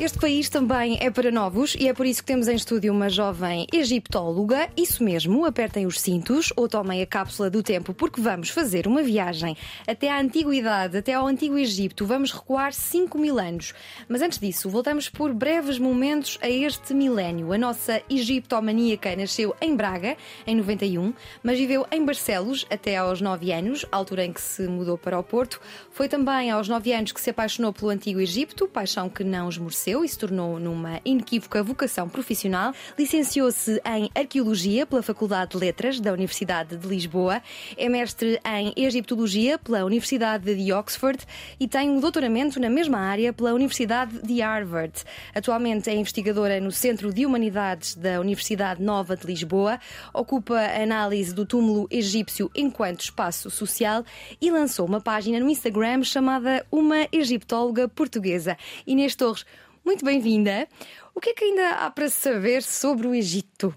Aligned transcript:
Este 0.00 0.18
país 0.18 0.48
também 0.48 0.96
é 0.98 1.10
para 1.10 1.30
novos 1.30 1.76
e 1.78 1.86
é 1.86 1.92
por 1.92 2.06
isso 2.06 2.22
que 2.22 2.26
temos 2.26 2.48
em 2.48 2.54
estúdio 2.54 2.90
uma 2.90 3.10
jovem 3.10 3.66
egiptóloga. 3.70 4.70
Isso 4.74 5.04
mesmo, 5.04 5.44
apertem 5.44 5.84
os 5.84 6.00
cintos 6.00 6.50
ou 6.56 6.66
tomem 6.66 7.02
a 7.02 7.06
cápsula 7.06 7.50
do 7.50 7.62
tempo, 7.62 7.92
porque 7.92 8.18
vamos 8.18 8.48
fazer 8.48 8.86
uma 8.86 9.02
viagem 9.02 9.54
até 9.86 10.08
à 10.08 10.18
antiguidade, 10.18 10.96
até 10.96 11.12
ao 11.12 11.26
antigo 11.26 11.58
Egito. 11.58 12.06
Vamos 12.06 12.32
recuar 12.32 12.72
5 12.72 13.18
mil 13.18 13.38
anos. 13.38 13.74
Mas 14.08 14.22
antes 14.22 14.38
disso, 14.38 14.70
voltamos 14.70 15.10
por 15.10 15.34
breves 15.34 15.78
momentos 15.78 16.38
a 16.40 16.48
este 16.48 16.94
milénio. 16.94 17.52
A 17.52 17.58
nossa 17.58 18.00
egiptomaníaca 18.08 19.14
nasceu 19.14 19.54
em 19.60 19.76
Braga, 19.76 20.16
em 20.46 20.56
91, 20.56 21.12
mas 21.42 21.58
viveu 21.58 21.86
em 21.92 22.02
Barcelos 22.02 22.66
até 22.70 22.96
aos 22.96 23.20
9 23.20 23.52
anos, 23.52 23.84
altura 23.92 24.24
em 24.24 24.32
que 24.32 24.40
se 24.40 24.62
mudou 24.66 24.96
para 24.96 25.18
o 25.18 25.22
Porto. 25.22 25.60
Foi 25.90 26.08
também 26.08 26.50
aos 26.50 26.68
9 26.68 26.90
anos 26.90 27.12
que 27.12 27.20
se 27.20 27.28
apaixonou 27.28 27.70
pelo 27.70 27.90
antigo 27.90 28.18
Egito, 28.18 28.66
paixão 28.66 29.06
que 29.10 29.22
não 29.22 29.50
esmoreceu 29.50 29.89
e 30.04 30.08
se 30.08 30.16
tornou 30.16 30.58
numa 30.60 31.00
inequívoca 31.04 31.62
vocação 31.62 32.08
profissional. 32.08 32.72
Licenciou-se 32.96 33.80
em 33.84 34.08
Arqueologia 34.14 34.86
pela 34.86 35.02
Faculdade 35.02 35.50
de 35.50 35.58
Letras 35.58 35.98
da 35.98 36.12
Universidade 36.12 36.76
de 36.76 36.86
Lisboa, 36.86 37.42
é 37.76 37.88
mestre 37.88 38.40
em 38.44 38.72
Egiptologia 38.76 39.58
pela 39.58 39.84
Universidade 39.84 40.54
de 40.54 40.72
Oxford 40.72 41.18
e 41.58 41.66
tem 41.66 41.90
um 41.90 41.98
doutoramento 41.98 42.60
na 42.60 42.70
mesma 42.70 42.98
área 42.98 43.32
pela 43.32 43.52
Universidade 43.52 44.22
de 44.22 44.40
Harvard. 44.40 45.02
Atualmente 45.34 45.90
é 45.90 45.94
investigadora 45.94 46.60
no 46.60 46.70
Centro 46.70 47.12
de 47.12 47.26
Humanidades 47.26 47.96
da 47.96 48.20
Universidade 48.20 48.82
Nova 48.82 49.16
de 49.16 49.26
Lisboa, 49.26 49.80
ocupa 50.14 50.56
a 50.56 50.82
análise 50.82 51.34
do 51.34 51.44
túmulo 51.44 51.88
egípcio 51.90 52.50
enquanto 52.54 53.00
espaço 53.00 53.50
social 53.50 54.04
e 54.40 54.50
lançou 54.50 54.86
uma 54.86 55.00
página 55.00 55.40
no 55.40 55.50
Instagram 55.50 56.04
chamada 56.04 56.64
Uma 56.70 57.08
Egiptóloga 57.10 57.88
Portuguesa. 57.88 58.56
Inês 58.86 59.14
Torres, 59.14 59.44
muito 59.90 60.04
bem-vinda. 60.04 60.68
O 61.12 61.20
que 61.20 61.30
é 61.30 61.34
que 61.34 61.42
ainda 61.42 61.70
há 61.70 61.90
para 61.90 62.08
saber 62.08 62.62
sobre 62.62 63.08
o 63.08 63.14
Egito? 63.14 63.74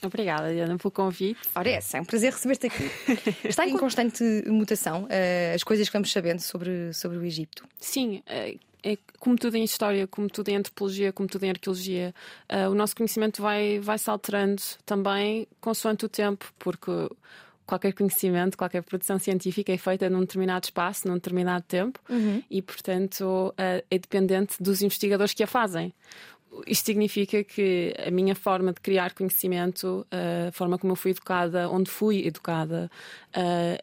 Obrigada, 0.00 0.48
Diana, 0.52 0.78
pelo 0.78 0.92
convite. 0.92 1.40
Ora, 1.56 1.68
é, 1.68 1.80
é 1.92 2.00
um 2.00 2.04
prazer 2.04 2.32
receber-te 2.32 2.68
aqui. 2.68 2.88
Está 3.44 3.66
em 3.66 3.76
constante 3.76 4.22
mutação 4.46 5.06
uh, 5.06 5.54
as 5.54 5.64
coisas 5.64 5.88
que 5.88 5.92
vamos 5.92 6.12
sabendo 6.12 6.38
sobre, 6.38 6.92
sobre 6.92 7.18
o 7.18 7.24
Egito? 7.24 7.64
Sim, 7.80 8.22
é, 8.28 8.54
é 8.84 8.96
como 9.18 9.34
tudo 9.36 9.56
em 9.56 9.64
história, 9.64 10.06
como 10.06 10.30
tudo 10.30 10.50
em 10.50 10.56
antropologia, 10.56 11.12
como 11.12 11.28
tudo 11.28 11.42
em 11.42 11.50
arqueologia. 11.50 12.14
Uh, 12.48 12.70
o 12.70 12.74
nosso 12.76 12.94
conhecimento 12.94 13.42
vai, 13.42 13.80
vai 13.80 13.98
se 13.98 14.08
alterando 14.08 14.62
também 14.86 15.48
consoante 15.60 16.04
o 16.04 16.08
tempo, 16.08 16.46
porque 16.60 16.92
qualquer 17.70 17.92
conhecimento, 17.92 18.58
qualquer 18.58 18.82
produção 18.82 19.16
científica 19.16 19.72
é 19.72 19.78
feita 19.78 20.10
num 20.10 20.20
determinado 20.20 20.64
espaço, 20.64 21.06
num 21.06 21.14
determinado 21.14 21.64
tempo 21.68 22.00
uhum. 22.10 22.42
e, 22.50 22.60
portanto, 22.60 23.54
é 23.56 23.98
dependente 23.98 24.60
dos 24.60 24.82
investigadores 24.82 25.32
que 25.32 25.44
a 25.44 25.46
fazem. 25.46 25.94
Isto 26.66 26.86
significa 26.86 27.44
que 27.44 27.94
a 28.04 28.10
minha 28.10 28.34
forma 28.34 28.72
de 28.72 28.80
criar 28.80 29.14
conhecimento, 29.14 30.04
a 30.10 30.50
forma 30.50 30.76
como 30.76 30.92
eu 30.92 30.96
fui 30.96 31.12
educada, 31.12 31.70
onde 31.70 31.88
fui 31.88 32.26
educada, 32.26 32.90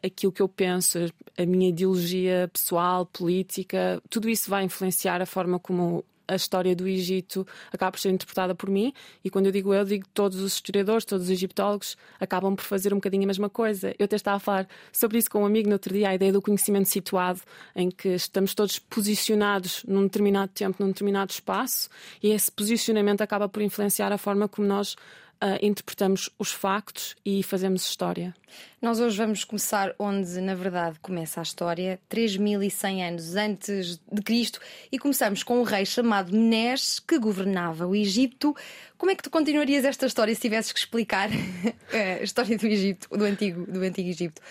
aquilo 0.03 0.33
que 0.33 0.41
eu 0.41 0.49
penso, 0.49 0.99
a 1.37 1.45
minha 1.45 1.69
ideologia 1.69 2.49
pessoal, 2.51 3.05
política, 3.05 4.01
tudo 4.09 4.27
isso 4.27 4.49
vai 4.49 4.65
influenciar 4.65 5.21
a 5.21 5.25
forma 5.25 5.57
como 5.59 6.03
a 6.27 6.35
história 6.35 6.75
do 6.75 6.87
Egito 6.87 7.47
acaba 7.71 7.91
por 7.91 7.99
ser 7.99 8.09
interpretada 8.09 8.53
por 8.53 8.69
mim, 8.69 8.93
e 9.23 9.29
quando 9.29 9.47
eu 9.47 9.51
digo 9.51 9.73
eu, 9.73 9.85
digo 9.85 10.05
todos 10.13 10.39
os 10.39 10.53
historiadores, 10.53 11.05
todos 11.05 11.25
os 11.25 11.31
egiptólogos 11.31 11.97
acabam 12.19 12.55
por 12.55 12.63
fazer 12.63 12.93
um 12.93 12.97
bocadinho 12.97 13.23
a 13.23 13.27
mesma 13.27 13.49
coisa. 13.49 13.95
Eu 13.97 14.05
até 14.05 14.15
estava 14.15 14.37
a 14.37 14.39
falar 14.39 14.67
sobre 14.91 15.17
isso 15.17 15.29
com 15.29 15.41
um 15.41 15.45
amigo 15.45 15.69
no 15.69 15.75
outro 15.75 15.93
dia, 15.93 16.09
a 16.09 16.15
ideia 16.15 16.33
do 16.33 16.41
conhecimento 16.41 16.89
situado, 16.89 17.41
em 17.75 17.89
que 17.89 18.09
estamos 18.09 18.53
todos 18.53 18.79
posicionados 18.79 19.83
num 19.87 20.03
determinado 20.03 20.51
tempo, 20.53 20.83
num 20.83 20.89
determinado 20.89 21.31
espaço, 21.31 21.89
e 22.21 22.29
esse 22.29 22.51
posicionamento 22.51 23.21
acaba 23.21 23.47
por 23.47 23.61
influenciar 23.61 24.11
a 24.11 24.17
forma 24.17 24.47
como 24.47 24.67
nós 24.67 24.95
uh, 25.43 25.65
interpretamos 25.65 26.29
os 26.37 26.51
factos 26.51 27.15
e 27.25 27.43
fazemos 27.43 27.83
história. 27.83 28.33
Nós 28.81 28.99
hoje 28.99 29.17
vamos 29.17 29.43
começar 29.43 29.93
onde, 29.99 30.39
na 30.41 30.55
verdade, 30.55 30.99
começa 30.99 31.39
a 31.39 31.43
história, 31.43 31.99
3100 32.09 33.05
anos 33.05 33.35
antes 33.35 33.99
de 34.11 34.21
Cristo, 34.21 34.59
e 34.91 34.99
começamos 34.99 35.43
com 35.43 35.59
um 35.59 35.63
rei 35.63 35.85
chamado 35.85 36.35
Menes 36.35 36.99
que 36.99 37.17
governava 37.19 37.87
o 37.87 37.95
Egito. 37.95 38.55
Como 38.97 39.11
é 39.11 39.15
que 39.15 39.23
tu 39.23 39.29
continuarias 39.29 39.85
esta 39.85 40.05
história 40.05 40.33
se 40.33 40.41
tivesses 40.41 40.71
que 40.71 40.79
explicar 40.79 41.29
a 42.19 42.23
história 42.23 42.57
do 42.57 42.65
Egito, 42.65 43.09
do 43.09 43.23
antigo, 43.23 43.71
do 43.71 43.81
antigo 43.81 44.09
Egito? 44.09 44.41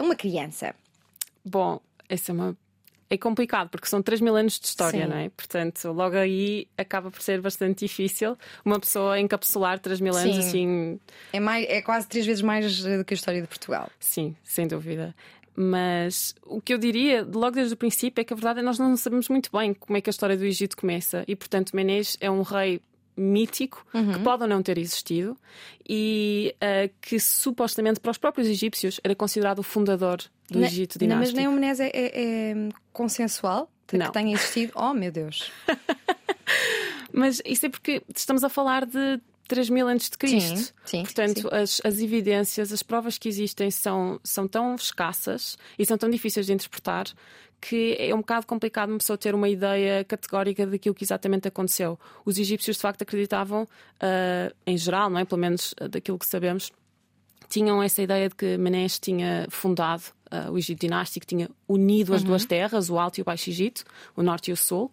Uma 0.00 0.14
criança. 0.14 0.74
Bom, 1.44 1.80
essa 2.08 2.32
é 2.32 2.34
uma 2.34 2.56
é 3.14 3.18
complicado 3.18 3.68
porque 3.68 3.86
são 3.86 4.02
3 4.02 4.20
mil 4.20 4.36
anos 4.36 4.58
de 4.58 4.66
história, 4.66 5.04
Sim. 5.04 5.10
não 5.10 5.16
é? 5.16 5.28
Portanto, 5.30 5.92
logo 5.92 6.16
aí 6.16 6.66
acaba 6.76 7.10
por 7.10 7.22
ser 7.22 7.40
bastante 7.40 7.86
difícil 7.86 8.36
uma 8.64 8.78
pessoa 8.78 9.18
encapsular 9.18 9.78
3 9.78 10.00
mil 10.00 10.16
anos 10.16 10.34
Sim. 10.34 10.40
assim. 10.40 11.00
É, 11.32 11.40
mais, 11.40 11.66
é 11.68 11.80
quase 11.82 12.06
três 12.06 12.26
vezes 12.26 12.42
mais 12.42 12.84
eh, 12.84 12.98
do 12.98 13.04
que 13.04 13.14
a 13.14 13.16
história 13.16 13.40
de 13.40 13.46
Portugal. 13.46 13.90
Sim, 13.98 14.36
sem 14.42 14.66
dúvida. 14.66 15.14
Mas 15.56 16.34
o 16.44 16.60
que 16.60 16.74
eu 16.74 16.78
diria, 16.78 17.22
logo 17.22 17.52
desde 17.52 17.74
o 17.74 17.76
princípio, 17.76 18.20
é 18.20 18.24
que 18.24 18.32
a 18.32 18.36
verdade 18.36 18.58
é 18.58 18.62
que 18.62 18.66
nós 18.66 18.78
não 18.78 18.96
sabemos 18.96 19.28
muito 19.28 19.50
bem 19.56 19.72
como 19.72 19.96
é 19.96 20.00
que 20.00 20.10
a 20.10 20.12
história 20.12 20.36
do 20.36 20.44
Egito 20.44 20.76
começa. 20.76 21.24
E, 21.28 21.36
portanto, 21.36 21.74
Menés 21.74 22.16
é 22.20 22.28
um 22.28 22.42
rei 22.42 22.80
mítico 23.16 23.86
uhum. 23.94 24.14
que 24.14 24.18
pode 24.20 24.42
ou 24.42 24.48
não 24.48 24.62
ter 24.62 24.76
existido 24.78 25.36
e 25.88 26.54
uh, 26.56 26.92
que 27.00 27.20
supostamente 27.20 28.00
para 28.00 28.10
os 28.10 28.18
próprios 28.18 28.48
egípcios 28.48 29.00
era 29.04 29.14
considerado 29.14 29.60
o 29.60 29.62
fundador 29.62 30.18
do 30.50 30.58
ne 30.58 30.66
Egito 30.66 30.98
dinástico. 30.98 31.36
Mas 31.36 31.46
nem 31.46 31.48
o 31.48 31.82
é, 31.82 31.90
é, 31.92 32.50
é 32.52 32.68
consensual 32.92 33.70
que, 33.86 33.96
não. 33.96 34.06
que 34.06 34.12
tenha 34.12 34.34
existido? 34.34 34.72
Oh 34.74 34.92
meu 34.92 35.10
Deus! 35.10 35.50
mas 37.12 37.40
isso 37.44 37.66
é 37.66 37.68
porque 37.68 38.02
estamos 38.14 38.44
a 38.44 38.48
falar 38.48 38.84
de 38.86 39.20
3 39.48 39.70
mil 39.70 39.86
antes 39.88 40.10
de 40.10 40.18
Cristo. 40.18 40.56
Sim, 40.58 40.72
sim, 40.84 41.02
Portanto, 41.02 41.42
sim. 41.42 41.48
As, 41.50 41.80
as 41.84 42.00
evidências, 42.00 42.72
as 42.72 42.82
provas 42.82 43.18
que 43.18 43.28
existem 43.28 43.70
são, 43.70 44.18
são 44.24 44.48
tão 44.48 44.74
escassas 44.74 45.56
e 45.78 45.84
são 45.84 45.98
tão 45.98 46.08
difíceis 46.08 46.46
de 46.46 46.52
interpretar 46.52 47.06
que 47.60 47.96
é 47.98 48.14
um 48.14 48.18
bocado 48.18 48.46
complicado 48.46 48.90
uma 48.90 48.98
pessoa 48.98 49.16
ter 49.16 49.34
uma 49.34 49.48
ideia 49.48 50.04
categórica 50.04 50.66
daquilo 50.66 50.94
que 50.94 51.02
exatamente 51.02 51.48
aconteceu. 51.48 51.98
Os 52.22 52.38
egípcios, 52.38 52.76
de 52.76 52.82
facto, 52.82 53.00
acreditavam, 53.00 53.62
uh, 53.62 54.54
em 54.66 54.76
geral, 54.76 55.08
não 55.08 55.18
é? 55.18 55.24
pelo 55.24 55.40
menos 55.40 55.72
uh, 55.80 55.88
daquilo 55.88 56.18
que 56.18 56.26
sabemos, 56.26 56.70
tinham 57.48 57.82
essa 57.82 58.02
ideia 58.02 58.28
de 58.28 58.34
que 58.34 58.58
Menes 58.58 58.98
tinha 58.98 59.46
fundado 59.48 60.02
uh, 60.48 60.52
o 60.52 60.58
Egito 60.58 60.80
dinástico, 60.80 61.26
tinha 61.26 61.48
unido 61.68 62.14
as 62.14 62.22
uhum. 62.22 62.28
duas 62.28 62.44
terras, 62.44 62.90
o 62.90 62.98
Alto 62.98 63.18
e 63.18 63.22
o 63.22 63.24
Baixo 63.24 63.50
Egito, 63.50 63.84
o 64.16 64.22
Norte 64.22 64.50
e 64.50 64.52
o 64.52 64.56
Sul, 64.56 64.90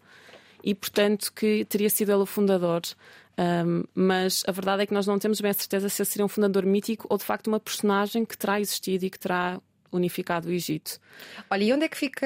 e 0.63 0.75
portanto 0.75 1.31
que 1.33 1.65
teria 1.65 1.89
sido 1.89 2.11
ele 2.11 2.21
o 2.21 2.25
fundador. 2.25 2.81
Um, 3.37 3.83
mas 3.95 4.43
a 4.45 4.51
verdade 4.51 4.83
é 4.83 4.85
que 4.85 4.93
nós 4.93 5.07
não 5.07 5.17
temos 5.17 5.39
bem 5.41 5.51
a 5.51 5.53
certeza 5.53 5.89
se 5.89 6.01
ele 6.01 6.09
seria 6.09 6.25
um 6.25 6.29
fundador 6.29 6.65
mítico 6.65 7.07
ou 7.09 7.17
de 7.17 7.23
facto 7.23 7.47
uma 7.47 7.59
personagem 7.59 8.25
que 8.25 8.37
terá 8.37 8.59
existido 8.59 9.05
e 9.05 9.09
que 9.09 9.17
terá 9.17 9.59
unificado 9.91 10.47
o 10.47 10.51
Egito. 10.51 10.99
Olha, 11.49 11.63
e 11.63 11.73
onde 11.73 11.85
é 11.85 11.89
que 11.89 11.97
fica 11.97 12.25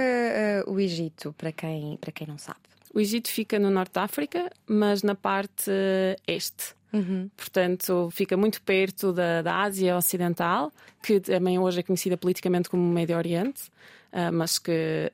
uh, 0.65 0.71
o 0.71 0.79
Egito, 0.79 1.33
para 1.37 1.51
quem, 1.51 1.97
para 1.97 2.11
quem 2.11 2.27
não 2.27 2.37
sabe? 2.37 2.59
O 2.93 2.99
Egito 2.99 3.29
fica 3.29 3.59
no 3.59 3.69
norte 3.69 3.93
da 3.93 4.03
África, 4.03 4.49
mas 4.67 5.03
na 5.03 5.15
parte 5.15 5.69
uh, 5.69 6.21
este. 6.27 6.74
Uhum. 6.95 7.29
Portanto, 7.35 8.09
fica 8.11 8.37
muito 8.37 8.61
perto 8.61 9.11
da, 9.11 9.41
da 9.41 9.61
Ásia 9.63 9.97
Ocidental, 9.97 10.71
que 11.03 11.19
também 11.19 11.59
hoje 11.59 11.81
é 11.81 11.83
conhecida 11.83 12.15
politicamente 12.15 12.69
como 12.69 12.81
Médio 12.81 13.17
Oriente, 13.17 13.69
uh, 14.13 14.31
mas 14.31 14.57
que 14.57 15.11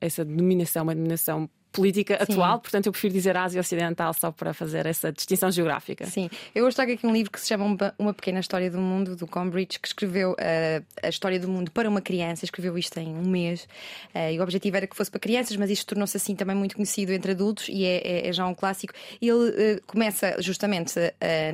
essa 0.00 0.24
denominação 0.24 0.80
é 0.80 0.82
uma 0.82 0.94
denominação 0.94 1.48
política 1.78 2.16
Sim. 2.16 2.32
atual, 2.32 2.58
portanto 2.58 2.86
eu 2.86 2.92
prefiro 2.92 3.14
dizer 3.14 3.36
Ásia 3.36 3.60
Ocidental 3.60 4.12
só 4.12 4.32
para 4.32 4.52
fazer 4.52 4.84
essa 4.84 5.12
distinção 5.12 5.50
geográfica. 5.50 6.04
Sim, 6.06 6.28
eu 6.52 6.66
hoje 6.66 6.74
trago 6.74 6.92
aqui 6.92 7.06
um 7.06 7.12
livro 7.12 7.30
que 7.30 7.40
se 7.40 7.46
chama 7.46 7.64
Uma 7.96 8.12
Pequena 8.12 8.40
História 8.40 8.68
do 8.68 8.78
Mundo, 8.78 9.14
do 9.14 9.26
Combridge, 9.26 9.78
que 9.78 9.86
escreveu 9.86 10.32
uh, 10.32 10.84
a 11.00 11.08
história 11.08 11.38
do 11.38 11.48
mundo 11.48 11.70
para 11.70 11.88
uma 11.88 12.00
criança, 12.00 12.44
escreveu 12.44 12.76
isto 12.76 12.98
em 12.98 13.08
um 13.08 13.22
mês, 13.22 13.68
uh, 14.14 14.32
e 14.32 14.40
o 14.40 14.42
objetivo 14.42 14.76
era 14.76 14.86
que 14.86 14.96
fosse 14.96 15.10
para 15.10 15.20
crianças, 15.20 15.56
mas 15.56 15.70
isto 15.70 15.86
tornou-se 15.86 16.16
assim 16.16 16.34
também 16.34 16.56
muito 16.56 16.74
conhecido 16.74 17.12
entre 17.12 17.30
adultos 17.32 17.68
e 17.68 17.84
é, 17.84 17.98
é, 17.98 18.28
é 18.28 18.32
já 18.32 18.44
um 18.46 18.54
clássico. 18.54 18.92
Ele 19.22 19.32
uh, 19.32 19.82
começa 19.86 20.36
justamente 20.40 20.94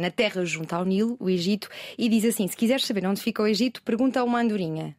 na 0.00 0.10
terra 0.10 0.44
junto 0.44 0.74
ao 0.74 0.84
Nilo, 0.84 1.16
o 1.20 1.28
Egito, 1.28 1.68
e 1.98 2.08
diz 2.08 2.24
assim: 2.24 2.46
se 2.48 2.56
quiseres 2.56 2.86
saber 2.86 3.06
onde 3.06 3.20
fica 3.20 3.42
o 3.42 3.46
Egito, 3.46 3.82
pergunta 3.82 4.20
a 4.20 4.24
uma 4.24 4.40
andorinha. 4.40 4.96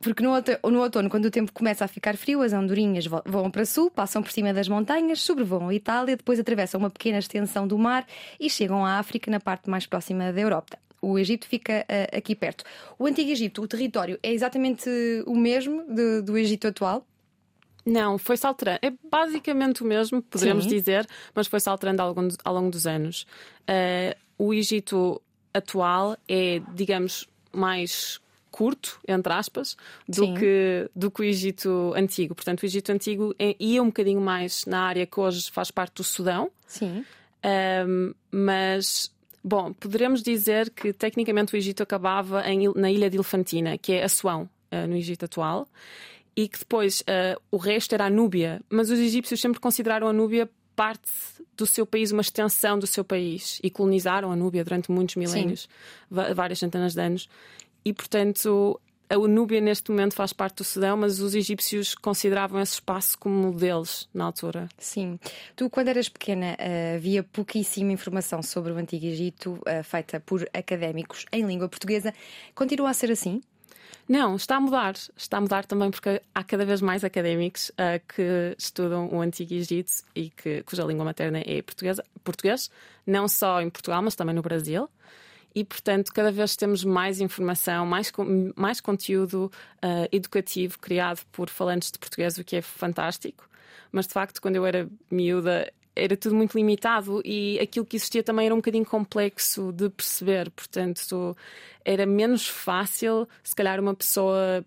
Porque 0.00 0.22
no 0.22 0.34
outono, 0.34 0.58
no 0.70 0.80
outono, 0.80 1.08
quando 1.08 1.24
o 1.24 1.30
tempo 1.30 1.52
começa 1.52 1.84
a 1.84 1.88
ficar 1.88 2.16
frio, 2.16 2.42
as 2.42 2.52
andorinhas 2.52 3.06
voam 3.06 3.50
para 3.50 3.64
sul, 3.64 3.90
passam 3.90 4.22
por 4.22 4.30
cima 4.30 4.52
das 4.52 4.68
montanhas, 4.68 5.22
sobrevoam 5.22 5.68
a 5.68 5.74
Itália, 5.74 6.16
depois 6.16 6.38
atravessam 6.38 6.78
uma 6.78 6.90
pequena 6.90 7.18
extensão 7.18 7.66
do 7.66 7.78
mar 7.78 8.06
e 8.38 8.50
chegam 8.50 8.84
à 8.84 8.98
África, 8.98 9.30
na 9.30 9.40
parte 9.40 9.70
mais 9.70 9.86
próxima 9.86 10.32
da 10.32 10.40
Europa. 10.40 10.78
O 11.00 11.18
Egito 11.18 11.46
fica 11.46 11.84
uh, 11.88 12.16
aqui 12.16 12.34
perto. 12.34 12.64
O 12.98 13.06
Antigo 13.06 13.30
Egito, 13.30 13.62
o 13.62 13.68
território, 13.68 14.18
é 14.22 14.32
exatamente 14.32 14.88
o 15.26 15.34
mesmo 15.34 15.84
de, 15.88 16.22
do 16.22 16.36
Egito 16.36 16.68
atual? 16.68 17.06
Não, 17.84 18.18
foi-se 18.18 18.46
alterando. 18.46 18.80
É 18.82 18.92
basicamente 19.10 19.82
o 19.82 19.86
mesmo, 19.86 20.20
poderíamos 20.20 20.64
Sim. 20.64 20.70
dizer, 20.70 21.06
mas 21.34 21.46
foi-se 21.46 21.68
alterando 21.68 22.02
ao 22.02 22.12
longo, 22.12 22.34
ao 22.44 22.54
longo 22.54 22.70
dos 22.70 22.86
anos. 22.86 23.26
Uh, 23.62 24.16
o 24.36 24.52
Egito 24.52 25.22
atual 25.54 26.16
é, 26.28 26.60
digamos, 26.74 27.26
mais 27.52 28.20
curto, 28.50 28.98
entre 29.06 29.32
aspas, 29.32 29.76
do 30.08 30.34
que, 30.34 30.90
do 30.94 31.10
que 31.10 31.20
o 31.20 31.24
Egito 31.24 31.92
antigo. 31.96 32.34
Portanto, 32.34 32.62
o 32.62 32.66
Egito 32.66 32.90
antigo 32.90 33.34
é, 33.38 33.54
ia 33.58 33.82
um 33.82 33.86
bocadinho 33.86 34.20
mais 34.20 34.64
na 34.66 34.80
área 34.80 35.06
que 35.06 35.20
hoje 35.20 35.50
faz 35.50 35.70
parte 35.70 35.96
do 35.96 36.04
Sudão. 36.04 36.50
Sim. 36.66 37.04
Um, 37.86 38.14
mas, 38.30 39.12
bom, 39.44 39.72
poderemos 39.72 40.22
dizer 40.22 40.70
que 40.70 40.92
tecnicamente 40.92 41.54
o 41.54 41.56
Egito 41.56 41.82
acabava 41.82 42.48
em, 42.48 42.72
na 42.74 42.90
ilha 42.90 43.10
de 43.10 43.16
Elefantina, 43.16 43.76
que 43.78 43.92
é 43.92 44.04
Assuão, 44.04 44.48
uh, 44.72 44.86
no 44.88 44.96
Egito 44.96 45.24
atual 45.24 45.68
e 46.36 46.48
que 46.48 46.58
depois 46.58 47.00
uh, 47.00 47.40
o 47.50 47.56
resto 47.56 47.94
era 47.94 48.04
a 48.04 48.10
Núbia, 48.10 48.60
mas 48.68 48.90
os 48.90 48.98
egípcios 48.98 49.40
sempre 49.40 49.58
consideraram 49.58 50.06
a 50.06 50.12
Núbia 50.12 50.48
parte 50.76 51.10
do 51.56 51.64
seu 51.66 51.86
país, 51.86 52.12
uma 52.12 52.20
extensão 52.20 52.78
do 52.78 52.86
seu 52.86 53.02
país 53.02 53.58
e 53.62 53.70
colonizaram 53.70 54.30
a 54.30 54.36
Núbia 54.36 54.62
durante 54.62 54.90
muitos 54.92 55.16
milénios, 55.16 55.66
várias 56.10 56.58
centenas 56.58 56.92
de 56.92 57.00
anos. 57.00 57.28
E 57.86 57.92
portanto, 57.92 58.80
a 59.08 59.16
Núbia 59.16 59.60
neste 59.60 59.92
momento 59.92 60.16
faz 60.16 60.32
parte 60.32 60.56
do 60.56 60.64
Sudão, 60.64 60.96
mas 60.96 61.20
os 61.20 61.36
egípcios 61.36 61.94
consideravam 61.94 62.60
esse 62.60 62.72
espaço 62.72 63.16
como 63.16 63.52
deles 63.52 64.08
na 64.12 64.24
altura. 64.24 64.68
Sim. 64.76 65.20
Tu, 65.54 65.70
quando 65.70 65.86
eras 65.86 66.08
pequena, 66.08 66.56
uh, 66.58 66.96
havia 66.96 67.22
pouquíssima 67.22 67.92
informação 67.92 68.42
sobre 68.42 68.72
o 68.72 68.76
Antigo 68.76 69.06
Egito 69.06 69.52
uh, 69.52 69.84
feita 69.84 70.18
por 70.18 70.42
académicos 70.52 71.26
em 71.30 71.46
língua 71.46 71.68
portuguesa. 71.68 72.12
Continua 72.56 72.90
a 72.90 72.92
ser 72.92 73.12
assim? 73.12 73.40
Não, 74.08 74.34
está 74.34 74.56
a 74.56 74.60
mudar. 74.60 74.94
Está 75.16 75.38
a 75.38 75.40
mudar 75.40 75.64
também 75.64 75.88
porque 75.88 76.20
há 76.34 76.42
cada 76.42 76.64
vez 76.64 76.80
mais 76.80 77.04
académicos 77.04 77.68
uh, 77.70 78.04
que 78.12 78.56
estudam 78.58 79.14
o 79.14 79.20
Antigo 79.20 79.54
Egito 79.54 79.92
e 80.12 80.30
que, 80.30 80.64
cuja 80.64 80.82
língua 80.82 81.04
materna 81.04 81.40
é 81.46 81.62
portuguesa, 81.62 82.04
português, 82.24 82.68
não 83.06 83.28
só 83.28 83.62
em 83.62 83.70
Portugal, 83.70 84.02
mas 84.02 84.16
também 84.16 84.34
no 84.34 84.42
Brasil. 84.42 84.88
E, 85.56 85.64
portanto, 85.64 86.12
cada 86.12 86.30
vez 86.30 86.54
temos 86.54 86.84
mais 86.84 87.18
informação, 87.18 87.86
mais, 87.86 88.12
mais 88.54 88.78
conteúdo 88.78 89.50
uh, 89.76 90.06
educativo 90.12 90.78
criado 90.78 91.24
por 91.32 91.48
falantes 91.48 91.90
de 91.90 91.98
português, 91.98 92.36
o 92.36 92.44
que 92.44 92.56
é 92.56 92.60
fantástico. 92.60 93.48
Mas, 93.90 94.06
de 94.06 94.12
facto, 94.12 94.42
quando 94.42 94.56
eu 94.56 94.66
era 94.66 94.86
miúda, 95.10 95.72
era 95.96 96.14
tudo 96.14 96.34
muito 96.34 96.58
limitado 96.58 97.22
e 97.24 97.58
aquilo 97.58 97.86
que 97.86 97.96
existia 97.96 98.22
também 98.22 98.44
era 98.44 98.54
um 98.54 98.58
bocadinho 98.58 98.84
complexo 98.84 99.72
de 99.72 99.88
perceber, 99.88 100.50
portanto, 100.50 101.34
era 101.82 102.04
menos 102.04 102.46
fácil, 102.46 103.26
se 103.42 103.56
calhar, 103.56 103.80
uma 103.80 103.94
pessoa 103.94 104.62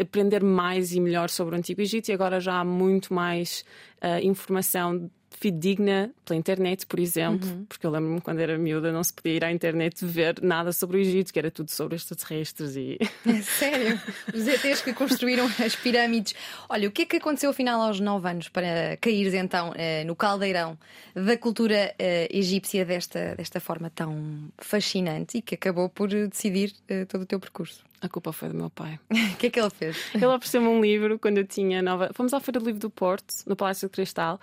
aprender 0.00 0.42
mais 0.42 0.94
e 0.94 1.00
melhor 1.00 1.28
sobre 1.28 1.54
o 1.54 1.58
Antigo 1.58 1.82
Egito 1.82 2.08
e 2.08 2.12
agora 2.14 2.40
já 2.40 2.60
há 2.60 2.64
muito 2.64 3.12
mais 3.12 3.66
uh, 4.02 4.24
informação 4.24 5.10
fidedigna 5.42 6.12
pela 6.24 6.38
internet, 6.38 6.86
por 6.86 7.00
exemplo, 7.00 7.48
uhum. 7.48 7.64
porque 7.64 7.84
eu 7.84 7.90
lembro-me 7.90 8.20
quando 8.20 8.38
era 8.38 8.56
miúda 8.56 8.92
não 8.92 9.02
se 9.02 9.12
podia 9.12 9.32
ir 9.32 9.44
à 9.44 9.50
internet 9.50 10.04
ver 10.04 10.40
nada 10.40 10.72
sobre 10.72 10.98
o 10.98 11.00
Egito, 11.00 11.32
que 11.32 11.38
era 11.38 11.50
tudo 11.50 11.72
sobre 11.72 11.96
extraterrestres 11.96 12.76
e. 12.76 12.98
É 13.26 13.42
sério? 13.42 14.00
Os 14.32 14.46
ETs 14.46 14.82
que 14.82 14.92
construíram 14.92 15.46
as 15.58 15.74
pirâmides. 15.74 16.34
Olha, 16.68 16.88
o 16.88 16.92
que 16.92 17.02
é 17.02 17.06
que 17.06 17.16
aconteceu 17.16 17.50
afinal 17.50 17.80
aos 17.80 17.98
9 17.98 18.28
anos 18.28 18.48
para 18.48 18.96
caíres 19.00 19.34
então 19.34 19.72
eh, 19.74 20.04
no 20.04 20.14
caldeirão 20.14 20.78
da 21.14 21.36
cultura 21.36 21.92
eh, 21.98 22.28
egípcia 22.30 22.84
desta, 22.84 23.34
desta 23.34 23.58
forma 23.58 23.90
tão 23.90 24.48
fascinante 24.58 25.38
e 25.38 25.42
que 25.42 25.56
acabou 25.56 25.88
por 25.88 26.08
decidir 26.08 26.72
eh, 26.88 27.04
todo 27.04 27.22
o 27.22 27.26
teu 27.26 27.40
percurso? 27.40 27.82
A 28.02 28.08
culpa 28.08 28.32
foi 28.32 28.48
do 28.48 28.54
meu 28.54 28.68
pai. 28.68 28.98
O 29.32 29.36
que 29.36 29.46
é 29.46 29.50
que 29.50 29.60
ele 29.60 29.70
fez? 29.70 29.96
Ele 30.14 30.26
ofereceu-me 30.26 30.66
um 30.66 30.80
livro 30.80 31.18
quando 31.18 31.38
eu 31.38 31.46
tinha 31.46 31.80
nova. 31.80 32.10
Fomos 32.12 32.34
à 32.34 32.40
Feira 32.40 32.58
do 32.58 32.66
Livro 32.66 32.80
do 32.80 32.90
Porto, 32.90 33.32
no 33.46 33.54
Palácio 33.56 33.88
de 33.88 33.92
Cristal, 33.92 34.40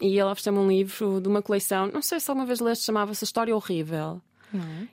e 0.00 0.18
ele 0.18 0.22
ofereceu-me 0.22 0.58
um 0.60 0.68
livro 0.68 1.20
de 1.20 1.28
uma 1.28 1.42
coleção. 1.42 1.88
Não 1.92 2.00
sei 2.02 2.20
se 2.20 2.30
alguma 2.30 2.46
vez 2.46 2.60
leste, 2.60 2.84
chamava-se 2.84 3.24
História 3.24 3.54
Horrível. 3.54 4.22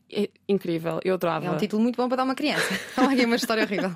É? 0.09 0.23
é 0.23 0.29
incrível, 0.47 0.99
eu 1.03 1.15
adorava. 1.15 1.45
É 1.45 1.51
um 1.51 1.57
título 1.57 1.81
muito 1.81 1.97
bom 1.97 2.07
para 2.07 2.17
dar 2.17 2.23
uma 2.23 2.35
criança. 2.35 2.67
Olha 2.97 3.11
aqui 3.11 3.25
uma 3.25 3.35
história 3.35 3.63
horrível. 3.63 3.95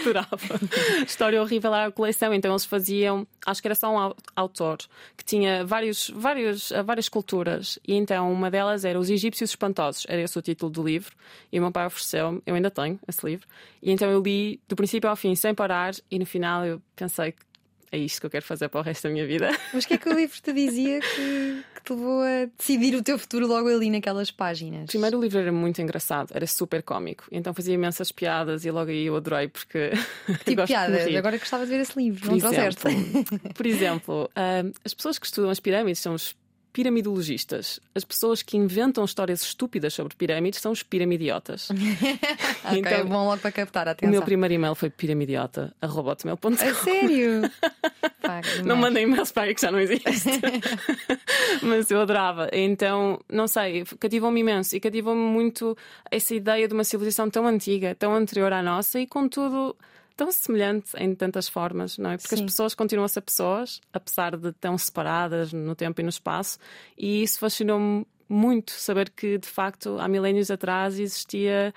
adorava. 0.00 0.38
História 1.06 1.40
horrível 1.40 1.74
era 1.74 1.86
a 1.86 1.92
coleção, 1.92 2.34
então 2.34 2.52
eles 2.52 2.64
faziam, 2.64 3.26
acho 3.46 3.60
que 3.60 3.68
era 3.68 3.74
só 3.74 3.94
um 3.94 4.14
autor 4.36 4.78
que 5.16 5.24
tinha 5.24 5.64
vários, 5.64 6.10
vários, 6.14 6.72
várias 6.84 7.08
culturas, 7.08 7.78
e 7.86 7.94
então 7.94 8.30
uma 8.32 8.50
delas 8.50 8.84
era 8.84 8.98
Os 8.98 9.10
Egípcios 9.10 9.50
Espantosos, 9.50 10.06
era 10.08 10.20
esse 10.22 10.38
o 10.38 10.42
título 10.42 10.70
do 10.70 10.82
livro, 10.82 11.14
e 11.50 11.58
o 11.58 11.62
meu 11.62 11.72
pai 11.72 11.86
ofereceu-me, 11.86 12.42
eu 12.46 12.54
ainda 12.54 12.70
tenho 12.70 12.98
esse 13.08 13.24
livro, 13.24 13.46
e 13.82 13.90
então 13.90 14.10
eu 14.10 14.22
li 14.22 14.60
do 14.68 14.76
princípio 14.76 15.08
ao 15.08 15.16
fim 15.16 15.34
sem 15.34 15.54
parar, 15.54 15.94
e 16.10 16.18
no 16.18 16.26
final 16.26 16.64
eu 16.64 16.82
pensei 16.94 17.32
que 17.32 17.49
é 17.92 17.98
isto 17.98 18.20
que 18.20 18.26
eu 18.26 18.30
quero 18.30 18.44
fazer 18.44 18.68
para 18.68 18.80
o 18.80 18.82
resto 18.82 19.04
da 19.04 19.10
minha 19.10 19.26
vida. 19.26 19.50
Mas 19.74 19.84
o 19.84 19.88
que 19.88 19.94
é 19.94 19.98
que 19.98 20.08
o 20.08 20.12
livro 20.12 20.40
te 20.40 20.52
dizia 20.52 21.00
que, 21.00 21.64
que 21.74 21.82
te 21.82 21.92
levou 21.92 22.22
a 22.22 22.46
decidir 22.56 22.94
o 22.94 23.02
teu 23.02 23.18
futuro 23.18 23.46
logo 23.46 23.68
ali 23.68 23.90
naquelas 23.90 24.30
páginas? 24.30 24.86
Primeiro, 24.86 25.18
o 25.18 25.20
livro 25.20 25.38
era 25.38 25.52
muito 25.52 25.80
engraçado, 25.82 26.30
era 26.32 26.46
super 26.46 26.82
cómico, 26.82 27.24
então 27.32 27.52
fazia 27.52 27.74
imensas 27.74 28.12
piadas 28.12 28.64
e 28.64 28.70
logo 28.70 28.90
aí 28.90 29.06
eu 29.06 29.16
adorei 29.16 29.48
porque. 29.48 29.90
Tipo 30.44 30.66
piadas, 30.66 31.14
agora 31.14 31.38
gostava 31.38 31.64
de 31.64 31.70
ver 31.70 31.80
esse 31.80 31.98
livro, 31.98 32.20
por 32.20 32.38
não 32.38 32.52
exemplo, 32.52 33.54
Por 33.54 33.66
exemplo, 33.66 34.30
uh, 34.36 34.72
as 34.84 34.94
pessoas 34.94 35.18
que 35.18 35.26
estudam 35.26 35.50
as 35.50 35.58
pirâmides 35.58 36.00
são 36.00 36.14
os 36.14 36.34
piramidologistas. 36.72 37.80
As 37.94 38.04
pessoas 38.04 38.42
que 38.42 38.56
inventam 38.56 39.04
histórias 39.04 39.42
estúpidas 39.42 39.94
sobre 39.94 40.14
pirâmides 40.14 40.60
são 40.60 40.72
os 40.72 40.82
piramidiotas. 40.82 41.68
ok, 42.64 42.78
então, 42.78 43.06
bom 43.06 43.24
logo 43.24 43.40
para 43.40 43.52
captar 43.52 43.88
a 43.88 43.90
atenção. 43.92 44.08
O 44.08 44.12
meu 44.12 44.22
primeiro 44.22 44.54
e-mail 44.54 44.74
foi 44.74 44.90
piramidiota.com. 44.90 46.48
A 46.48 46.74
sério? 46.74 47.42
Pá, 48.22 48.40
não 48.64 48.76
mandei 48.76 49.04
e-mails 49.04 49.32
para 49.32 49.44
aí 49.44 49.54
que 49.54 49.60
já 49.60 49.70
não 49.70 49.80
existe. 49.80 50.04
Mas 51.62 51.90
eu 51.90 52.00
adorava. 52.00 52.48
Então, 52.52 53.20
não 53.28 53.48
sei, 53.48 53.84
cativou-me 53.98 54.40
imenso 54.40 54.76
e 54.76 54.80
cativou-me 54.80 55.20
muito 55.20 55.76
essa 56.10 56.34
ideia 56.34 56.68
de 56.68 56.74
uma 56.74 56.84
civilização 56.84 57.28
tão 57.30 57.46
antiga, 57.46 57.94
tão 57.94 58.14
anterior 58.14 58.52
à 58.52 58.62
nossa 58.62 59.00
e, 59.00 59.06
contudo, 59.06 59.76
tão 60.20 60.30
semelhante 60.30 60.90
em 60.98 61.14
tantas 61.14 61.48
formas, 61.48 61.96
não 61.96 62.10
é? 62.10 62.18
Porque 62.18 62.36
Sim. 62.36 62.44
as 62.44 62.50
pessoas 62.50 62.74
continuam 62.74 63.06
a 63.06 63.08
ser 63.08 63.22
pessoas, 63.22 63.80
apesar 63.90 64.36
de 64.36 64.52
tão 64.52 64.76
separadas 64.76 65.50
no 65.50 65.74
tempo 65.74 65.98
e 65.98 66.04
no 66.04 66.10
espaço, 66.10 66.58
e 66.96 67.22
isso 67.22 67.38
fascinou-me 67.38 68.06
muito 68.28 68.70
saber 68.70 69.08
que 69.08 69.38
de 69.38 69.48
facto 69.48 69.96
há 69.98 70.06
milénios 70.06 70.50
atrás 70.50 70.98
existia 71.00 71.72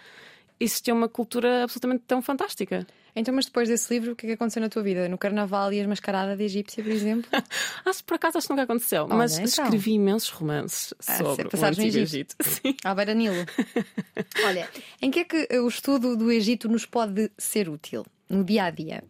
existia 0.60 0.94
uma 0.94 1.08
cultura 1.08 1.64
absolutamente 1.64 2.04
tão 2.06 2.22
fantástica. 2.22 2.86
Então, 3.16 3.34
mas 3.34 3.46
depois 3.46 3.70
desse 3.70 3.94
livro, 3.94 4.12
o 4.12 4.16
que 4.16 4.26
é 4.26 4.30
que 4.30 4.34
aconteceu 4.34 4.62
na 4.62 4.68
tua 4.68 4.84
vida? 4.84 5.08
No 5.08 5.18
Carnaval 5.18 5.72
e 5.72 5.80
as 5.80 5.88
mascaradas 5.88 6.38
de 6.38 6.44
egípcia, 6.44 6.84
por 6.84 6.92
exemplo? 6.92 7.30
acho 7.86 8.04
por 8.04 8.16
acaso 8.16 8.40
acho 8.40 8.48
que 8.48 8.54
nunca 8.54 8.64
aconteceu, 8.64 9.04
Olha, 9.06 9.16
mas 9.16 9.38
então. 9.38 9.46
escrevi 9.46 9.94
imensos 9.94 10.30
romances 10.30 10.94
ah, 11.08 11.18
sobre 11.18 11.48
o 11.48 11.66
Antigo 11.66 11.88
Egito. 11.88 11.98
Egito. 11.98 12.36
Sim. 12.42 12.76
À 12.84 12.94
beira 12.94 13.14
Nilo. 13.14 13.46
Olha, 14.44 14.70
em 15.02 15.10
que 15.10 15.20
é 15.20 15.24
que 15.24 15.48
o 15.60 15.68
estudo 15.68 16.18
do 16.18 16.30
Egito 16.30 16.68
nos 16.68 16.86
pode 16.86 17.32
ser 17.38 17.70
útil? 17.70 18.06
No 18.30 18.44
dia 18.44 18.66
a 18.66 18.70
dia? 18.70 19.04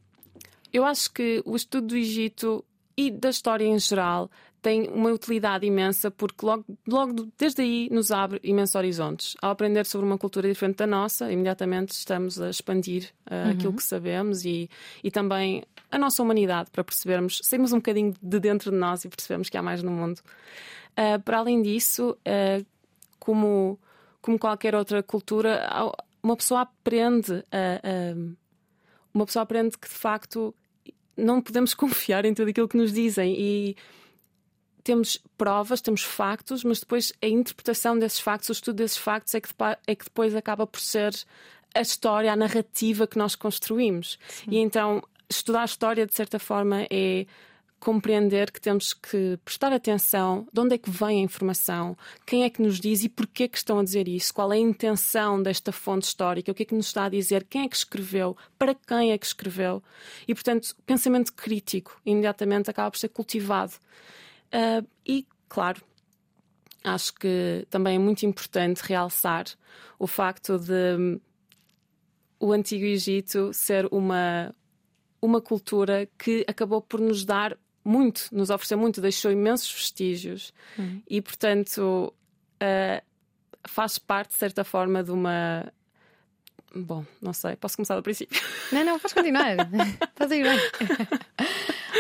Eu 0.72 0.84
acho 0.86 1.12
que 1.12 1.42
o 1.46 1.56
estudo 1.56 1.88
do 1.88 1.96
Egito 1.96 2.66
e 2.98 3.12
da 3.12 3.30
história 3.30 3.66
em 3.66 3.78
geral 3.78 4.30
tem 4.64 4.88
uma 4.88 5.12
utilidade 5.12 5.66
imensa 5.66 6.10
porque 6.10 6.46
logo, 6.46 6.66
logo 6.88 7.28
desde 7.38 7.62
aí 7.62 7.90
nos 7.92 8.12
abre 8.12 8.40
imensos 8.44 8.76
horizontes. 8.76 9.36
Ao 9.42 9.52
aprender 9.52 9.86
sobre 9.86 10.08
uma 10.08 10.18
cultura 10.18 10.48
diferente 10.48 10.78
da 10.78 10.88
nossa, 10.88 11.30
imediatamente 11.32 11.92
estamos 11.92 12.40
a 12.40 12.50
expandir 12.50 13.12
uh, 13.30 13.34
uhum. 13.34 13.52
aquilo 13.52 13.74
que 13.74 13.84
sabemos 13.84 14.46
e, 14.46 14.70
e 15.04 15.12
também 15.12 15.64
a 15.92 15.98
nossa 15.98 16.24
humanidade 16.24 16.72
para 16.72 16.84
percebermos, 16.84 17.42
sairmos 17.44 17.74
um 17.74 17.78
bocadinho 17.78 18.16
de 18.22 18.40
dentro 18.40 18.72
de 18.72 18.78
nós 18.78 19.04
e 19.04 19.10
percebermos 19.10 19.50
que 19.50 19.58
há 19.58 19.62
mais 19.62 19.84
no 19.84 19.92
mundo. 19.92 20.20
Uh, 20.92 21.22
para 21.24 21.40
além 21.40 21.62
disso, 21.62 22.18
uh, 22.26 22.66
como, 23.20 23.78
como 24.22 24.40
qualquer 24.40 24.76
outra 24.76 25.04
cultura, 25.04 25.70
uma 26.24 26.38
pessoa 26.38 26.62
aprende 26.62 27.44
a 27.52 28.16
uma 29.14 29.26
pessoa 29.26 29.44
aprende 29.44 29.78
que 29.78 29.88
de 29.88 29.94
facto 29.94 30.54
não 31.16 31.42
podemos 31.42 31.74
confiar 31.76 32.26
em 32.26 32.34
tudo 32.34 32.50
aquilo 32.50 32.68
que 32.68 32.78
nos 32.78 32.92
dizem 32.92 33.36
e 33.38 33.76
temos 34.84 35.18
provas, 35.38 35.82
temos 35.82 36.04
factos, 36.04 36.64
mas 36.64 36.80
depois 36.80 37.14
a 37.22 37.28
interpretação 37.28 37.98
desses 37.98 38.20
factos, 38.20 38.50
o 38.50 38.52
estudo 38.52 38.78
desses 38.78 38.98
factos 38.98 39.34
é 39.34 39.40
que, 39.40 39.50
é 39.88 39.96
que 39.96 40.04
depois 40.04 40.36
acaba 40.36 40.68
por 40.68 40.82
ser 40.82 41.14
a 41.74 41.82
história, 41.82 42.32
a 42.32 42.36
narrativa 42.36 43.08
que 43.08 43.18
nós 43.18 43.36
construímos. 43.36 44.20
Sim. 44.28 44.52
E 44.52 44.58
então 44.58 45.02
estudar 45.30 45.62
a 45.62 45.66
história, 45.66 46.06
de 46.06 46.14
certa 46.14 46.38
forma, 46.38 46.86
é 46.90 47.26
compreender 47.84 48.50
que 48.50 48.62
temos 48.62 48.94
que 48.94 49.38
prestar 49.44 49.74
atenção 49.74 50.48
de 50.54 50.62
onde 50.62 50.76
é 50.76 50.78
que 50.78 50.90
vem 50.90 51.20
a 51.20 51.24
informação, 51.24 51.98
quem 52.26 52.46
é 52.46 52.50
que 52.50 52.62
nos 52.62 52.80
diz 52.80 53.04
e 53.04 53.10
porquê 53.10 53.46
que 53.46 53.58
estão 53.58 53.78
a 53.78 53.84
dizer 53.84 54.08
isso, 54.08 54.34
qual 54.34 54.54
é 54.54 54.56
a 54.56 54.60
intenção 54.60 55.44
desta 55.44 55.70
fonte 55.74 56.08
histórica, 56.08 56.50
o 56.50 56.56
que 56.56 56.64
é 56.64 56.66
que 56.66 56.76
nos 56.76 56.86
está 56.86 57.04
a 57.04 57.10
dizer, 57.10 57.44
quem 57.44 57.64
é 57.64 57.68
que 57.68 57.76
escreveu, 57.76 58.38
para 58.58 58.74
quem 58.74 59.12
é 59.12 59.18
que 59.18 59.26
escreveu. 59.26 59.84
E, 60.26 60.34
portanto, 60.34 60.74
o 60.80 60.82
pensamento 60.84 61.34
crítico 61.34 62.00
imediatamente 62.06 62.70
acaba 62.70 62.90
por 62.90 62.98
ser 62.98 63.10
cultivado. 63.10 63.74
Uh, 64.54 64.88
e, 65.06 65.28
claro, 65.50 65.82
acho 66.86 67.14
que 67.16 67.68
também 67.70 67.98
é 67.98 68.00
muito 68.00 68.26
importante 68.26 68.82
realçar 68.82 69.44
o 70.00 70.08
facto 70.08 70.58
de 70.58 71.20
o 72.40 72.54
Antigo 72.54 72.86
Egito 72.86 73.52
ser 73.52 73.90
uma, 73.92 74.56
uma 75.22 75.42
cultura 75.42 76.08
que 76.18 76.46
acabou 76.48 76.82
por 76.82 77.02
nos 77.02 77.26
dar 77.26 77.58
muito, 77.84 78.30
nos 78.32 78.50
ofereceu 78.50 78.78
muito, 78.78 79.02
deixou 79.02 79.32
imensos 79.32 79.72
vestígios 79.72 80.54
uhum. 80.78 81.02
e, 81.10 81.22
portanto, 81.22 82.14
uh, 82.62 83.04
faz 83.68 83.98
parte, 83.98 84.32
de 84.32 84.38
certa 84.38 84.64
forma, 84.64 85.04
de 85.04 85.12
uma. 85.12 85.72
Bom, 86.76 87.06
não 87.22 87.34
sei, 87.34 87.56
posso 87.56 87.76
começar 87.76 87.96
do 87.96 88.02
princípio. 88.02 88.42
Não, 88.72 88.84
não, 88.84 89.00
podes 89.00 89.14
continuar. 89.14 89.56
Estás 90.10 90.32
a 90.32 90.36
ir 90.36 90.44
bem. 90.44 90.60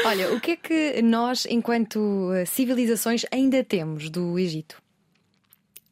Olha, 0.05 0.33
o 0.33 0.39
que 0.39 0.51
é 0.51 0.55
que 0.55 1.01
nós, 1.01 1.45
enquanto 1.45 2.33
eh, 2.33 2.45
civilizações, 2.45 3.23
ainda 3.31 3.63
temos 3.63 4.09
do 4.09 4.39
Egito? 4.39 4.81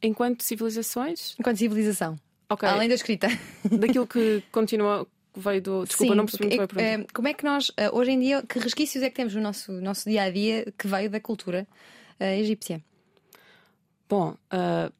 Enquanto 0.02 0.42
civilizações? 0.42 1.36
Enquanto 1.38 1.58
civilização. 1.58 2.18
Okay. 2.50 2.68
Além 2.68 2.88
da 2.88 2.94
escrita. 2.94 3.28
Daquilo 3.64 4.06
que 4.06 4.42
continua 4.50 5.06
veio 5.34 5.62
do. 5.62 5.84
Desculpa, 5.84 6.12
Sim, 6.12 6.16
não 6.16 6.26
percebi 6.26 6.56
muito 6.56 6.74
bem 6.74 6.84
é, 6.84 7.06
Como 7.12 7.28
é 7.28 7.34
que 7.34 7.44
nós, 7.44 7.70
eh, 7.76 7.90
hoje 7.90 8.10
em 8.10 8.20
dia, 8.20 8.42
que 8.42 8.58
resquícios 8.58 9.02
é 9.02 9.10
que 9.10 9.16
temos 9.16 9.34
no 9.34 9.40
nosso, 9.40 9.72
nosso 9.72 10.08
dia 10.08 10.24
a 10.24 10.30
dia 10.30 10.72
que 10.76 10.86
veio 10.86 11.10
da 11.10 11.20
cultura 11.20 11.66
uh, 12.20 12.24
egípcia? 12.24 12.82
Bom, 14.08 14.36
uh, 14.52 14.92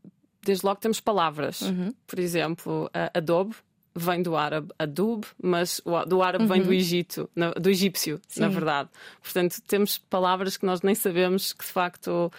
desde 0.43 0.65
logo 0.65 0.81
temos 0.81 1.01
palavras. 1.01 1.61
Uhum. 1.63 1.93
Por 2.07 2.19
exemplo, 2.19 2.87
uh, 2.87 3.11
adobe 3.15 3.55
vem 3.95 4.23
do 4.23 4.37
árabe 4.37 4.73
adub, 4.79 5.25
mas 5.43 5.81
do 6.07 6.23
árabe 6.23 6.45
uhum. 6.45 6.49
vem 6.49 6.63
do 6.63 6.69
uhum. 6.69 6.75
Egito, 6.75 7.31
do 7.61 7.69
egípcio, 7.69 8.21
Sim. 8.27 8.41
na 8.41 8.49
verdade. 8.49 8.89
Portanto, 9.23 9.61
temos 9.67 9.99
palavras 9.99 10.57
que 10.57 10.65
nós 10.65 10.83
nem 10.83 10.95
sabemos 10.95 11.53
que 11.53 11.65
de 11.65 11.71
facto, 11.71 12.33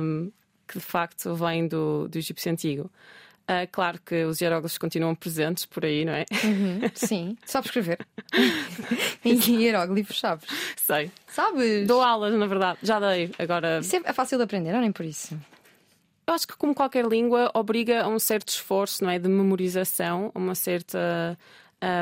um, 0.00 0.30
que 0.66 0.78
de 0.78 0.84
facto 0.84 1.34
vêm 1.34 1.66
do, 1.66 2.08
do 2.08 2.18
egípcio 2.18 2.52
antigo. 2.52 2.90
Uh, 3.48 3.68
claro 3.70 4.00
que 4.04 4.24
os 4.24 4.40
hieróglifos 4.40 4.76
continuam 4.76 5.14
presentes 5.14 5.64
por 5.66 5.84
aí, 5.84 6.04
não 6.04 6.12
é? 6.12 6.24
Uhum, 6.42 6.80
sim, 6.94 7.36
sabes 7.44 7.68
escrever. 7.68 8.04
em 9.24 9.38
hieróglifos, 9.38 10.18
sabes? 10.18 10.46
Sei. 10.76 11.12
Sabes? 11.28 11.86
Dou 11.86 12.02
aulas, 12.02 12.34
na 12.34 12.46
verdade, 12.46 12.80
já 12.82 12.98
dei. 12.98 13.30
Agora. 13.38 13.78
Isso 13.78 13.96
é 13.96 14.12
fácil 14.12 14.38
de 14.38 14.44
aprender, 14.44 14.70
é 14.70 14.80
nem 14.80 14.90
por 14.90 15.04
isso? 15.04 15.38
Eu 16.26 16.34
acho 16.34 16.48
que, 16.48 16.56
como 16.56 16.74
qualquer 16.74 17.06
língua, 17.06 17.52
obriga 17.54 18.02
a 18.02 18.08
um 18.08 18.18
certo 18.18 18.48
esforço, 18.48 19.04
não 19.04 19.10
é? 19.10 19.18
De 19.18 19.28
memorização, 19.28 20.32
uma 20.34 20.56
certa. 20.56 21.38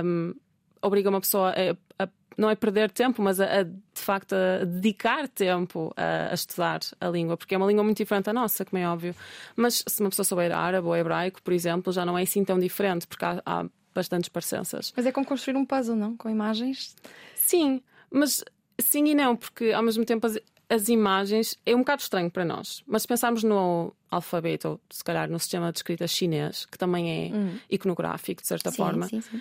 Um, 0.03 0.35
obriga 0.81 1.11
uma 1.11 1.21
pessoa 1.21 1.53
a, 1.99 2.05
a 2.05 2.09
não 2.37 2.51
é 2.51 2.55
perder 2.55 2.91
tempo, 2.91 3.23
mas 3.23 3.41
a, 3.41 3.61
a, 3.61 3.63
de 3.63 3.73
facto 3.95 4.35
a 4.35 4.65
dedicar 4.65 5.29
tempo 5.29 5.93
a, 5.97 6.31
a, 6.31 6.35
estudar 6.35 6.81
a 7.01 7.09
língua, 7.09 7.37
porque 7.37 7.55
é 7.55 7.59
uma 7.59 7.67
língua 7.67 7.85
muito 7.85 7.99
diferente 7.99 8.27
da 8.27 8.33
nossa, 8.33 8.65
como 8.65 8.83
é 8.83 8.89
óbvio. 8.89 9.15
Mas 9.57 9.85
se 9.87 10.01
uma 10.01 10.11
pessoa 10.11 10.25
souber 10.25 10.53
árabe 10.53 10.87
ou 10.87 10.97
hebraico, 10.97 11.43
por 11.43 11.53
exemplo, 11.53 11.93
já 11.93 12.05
não 12.05 12.19
é 12.19 12.23
assim 12.23 12.45
tão 12.45 12.59
diferente, 12.59 13.07
porque 13.07 13.25
há, 13.25 13.43
há 13.45 13.67
bastantes 13.95 14.29
parecenças. 14.29 14.93
Mas 14.97 15.07
é 15.07 15.13
como 15.13 15.27
construir 15.27 15.57
um 15.57 15.65
puzzle, 15.65 15.97
não? 15.97 16.17
Com 16.17 16.29
imagens? 16.29 16.97
Sim, 17.37 17.81
mas 18.11 18.45
sim 18.79 19.05
e 19.07 19.15
não, 19.15 19.37
porque 19.37 19.73
ao 19.73 19.83
mesmo 19.83 20.05
tempo 20.05 20.27
as, 20.27 20.39
as 20.69 20.89
imagens 20.89 21.57
é 21.65 21.75
um 21.75 21.79
bocado 21.79 22.03
estranho 22.03 22.31
para 22.31 22.45
nós. 22.45 22.83
Mas 22.87 23.03
se 23.03 23.09
pensarmos 23.09 23.45
no 23.45 23.95
alfabeto, 24.11 24.69
ou 24.69 24.81
se 24.91 25.05
calhar 25.05 25.31
no 25.31 25.39
sistema 25.39 25.71
de 25.71 25.79
escrita 25.79 26.07
chinês, 26.07 26.67
que 26.67 26.79
também 26.79 27.31
é 27.33 27.35
hum. 27.35 27.59
iconográfico, 27.71 28.43
de 28.43 28.49
certa 28.49 28.71
sim, 28.71 28.77
forma. 28.77 29.07
Sim, 29.07 29.21
sim. 29.21 29.41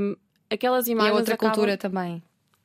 Um, 0.00 0.16
aquelas 0.50 0.88
imagens. 0.88 1.12
E 1.12 1.16
é 1.16 1.18
outra 1.18 1.34
acabam... 1.34 1.54
cultura 1.54 1.76
também. 1.76 2.22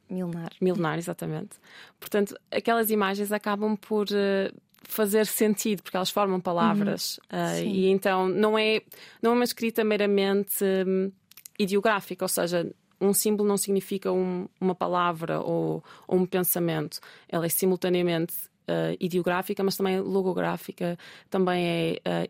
Milenar. 0.10 0.52
Milenar, 0.60 0.98
exatamente. 0.98 1.58
Portanto, 2.00 2.36
aquelas 2.52 2.90
imagens 2.90 3.32
acabam 3.32 3.76
por 3.76 4.08
uh, 4.08 4.56
fazer 4.84 5.28
sentido, 5.28 5.84
porque 5.84 5.96
elas 5.96 6.10
formam 6.10 6.40
palavras. 6.40 7.20
Uhum. 7.32 7.40
Uh, 7.40 7.64
e 7.64 7.90
então 7.90 8.28
não 8.28 8.58
é, 8.58 8.82
não 9.22 9.32
é 9.32 9.34
uma 9.36 9.44
escrita 9.44 9.84
meramente 9.84 10.64
um, 10.64 11.12
ideográfica, 11.58 12.26
ou 12.26 12.30
seja, 12.30 12.70
um 13.00 13.14
símbolo 13.14 13.48
não 13.48 13.58
significa 13.58 14.12
um, 14.12 14.48
uma 14.60 14.76
palavra 14.76 15.40
ou, 15.42 15.84
ou, 16.08 16.18
um 16.18 16.26
pensamento. 16.26 17.00
Ela 17.30 17.46
é 17.46 17.50
simultaneamente 17.50 18.34
uh, 18.68 18.96
ideográfica, 19.00 19.64
mas 19.64 19.78
também 19.78 20.00
logográfica, 20.00 20.98
também 21.30 22.00
é 22.04 22.30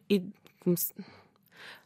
uh, 0.68 0.78
se... 0.78 0.94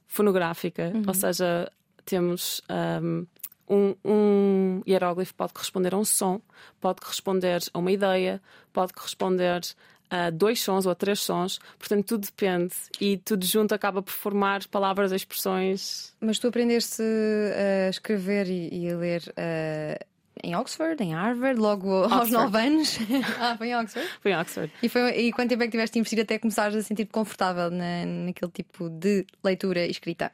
fonográfica, 0.08 0.92
uhum. 0.94 1.04
ou 1.08 1.14
seja, 1.14 1.72
temos 2.06 2.62
um, 3.02 3.26
um, 3.70 3.96
um 4.03 4.82
hieróglifo 4.88 5.34
pode 5.34 5.53
corresponder 5.53 5.93
a 5.93 5.98
um 5.98 6.05
som, 6.05 6.41
pode 6.79 7.01
corresponder 7.01 7.62
a 7.74 7.79
uma 7.79 7.91
ideia, 7.91 8.41
pode 8.72 8.93
corresponder 8.93 9.62
a 10.10 10.29
dois 10.29 10.62
sons 10.62 10.86
ou 10.86 10.91
a 10.91 10.96
três 10.96 11.20
sons, 11.20 11.60
portanto 11.79 12.05
tudo 12.05 12.25
depende 12.25 12.75
e 13.01 13.17
tudo 13.17 13.46
junto 13.46 13.74
acaba 13.74 14.01
por 14.01 14.12
formar 14.12 14.65
palavras, 14.67 15.12
expressões. 15.12 16.13
Mas 16.22 16.38
tu 16.38 16.48
aprendeste 16.48 17.01
a 17.05 17.89
escrever 17.89 18.48
e, 18.48 18.91
a 18.91 18.96
ler 18.96 19.24
uh, 19.29 20.05
em 20.43 20.55
Oxford, 20.55 21.01
em 21.01 21.13
Harvard, 21.15 21.60
logo 21.60 21.89
Oxford. 21.89 22.20
aos 22.20 22.29
nove 22.29 22.58
anos? 22.60 23.00
ah, 23.39 23.55
foi 23.58 23.70
em 23.70 23.75
Oxford? 23.75 24.10
Foi 24.22 24.32
em 24.32 24.38
Oxford. 24.38 24.74
E, 24.84 24.89
foi, 24.89 25.10
e 25.20 25.32
quanto 25.32 25.50
tempo 25.50 25.63
é 25.63 25.65
que 25.65 25.72
tiveste 25.72 25.98
investir 25.98 26.20
até 26.20 26.38
começares 26.38 26.75
a 26.75 26.82
sentir-te 26.84 27.12
confortável 27.12 27.72
na, 27.72 28.05
naquele 28.05 28.51
tipo 28.51 28.89
de 28.89 29.25
leitura 29.43 29.86
e 29.86 29.89
escrita? 29.89 30.32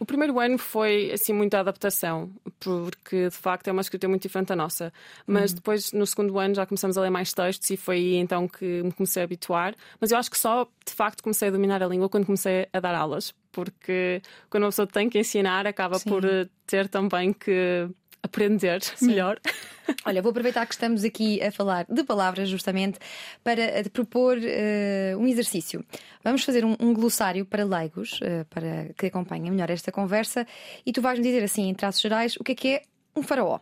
O 0.00 0.06
primeiro 0.06 0.38
ano 0.38 0.58
foi 0.58 1.10
assim 1.12 1.32
muita 1.32 1.60
adaptação, 1.60 2.30
porque 2.60 3.28
de 3.28 3.36
facto 3.36 3.68
é 3.68 3.72
uma 3.72 3.82
escrita 3.82 4.08
muito 4.08 4.22
diferente 4.22 4.48
da 4.48 4.56
nossa. 4.56 4.92
Mas 5.26 5.50
uhum. 5.50 5.56
depois, 5.56 5.92
no 5.92 6.06
segundo 6.06 6.38
ano, 6.38 6.54
já 6.54 6.64
começamos 6.64 6.96
a 6.96 7.02
ler 7.02 7.10
mais 7.10 7.32
textos 7.32 7.68
e 7.70 7.76
foi 7.76 7.96
aí 7.96 8.14
então 8.16 8.46
que 8.46 8.82
me 8.82 8.92
comecei 8.92 9.22
a 9.22 9.24
habituar. 9.24 9.74
Mas 10.00 10.10
eu 10.10 10.18
acho 10.18 10.30
que 10.30 10.38
só 10.38 10.68
de 10.86 10.92
facto 10.92 11.22
comecei 11.22 11.48
a 11.48 11.50
dominar 11.50 11.82
a 11.82 11.86
língua 11.86 12.08
quando 12.08 12.26
comecei 12.26 12.68
a 12.72 12.80
dar 12.80 12.94
aulas, 12.94 13.34
porque 13.50 14.22
quando 14.48 14.64
uma 14.64 14.70
pessoa 14.70 14.86
tem 14.86 15.08
que 15.10 15.18
ensinar, 15.18 15.66
acaba 15.66 15.98
Sim. 15.98 16.10
por 16.10 16.22
ter 16.66 16.88
também 16.88 17.32
que 17.32 17.88
aprender 18.22 18.82
Sim. 18.82 19.06
melhor. 19.06 19.40
Olha, 20.04 20.20
vou 20.20 20.30
aproveitar 20.30 20.66
que 20.66 20.74
estamos 20.74 21.04
aqui 21.04 21.42
a 21.42 21.50
falar 21.50 21.86
de 21.88 22.04
palavras 22.04 22.48
justamente 22.48 22.98
para 23.42 23.82
te 23.82 23.90
propor 23.90 24.36
uh, 24.36 25.18
um 25.18 25.26
exercício. 25.26 25.84
Vamos 26.22 26.44
fazer 26.44 26.64
um, 26.64 26.76
um 26.78 26.92
glossário 26.92 27.44
para 27.46 27.64
leigos, 27.64 28.20
uh, 28.20 28.44
para 28.50 28.92
que 28.96 29.06
acompanhem 29.06 29.50
melhor 29.50 29.70
esta 29.70 29.90
conversa, 29.90 30.46
e 30.84 30.92
tu 30.92 31.00
vais-me 31.00 31.24
dizer 31.24 31.42
assim, 31.42 31.68
em 31.68 31.74
traços 31.74 32.00
gerais, 32.02 32.36
o 32.36 32.44
que 32.44 32.52
é 32.52 32.54
que 32.54 32.68
é 32.68 32.82
um 33.16 33.22
faraó? 33.22 33.60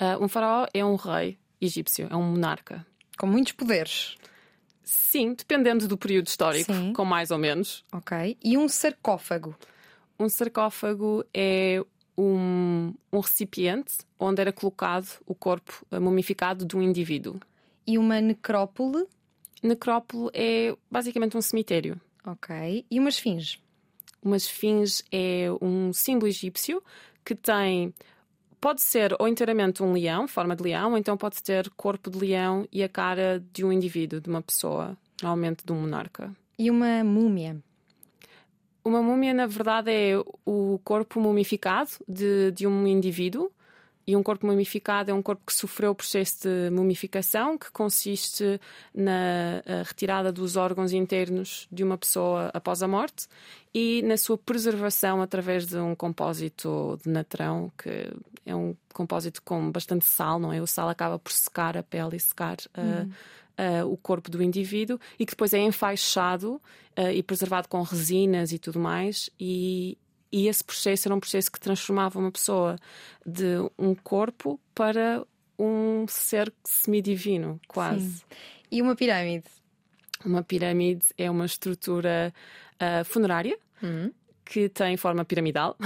Uh, 0.00 0.22
um 0.22 0.28
faraó 0.28 0.66
é 0.74 0.84
um 0.84 0.96
rei 0.96 1.38
egípcio, 1.60 2.08
é 2.10 2.16
um 2.16 2.22
monarca. 2.22 2.84
Com 3.16 3.26
muitos 3.26 3.52
poderes. 3.52 4.16
Sim, 4.82 5.34
dependendo 5.34 5.86
do 5.86 5.96
período 5.96 6.26
histórico, 6.26 6.72
Sim. 6.72 6.92
com 6.92 7.04
mais 7.04 7.30
ou 7.30 7.38
menos. 7.38 7.84
Ok. 7.92 8.36
E 8.42 8.58
um 8.58 8.68
sarcófago? 8.68 9.56
Um 10.18 10.28
sarcófago 10.28 11.24
é 11.32 11.82
um, 12.16 12.92
um 13.12 13.20
recipiente 13.20 13.98
onde 14.18 14.40
era 14.40 14.52
colocado 14.52 15.08
o 15.26 15.34
corpo 15.34 15.84
mumificado 15.90 16.64
de 16.64 16.76
um 16.76 16.82
indivíduo. 16.82 17.40
E 17.86 17.98
uma 17.98 18.20
necrópole? 18.20 19.06
Necrópole 19.62 20.30
é 20.32 20.76
basicamente 20.90 21.36
um 21.36 21.42
cemitério. 21.42 22.00
Ok. 22.24 22.84
E 22.90 22.98
uma 22.98 23.08
esfinge? 23.08 23.60
Uma 24.22 24.36
esfinge 24.36 25.02
é 25.10 25.46
um 25.60 25.92
símbolo 25.92 26.28
egípcio 26.28 26.82
que 27.24 27.34
tem. 27.34 27.92
Pode 28.60 28.80
ser 28.80 29.16
ou 29.18 29.26
inteiramente 29.26 29.82
um 29.82 29.92
leão, 29.92 30.28
forma 30.28 30.54
de 30.54 30.62
leão, 30.62 30.92
ou 30.92 30.98
então 30.98 31.16
pode 31.16 31.42
ter 31.42 31.68
corpo 31.70 32.08
de 32.08 32.18
leão 32.18 32.66
e 32.70 32.84
a 32.84 32.88
cara 32.88 33.44
de 33.52 33.64
um 33.64 33.72
indivíduo, 33.72 34.20
de 34.20 34.28
uma 34.28 34.40
pessoa, 34.40 34.96
normalmente 35.20 35.64
de 35.64 35.72
um 35.72 35.80
monarca. 35.80 36.32
E 36.56 36.70
uma 36.70 37.02
múmia? 37.02 37.60
Uma 38.84 39.00
múmia, 39.00 39.32
na 39.32 39.46
verdade, 39.46 39.90
é 39.90 40.18
o 40.44 40.80
corpo 40.82 41.20
mumificado 41.20 41.90
de, 42.08 42.50
de 42.52 42.66
um 42.66 42.86
indivíduo. 42.86 43.50
E 44.04 44.16
um 44.16 44.22
corpo 44.22 44.44
mumificado 44.46 45.12
é 45.12 45.14
um 45.14 45.22
corpo 45.22 45.42
que 45.46 45.54
sofreu 45.54 45.92
o 45.92 45.94
processo 45.94 46.40
de 46.40 46.70
mumificação, 46.70 47.56
que 47.56 47.70
consiste 47.70 48.60
na 48.92 49.62
retirada 49.86 50.32
dos 50.32 50.56
órgãos 50.56 50.92
internos 50.92 51.68
de 51.70 51.84
uma 51.84 51.96
pessoa 51.96 52.50
após 52.52 52.82
a 52.82 52.88
morte 52.88 53.28
e 53.72 54.02
na 54.02 54.16
sua 54.16 54.36
preservação 54.36 55.22
através 55.22 55.66
de 55.66 55.78
um 55.78 55.94
compósito 55.94 56.98
de 57.04 57.10
natrão, 57.10 57.70
que 57.78 58.12
é 58.44 58.56
um 58.56 58.74
compósito 58.92 59.40
com 59.42 59.70
bastante 59.70 60.04
sal, 60.04 60.40
não 60.40 60.52
é? 60.52 60.60
O 60.60 60.66
sal 60.66 60.88
acaba 60.88 61.16
por 61.16 61.30
secar 61.30 61.76
a 61.76 61.82
pele 61.84 62.16
e 62.16 62.20
secar 62.20 62.56
uhum 62.76 63.08
uh, 63.08 63.12
o 63.86 63.96
corpo 63.96 64.30
do 64.30 64.42
indivíduo 64.42 64.98
e 65.18 65.26
que 65.26 65.32
depois 65.32 65.52
é 65.52 65.58
enfaixado 65.58 66.60
uh, 66.98 67.10
e 67.12 67.22
preservado 67.22 67.68
com 67.68 67.82
resinas 67.82 68.52
e 68.52 68.58
tudo 68.58 68.78
mais. 68.78 69.30
E, 69.38 69.96
e 70.30 70.48
esse 70.48 70.64
processo 70.64 71.08
era 71.08 71.14
um 71.14 71.20
processo 71.20 71.50
que 71.50 71.60
transformava 71.60 72.18
uma 72.18 72.30
pessoa 72.30 72.76
de 73.24 73.56
um 73.78 73.94
corpo 73.94 74.60
para 74.74 75.24
um 75.58 76.06
ser 76.08 76.52
semidivino, 76.64 77.60
quase. 77.68 78.18
Sim. 78.18 78.24
E 78.70 78.82
uma 78.82 78.96
pirâmide? 78.96 79.46
Uma 80.24 80.42
pirâmide 80.42 81.06
é 81.18 81.30
uma 81.30 81.46
estrutura 81.46 82.32
uh, 82.80 83.04
funerária. 83.04 83.58
Uhum 83.82 84.12
que 84.52 84.68
tem 84.68 84.98
forma 84.98 85.24
piramidal, 85.24 85.78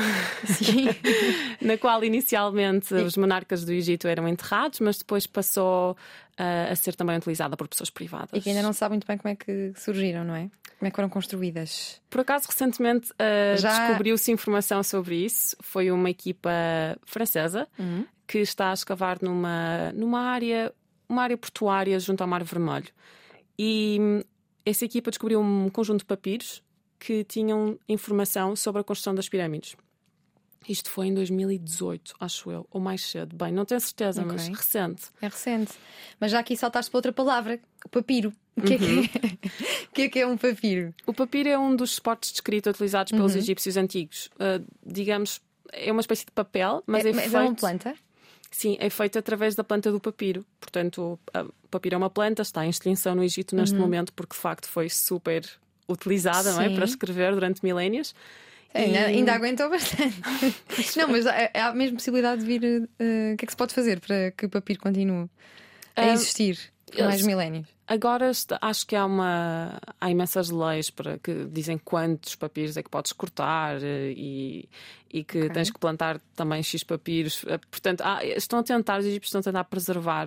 na 1.63 1.79
qual 1.79 2.03
inicialmente 2.03 2.93
os 2.95 3.17
monarcas 3.17 3.65
do 3.65 3.71
Egito 3.71 4.09
eram 4.09 4.27
enterrados, 4.27 4.81
mas 4.81 4.99
depois 4.99 5.25
passou 5.25 5.93
uh, 5.93 6.73
a 6.73 6.75
ser 6.75 6.97
também 6.97 7.17
utilizada 7.17 7.57
por 7.57 7.69
pessoas 7.69 7.91
privadas. 7.91 8.31
E 8.33 8.41
que 8.41 8.49
ainda 8.49 8.63
não 8.63 8.73
sabe 8.73 8.95
muito 8.95 9.07
bem 9.07 9.17
como 9.17 9.33
é 9.33 9.37
que 9.37 9.73
surgiram, 9.77 10.25
não 10.25 10.35
é? 10.35 10.51
Como 10.81 10.89
é 10.89 10.91
que 10.91 10.97
foram 10.97 11.09
construídas? 11.09 12.03
Por 12.11 12.23
acaso, 12.23 12.49
recentemente 12.49 13.13
uh, 13.13 13.57
Já... 13.57 13.87
descobriu-se 13.87 14.33
informação 14.33 14.83
sobre 14.83 15.15
isso. 15.15 15.57
Foi 15.61 15.93
uma 15.93 16.11
equipa 16.11 16.51
francesa 17.05 17.69
uhum. 17.79 18.05
que 18.27 18.39
está 18.39 18.71
a 18.71 18.75
escavar 18.75 19.19
numa, 19.23 19.93
numa 19.93 20.23
área, 20.23 20.73
uma 21.09 21.23
área 21.23 21.37
portuária 21.37 22.01
junto 22.01 22.21
ao 22.21 22.27
Mar 22.27 22.43
Vermelho. 22.43 22.89
E 23.57 23.99
hum, 24.01 24.23
essa 24.65 24.85
equipa 24.85 25.13
descobriu 25.13 25.41
um 25.41 25.69
conjunto 25.69 26.01
de 26.01 26.05
papiros 26.05 26.66
que 26.99 27.25
tinham 27.25 27.79
informação 27.89 28.57
sobre 28.57 28.81
a 28.81 28.85
construção 28.85 29.15
das 29.15 29.29
pirâmides. 29.29 29.77
Isto 30.69 30.91
foi 30.91 31.07
em 31.07 31.15
2018, 31.15 32.15
acho 32.19 32.51
eu, 32.51 32.67
ou 32.71 32.81
mais 32.81 33.03
cedo. 33.03 33.37
Bem, 33.37 33.53
não 33.53 33.65
tenho 33.65 33.81
certeza, 33.81 34.23
okay. 34.23 34.33
mas 34.33 34.49
recente. 34.49 35.05
É 35.23 35.29
recente. 35.29 35.73
Mas 36.19 36.33
já 36.33 36.41
aqui 36.41 36.57
saltaste 36.57 36.91
para 36.91 36.99
outra 36.99 37.13
palavra, 37.13 37.61
o 37.85 37.89
papiro. 37.89 38.33
O 38.57 38.63
que, 38.63 38.75
uhum. 38.75 39.03
é, 39.03 39.09
que, 39.09 39.17
é? 39.19 39.31
o 39.87 39.93
que 39.93 40.03
é 40.03 40.09
que 40.09 40.19
é 40.19 40.27
um 40.27 40.37
papiro? 40.37 40.95
O 41.07 41.15
papiro 41.15 41.49
é 41.49 41.59
um 41.59 41.77
dos 41.77 41.93
suportes 41.93 42.31
de 42.31 42.39
escrita 42.39 42.71
utilizados 42.71 43.13
pelos 43.13 43.33
uhum. 43.33 43.39
egípcios 43.39 43.77
antigos. 43.77 44.29
Uh, 44.35 44.67
digamos, 44.85 45.41
é 45.73 45.93
uma 45.93 46.01
espécie 46.01 46.25
de 46.25 46.33
papel, 46.33 46.83
mas 46.87 47.05
é, 47.05 47.11
é, 47.11 47.13
mas 47.13 47.25
feito... 47.25 47.37
é 47.37 47.41
uma 47.41 47.55
planta? 47.55 47.95
Sim, 48.51 48.77
é 48.81 48.89
feito 48.91 49.19
através 49.19 49.55
da 49.55 49.63
planta 49.63 49.93
do 49.93 50.01
papiro. 50.01 50.45
Portanto, 50.59 51.19
o 51.35 51.69
papiro 51.69 51.95
é 51.95 51.99
uma 51.99 52.11
planta, 52.11 52.43
está 52.43 52.65
em 52.65 52.71
extinção 52.71 53.15
no 53.15 53.23
Egito 53.23 53.55
neste 53.55 53.75
uhum. 53.77 53.83
momento, 53.83 54.13
porque 54.13 54.35
de 54.35 54.41
facto 54.41 54.67
foi 54.67 54.89
super 54.89 55.47
utilizada 55.89 56.53
não 56.53 56.61
é? 56.61 56.71
para 56.71 56.85
escrever 56.85 57.35
durante 57.35 57.63
milénios. 57.63 58.15
ainda, 58.75 59.07
ainda, 59.07 59.33
aguentou 59.35 59.71
bastante. 59.71 60.21
não, 60.97 61.09
mas 61.09 61.27
há, 61.27 61.51
há 61.55 61.67
a 61.69 61.75
mesma 61.75 61.97
possibilidade 61.97 62.43
de 62.43 62.47
vir. 62.47 62.63
Uh, 63.01 63.35
o 63.35 63.37
que 63.37 63.45
é 63.45 63.47
que 63.47 63.53
se 63.53 63.57
pode 63.57 63.75
fazer 63.75 64.01
para 64.01 64.31
que 64.33 64.47
o 64.47 64.49
papiro 64.49 64.81
continue 64.81 65.29
a 65.95 66.07
uh, 66.07 66.13
existir 66.13 66.59
por 66.91 67.05
mais 67.05 67.23
milénios? 67.23 67.67
Agora 67.89 68.33
acho 68.61 68.87
que 68.87 68.97
há 68.97 69.07
uma 69.07 69.79
há 70.01 70.11
imensas 70.11 70.51
leis 70.51 70.91
para 70.91 71.19
que 71.19 71.45
dizem 71.45 71.79
quantos 71.79 72.35
papiros 72.35 72.77
é 72.77 72.83
que 72.83 72.91
podes 72.91 73.13
cortar 73.13 73.77
eh, 73.81 74.13
e, 74.17 74.69
e 75.09 75.23
que 75.23 75.39
okay. 75.39 75.51
tens 75.51 75.71
que 75.71 75.79
plantar 75.79 76.21
também 76.35 76.61
X 76.65 76.83
papiros. 76.83 77.45
Portanto, 77.71 78.01
há, 78.01 78.25
estão 78.25 78.59
a 78.59 78.63
tentar, 78.65 78.99
os 78.99 79.07
egípcios 79.07 79.29
estão 79.29 79.41
a 79.41 79.45
tentar 79.45 79.65
preservar 79.65 80.27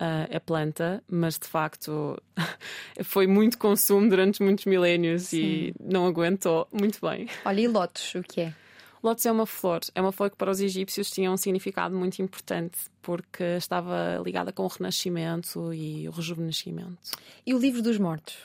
uh, 0.00 0.34
a 0.34 0.40
planta, 0.40 1.02
mas 1.08 1.38
de 1.38 1.46
facto 1.46 2.20
foi 3.04 3.26
muito 3.26 3.58
consumo 3.58 4.08
durante 4.08 4.42
muitos 4.42 4.64
milénios 4.64 5.24
Sim. 5.24 5.38
e 5.38 5.74
não 5.80 6.06
aguentou 6.06 6.66
muito 6.72 6.98
bem. 7.06 7.28
Olha, 7.44 7.60
e 7.60 7.68
lotos, 7.68 8.14
o 8.14 8.22
que 8.22 8.40
é? 8.40 8.54
Lotus 9.02 9.24
é 9.24 9.32
uma 9.32 9.46
flor, 9.46 9.80
é 9.94 10.00
uma 10.00 10.12
flor 10.12 10.30
que 10.30 10.36
para 10.36 10.50
os 10.50 10.60
egípcios 10.60 11.10
tinha 11.10 11.30
um 11.30 11.36
significado 11.36 11.96
muito 11.96 12.20
importante, 12.20 12.78
porque 13.00 13.42
estava 13.56 14.20
ligada 14.22 14.52
com 14.52 14.64
o 14.64 14.66
renascimento 14.66 15.72
e 15.72 16.06
o 16.06 16.12
rejuvenescimento. 16.12 16.98
E 17.46 17.54
o 17.54 17.58
livro 17.58 17.80
dos 17.80 17.98
mortos? 17.98 18.36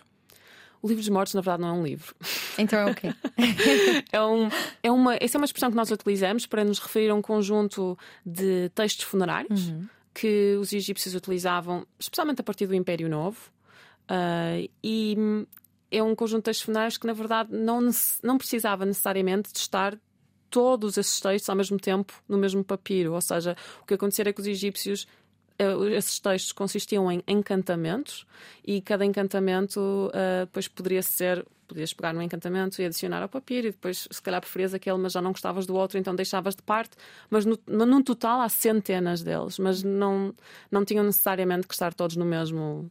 O 0.82 0.88
livro 0.88 1.02
dos 1.02 1.10
mortos, 1.10 1.34
na 1.34 1.42
verdade, 1.42 1.62
não 1.62 1.70
é 1.70 1.74
um 1.74 1.84
livro. 1.84 2.14
Então 2.58 2.80
é 2.80 2.90
o 2.90 2.96
quê? 2.96 3.14
é, 4.14 4.24
um, 4.24 4.50
é 4.82 4.90
uma, 4.90 5.18
essa 5.20 5.38
é 5.38 5.40
uma 5.40 5.44
expressão 5.44 5.70
que 5.70 5.76
nós 5.76 5.92
utilizamos 5.92 6.46
para 6.46 6.64
nos 6.64 6.80
referir 6.80 7.10
a 7.10 7.14
um 7.14 7.22
conjunto 7.22 8.00
de 8.26 8.70
textos 8.70 9.04
funerários 9.04 9.68
uhum 9.68 9.90
que 10.16 10.56
os 10.56 10.72
egípcios 10.72 11.14
utilizavam, 11.14 11.86
especialmente 12.00 12.40
a 12.40 12.44
partir 12.44 12.66
do 12.66 12.74
Império 12.74 13.10
Novo, 13.10 13.38
uh, 14.10 14.70
e 14.82 15.18
é 15.92 16.02
um 16.02 16.16
conjunto 16.16 16.40
de 16.40 16.46
textos 16.46 16.66
funerários 16.66 16.98
que, 16.98 17.06
na 17.06 17.14
verdade, 17.14 17.54
não, 17.54 17.90
não 18.24 18.38
precisava 18.38 18.86
necessariamente 18.86 19.52
de 19.52 19.60
estar 19.60 20.00
todos 20.50 20.98
esses 20.98 21.20
textos 21.20 21.50
ao 21.50 21.56
mesmo 21.56 21.78
tempo 21.78 22.14
no 22.30 22.38
mesmo 22.38 22.64
papiro. 22.64 23.14
Ou 23.14 23.22
seja, 23.22 23.58
o 23.82 23.86
que 23.86 23.94
acontecia 23.94 24.24
é 24.28 24.32
que 24.32 24.40
os 24.40 24.48
egípcios 24.48 25.06
uh, 25.62 25.88
esses 25.90 26.18
textos 26.18 26.54
consistiam 26.54 27.12
em 27.12 27.22
encantamentos 27.28 28.26
e 28.64 28.82
cada 28.82 29.04
encantamento 29.04 29.80
uh, 30.14 30.46
depois 30.46 30.70
poderia 30.70 31.02
ser 31.02 31.46
podias 31.68 31.94
pegar 31.94 32.14
no 32.14 32.22
encantamento 32.22 32.82
e 32.82 32.86
adicionar 32.86 33.22
ao 33.22 33.30
papiro 33.30 33.68
e 33.68 33.72
depois 33.72 34.08
se 34.10 34.22
calhar 34.22 34.42
preferias 34.42 34.74
aquele 34.74 34.98
mas 34.98 35.14
já 35.14 35.22
não 35.22 35.32
gostavas 35.32 35.66
do 35.66 35.76
outro 35.76 35.98
então 35.98 36.16
deixavas 36.16 36.56
de 36.56 36.62
parte 36.62 36.96
mas 37.30 37.46
no, 37.46 37.58
no 37.68 38.04
total 38.04 38.42
há 38.42 38.50
centenas 38.50 39.22
deles 39.24 39.60
mas 39.60 39.84
não 39.84 40.34
não 40.72 40.86
tinham 40.86 41.04
necessariamente 41.04 41.68
que 41.68 41.74
estar 41.74 41.94
todos 41.94 42.16
no 42.16 42.26
mesmo 42.26 42.90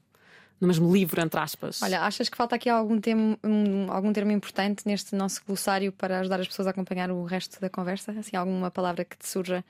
no 0.61 0.69
mesmo 0.69 0.93
livro, 0.93 1.21
entre 1.21 1.39
aspas. 1.39 1.83
Olha, 1.83 2.03
achas 2.03 2.29
que 2.29 2.37
falta 2.37 2.57
aqui 2.57 2.69
algum 2.69 3.01
termo, 3.01 3.39
um, 3.45 3.91
algum 3.91 4.13
termo 4.13 4.31
importante 4.31 4.87
neste 4.87 5.15
nosso 5.15 5.43
glossário 5.47 5.93
para 5.93 6.21
ajudar 6.21 6.41
as 6.41 6.49
pessoas 6.49 6.67
a 6.67 6.71
acompanhar 6.71 7.11
o 7.11 7.25
resto 7.25 7.61
da 7.61 7.69
conversa? 7.69 8.13
Assim, 8.13 8.37
alguma 8.37 8.71
palavra 8.71 9.05
que 9.05 9.17
te 9.17 9.29
surja 9.29 9.65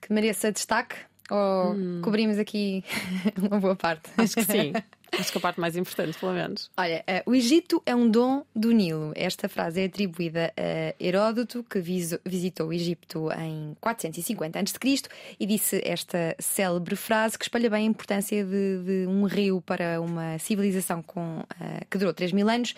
que 0.00 0.12
mereça 0.12 0.50
destaque? 0.50 0.96
Ou 1.30 1.74
hum. 1.74 2.00
cobrimos 2.02 2.38
aqui 2.38 2.84
uma 3.38 3.60
boa 3.60 3.76
parte? 3.76 4.10
Acho 4.18 4.34
que 4.34 4.44
sim. 4.44 4.72
Acho 5.18 5.32
que 5.32 5.38
a 5.38 5.40
parte 5.40 5.60
mais 5.60 5.76
importante, 5.76 6.18
pelo 6.18 6.32
menos. 6.32 6.70
Olha, 6.76 7.04
uh, 7.08 7.30
o 7.30 7.34
Egito 7.34 7.82
é 7.86 7.94
um 7.94 8.08
dom 8.08 8.44
do 8.54 8.72
Nilo. 8.72 9.12
Esta 9.14 9.48
frase 9.48 9.80
é 9.80 9.84
atribuída 9.84 10.52
a 10.56 10.94
Heródoto, 11.02 11.64
que 11.64 11.80
visitou 11.80 12.68
o 12.68 12.72
Egito 12.72 13.30
em 13.32 13.76
450 13.80 14.58
a.C. 14.58 15.02
e 15.38 15.46
disse 15.46 15.80
esta 15.84 16.34
célebre 16.38 16.96
frase 16.96 17.38
que 17.38 17.44
espalha 17.44 17.70
bem 17.70 17.86
a 17.86 17.90
importância 17.90 18.44
de, 18.44 18.82
de 18.84 19.06
um 19.06 19.24
rio 19.24 19.60
para 19.60 20.00
uma 20.00 20.38
civilização 20.38 21.02
com, 21.02 21.40
uh, 21.40 21.86
que 21.90 21.98
durou 21.98 22.12
3 22.12 22.32
mil 22.32 22.48
anos. 22.48 22.74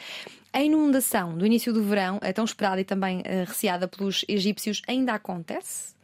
A 0.52 0.62
inundação 0.62 1.36
do 1.36 1.44
início 1.44 1.72
do 1.72 1.82
verão, 1.82 2.18
tão 2.34 2.44
esperada 2.44 2.80
e 2.80 2.84
também 2.84 3.20
uh, 3.20 3.44
receada 3.46 3.86
pelos 3.86 4.24
egípcios, 4.28 4.82
ainda 4.88 5.12
acontece? 5.14 5.94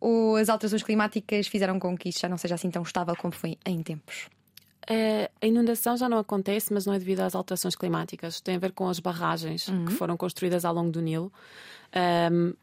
Ou 0.00 0.36
as 0.36 0.48
alterações 0.48 0.82
climáticas 0.82 1.46
fizeram 1.46 1.78
com 1.78 1.96
que 1.96 2.08
isto 2.08 2.20
já 2.20 2.28
não 2.28 2.38
seja 2.38 2.54
assim 2.54 2.70
tão 2.70 2.82
estável 2.82 3.14
como 3.16 3.32
foi 3.32 3.58
em 3.66 3.82
tempos? 3.82 4.30
A 5.40 5.46
inundação 5.46 5.96
já 5.96 6.08
não 6.08 6.18
acontece, 6.18 6.72
mas 6.72 6.86
não 6.86 6.94
é 6.94 6.98
devido 6.98 7.20
às 7.20 7.34
alterações 7.34 7.76
climáticas. 7.76 8.40
Tem 8.40 8.56
a 8.56 8.58
ver 8.58 8.72
com 8.72 8.88
as 8.88 8.98
barragens 8.98 9.68
uhum. 9.68 9.84
que 9.84 9.92
foram 9.92 10.16
construídas 10.16 10.64
ao 10.64 10.74
longo 10.74 10.90
do 10.90 11.00
Nilo. 11.00 11.32
Um, 12.32 12.54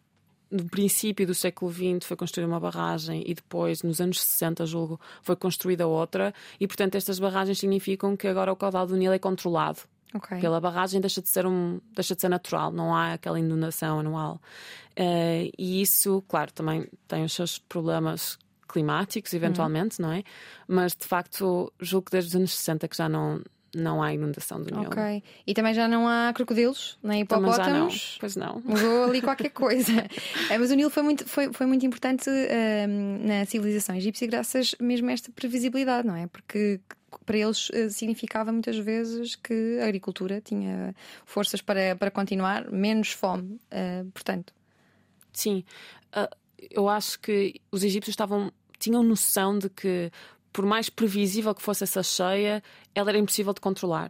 no 0.49 0.65
princípio 0.69 1.27
do 1.27 1.36
século 1.36 1.71
XX 1.71 2.06
foi 2.06 2.15
construída 2.15 2.49
uma 2.49 2.60
barragem 2.60 3.21
e 3.25 3.34
depois, 3.34 3.84
nos 3.84 3.99
anos 3.99 4.21
60, 4.21 4.65
julgo, 4.65 4.99
foi 5.21 5.36
construída 5.36 5.88
outra. 5.88 6.34
E, 6.60 6.67
portanto, 6.67 6.95
estas 6.95 7.19
barragens 7.19 7.60
significam 7.60 8.15
que 8.15 8.27
agora 8.27 8.51
o 8.51 8.56
caudal 8.56 8.88
do 8.88 8.95
Nilo 8.95 9.13
é 9.13 9.19
controlado. 9.19 9.82
Okay. 10.15 10.39
Pela 10.39 10.62
barragem 10.62 11.01
deixa 11.01 11.21
de 11.21 11.27
ser 11.27 11.45
um 11.45 11.82
deixa 11.93 12.15
de 12.15 12.21
ser 12.21 12.30
natural, 12.30 12.71
não 12.71 12.95
há 12.95 13.13
aquela 13.13 13.38
inundação 13.38 13.99
anual. 13.99 14.41
Uh, 14.97 15.51
e 15.58 15.82
isso, 15.82 16.23
claro, 16.30 16.51
também 16.53 16.88
tem 17.08 17.25
os 17.25 17.34
seus 17.34 17.60
problemas 17.60 18.39
climáticos, 18.67 19.34
eventualmente, 19.34 20.01
uhum. 20.01 20.08
não 20.08 20.13
é? 20.13 20.23
Mas 20.67 20.95
de 20.95 21.06
facto, 21.06 21.71
julgo 21.80 22.06
que 22.06 22.12
desde 22.12 22.30
os 22.30 22.36
anos 22.36 22.58
60 22.58 22.88
que 22.88 22.97
já 22.97 23.08
não, 23.08 23.41
não 23.75 24.01
há 24.01 24.13
inundação 24.13 24.62
do 24.62 24.69
Nilo. 24.69 24.88
Ok. 24.88 25.23
E 25.45 25.53
também 25.53 25.73
já 25.73 25.88
não 25.88 26.08
há 26.08 26.32
crocodilos, 26.34 26.97
nem 27.03 27.21
hipopótamos? 27.21 28.13
Não. 28.13 28.19
Pois 28.19 28.36
não. 28.36 28.62
Mudou 28.65 29.06
ali 29.06 29.21
qualquer 29.21 29.49
coisa. 29.49 30.06
é, 30.49 30.58
mas 30.58 30.71
o 30.71 30.75
Nilo 30.75 30.89
foi 30.89 31.03
muito, 31.03 31.25
foi, 31.25 31.51
foi 31.53 31.65
muito 31.65 31.86
importante 31.86 32.30
uh, 32.30 33.27
na 33.27 33.45
civilização 33.45 33.95
egípcia 33.95 34.27
graças 34.27 34.75
mesmo 34.80 35.10
a 35.10 35.13
esta 35.13 35.32
previsibilidade, 35.32 36.08
não 36.08 36.15
é? 36.15 36.27
Porque 36.27 36.80
para 37.25 37.38
eles 37.38 37.69
uh, 37.69 37.89
significava 37.89 38.51
muitas 38.51 38.77
vezes 38.77 39.36
que 39.36 39.80
a 39.82 39.86
agricultura 39.86 40.41
tinha 40.41 40.95
forças 41.25 41.62
para, 41.62 41.95
para 41.95 42.12
continuar, 42.12 42.71
menos 42.71 43.12
fome, 43.12 43.60
uh, 43.71 44.10
portanto. 44.12 44.53
Sim. 45.34 45.63
Uh, 46.15 46.36
eu 46.71 46.88
acho 46.89 47.19
que 47.19 47.60
os 47.71 47.84
egípcios 47.84 48.13
estavam 48.13 48.51
tinham 48.80 49.01
noção 49.01 49.58
de 49.58 49.69
que 49.69 50.12
por 50.58 50.65
mais 50.65 50.89
previsível 50.89 51.53
que 51.53 51.62
fosse 51.62 51.84
essa 51.84 52.01
cheia, 52.01 52.63
ela 52.95 53.12
era 53.12 53.19
impossível 53.19 53.53
de 53.53 53.62
controlar. 53.62 54.10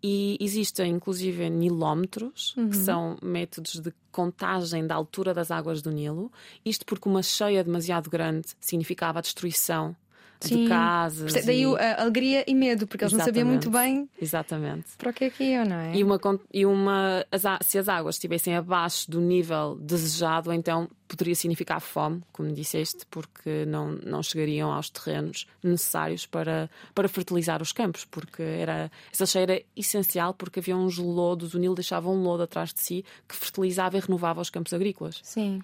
E 0.00 0.36
existem, 0.40 0.92
inclusive, 0.92 1.50
nilómetros, 1.50 2.54
uhum. 2.56 2.70
que 2.70 2.76
são 2.76 3.18
métodos 3.20 3.80
de 3.80 3.92
contagem 4.12 4.86
da 4.86 4.94
altura 4.94 5.34
das 5.34 5.50
águas 5.50 5.82
do 5.82 5.90
Nilo. 5.90 6.30
Isto 6.64 6.86
porque 6.86 7.08
uma 7.08 7.20
cheia 7.20 7.64
demasiado 7.64 8.08
grande 8.08 8.46
significava 8.60 9.18
a 9.18 9.22
destruição 9.22 9.96
Sim. 10.38 10.62
de 10.62 10.68
casas. 10.68 11.44
Daí 11.44 11.62
e... 11.62 11.76
a 11.76 12.00
alegria 12.00 12.44
e 12.46 12.54
medo, 12.54 12.86
porque 12.86 13.02
eles 13.02 13.14
Exatamente. 13.14 13.44
não 13.44 13.44
sabiam 13.44 13.48
muito 13.48 13.70
bem 13.70 14.08
Exatamente. 14.20 14.96
para 14.96 15.10
o 15.10 15.12
que 15.12 15.24
é 15.24 15.30
que 15.30 15.42
iam, 15.42 15.64
não 15.64 15.76
é? 15.76 15.96
E, 15.96 16.04
uma, 16.04 16.20
e 16.54 16.64
uma, 16.64 17.26
se 17.60 17.76
as 17.76 17.88
águas 17.88 18.14
estivessem 18.14 18.54
abaixo 18.54 19.10
do 19.10 19.20
nível 19.20 19.76
desejado, 19.80 20.52
então 20.52 20.88
poderia 21.08 21.34
significar 21.34 21.80
fome, 21.80 22.22
como 22.32 22.52
disseste, 22.52 23.06
porque 23.10 23.64
não, 23.66 23.92
não 23.92 24.22
chegariam 24.22 24.70
aos 24.70 24.90
terrenos 24.90 25.46
necessários 25.62 26.26
para, 26.26 26.70
para 26.94 27.08
fertilizar 27.08 27.62
os 27.62 27.72
campos, 27.72 28.04
porque 28.04 28.42
era, 28.42 28.92
essa 29.12 29.26
cheia 29.26 29.42
era 29.42 29.62
essencial 29.74 30.34
porque 30.34 30.60
havia 30.60 30.76
uns 30.76 30.98
lodos, 30.98 31.54
o 31.54 31.58
Nilo 31.58 31.74
deixava 31.74 32.10
um 32.10 32.22
lodo 32.22 32.42
atrás 32.42 32.72
de 32.72 32.80
si 32.80 33.04
que 33.26 33.34
fertilizava 33.34 33.96
e 33.96 34.00
renovava 34.00 34.40
os 34.40 34.50
campos 34.50 34.72
agrícolas. 34.72 35.20
Sim. 35.22 35.62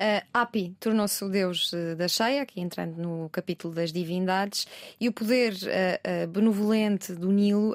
Uh, 0.00 0.24
Api 0.32 0.74
tornou-se 0.78 1.22
o 1.24 1.28
deus 1.28 1.72
uh, 1.72 1.96
da 1.96 2.08
cheia, 2.08 2.42
aqui 2.42 2.60
entrando 2.60 2.96
no 2.96 3.28
capítulo 3.30 3.74
das 3.74 3.92
divindades, 3.92 4.66
e 5.00 5.08
o 5.08 5.12
poder 5.12 5.52
uh, 5.54 6.26
benevolente 6.28 7.12
do 7.12 7.30
Nilo, 7.30 7.74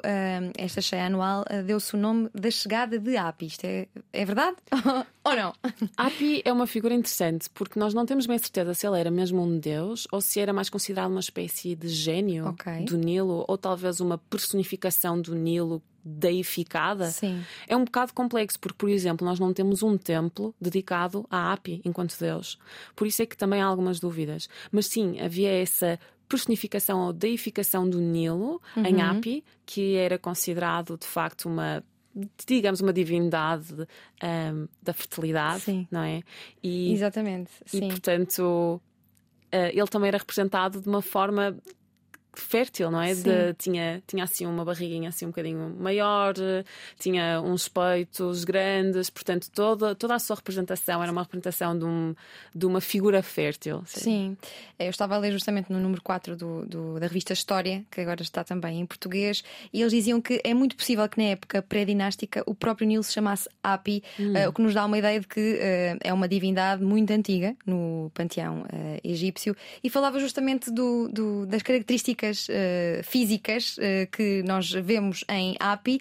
esta 0.56 0.80
cheia 0.80 1.06
anual, 1.06 1.44
deu-se 1.64 1.94
o 1.94 1.98
nome 1.98 2.28
da 2.34 2.50
chegada 2.50 2.98
de 2.98 3.16
Api. 3.16 3.46
Isto 3.46 3.64
é, 3.64 3.86
é 4.12 4.24
verdade 4.24 4.56
ou 5.24 5.36
não? 5.36 5.54
Api 5.96 6.42
é 6.44 6.52
uma 6.52 6.66
figura 6.66 6.94
interessante 7.04 7.50
porque 7.50 7.78
nós 7.78 7.92
não 7.92 8.06
temos 8.06 8.26
bem 8.26 8.38
certeza 8.38 8.72
se 8.74 8.86
ele 8.86 8.98
era 8.98 9.10
mesmo 9.10 9.42
um 9.42 9.58
deus 9.58 10.08
ou 10.10 10.20
se 10.20 10.40
era 10.40 10.52
mais 10.52 10.70
considerado 10.70 11.10
uma 11.10 11.20
espécie 11.20 11.76
de 11.76 11.88
gênio 11.88 12.48
okay. 12.48 12.84
do 12.84 12.96
Nilo 12.96 13.44
ou 13.46 13.58
talvez 13.58 14.00
uma 14.00 14.16
personificação 14.16 15.20
do 15.20 15.34
Nilo 15.34 15.82
deificada. 16.04 17.10
Sim. 17.10 17.42
É 17.66 17.76
um 17.76 17.84
bocado 17.84 18.12
complexo 18.12 18.58
porque, 18.58 18.76
por 18.76 18.88
exemplo, 18.88 19.26
nós 19.26 19.38
não 19.38 19.52
temos 19.52 19.82
um 19.82 19.96
templo 19.96 20.54
dedicado 20.60 21.26
a 21.30 21.52
Api 21.52 21.80
enquanto 21.84 22.18
deus. 22.18 22.58
Por 22.94 23.06
isso 23.06 23.22
é 23.22 23.26
que 23.26 23.36
também 23.36 23.62
há 23.62 23.66
algumas 23.66 24.00
dúvidas. 24.00 24.48
Mas 24.70 24.86
sim, 24.86 25.18
havia 25.20 25.50
essa 25.50 25.98
personificação 26.28 27.00
ou 27.06 27.12
deificação 27.12 27.88
do 27.88 28.00
Nilo 28.00 28.60
uhum. 28.76 28.86
em 28.86 29.02
Api, 29.02 29.44
que 29.64 29.94
era 29.94 30.18
considerado 30.18 30.98
de 30.98 31.06
facto 31.06 31.46
uma 31.46 31.82
digamos, 32.46 32.80
uma 32.80 32.92
divindade 32.92 33.72
um, 33.72 34.68
da 34.82 34.92
fertilidade, 34.92 35.60
Sim. 35.60 35.86
não 35.90 36.02
é? 36.02 36.22
E, 36.62 36.92
Exatamente. 36.92 37.50
E, 37.66 37.78
Sim. 37.78 37.88
portanto, 37.88 38.80
uh, 39.52 39.70
ele 39.72 39.88
também 39.88 40.08
era 40.08 40.18
representado 40.18 40.80
de 40.80 40.88
uma 40.88 41.02
forma 41.02 41.56
fértil, 42.40 42.90
não 42.90 43.00
é? 43.00 43.14
De, 43.14 43.54
tinha, 43.58 44.02
tinha 44.06 44.24
assim 44.24 44.46
uma 44.46 44.64
barriguinha 44.64 45.08
assim 45.08 45.24
um 45.26 45.28
bocadinho 45.28 45.74
maior, 45.78 46.34
tinha 46.98 47.40
uns 47.40 47.68
peitos 47.68 48.44
grandes, 48.44 49.10
portanto 49.10 49.50
toda, 49.50 49.94
toda 49.94 50.14
a 50.14 50.18
sua 50.18 50.36
representação 50.36 51.02
era 51.02 51.10
uma 51.10 51.22
representação 51.22 51.78
de, 51.78 51.84
um, 51.84 52.14
de 52.54 52.66
uma 52.66 52.80
figura 52.80 53.22
fértil. 53.22 53.82
Sim. 53.86 54.00
sim. 54.00 54.36
eu 54.78 54.90
estava 54.90 55.14
a 55.14 55.18
ler 55.18 55.32
justamente 55.32 55.72
no 55.72 55.78
número 55.78 56.02
4 56.02 56.36
do, 56.36 56.66
do, 56.66 57.00
da 57.00 57.06
revista 57.06 57.32
História, 57.32 57.84
que 57.90 58.00
agora 58.00 58.22
está 58.22 58.42
também 58.44 58.80
em 58.80 58.86
português, 58.86 59.42
e 59.72 59.80
eles 59.80 59.92
diziam 59.92 60.20
que 60.20 60.40
é 60.44 60.54
muito 60.54 60.76
possível 60.76 61.08
que 61.08 61.18
na 61.18 61.30
época 61.30 61.62
pré-dinástica 61.62 62.42
o 62.46 62.54
próprio 62.54 62.86
Nilo 62.86 63.02
se 63.02 63.12
chamasse 63.12 63.48
Api, 63.62 64.02
hum. 64.18 64.32
uh, 64.32 64.48
o 64.48 64.52
que 64.52 64.62
nos 64.62 64.74
dá 64.74 64.84
uma 64.84 64.98
ideia 64.98 65.20
de 65.20 65.26
que 65.26 65.40
uh, 65.40 65.98
é 66.00 66.12
uma 66.12 66.28
divindade 66.28 66.82
muito 66.82 67.10
antiga 67.12 67.56
no 67.66 68.10
panteão 68.14 68.62
uh, 68.62 69.00
egípcio, 69.02 69.56
e 69.82 69.90
falava 69.90 70.18
justamente 70.18 70.70
do, 70.70 71.08
do 71.08 71.46
das 71.46 71.62
características 71.62 72.23
uh, 72.32 73.02
físicas 73.02 73.76
uh, 73.78 74.10
que 74.10 74.42
nós 74.42 74.70
vemos 74.70 75.24
em 75.28 75.56
API, 75.60 76.00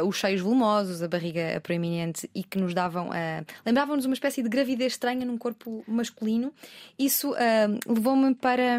uh, 0.00 0.06
os 0.06 0.16
cheios 0.16 0.40
volumosos, 0.40 1.02
a 1.02 1.08
barriga 1.08 1.60
proeminente 1.62 2.28
e 2.34 2.42
que 2.42 2.58
nos 2.58 2.74
davam. 2.74 3.10
lembravam-nos 3.64 4.04
uma 4.04 4.14
espécie 4.14 4.42
de 4.42 4.48
gravidez 4.48 4.92
estranha 4.92 5.24
num 5.24 5.38
corpo 5.38 5.84
masculino. 5.86 6.52
Isso 6.98 7.34
levou-me 7.86 8.34
para. 8.34 8.78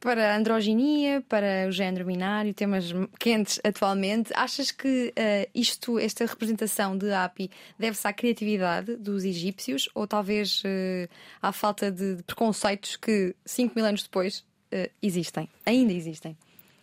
Para 0.00 0.32
a 0.32 0.36
androginia, 0.38 1.22
para 1.28 1.68
o 1.68 1.72
género 1.72 2.06
binário, 2.06 2.54
temas 2.54 2.86
quentes 3.18 3.60
atualmente. 3.62 4.32
Achas 4.34 4.70
que 4.70 5.12
uh, 5.12 5.50
isto, 5.54 5.98
esta 5.98 6.24
representação 6.24 6.96
de 6.96 7.12
API, 7.12 7.50
deve-se 7.78 8.08
à 8.08 8.12
criatividade 8.14 8.96
dos 8.96 9.24
egípcios 9.24 9.90
ou 9.94 10.06
talvez 10.06 10.62
uh, 10.64 11.08
à 11.42 11.52
falta 11.52 11.92
de, 11.92 12.16
de 12.16 12.22
preconceitos 12.22 12.96
que 12.96 13.36
5 13.44 13.74
mil 13.76 13.84
anos 13.84 14.02
depois 14.02 14.42
uh, 14.72 14.90
existem, 15.02 15.48
ainda 15.64 15.92
existem? 15.92 16.36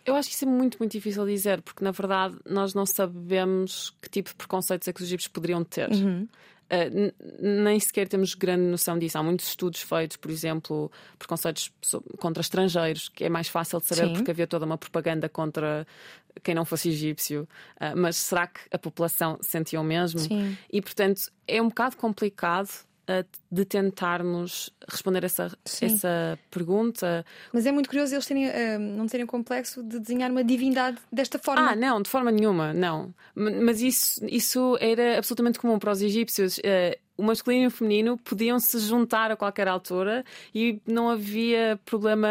Eu 0.04 0.14
acho 0.14 0.30
que 0.30 0.34
isso 0.34 0.44
é 0.46 0.48
muito, 0.48 0.78
muito 0.78 0.92
difícil 0.92 1.26
dizer, 1.26 1.60
porque 1.60 1.84
na 1.84 1.90
verdade 1.90 2.36
nós 2.46 2.72
não 2.72 2.86
sabemos 2.86 3.94
que 4.00 4.08
tipo 4.08 4.30
de 4.30 4.36
preconceitos 4.36 4.88
é 4.88 4.92
que 4.92 5.02
os 5.02 5.06
egípcios 5.06 5.30
poderiam 5.30 5.62
ter. 5.62 5.90
Uhum. 5.90 6.26
Uh, 6.70 7.12
nem 7.40 7.80
sequer 7.80 8.08
temos 8.08 8.34
grande 8.34 8.62
noção 8.62 8.98
disso. 8.98 9.18
Há 9.18 9.22
muitos 9.22 9.48
estudos 9.48 9.80
feitos, 9.80 10.16
por 10.16 10.30
exemplo, 10.30 10.90
preconceitos 11.18 11.72
contra 12.18 12.40
estrangeiros, 12.40 13.08
que 13.08 13.24
é 13.24 13.28
mais 13.28 13.48
fácil 13.48 13.80
de 13.80 13.86
saber 13.86 14.08
Sim. 14.08 14.12
porque 14.14 14.30
havia 14.30 14.46
toda 14.46 14.64
uma 14.66 14.78
propaganda 14.78 15.28
contra 15.28 15.86
quem 16.42 16.54
não 16.54 16.64
fosse 16.64 16.88
egípcio. 16.88 17.48
Uh, 17.76 17.96
mas 17.96 18.16
será 18.16 18.46
que 18.46 18.60
a 18.70 18.78
população 18.78 19.38
sentia 19.42 19.80
o 19.80 19.84
mesmo? 19.84 20.20
Sim. 20.20 20.56
E 20.72 20.80
portanto 20.80 21.30
é 21.46 21.60
um 21.60 21.68
bocado 21.68 21.96
complicado 21.96 22.70
de 23.50 23.64
tentarmos 23.64 24.70
responder 24.86 25.24
essa, 25.24 25.56
essa 25.80 26.38
pergunta. 26.50 27.24
Mas 27.52 27.66
é 27.66 27.72
muito 27.72 27.88
curioso 27.88 28.14
eles 28.14 28.26
terem, 28.26 28.48
uh, 28.48 28.78
não 28.78 29.06
terem 29.06 29.26
complexo 29.26 29.82
de 29.82 29.98
desenhar 29.98 30.30
uma 30.30 30.44
divindade 30.44 30.98
desta 31.10 31.38
forma. 31.38 31.70
Ah, 31.70 31.76
não, 31.76 32.02
de 32.02 32.08
forma 32.08 32.30
nenhuma, 32.30 32.72
não. 32.72 33.14
Mas 33.34 33.80
isso, 33.80 34.24
isso 34.26 34.76
era 34.80 35.18
absolutamente 35.18 35.58
comum 35.58 35.78
para 35.78 35.92
os 35.92 36.02
egípcios. 36.02 36.58
Uh, 36.58 36.98
o 37.18 37.22
masculino 37.24 37.64
e 37.64 37.66
o 37.66 37.70
feminino 37.70 38.16
podiam 38.16 38.60
se 38.60 38.78
juntar 38.78 39.32
a 39.32 39.36
qualquer 39.36 39.66
altura 39.66 40.24
e 40.54 40.80
não 40.86 41.10
havia 41.10 41.78
problema 41.84 42.28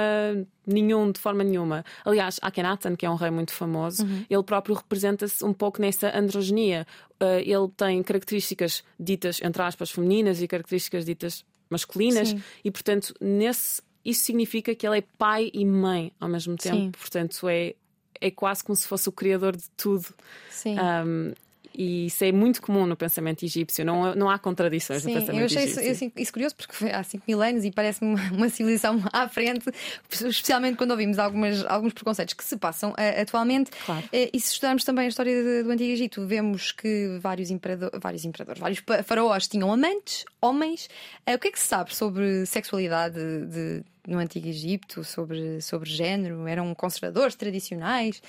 nenhum, 0.66 1.12
de 1.12 1.20
forma 1.20 1.44
nenhuma. 1.44 1.84
Aliás, 2.06 2.40
Akhenaten, 2.42 2.96
que 2.96 3.06
é 3.06 3.10
um 3.10 3.16
rei 3.16 3.30
muito 3.30 3.52
famoso, 3.52 4.04
uhum. 4.04 4.26
ele 4.30 4.44
próprio 4.44 4.76
representa-se 4.76 5.44
um 5.44 5.54
pouco 5.54 5.82
nessa 5.82 6.18
androgenia. 6.18 6.88
Uh, 7.20 7.40
ele 7.40 7.68
tem 7.76 8.04
características 8.04 8.84
ditas, 9.00 9.40
entre 9.42 9.62
aspas, 9.62 9.90
femininas 9.90 10.42
e 10.42 10.48
características 10.48 11.04
ditas 11.06 11.44
masculinas, 11.70 12.30
Sim. 12.30 12.44
e 12.64 12.72
portanto, 12.72 13.14
nesse, 13.20 13.82
isso 14.06 14.24
significa 14.24 14.76
que 14.76 14.88
ele 14.88 15.00
é 15.00 15.04
pai 15.18 15.50
e 15.54 15.66
mãe 15.66 16.12
ao 16.20 16.30
mesmo 16.30 16.56
tempo. 16.56 16.76
Sim. 16.76 16.92
Portanto, 16.92 17.50
é 17.50 17.74
é 18.22 18.32
quase 18.32 18.64
como 18.64 18.76
se 18.76 18.88
fosse 18.88 19.08
o 19.10 19.12
criador 19.12 19.56
de 19.56 19.70
tudo. 19.72 20.08
Sim. 20.50 20.76
Um, 20.80 21.34
e 21.78 22.08
isso 22.08 22.24
é 22.24 22.32
muito 22.32 22.60
comum 22.60 22.88
no 22.88 22.98
pensamento 22.98 23.46
egípcio, 23.46 23.86
não, 23.86 24.16
não 24.16 24.30
há 24.32 24.40
contradições 24.40 25.04
Sim, 25.04 25.14
no 25.14 25.20
pensamento 25.20 25.46
egípcio. 25.46 25.68
Eu 25.68 25.72
achei 25.72 25.92
isso, 25.92 26.12
isso, 26.18 26.34
curioso 26.34 26.56
porque 26.56 26.74
foi 26.74 26.92
há 26.92 27.04
5 27.04 27.24
mil 27.28 27.40
anos 27.40 27.64
e 27.64 27.72
parece-me 27.72 28.16
uma, 28.16 28.32
uma, 28.32 28.50
civilização 28.50 29.00
à 29.14 29.30
frente, 29.30 29.70
especialmente 30.10 30.76
quando 30.76 30.90
ouvimos 30.90 31.20
algumas, 31.20 31.64
alguns 31.68 31.94
preconceitos 31.94 32.34
que 32.34 32.44
se 32.44 32.58
passam 32.58 32.94
uh, 32.94 33.22
atualmente. 33.22 33.70
Claro. 33.86 34.04
Uh, 34.06 34.30
e 34.34 34.40
se 34.40 34.54
estudarmos 34.54 34.84
também 34.84 35.06
a 35.06 35.08
história 35.08 35.44
do, 35.44 35.66
do 35.66 35.72
Antigo 35.72 35.92
Egito, 35.92 36.26
vemos 36.26 36.72
que 36.72 37.20
vários, 37.22 37.52
imperador, 37.52 37.92
vários 38.02 38.26
imperadores, 38.26 38.60
vários 38.60 38.84
faraós 39.06 39.48
tinham 39.48 39.72
amantes, 39.72 40.26
homens. 40.42 40.90
Uh, 41.30 41.36
o 41.36 41.40
que 41.40 41.50
é 41.50 41.52
que 41.52 41.60
se 41.60 41.68
sabe 41.68 41.96
sobre 41.96 42.44
sexualidade 42.48 43.20
de, 43.46 43.84
no 44.08 44.18
Antigo 44.18 44.48
Egito, 44.48 45.04
sobre, 45.04 45.62
sobre 45.62 45.88
género? 45.88 46.48
Eram 46.48 46.74
conservadores 46.74 47.36
tradicionais? 47.36 48.20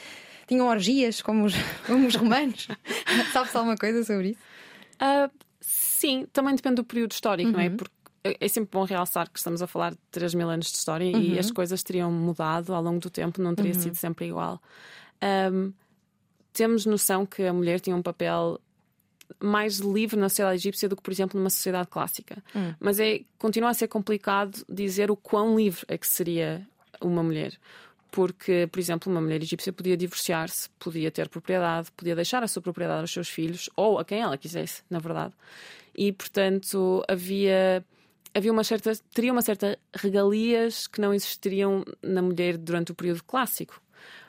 Tinham 0.49 0.67
orgias 0.67 1.23
como 1.23 1.45
os, 1.45 1.55
como 1.87 2.07
os 2.07 2.17
romanos? 2.17 2.67
Sabe-se 3.33 3.57
alguma 3.57 3.77
coisa 3.77 4.03
sobre 4.03 4.31
isso? 4.31 4.41
Uh, 4.95 5.31
sim, 5.61 6.27
também 6.33 6.55
depende 6.55 6.77
do 6.77 6.85
período 6.85 7.13
histórico, 7.13 7.51
uhum. 7.51 7.57
não 7.57 7.61
é? 7.61 7.69
Uhum. 7.69 7.77
Porque 7.77 7.99
é 8.25 8.49
sempre 8.49 8.71
bom 8.73 8.85
realçar 8.85 9.31
que 9.31 9.39
estamos 9.39 9.63
a 9.63 9.67
falar 9.67 9.93
de 9.93 9.99
3 10.11 10.35
mil 10.35 10.49
anos 10.49 10.71
de 10.71 10.77
história 10.77 11.07
uhum. 11.07 11.23
e 11.23 11.39
as 11.39 11.51
coisas 11.51 11.83
teriam 11.83 12.11
mudado 12.11 12.75
ao 12.75 12.83
longo 12.83 12.99
do 12.99 13.11
tempo, 13.11 13.41
não 13.41 13.55
teria 13.55 13.75
uhum. 13.75 13.81
sido 13.81 13.95
sempre 13.95 14.27
igual. 14.27 14.61
Um, 15.53 15.73
temos 16.53 16.85
noção 16.87 17.25
que 17.25 17.45
a 17.45 17.53
mulher 17.53 17.79
tinha 17.79 17.95
um 17.95 18.03
papel 18.03 18.61
mais 19.39 19.79
livre 19.79 20.19
na 20.19 20.29
sociedade 20.29 20.57
egípcia 20.57 20.89
do 20.89 20.97
que, 20.97 21.03
por 21.03 21.13
exemplo, 21.13 21.39
numa 21.39 21.51
sociedade 21.51 21.89
clássica. 21.89 22.43
Hum. 22.57 22.75
Mas 22.81 22.99
é, 22.99 23.21
continua 23.39 23.71
a 23.71 23.75
ser 23.75 23.87
complicado 23.87 24.65
dizer 24.69 25.11
o 25.11 25.17
quão 25.17 25.57
livre 25.57 25.85
é 25.87 25.99
que 25.99 26.09
seria 26.09 26.67
uma 27.01 27.23
mulher 27.23 27.53
porque, 28.11 28.69
por 28.71 28.79
exemplo, 28.79 29.11
uma 29.11 29.21
mulher 29.21 29.43
egípcia 29.43 29.73
podia 29.73 29.97
divorciar-se, 29.97 30.69
podia 30.79 31.11
ter 31.11 31.29
propriedade, 31.29 31.91
podia 31.93 32.15
deixar 32.15 32.43
a 32.43 32.49
sua 32.49 32.63
propriedade 32.63 33.03
aos 33.03 33.13
seus 33.13 33.29
filhos 33.29 33.69
ou 33.77 33.99
a 33.99 34.05
quem 34.05 34.21
ela 34.21 34.39
quisesse, 34.39 34.83
na 34.89 34.99
verdade. 34.99 35.35
E, 35.95 36.13
portanto, 36.13 37.05
havia 37.09 37.85
havia 38.35 38.53
uma 38.53 38.63
certa 38.65 38.93
teria 39.13 39.33
uma 39.33 39.43
certa 39.43 39.79
regalias 39.95 40.87
que 40.87 41.01
não 41.01 41.13
existiriam 41.13 41.85
na 42.03 42.23
mulher 42.23 42.57
durante 42.57 42.93
o 42.93 42.95
período 42.95 43.25
clássico. 43.25 43.81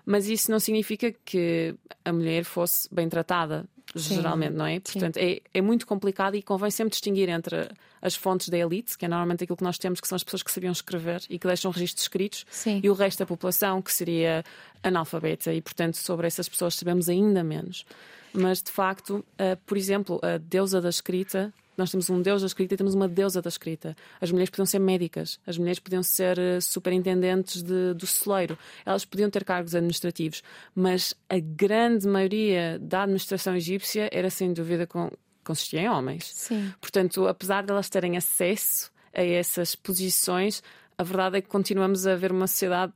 Mas 0.05 0.27
isso 0.27 0.49
não 0.49 0.59
significa 0.59 1.13
que 1.23 1.75
a 2.03 2.11
mulher 2.11 2.43
fosse 2.43 2.87
bem 2.91 3.07
tratada 3.07 3.65
Sim. 3.95 4.15
geralmente, 4.15 4.53
não 4.53 4.65
é? 4.65 4.79
Portanto, 4.79 5.17
é, 5.17 5.41
é 5.53 5.61
muito 5.61 5.87
complicado 5.87 6.35
e 6.35 6.41
convém 6.41 6.69
sempre 6.69 6.91
distinguir 6.91 7.29
entre 7.29 7.69
as 8.01 8.15
fontes 8.15 8.49
da 8.49 8.57
elite, 8.57 8.97
que 8.97 9.05
é 9.05 9.07
normalmente 9.07 9.43
aquilo 9.43 9.57
que 9.57 9.63
nós 9.63 9.77
temos, 9.77 9.99
que 9.99 10.07
são 10.07 10.15
as 10.15 10.23
pessoas 10.23 10.43
que 10.43 10.51
sabiam 10.51 10.71
escrever 10.71 11.21
e 11.29 11.37
que 11.37 11.47
deixam 11.47 11.71
registros 11.71 12.03
escritos, 12.03 12.45
Sim. 12.49 12.79
e 12.83 12.89
o 12.89 12.93
resto 12.93 13.19
da 13.19 13.25
população, 13.25 13.81
que 13.81 13.91
seria 13.91 14.43
analfabeta, 14.83 15.53
e 15.53 15.61
portanto 15.61 15.97
sobre 15.97 16.27
essas 16.27 16.47
pessoas 16.47 16.75
sabemos 16.75 17.09
ainda 17.09 17.43
menos. 17.43 17.85
Mas 18.31 18.61
de 18.61 18.71
facto, 18.71 19.17
uh, 19.17 19.57
por 19.65 19.75
exemplo, 19.77 20.19
a 20.23 20.37
deusa 20.37 20.79
da 20.79 20.89
escrita 20.89 21.51
nós 21.79 21.89
temos 21.89 22.09
um 22.09 22.21
deus 22.21 22.41
da 22.41 22.47
escrita 22.47 22.73
e 22.73 22.77
temos 22.77 22.93
uma 22.93 23.07
deusa 23.07 23.41
da 23.41 23.47
escrita. 23.47 23.95
As 24.19 24.31
mulheres 24.31 24.49
podiam 24.49 24.65
ser 24.65 24.79
médicas, 24.79 25.39
as 25.47 25.57
mulheres 25.57 25.79
podiam 25.79 26.03
ser 26.03 26.37
uh, 26.37 26.61
superintendentes 26.61 27.63
de, 27.63 27.93
do 27.93 28.05
celeiro, 28.05 28.57
elas 28.85 29.05
podiam 29.05 29.29
ter 29.29 29.43
cargos 29.43 29.73
administrativos, 29.73 30.43
mas 30.75 31.15
a 31.29 31.39
grande 31.39 32.07
maioria 32.07 32.77
da 32.79 33.03
administração 33.03 33.55
egípcia 33.55 34.09
era 34.11 34.29
sem 34.29 34.53
dúvida 34.53 34.85
com, 34.85 35.09
consistia 35.43 35.81
em 35.81 35.89
homens. 35.89 36.31
Sim. 36.35 36.73
Portanto, 36.79 37.27
apesar 37.27 37.63
de 37.63 37.71
elas 37.71 37.89
terem 37.89 38.17
acesso 38.17 38.91
a 39.13 39.23
essas 39.23 39.73
posições, 39.75 40.61
a 40.97 41.03
verdade 41.03 41.37
é 41.37 41.41
que 41.41 41.47
continuamos 41.47 42.05
a 42.05 42.15
ver 42.15 42.31
uma 42.31 42.45
sociedade, 42.45 42.93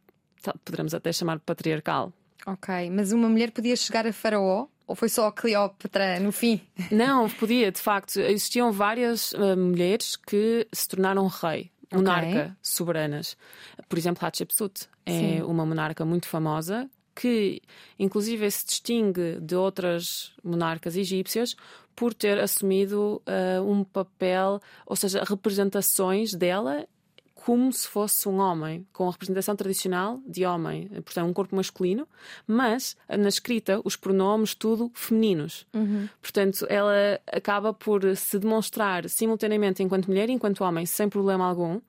poderemos 0.65 0.93
até 0.93 1.11
chamar 1.11 1.39
patriarcal. 1.39 2.11
Ok, 2.45 2.89
mas 2.89 3.13
uma 3.13 3.29
mulher 3.29 3.51
podia 3.51 3.75
chegar 3.75 4.05
a 4.05 4.11
faraó? 4.11 4.67
Ou 4.85 4.95
foi 4.95 5.09
só 5.09 5.27
a 5.27 5.31
Cleópatra 5.31 6.19
no 6.19 6.31
fim? 6.31 6.61
Não, 6.91 7.29
podia, 7.29 7.71
de 7.71 7.79
facto. 7.79 8.19
Existiam 8.19 8.71
várias 8.71 9.31
uh, 9.33 9.57
mulheres 9.57 10.15
que 10.15 10.67
se 10.71 10.87
tornaram 10.87 11.27
rei, 11.27 11.71
monarca, 11.91 12.27
okay. 12.27 12.51
soberanas. 12.61 13.37
Por 13.87 13.97
exemplo, 13.97 14.25
Hatshepsut 14.25 14.87
é 15.05 15.11
Sim. 15.11 15.41
uma 15.43 15.65
monarca 15.65 16.03
muito 16.03 16.27
famosa 16.27 16.89
que, 17.15 17.61
inclusive, 17.97 18.49
se 18.49 18.65
distingue 18.65 19.39
de 19.39 19.55
outras 19.55 20.33
monarcas 20.43 20.95
egípcias 20.95 21.55
por 21.95 22.13
ter 22.13 22.39
assumido 22.39 23.21
uh, 23.27 23.63
um 23.63 23.83
papel, 23.83 24.59
ou 24.85 24.95
seja, 24.95 25.23
representações 25.23 26.33
dela 26.33 26.87
como 27.45 27.73
se 27.73 27.85
fosse 27.89 28.29
um 28.29 28.37
homem, 28.37 28.87
com 28.93 29.05
a 29.05 29.11
representação 29.11 29.53
tradicional 29.53 30.21
de 30.25 30.45
homem, 30.45 30.87
portanto, 31.03 31.27
um 31.27 31.33
corpo 31.33 31.53
masculino, 31.57 32.07
mas 32.47 32.95
na 33.09 33.27
escrita, 33.27 33.81
os 33.83 33.97
pronomes, 33.97 34.55
tudo 34.55 34.89
femininos. 34.93 35.67
Uhum. 35.73 36.07
Portanto, 36.21 36.65
ela 36.69 37.19
acaba 37.27 37.73
por 37.73 38.15
se 38.15 38.39
demonstrar 38.39 39.09
simultaneamente 39.09 39.83
enquanto 39.83 40.07
mulher 40.07 40.29
e 40.29 40.31
enquanto 40.31 40.63
homem, 40.63 40.85
sem 40.85 41.09
problema 41.09 41.45
algum. 41.45 41.81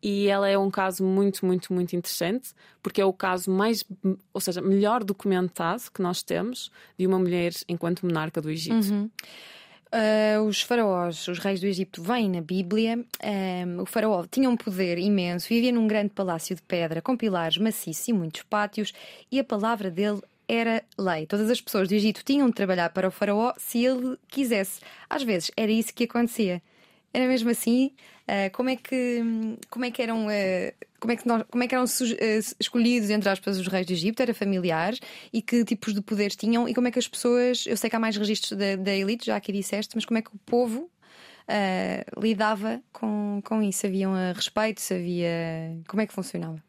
E 0.00 0.28
ela 0.28 0.48
é 0.48 0.56
um 0.56 0.70
caso 0.70 1.02
muito, 1.02 1.44
muito, 1.44 1.72
muito 1.72 1.96
interessante, 1.96 2.50
porque 2.80 3.00
é 3.00 3.04
o 3.04 3.12
caso 3.12 3.50
mais, 3.50 3.82
ou 4.32 4.40
seja, 4.40 4.60
melhor 4.60 5.02
documentado 5.02 5.82
que 5.92 6.00
nós 6.00 6.22
temos 6.22 6.70
de 6.96 7.08
uma 7.08 7.18
mulher 7.18 7.52
enquanto 7.68 8.06
monarca 8.06 8.40
do 8.40 8.48
Egito. 8.48 8.88
Uhum. 8.88 9.10
Uh, 9.96 10.42
os 10.42 10.60
faraós, 10.60 11.26
os 11.26 11.38
reis 11.38 11.58
do 11.58 11.66
Egito, 11.66 12.02
vêm 12.02 12.28
na 12.28 12.42
Bíblia. 12.42 13.02
Um, 13.24 13.80
o 13.80 13.86
faraó 13.86 14.26
tinha 14.30 14.50
um 14.50 14.54
poder 14.54 14.98
imenso, 14.98 15.48
vivia 15.48 15.72
num 15.72 15.86
grande 15.86 16.10
palácio 16.10 16.54
de 16.54 16.60
pedra 16.60 17.00
com 17.00 17.16
pilares 17.16 17.56
maciços 17.56 18.06
e 18.06 18.12
muitos 18.12 18.42
pátios, 18.42 18.92
e 19.32 19.40
a 19.40 19.44
palavra 19.44 19.90
dele 19.90 20.20
era 20.46 20.84
lei. 20.98 21.24
Todas 21.24 21.48
as 21.48 21.62
pessoas 21.62 21.88
do 21.88 21.94
Egito 21.94 22.22
tinham 22.22 22.46
de 22.48 22.52
trabalhar 22.52 22.90
para 22.90 23.08
o 23.08 23.10
faraó 23.10 23.54
se 23.56 23.86
ele 23.86 24.18
quisesse. 24.28 24.82
Às 25.08 25.22
vezes 25.22 25.50
era 25.56 25.72
isso 25.72 25.94
que 25.94 26.04
acontecia. 26.04 26.62
Era 27.10 27.26
mesmo 27.26 27.48
assim? 27.48 27.92
Uh, 28.28 28.52
como 28.52 28.68
é 28.68 28.76
que 28.76 29.22
como 29.70 29.86
é 29.86 29.90
que 29.90 30.02
eram 30.02 30.26
uh, 30.26 30.85
como 31.00 31.12
é 31.12 31.16
que 31.16 31.26
nós, 31.26 31.42
como 31.50 31.62
é 31.62 31.68
que 31.68 31.74
eram 31.74 31.84
uh, 31.84 32.54
escolhidos 32.60 33.10
entre 33.10 33.28
aspas 33.28 33.58
os 33.58 33.66
reis 33.66 33.86
de 33.86 33.94
Egito? 33.94 34.20
Era 34.20 34.34
familiares 34.34 35.00
e 35.32 35.42
que 35.42 35.64
tipos 35.64 35.94
de 35.94 36.00
poderes 36.00 36.36
tinham 36.36 36.68
e 36.68 36.74
como 36.74 36.88
é 36.88 36.90
que 36.90 36.98
as 36.98 37.08
pessoas? 37.08 37.64
Eu 37.66 37.76
sei 37.76 37.90
que 37.90 37.96
há 37.96 37.98
mais 37.98 38.16
registros 38.16 38.58
da, 38.58 38.94
elite, 38.94 39.26
já 39.26 39.36
aqui 39.36 39.52
disseste, 39.52 39.94
mas 39.94 40.04
como 40.04 40.18
é 40.18 40.22
que 40.22 40.34
o 40.34 40.38
povo 40.44 40.90
lidava 42.20 42.82
com, 42.92 43.40
com 43.44 43.62
isso? 43.62 43.86
Havia 43.86 44.08
um 44.08 44.32
respeito? 44.32 44.82
Havia 44.92 45.78
como 45.86 46.00
é 46.00 46.06
que 46.06 46.12
funcionava? 46.12 46.62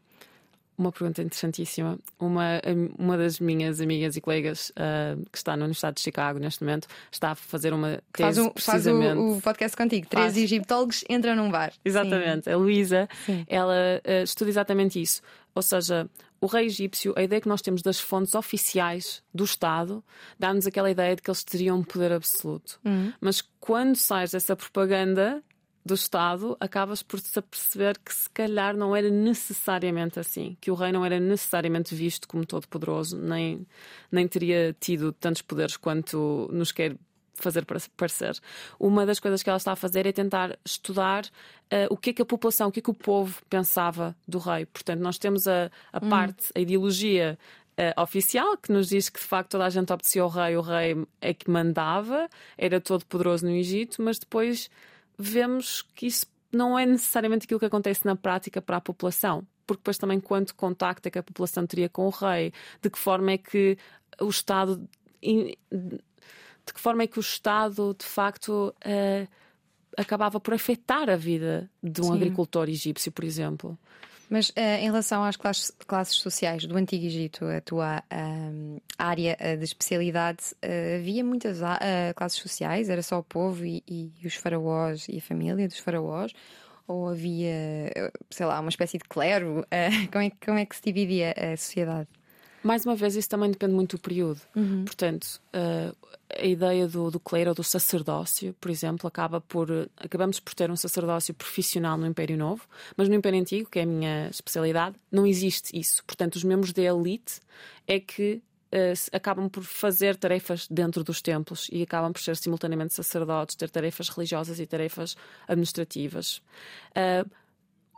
Uma 0.78 0.92
pergunta 0.92 1.24
interessantíssima. 1.24 1.98
Uma, 2.20 2.62
uma 2.98 3.18
das 3.18 3.40
minhas 3.40 3.82
amigas 3.82 4.16
e 4.16 4.22
colegas 4.22 4.72
uh, 4.72 5.26
que 5.32 5.38
está 5.38 5.58
na 5.58 5.66
Universidade 5.66 5.96
de 5.96 6.02
Chicago 6.02 6.38
neste 6.38 6.63
momento 6.63 6.88
está 7.12 7.32
a 7.32 7.36
fazer 7.36 7.74
uma 7.74 8.02
tese 8.13 8.36
faz, 8.36 8.38
um, 8.38 8.50
precisamente... 8.50 9.08
faz 9.08 9.18
o, 9.18 9.38
o, 9.38 9.42
podcast 9.42 9.78
contigo. 9.78 10.08
Faz. 10.10 10.34
Três 10.34 10.44
egiptólogos 10.44 11.04
entram 11.10 11.36
num 11.36 11.50
bar. 11.50 11.74
Exatamente. 11.84 12.46
Sim. 12.46 12.52
A 12.52 12.58
Luísa, 12.58 13.10
ela 13.48 13.74
uh, 14.06 14.24
estuda 14.24 14.50
exatamente 14.52 15.02
isso. 15.02 15.22
Ou 15.56 15.63
seja, 15.63 16.08
o 16.40 16.46
rei 16.46 16.68
egípcio, 16.68 17.13
a 17.18 17.24
ideia 17.24 17.42
que 17.42 17.48
nós 17.48 17.62
temos 17.62 17.82
das 17.82 18.00
fontes 18.00 18.36
oficiais 18.36 19.24
do 19.34 19.44
Estado, 19.44 20.04
dá-nos 20.38 20.68
aquela 20.68 20.92
ideia 20.92 21.16
de 21.16 21.22
que 21.22 21.30
eles 21.30 21.44
teriam 21.44 21.80
um 21.80 21.84
poder 21.84 22.12
absoluto. 22.12 22.80
Uhum. 22.86 23.12
Mas 23.20 23.42
quando 23.60 23.96
sais 23.96 24.32
dessa 24.32 24.56
propaganda, 24.56 25.42
do 25.88 25.95
Estado, 25.95 26.56
acabas 26.60 27.02
por 27.02 27.19
se 27.19 27.39
aperceber 27.39 27.97
que 28.00 28.13
se 28.13 28.30
calhar 28.30 28.76
não 28.76 28.95
era 28.95 29.10
necessariamente 29.10 30.19
assim, 30.19 30.56
que 30.62 30.69
o 30.69 30.76
rei 30.76 30.91
não 30.91 31.04
era 31.04 31.19
necessariamente 31.19 31.95
visto 31.95 32.28
como 32.28 32.45
todo 32.45 32.67
poderoso, 32.67 33.17
nem, 33.17 33.65
nem 34.12 34.28
teria 34.28 34.76
tido 34.80 35.12
tantos 35.12 35.41
poderes 35.41 35.78
quanto 35.78 36.50
nos 36.52 36.71
quer 36.71 36.95
fazer 37.34 37.65
parecer. 37.95 38.38
Uma 38.80 39.06
das 39.06 39.19
coisas 39.19 39.41
que 39.41 39.50
ela 39.50 39.58
está 39.58 39.71
a 39.71 39.76
fazer 39.76 40.06
é 40.06 40.12
tentar 40.12 40.58
estudar 40.65 41.26
uh, 41.26 41.88
o 41.89 41.97
que 41.97 42.10
é 42.10 42.13
que 42.13 42.21
a 42.21 42.26
população, 42.26 42.67
o 42.67 42.71
que 42.71 42.80
é 42.80 42.82
que 42.82 42.89
o 42.89 42.93
povo 42.93 43.41
pensava 43.50 44.15
do 44.28 44.39
rei. 44.39 44.65
Portanto, 44.65 45.00
nós 45.00 45.17
temos 45.17 45.47
a, 45.47 45.71
a 45.93 46.04
hum. 46.04 46.10
parte, 46.10 46.52
a 46.56 46.60
ideologia 46.60 47.38
Uh, 47.80 48.02
oficial 48.02 48.58
que 48.58 48.71
nos 48.71 48.89
diz 48.89 49.08
que 49.08 49.19
de 49.19 49.26
facto 49.28 49.52
toda 49.52 49.63
a 49.63 49.69
gente 49.69 49.93
obedecia 49.93 50.23
ao 50.23 50.30
rei, 50.30 50.58
o 50.58 50.62
rei 50.62 50.95
é 51.21 51.32
que 51.32 51.47
mandava, 51.47 52.28
era 52.58 52.82
todo 52.82 53.06
poderoso 53.06 53.45
no 53.45 53.52
Egito, 53.52 54.02
mas 54.02 54.17
depois 54.17 54.67
vemos 55.17 55.82
que 55.82 56.08
isso 56.08 56.25
não 56.51 56.77
é 56.77 56.86
necessariamente 56.86 57.45
aquilo 57.45 57.60
que 57.60 57.65
acontece 57.65 58.06
na 58.06 58.15
prática 58.15 58.62
para 58.62 58.77
a 58.77 58.82
população. 58.82 59.45
Porque 59.65 59.82
depois 59.82 59.97
também 59.97 60.19
quanto 60.19 60.56
contacto 60.56 61.08
é 61.08 61.12
que 61.12 61.19
a 61.19 61.23
população 61.23 61.67
teria 61.67 61.89
com 61.89 62.08
o 62.08 62.10
rei, 62.10 62.53
de 62.82 62.89
que 62.89 62.97
forma 62.97 63.32
é 63.32 63.38
que 63.38 63.77
o 64.21 64.30
Estado 64.30 64.88
de 65.21 66.73
que 66.73 66.80
forma 66.80 67.03
é 67.03 67.08
que 67.08 67.17
o 67.17 67.21
Estado 67.21 67.95
de 67.97 68.06
facto 68.06 68.73
uh, 68.86 69.27
acabava 69.97 70.39
por 70.39 70.53
afetar 70.53 71.10
a 71.10 71.15
vida 71.15 71.69
de 71.82 72.01
um 72.01 72.06
Sim. 72.06 72.13
agricultor 72.13 72.69
egípcio, 72.69 73.12
por 73.12 73.23
exemplo. 73.23 73.77
Mas 74.30 74.50
uh, 74.50 74.54
em 74.80 74.86
relação 74.86 75.24
às 75.24 75.38
classes, 75.38 75.72
classes, 75.88 76.16
sociais 76.16 76.66
do 76.66 76.76
Antigo 76.76 77.06
Egito, 77.06 77.46
a 77.46 77.62
tua 77.62 78.04
uh, 78.12 78.82
área 78.98 79.38
uh, 79.40 79.58
de 79.58 79.63
especialidade, 79.63 80.40
havia 80.98 81.24
muitas 81.24 81.60
classes 82.16 82.40
sociais? 82.40 82.90
Era 82.90 83.02
só 83.02 83.20
o 83.20 83.24
povo 83.24 83.66
e, 83.66 83.84
e, 83.88 84.12
os 84.26 84.36
faraós 84.36 85.08
e 85.08 85.18
a 85.18 85.22
família 85.22 85.68
dos 85.68 85.80
faraós? 85.80 86.34
Ou 86.88 87.10
havia, 87.10 87.92
sei 88.30 88.46
lá, 88.46 88.60
uma 88.60 88.70
espécie 88.70 88.98
de 88.98 89.04
clero? 89.04 89.66
como, 90.12 90.24
é, 90.24 90.32
como 90.44 90.58
é 90.58 90.66
que 90.66 90.76
se 90.76 90.84
dividia 90.84 91.34
a 91.38 91.58
sociedade? 91.58 92.08
Mais 92.67 92.86
uma 92.86 92.97
vez, 92.97 93.15
isso 93.15 93.30
também 93.30 93.49
depende 93.49 93.73
muito 93.73 93.95
do 93.95 94.01
período. 94.01 94.41
Uhum. 94.53 94.84
Portanto, 94.84 95.39
uh, 95.56 95.95
a 96.38 96.45
ideia 96.45 96.86
do, 96.86 97.10
do 97.10 97.17
clero 97.17 97.53
do 97.53 97.63
sacerdócio, 97.63 98.53
por 98.60 98.69
exemplo, 98.69 99.08
acaba 99.08 99.39
por. 99.39 99.69
Acabamos 99.95 100.41
por 100.41 100.53
ter 100.53 100.69
um 100.69 100.75
sacerdócio 100.75 101.34
profissional 101.34 101.97
no 101.97 102.06
Império 102.06 102.38
Novo, 102.38 102.67
mas 102.97 103.08
no 103.08 103.15
Império 103.15 103.39
Antigo, 103.39 103.69
que 103.69 103.80
é 103.80 103.84
a 103.84 103.86
minha 103.86 104.27
especialidade, 104.27 104.97
não 105.10 105.25
existe 105.25 105.80
isso. 105.80 106.03
Portanto, 106.06 106.36
os 106.36 106.43
membros 106.43 106.73
da 106.73 106.82
elite 106.82 107.39
é 107.88 108.01
que 108.01 108.41
uh, 108.73 109.15
acabam 109.15 109.47
por 109.47 109.63
fazer 109.63 110.17
tarefas 110.17 110.67
dentro 110.69 111.06
dos 111.06 111.21
templos 111.21 111.69
e 111.71 111.82
acabam 111.82 112.12
por 112.12 112.21
ser 112.21 112.36
simultaneamente 112.36 112.93
sacerdotes, 112.93 113.56
ter 113.56 113.69
tarefas 113.69 114.10
religiosas 114.10 114.60
e 114.60 114.65
tarefas 114.65 115.15
administrativas. 115.47 116.41
Uh, 116.91 117.46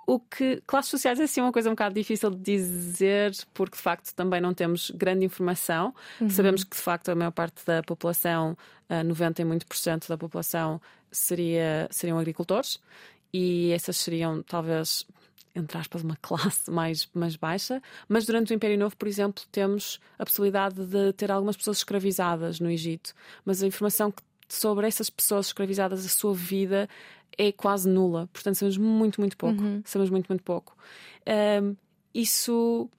o 0.10 0.20
que 0.20 0.60
classes 0.66 0.90
sociais 0.90 1.20
é 1.20 1.24
assim 1.26 1.40
uma 1.40 1.52
coisa 1.52 1.70
um 1.70 1.74
bocado 1.74 1.94
difícil 1.94 2.32
de 2.32 2.38
dizer, 2.42 3.32
porque 3.54 3.78
de 3.78 3.82
facto 3.84 4.12
também 4.16 4.42
não 4.42 4.56
temos 4.56 4.90
grande 4.90 5.24
informação. 5.24 5.94
Uhum. 6.20 6.30
Sabemos 6.32 6.64
que 6.64 6.76
de 6.76 6.82
facto 6.82 7.10
a 7.10 7.16
maior 7.16 7.32
parte 7.32 7.64
da 7.64 7.84
população, 7.84 8.58
uh, 8.90 9.04
90 9.04 9.44
e 9.44 9.46
muito 9.46 9.68
por 9.68 9.78
cento 9.78 10.10
da 10.10 10.18
população, 10.18 10.82
seria, 11.12 11.88
seriam 11.92 12.18
agricultores 12.18 12.80
e 13.32 13.72
essas 13.72 13.98
seriam 13.98 14.42
talvez 14.42 15.06
entre 15.56 15.78
aspas, 15.78 16.02
uma 16.02 16.16
classe 16.22 16.72
mais, 16.72 17.08
mais 17.14 17.36
baixa, 17.36 17.80
mas 18.08 18.26
durante 18.26 18.52
o 18.52 18.56
Império 18.56 18.80
Novo, 18.80 18.98
por 18.98 19.08
exemplo, 19.08 19.44
temos 19.52 20.00
a 20.18 20.26
possibilidade 20.26 20.84
de 20.86 21.14
ter 21.14 21.32
algumas 21.32 21.56
pessoas 21.56 21.78
escravizadas 21.78 22.60
no 22.60 22.70
Egito. 22.70 23.14
Mas 23.46 23.62
a 23.62 23.68
informação 23.68 24.12
sobre 24.48 24.88
essas 24.88 25.10
pessoas 25.10 25.48
escravizadas, 25.48 26.04
a 26.06 26.10
sua 26.10 26.34
vida, 26.34 26.90
é 27.40 27.54
quase 27.54 27.88
nula. 27.90 28.30
Portanto, 28.34 28.56
sabemos 28.56 28.78
muito, 28.78 29.22
muito 29.22 29.38
pouco. 29.38 29.64
Uhum. 29.64 29.82
Sabemos 29.86 30.10
muito, 30.10 30.28
muito 30.28 30.44
pouco. 30.44 30.76
Um, 31.64 31.76
isso. 32.14 32.90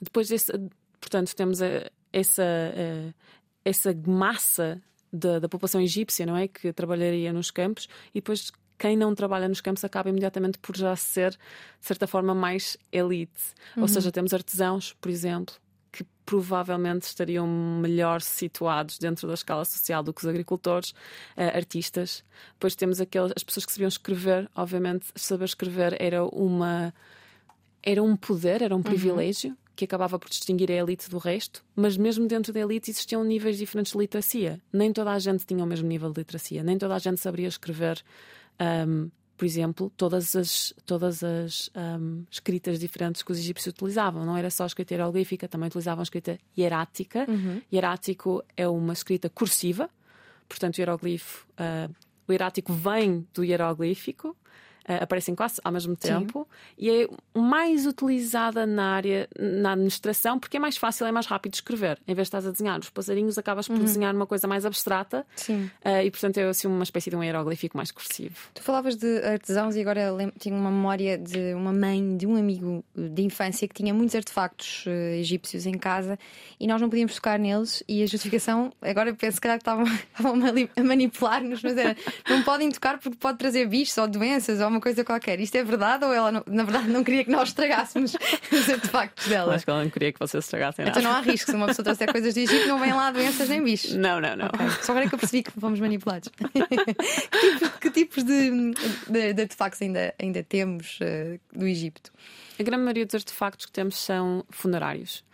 Depois 0.00 0.28
desse. 0.28 0.50
Portanto, 0.98 1.36
temos 1.36 1.60
a, 1.60 1.90
essa, 2.10 2.42
a, 2.42 3.14
essa 3.62 3.94
massa 4.06 4.82
da, 5.12 5.38
da 5.38 5.48
população 5.48 5.78
egípcia, 5.80 6.24
não 6.24 6.34
é? 6.34 6.48
Que 6.48 6.72
trabalharia 6.72 7.34
nos 7.34 7.50
campos 7.50 7.86
e 8.14 8.20
depois 8.20 8.50
quem 8.78 8.96
não 8.96 9.14
trabalha 9.14 9.46
nos 9.46 9.60
campos 9.60 9.84
acaba 9.84 10.08
imediatamente 10.08 10.58
por 10.58 10.74
já 10.74 10.96
ser, 10.96 11.32
de 11.32 11.86
certa 11.86 12.06
forma, 12.06 12.34
mais 12.34 12.78
elite. 12.90 13.30
Uhum. 13.76 13.82
Ou 13.82 13.88
seja, 13.88 14.10
temos 14.10 14.32
artesãos, 14.32 14.94
por 14.94 15.10
exemplo, 15.10 15.54
provavelmente 16.24 17.02
estariam 17.02 17.46
melhor 17.46 18.20
situados 18.20 18.98
dentro 18.98 19.28
da 19.28 19.34
escala 19.34 19.64
social 19.64 20.02
do 20.02 20.12
que 20.12 20.20
os 20.22 20.26
agricultores, 20.26 20.90
uh, 21.36 21.56
artistas. 21.56 22.24
Depois 22.54 22.74
temos 22.74 23.00
aqueles, 23.00 23.32
as 23.36 23.44
pessoas 23.44 23.66
que 23.66 23.72
sabiam 23.72 23.88
escrever, 23.88 24.50
obviamente, 24.54 25.06
saber 25.14 25.44
escrever 25.44 25.96
era 26.00 26.24
uma 26.24 26.92
era 27.82 28.02
um 28.02 28.16
poder, 28.16 28.62
era 28.62 28.74
um 28.74 28.78
uhum. 28.78 28.82
privilégio 28.82 29.50
uhum. 29.50 29.56
que 29.76 29.84
acabava 29.84 30.18
por 30.18 30.30
distinguir 30.30 30.70
a 30.70 30.74
elite 30.74 31.10
do 31.10 31.18
resto, 31.18 31.62
mas 31.76 31.98
mesmo 31.98 32.26
dentro 32.26 32.50
da 32.50 32.60
elite 32.60 32.90
existiam 32.90 33.22
níveis 33.22 33.58
diferentes 33.58 33.92
de 33.92 33.98
literacia. 33.98 34.58
Nem 34.72 34.90
toda 34.90 35.12
a 35.12 35.18
gente 35.18 35.44
tinha 35.44 35.62
o 35.62 35.66
mesmo 35.66 35.86
nível 35.86 36.10
de 36.10 36.20
literacia, 36.20 36.62
nem 36.62 36.78
toda 36.78 36.94
a 36.94 36.98
gente 36.98 37.20
sabia 37.20 37.46
escrever 37.46 38.02
um, 38.88 39.10
por 39.44 39.48
exemplo, 39.48 39.92
todas 39.94 40.34
as, 40.34 40.72
todas 40.86 41.22
as 41.22 41.70
um, 41.76 42.24
escritas 42.30 42.80
diferentes 42.80 43.22
que 43.22 43.30
os 43.30 43.38
egípcios 43.38 43.74
utilizavam. 43.74 44.24
Não 44.24 44.38
era 44.38 44.48
só 44.48 44.62
a 44.62 44.66
escrita 44.66 44.94
hieroglífica, 44.94 45.46
também 45.46 45.66
utilizavam 45.66 46.00
a 46.00 46.02
escrita 46.02 46.38
hierática. 46.56 47.26
Uhum. 47.28 47.60
Hierático 47.70 48.42
é 48.56 48.66
uma 48.66 48.94
escrita 48.94 49.28
cursiva, 49.28 49.90
portanto, 50.48 50.78
o 50.78 50.80
hieroglifo, 50.80 51.46
uh, 51.60 51.94
o 52.26 52.32
hierático 52.32 52.72
vem 52.72 53.28
do 53.34 53.44
hieroglífico. 53.44 54.34
Uh, 54.88 55.02
aparecem 55.02 55.34
quase 55.34 55.60
ao 55.62 55.72
mesmo 55.72 55.96
tempo 55.96 56.46
Sim. 56.48 56.74
e 56.78 56.90
é 56.90 57.08
mais 57.34 57.86
utilizada 57.86 58.66
na 58.66 58.94
área, 58.94 59.28
na 59.38 59.72
administração, 59.72 60.38
porque 60.38 60.56
é 60.56 60.60
mais 60.60 60.76
fácil, 60.76 61.06
é 61.06 61.12
mais 61.12 61.26
rápido 61.26 61.54
escrever. 61.54 61.98
Em 62.06 62.14
vez 62.14 62.26
de 62.26 62.28
estás 62.28 62.46
a 62.46 62.50
desenhar 62.50 62.78
os 62.78 62.90
passarinhos, 62.90 63.38
acabas 63.38 63.66
por 63.66 63.76
uhum. 63.76 63.84
desenhar 63.84 64.14
uma 64.14 64.26
coisa 64.26 64.46
mais 64.46 64.64
abstrata 64.64 65.26
Sim. 65.36 65.70
Uh, 65.84 66.02
e, 66.04 66.10
portanto, 66.10 66.38
é 66.38 66.44
assim 66.44 66.68
uma 66.68 66.82
espécie 66.82 67.10
de 67.10 67.16
um 67.16 67.22
hieroglífico 67.22 67.76
mais 67.76 67.90
cursivo. 67.90 68.36
Tu 68.54 68.62
falavas 68.62 68.96
de 68.96 69.18
artesãos 69.24 69.76
e 69.76 69.80
agora 69.80 70.14
tinha 70.38 70.54
uma 70.54 70.70
memória 70.70 71.18
de 71.18 71.54
uma 71.54 71.72
mãe 71.72 72.16
de 72.16 72.26
um 72.26 72.36
amigo 72.36 72.84
de 72.94 73.22
infância 73.22 73.66
que 73.66 73.74
tinha 73.74 73.92
muitos 73.92 74.14
artefactos 74.14 74.84
uh, 74.86 74.90
egípcios 74.90 75.66
em 75.66 75.74
casa 75.74 76.18
e 76.58 76.66
nós 76.66 76.80
não 76.80 76.88
podíamos 76.88 77.14
tocar 77.14 77.38
neles 77.38 77.82
e 77.88 78.02
a 78.02 78.06
justificação, 78.06 78.72
agora 78.80 79.14
penso 79.14 79.40
que 79.40 79.48
estavam, 79.48 79.84
estavam 80.14 80.34
a 80.76 80.82
manipular-nos, 80.82 81.62
mas 81.62 81.76
era 81.76 81.96
não 82.28 82.42
podem 82.42 82.70
tocar 82.70 82.98
porque 82.98 83.16
pode 83.18 83.38
trazer 83.38 83.66
bichos 83.66 83.96
ou 83.98 84.08
doenças 84.08 84.60
ou 84.60 84.70
uma 84.74 84.80
coisa 84.80 85.04
qualquer. 85.04 85.40
Isto 85.40 85.56
é 85.56 85.64
verdade 85.64 86.04
ou 86.04 86.12
ela, 86.12 86.30
não, 86.32 86.42
na 86.46 86.64
verdade, 86.64 86.88
não 86.88 87.02
queria 87.04 87.24
que 87.24 87.30
nós 87.30 87.48
estragássemos 87.48 88.14
os 88.52 88.68
artefactos 88.68 89.28
dela? 89.28 89.54
Acho 89.54 89.64
que 89.64 89.70
ela 89.70 89.82
não 89.82 89.90
queria 89.90 90.12
que 90.12 90.18
vocês 90.18 90.44
estragassem 90.44 90.84
nada. 90.84 90.98
Então 90.98 91.10
não 91.10 91.16
há 91.16 91.20
risco. 91.20 91.50
Se 91.50 91.56
uma 91.56 91.66
pessoa 91.66 91.84
trouxer 91.84 92.10
coisas 92.10 92.34
do 92.34 92.40
Egito, 92.40 92.66
não 92.66 92.78
vêm 92.78 92.92
lá 92.92 93.10
doenças 93.10 93.48
nem 93.48 93.62
bichos. 93.62 93.94
Não, 93.94 94.20
não, 94.20 94.36
não. 94.36 94.46
Okay. 94.46 94.70
Só 94.82 94.92
agora 94.92 95.06
é 95.06 95.08
que 95.08 95.14
eu 95.14 95.18
percebi 95.18 95.42
que 95.42 95.50
fomos 95.52 95.80
manipulados. 95.80 96.28
que, 96.34 97.58
tipo, 97.58 97.78
que, 97.80 97.90
tipos 97.90 98.24
de, 98.24 98.74
de, 99.08 99.32
de, 99.32 99.42
artefactos 99.42 99.80
ainda, 99.80 100.14
ainda 100.20 100.42
temos 100.42 100.98
uh, 101.00 101.38
do 101.56 101.66
Egito? 101.66 102.12
A 102.58 102.62
grande 102.62 102.82
maioria 102.82 103.06
dos 103.06 103.14
artefactos 103.14 103.66
que 103.66 103.72
temos 103.72 103.96
são 103.96 104.44
funerários. 104.50 105.24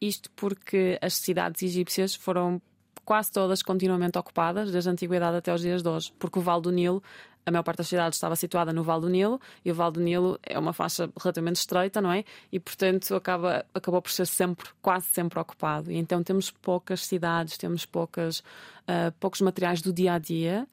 Isto 0.00 0.30
porque 0.36 0.98
as 1.00 1.14
cidades 1.14 1.62
egípcias 1.62 2.14
foram 2.14 2.60
quase 3.08 3.32
todas 3.32 3.62
continuamente 3.62 4.18
ocupadas, 4.18 4.70
desde 4.70 4.90
a 4.90 4.92
antiguidade 4.92 5.34
até 5.38 5.52
os 5.52 5.62
dias 5.62 5.82
de 5.82 5.88
hoje, 5.88 6.12
porque 6.18 6.38
o 6.38 6.42
Vale 6.42 6.60
do 6.60 6.70
Nilo 6.70 7.02
a 7.44 7.50
maior 7.50 7.62
parte 7.62 7.78
das 7.78 7.88
cidades 7.88 8.16
estava 8.16 8.36
situada 8.36 8.72
no 8.72 8.82
Vale 8.82 9.02
do 9.02 9.08
Nilo 9.08 9.40
e 9.64 9.70
o 9.70 9.74
Vale 9.74 9.92
do 9.92 10.00
Nilo 10.00 10.38
é 10.42 10.58
uma 10.58 10.72
faixa 10.72 11.10
relativamente 11.18 11.56
estreita, 11.56 12.00
não 12.00 12.12
é? 12.12 12.24
E 12.52 12.60
portanto 12.60 13.14
acaba, 13.14 13.64
acabou 13.72 14.02
por 14.02 14.10
ser 14.10 14.26
sempre, 14.26 14.68
quase 14.82 15.06
sempre 15.06 15.38
ocupado. 15.38 15.90
E 15.90 15.96
então 15.96 16.22
temos 16.22 16.50
poucas 16.50 17.04
cidades, 17.04 17.56
temos 17.56 17.86
poucas, 17.86 18.40
uh, 18.40 19.12
poucos 19.18 19.40
materiais 19.40 19.80
do 19.80 19.92
dia 19.92 20.14
a 20.14 20.18
dia. 20.18 20.66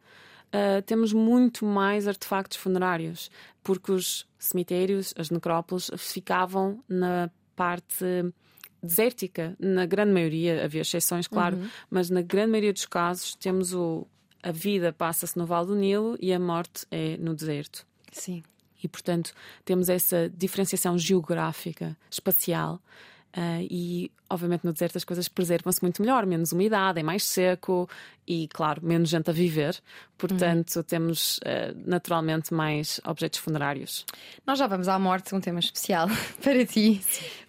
Uh, 0.47 0.82
temos 0.84 1.12
muito 1.12 1.65
mais 1.65 2.08
artefactos 2.08 2.58
funerários, 2.58 3.30
porque 3.63 3.91
os 3.91 4.25
cemitérios, 4.38 5.13
as 5.17 5.30
necrópolis, 5.30 5.89
ficavam 5.97 6.84
na 6.88 7.30
parte 7.56 8.06
desértica, 8.86 9.56
na 9.60 9.86
grande 9.86 10.12
maioria, 10.12 10.63
havia 10.63 10.82
exceções, 10.82 11.28
claro, 11.28 11.58
uhum. 11.58 11.69
mas 11.89 12.10
na 12.10 12.21
grande 12.21 12.51
maioria 12.51 12.71
dos 12.71 12.86
casos 12.86 13.36
temos 13.36 13.73
o, 13.73 14.08
a 14.45 14.51
vida 14.51 14.93
passa-se 14.93 15.36
no 15.36 15.43
Vale 15.43 15.65
do 15.65 15.75
Nilo 15.75 16.15
e 16.21 16.31
a 16.31 16.39
morte 16.39 16.86
é 16.91 17.17
no 17.17 17.34
deserto. 17.34 17.84
Sim. 18.12 18.43
E, 18.81 18.88
portanto, 18.88 19.34
temos 19.65 19.89
essa 19.89 20.29
diferenciação 20.29 20.99
geográfica, 20.99 21.97
espacial, 22.12 22.79
Uh, 23.36 23.67
e, 23.69 24.12
obviamente, 24.30 24.63
no 24.63 24.71
deserto 24.71 24.95
as 24.95 25.04
coisas 25.04 25.28
preservam-se 25.28 25.82
muito 25.82 26.02
melhor, 26.02 26.26
menos 26.26 26.54
umidade, 26.54 27.02
é 27.02 27.04
mais 27.04 27.26
seco 27.26 27.89
e, 28.26 28.48
claro, 28.48 28.80
menos 28.82 29.10
gente 29.10 29.30
a 29.30 29.34
viver. 29.34 29.78
Portanto, 30.17 30.78
uhum. 30.78 30.84
temos 30.84 31.38
uh, 31.39 31.76
naturalmente 31.86 32.54
mais 32.54 33.02
objetos 33.06 33.39
funerários. 33.39 34.06
Nós 34.48 34.58
já 34.58 34.67
vamos 34.67 34.88
à 34.88 34.98
morte, 34.98 35.36
um 35.36 35.41
tema 35.41 35.60
especial 35.60 36.08
para 36.41 36.65
ti. 36.65 37.02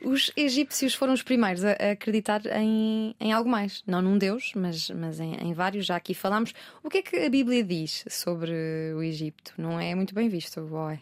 Os 0.04 0.32
egípcios 0.36 0.92
foram 0.92 1.12
os 1.12 1.22
primeiros 1.22 1.64
a, 1.64 1.72
acreditar 1.92 2.44
em, 2.46 3.14
em 3.20 3.32
algo 3.32 3.48
mais, 3.48 3.84
não 3.86 4.02
num 4.02 4.18
Deus, 4.18 4.50
mas, 4.56 4.90
mas 4.90 5.20
em, 5.20 5.36
em 5.36 5.54
vários. 5.54 5.86
Já 5.86 5.94
aqui 5.94 6.14
falamos. 6.14 6.52
O 6.82 6.90
que 6.90 6.98
é 6.98 7.02
que 7.02 7.16
a 7.16 7.30
Bíblia 7.30 7.62
diz 7.62 8.04
sobre 8.10 8.52
o 8.96 9.02
Egito? 9.04 9.52
Não 9.56 9.78
é 9.78 9.94
muito 9.94 10.12
bem 10.12 10.28
visto, 10.28 10.60
ou 10.60 10.90
é? 10.90 11.00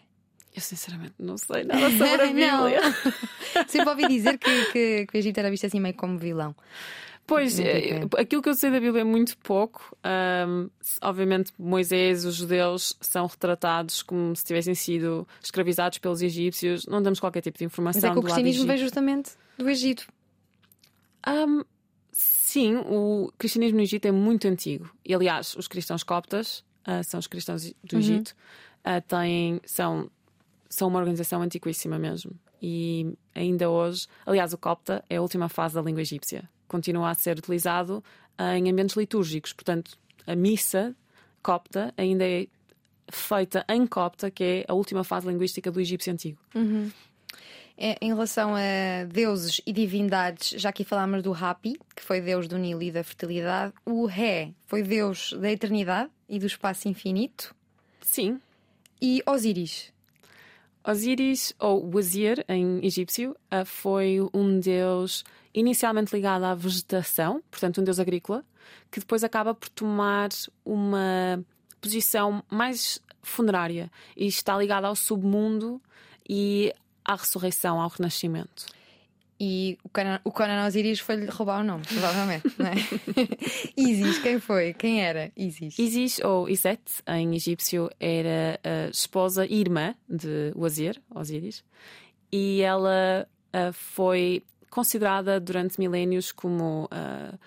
Eu 0.55 0.61
sinceramente 0.61 1.15
não 1.19 1.37
sei 1.37 1.63
nada 1.67 1.89
sobre 1.91 2.21
a 2.21 2.27
Bíblia. 2.27 2.81
Sempre 3.67 3.89
ouvi 3.89 4.07
dizer 4.07 4.37
que, 4.37 4.65
que, 4.71 5.05
que 5.07 5.17
o 5.17 5.19
Egito 5.19 5.37
era 5.37 5.49
visto 5.49 5.65
assim 5.65 5.79
meio 5.79 5.95
como 5.95 6.17
vilão. 6.17 6.55
Pois, 7.27 7.59
é, 7.59 8.01
aquilo 8.19 8.41
que 8.41 8.49
eu 8.49 8.53
sei 8.53 8.69
da 8.69 8.79
Bíblia 8.79 9.01
é 9.01 9.03
muito 9.03 9.35
pouco. 9.39 9.97
Um, 10.47 10.69
obviamente, 11.01 11.51
Moisés, 11.57 12.23
os 12.23 12.35
judeus 12.35 12.95
são 13.01 13.25
retratados 13.25 14.03
como 14.03 14.35
se 14.35 14.45
tivessem 14.45 14.75
sido 14.75 15.27
escravizados 15.43 15.97
pelos 15.97 16.21
egípcios. 16.21 16.85
Não 16.85 17.01
temos 17.01 17.19
qualquer 17.19 17.41
tipo 17.41 17.57
de 17.57 17.65
informação. 17.65 17.99
Mas 17.99 18.11
é 18.11 18.13
que 18.13 18.19
o 18.19 18.21
cristianismo 18.21 18.67
vem 18.67 18.77
justamente 18.77 19.31
do 19.57 19.67
Egito. 19.67 20.07
Um, 21.27 21.63
sim, 22.11 22.75
o 22.75 23.31
cristianismo 23.39 23.77
no 23.77 23.83
Egito 23.83 24.05
é 24.05 24.11
muito 24.11 24.47
antigo. 24.47 24.91
E, 25.03 25.13
aliás, 25.13 25.55
os 25.55 25.67
cristãos 25.67 26.03
coptas 26.03 26.59
uh, 26.87 27.03
são 27.03 27.19
os 27.19 27.25
cristãos 27.25 27.63
do 27.83 27.93
uhum. 27.93 27.99
Egito. 27.99 28.35
Uhum. 28.85 28.97
Uh, 28.97 29.01
têm, 29.01 29.61
são 29.65 30.11
são 30.75 30.87
uma 30.87 30.99
organização 30.99 31.41
antiquíssima 31.41 31.97
mesmo. 31.97 32.31
E 32.61 33.13
ainda 33.33 33.69
hoje, 33.69 34.07
aliás, 34.25 34.53
o 34.53 34.57
copta 34.57 35.03
é 35.09 35.17
a 35.17 35.21
última 35.21 35.47
fase 35.47 35.75
da 35.75 35.81
língua 35.81 36.01
egípcia. 36.01 36.49
Continua 36.67 37.11
a 37.11 37.13
ser 37.13 37.37
utilizado 37.37 38.03
em 38.55 38.69
ambientes 38.69 38.95
litúrgicos. 38.95 39.53
Portanto, 39.53 39.97
a 40.25 40.35
missa 40.35 40.95
copta 41.41 41.93
ainda 41.97 42.27
é 42.27 42.47
feita 43.09 43.63
em 43.69 43.85
copta, 43.85 44.31
que 44.31 44.43
é 44.43 44.65
a 44.67 44.73
última 44.73 45.03
fase 45.03 45.27
linguística 45.27 45.71
do 45.71 45.79
egípcio 45.79 46.11
antigo. 46.11 46.39
Uhum. 46.53 46.91
É, 47.77 47.97
em 48.01 48.07
relação 48.07 48.55
a 48.55 49.03
deuses 49.05 49.61
e 49.65 49.73
divindades, 49.73 50.59
já 50.59 50.69
aqui 50.69 50.83
falámos 50.83 51.21
do 51.21 51.33
Hapi, 51.33 51.77
que 51.95 52.01
foi 52.01 52.21
deus 52.21 52.47
do 52.47 52.57
Nilo 52.57 52.81
e 52.81 52.91
da 52.91 53.03
fertilidade. 53.03 53.73
O 53.85 54.05
Ré 54.05 54.53
foi 54.65 54.81
deus 54.81 55.33
da 55.33 55.51
eternidade 55.51 56.09
e 56.27 56.39
do 56.39 56.45
espaço 56.45 56.87
infinito. 56.87 57.53
Sim. 58.01 58.39
E 59.01 59.21
Osíris, 59.25 59.93
Osíris, 60.85 61.53
ou 61.59 61.89
Wazir 61.89 62.45
em 62.47 62.85
egípcio, 62.85 63.35
eh, 63.49 63.65
foi 63.65 64.19
um 64.33 64.59
deus 64.59 65.23
inicialmente 65.53 66.13
ligado 66.13 66.43
à 66.43 66.53
vegetação, 66.53 67.41
portanto, 67.49 67.81
um 67.81 67.83
deus 67.83 67.99
agrícola, 67.99 68.43
que 68.91 68.99
depois 68.99 69.23
acaba 69.23 69.55
por 69.55 69.69
tomar 69.69 70.29
uma 70.63 71.43
posição 71.81 72.43
mais 72.49 73.01
funerária 73.23 73.91
e 74.15 74.27
está 74.27 74.57
ligado 74.57 74.85
ao 74.85 74.95
submundo 74.95 75.81
e 76.29 76.73
à 77.03 77.15
ressurreição, 77.15 77.79
ao 77.81 77.89
renascimento. 77.89 78.65
E 79.37 79.77
o 79.83 79.89
Conan, 79.89 80.19
o 80.23 80.31
Conan 80.31 80.65
Osiris 80.65 80.99
foi-lhe 80.99 81.25
roubar 81.25 81.59
o 81.59 81.63
nome, 81.63 81.83
provavelmente, 81.85 82.53
não 82.57 82.67
é? 82.67 82.75
Isis, 83.75 84.19
quem 84.19 84.39
foi? 84.39 84.73
Quem 84.73 85.01
era 85.01 85.29
Isis? 85.35 85.77
Isis, 85.77 86.19
ou 86.19 86.47
Iset, 86.47 86.81
em 87.05 87.35
egípcio, 87.35 87.89
era 87.99 88.59
a 88.63 88.89
esposa 88.89 89.45
e 89.45 89.59
irmã 89.59 89.93
de 90.07 90.53
Wazir, 90.55 91.01
Osiris, 91.13 91.65
e 92.31 92.61
ela 92.61 93.27
uh, 93.53 93.73
foi 93.73 94.41
considerada 94.69 95.39
durante 95.39 95.79
milénios 95.79 96.31
como 96.31 96.85
uh, 96.85 97.37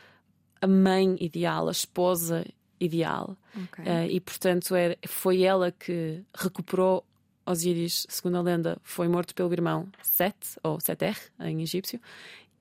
a 0.61 0.67
mãe 0.67 1.17
ideal, 1.21 1.69
a 1.69 1.73
esposa 1.73 2.45
ideal. 2.79 3.37
Okay. 3.65 3.85
Uh, 3.85 4.11
e, 4.11 4.21
portanto, 4.21 4.75
era, 4.75 4.97
foi 5.07 5.43
ela 5.43 5.73
que 5.73 6.23
recuperou 6.35 7.05
Osíris, 7.51 8.07
segundo 8.09 8.37
a 8.37 8.43
lenda, 8.43 8.79
foi 8.83 9.09
morto 9.09 9.35
pelo 9.35 9.53
irmão 9.53 9.89
Set, 10.03 10.37
ou 10.63 10.79
Seter, 10.79 11.17
em 11.41 11.63
egípcio, 11.63 12.01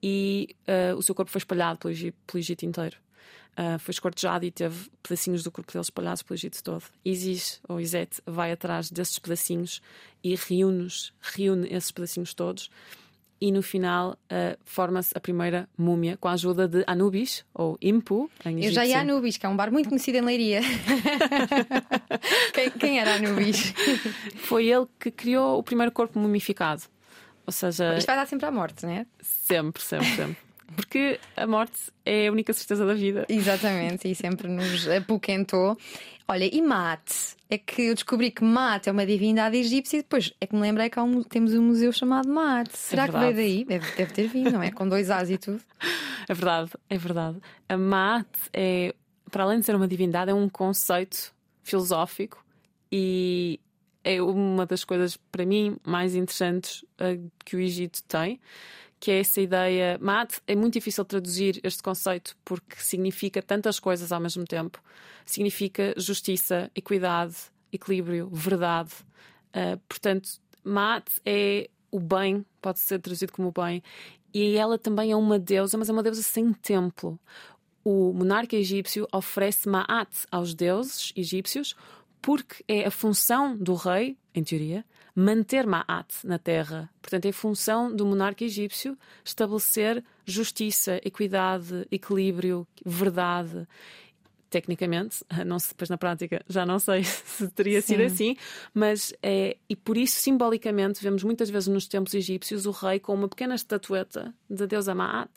e 0.02 0.56
uh, 0.68 0.96
o 0.96 1.04
seu 1.04 1.14
corpo 1.14 1.30
foi 1.32 1.40
espalhado 1.40 1.80
pelo 1.80 1.94
pelo 1.94 2.40
Egito 2.40 2.66
inteiro. 2.66 2.98
Uh, 3.58 3.80
foi 3.80 3.92
escortejado 3.92 4.46
e 4.46 4.52
teve 4.52 4.90
pedacinhos 5.02 5.44
do 5.44 5.52
corpo 5.52 5.74
dele 5.74 5.82
espalhados 5.82 6.22
pelo 6.22 6.38
Egito 6.38 6.64
todo. 6.64 6.84
Isis, 7.04 7.60
ou 7.68 7.82
Iset, 7.82 8.22
vai 8.26 8.52
atrás 8.52 8.90
desses 8.90 9.20
pedacinhos 9.20 9.82
e 10.24 10.36
reúne, 10.36 10.88
reúne 11.20 11.68
esses 11.74 11.92
pedacinhos 11.92 12.34
todos 12.34 12.70
e 13.40 13.52
no 13.52 13.62
final 13.62 14.12
uh, 14.12 14.58
forma-se 14.66 15.12
a 15.16 15.20
primeira 15.20 15.70
múmia 15.78 16.18
com 16.18 16.28
a 16.28 16.34
ajuda 16.34 16.68
de 16.68 16.84
Anubis, 16.88 17.46
ou 17.54 17.78
Impu, 17.82 18.30
em 18.46 18.64
Eu 18.64 18.72
já 18.72 18.86
ia 18.86 18.98
a 18.98 19.02
Anubis, 19.02 19.38
que 19.38 19.46
é 19.46 19.50
um 19.50 19.56
bar 19.56 19.72
muito 19.72 19.90
conhecido 19.90 20.18
em 20.18 20.22
Leiria. 20.22 20.62
quem, 22.54 22.72
quem, 22.72 23.00
era 23.00 23.16
Anubis? 23.16 23.74
Foi 24.38 24.68
ele 24.68 24.88
que 25.00 25.12
criou 25.12 25.60
o 25.60 25.64
primeiro 25.64 25.92
corpo 25.92 26.20
mumificado. 26.20 26.84
Ou 27.46 27.54
seja. 27.54 27.98
Isto 27.98 28.08
vai 28.08 28.16
dar 28.16 28.28
sempre 28.28 28.46
à 28.46 28.52
morte, 28.52 28.86
não 28.86 28.92
é? 28.92 29.06
Sempre, 29.22 29.82
sempre, 29.82 30.08
sempre. 30.16 30.38
Porque 30.76 31.20
a 31.36 31.48
morte 31.48 31.80
é 32.06 32.28
a 32.28 32.32
única 32.32 32.52
certeza 32.52 32.86
da 32.86 32.94
vida. 32.94 33.26
Exatamente, 33.30 34.10
e 34.10 34.16
sempre 34.16 34.48
nos 34.48 34.88
apoquentou. 34.88 35.78
Olha, 36.28 36.44
e 36.54 36.62
Mate? 36.62 37.37
É 37.50 37.58
que 37.58 37.84
eu 37.84 37.94
descobri 37.94 38.30
que 38.30 38.44
Mate 38.44 38.90
é 38.90 38.92
uma 38.92 39.06
divindade 39.06 39.56
egípcia 39.58 39.98
e 39.98 40.02
depois 40.02 40.34
é 40.42 40.46
que 40.46 40.54
me 40.54 40.62
lembrei 40.62 40.90
que 40.90 41.00
um, 41.00 41.24
temos 41.24 41.54
um 41.54 41.62
museu 41.62 41.92
chamado 41.94 42.28
Mate. 42.28 42.78
Será 42.78 43.06
é 43.06 43.08
que 43.08 43.18
veio 43.18 43.36
daí? 43.36 43.66
Deve, 43.66 43.96
deve, 43.96 44.14
ter 44.14 44.28
vindo, 44.28 44.52
não 44.52 44.62
é? 44.62 44.72
Com 44.72 44.88
dois 44.88 45.10
As 45.10 45.30
e 45.30 45.38
tudo. 45.38 45.62
É 46.30 46.34
verdade, 46.34 46.72
é 46.90 46.98
verdade. 46.98 47.38
A 47.70 47.78
Mate 47.78 48.28
é, 48.52 48.94
para 49.32 49.46
além 49.46 49.60
de 49.60 49.66
ser 49.66 49.76
uma 49.76 49.88
divindade, 49.88 50.30
é 50.30 50.34
um 50.34 50.50
conceito 50.50 51.34
filosófico 51.64 52.44
e 52.92 53.62
é 54.04 54.22
uma 54.22 54.66
das 54.66 54.84
coisas, 54.84 55.18
para 55.18 55.46
mim, 55.46 55.78
mais 55.86 56.16
interessantes 56.16 56.84
uh, 57.00 57.32
que 57.46 57.56
o 57.56 57.60
Egito 57.60 58.02
tem 58.04 58.40
que 59.00 59.12
é 59.12 59.20
essa 59.20 59.40
ideia. 59.40 59.98
Mat 60.02 60.40
é 60.48 60.56
muito 60.56 60.74
difícil 60.74 61.06
traduzir 61.06 61.60
este 61.64 61.84
conceito 61.84 62.36
porque 62.44 62.78
significa 62.78 63.42
tantas 63.42 63.80
coisas 63.80 64.12
ao 64.12 64.20
mesmo 64.20 64.46
tempo. 64.46 64.82
Significa 65.26 65.94
justiça, 65.98 66.72
equidade, 66.76 67.36
equilíbrio, 67.72 68.30
verdade. 68.32 68.92
Uh, 69.50 69.78
portanto, 69.88 70.30
Maat 70.64 71.08
é 71.26 71.70
o 71.92 72.00
bem, 72.00 72.46
pode 72.62 72.80
ser 72.80 73.00
traduzido 73.00 73.32
como 73.32 73.48
o 73.48 73.52
bem, 73.52 73.82
e 74.34 74.56
ela 74.58 74.78
também 74.78 75.12
é 75.12 75.16
uma 75.16 75.40
deusa, 75.40 75.78
mas 75.78 75.90
é 75.90 75.94
uma 75.94 76.04
deusa 76.04 76.22
sem 76.22 76.52
templo. 76.54 77.20
O 77.84 78.12
monarca 78.14 78.56
egípcio 78.56 79.08
oferece 79.14 79.70
Maat 79.70 80.10
aos 80.30 80.54
deuses 80.54 81.14
egípcios 81.16 81.76
porque 82.22 82.64
é 82.68 82.86
a 82.86 82.92
função 82.92 83.56
do 83.56 83.74
rei, 83.74 84.18
em 84.34 84.44
teoria, 84.44 84.84
manter 85.20 85.66
Ma'at 85.66 86.14
na 86.24 86.38
terra. 86.38 86.88
Portanto, 87.02 87.26
é 87.26 87.32
função 87.32 87.94
do 87.94 88.06
monarca 88.06 88.46
egípcio 88.46 88.96
estabelecer 89.26 90.04
justiça, 90.24 91.02
equidade, 91.04 91.88
equilíbrio, 91.92 92.68
verdade. 92.86 93.68
Tecnicamente, 94.48 95.26
não 95.44 95.58
se, 95.58 95.70
depois 95.70 95.90
na 95.90 95.98
prática 95.98 96.46
já 96.48 96.68
não 96.68 96.78
sei 96.78 97.02
se 97.04 97.48
teria 97.50 97.82
Sim. 97.82 97.88
sido 97.96 98.04
assim, 98.04 98.36
mas 98.76 99.12
é, 99.24 99.58
e 99.68 99.76
por 99.76 99.98
isso, 99.98 100.20
simbolicamente, 100.20 101.02
vemos 101.02 101.24
muitas 101.24 101.50
vezes 101.50 101.68
nos 101.68 101.88
templos 101.88 102.14
egípcios 102.14 102.68
o 102.68 102.72
rei 102.72 103.00
com 103.00 103.16
uma 103.16 103.28
pequena 103.28 103.56
estatueta 103.56 104.32
da 104.48 104.68
deusa 104.68 104.94
Ma'at 104.94 105.32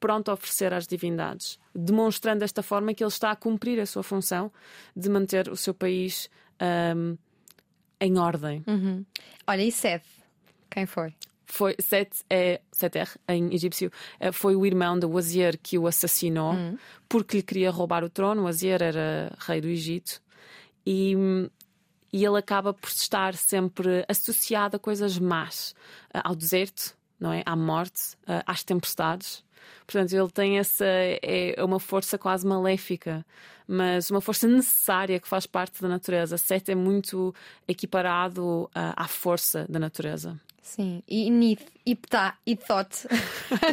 pronto 0.00 0.30
a 0.30 0.34
oferecer 0.34 0.72
às 0.72 0.86
divindades, 0.86 1.58
demonstrando 1.74 2.38
desta 2.38 2.62
forma 2.62 2.94
que 2.94 3.04
ele 3.04 3.08
está 3.10 3.32
a 3.32 3.36
cumprir 3.36 3.78
a 3.78 3.84
sua 3.84 4.02
função 4.02 4.50
de 4.96 5.10
manter 5.10 5.50
o 5.50 5.56
seu 5.56 5.74
país 5.74 6.30
um, 6.96 7.18
em 8.00 8.18
ordem. 8.18 8.64
Uhum. 8.66 9.04
Olha, 9.46 9.62
e 9.62 9.70
Seth? 9.70 10.04
Quem 10.70 10.86
foi? 10.86 11.14
Foi 11.46 11.74
Set, 11.80 12.10
é, 12.30 12.60
Seter, 12.70 13.08
em 13.28 13.52
egípcio, 13.52 13.90
é, 14.20 14.30
foi 14.30 14.54
o 14.54 14.64
irmão 14.64 14.96
de 14.98 15.06
Wazir 15.06 15.58
que 15.60 15.76
o 15.76 15.88
assassinou 15.88 16.52
uhum. 16.52 16.78
porque 17.08 17.38
lhe 17.38 17.42
queria 17.42 17.70
roubar 17.70 18.04
o 18.04 18.08
trono. 18.08 18.44
Wazir 18.44 18.80
era 18.80 19.36
rei 19.40 19.60
do 19.60 19.66
Egito 19.66 20.22
e, 20.86 21.14
e 22.12 22.24
ele 22.24 22.38
acaba 22.38 22.72
por 22.72 22.88
estar 22.88 23.34
sempre 23.34 24.04
associado 24.08 24.76
a 24.76 24.78
coisas 24.78 25.18
más, 25.18 25.74
ao 26.14 26.36
deserto, 26.36 26.96
não 27.18 27.32
é? 27.32 27.42
à 27.44 27.56
morte, 27.56 28.16
às 28.46 28.62
tempestades. 28.62 29.44
Portanto, 29.86 30.12
ele 30.12 30.30
tem 30.30 30.58
essa. 30.58 30.84
É 30.86 31.62
uma 31.62 31.80
força 31.80 32.16
quase 32.18 32.46
maléfica, 32.46 33.24
mas 33.66 34.10
uma 34.10 34.20
força 34.20 34.46
necessária 34.46 35.18
que 35.20 35.28
faz 35.28 35.46
parte 35.46 35.80
da 35.82 35.88
natureza. 35.88 36.36
Sete 36.36 36.72
é 36.72 36.74
muito 36.74 37.34
equiparado 37.66 38.70
à, 38.74 39.04
à 39.04 39.08
força 39.08 39.66
da 39.68 39.78
natureza. 39.78 40.38
Sim, 40.62 41.02
e 41.08 41.28
Nith, 41.30 41.66
e 41.84 41.96
Ptah, 41.96 42.36
e 42.46 42.54
Thot. 42.54 43.08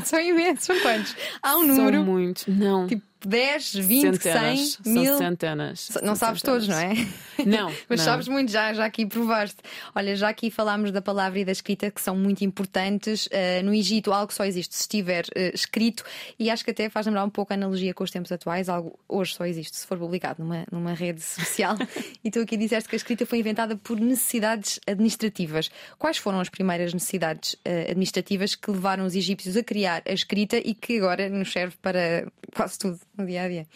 são 0.04 0.20
imensos, 0.20 0.66
são 0.66 0.80
quantos? 0.80 1.16
Há 1.44 1.58
um 1.58 1.68
número. 1.68 1.98
São 1.98 2.06
muitos, 2.06 2.48
não. 2.48 2.88
Tipo, 2.88 3.04
10, 3.26 3.74
20, 3.76 4.02
centenas, 4.02 4.80
100, 4.84 4.94
mil. 4.94 5.18
Centenas. 5.18 5.90
Não 6.04 6.16
sabes 6.16 6.42
centenas. 6.42 6.42
todos, 6.42 6.68
não 6.68 6.78
é? 6.78 6.94
Não. 7.46 7.72
Mas 7.88 8.00
não. 8.00 8.06
sabes 8.06 8.28
muito 8.28 8.52
já, 8.52 8.74
já 8.74 8.86
aqui 8.86 9.06
provaste. 9.06 9.58
Olha, 9.94 10.16
já 10.16 10.28
aqui 10.28 10.50
falámos 10.50 10.92
da 10.92 11.04
palavra 11.04 11.38
e 11.38 11.46
da 11.46 11.52
escrita 11.52 11.92
que 11.92 12.02
são 12.02 12.16
muito 12.16 12.44
importantes. 12.44 13.28
Uh, 13.28 13.64
no 13.64 13.74
Egito, 13.74 14.12
algo 14.12 14.34
só 14.34 14.44
existe 14.44 14.74
se 14.74 14.82
estiver 14.82 15.24
uh, 15.26 15.54
escrito, 15.54 16.04
e 16.40 16.50
acho 16.50 16.66
que 16.66 16.72
até 16.72 16.90
faz 16.90 17.06
lembrar 17.06 17.24
um 17.24 17.30
pouco 17.30 17.54
a 17.54 17.56
analogia 17.56 17.94
com 17.94 18.04
os 18.04 18.10
tempos 18.10 18.32
atuais. 18.32 18.70
Algo 18.70 18.98
hoje 19.08 19.36
só 19.36 19.46
existe 19.46 19.78
se 19.78 19.86
for 19.86 20.00
publicado 20.00 20.44
numa, 20.44 20.66
numa 20.72 20.94
rede 20.94 21.22
social. 21.22 21.76
e 22.24 22.32
tu 22.32 22.40
aqui 22.40 22.58
disseste 22.58 22.90
que 22.90 22.96
a 22.96 22.98
escrita 22.98 23.24
foi 23.24 23.40
inventada 23.40 23.76
por 23.76 24.00
necessidades 24.00 24.80
administrativas. 24.88 25.70
Quais 26.00 26.18
foram 26.18 26.40
as 26.40 26.50
primeiras 26.50 26.92
necessidades 26.92 27.54
uh, 27.54 27.92
administrativas 27.92 28.56
que 28.56 28.72
levaram 28.72 29.06
os 29.06 29.16
egípcios 29.16 29.56
a 29.56 29.64
criar 29.64 30.02
a 30.08 30.12
escrita 30.12 30.58
e 30.58 30.74
que 30.74 30.98
agora 30.98 31.30
nos 31.30 31.52
serve 31.52 31.76
para 31.82 32.28
quase 32.56 32.80
tudo 32.80 33.00
no 33.18 33.26
dia 33.26 33.44
a 33.44 33.48
dia? 33.48 33.68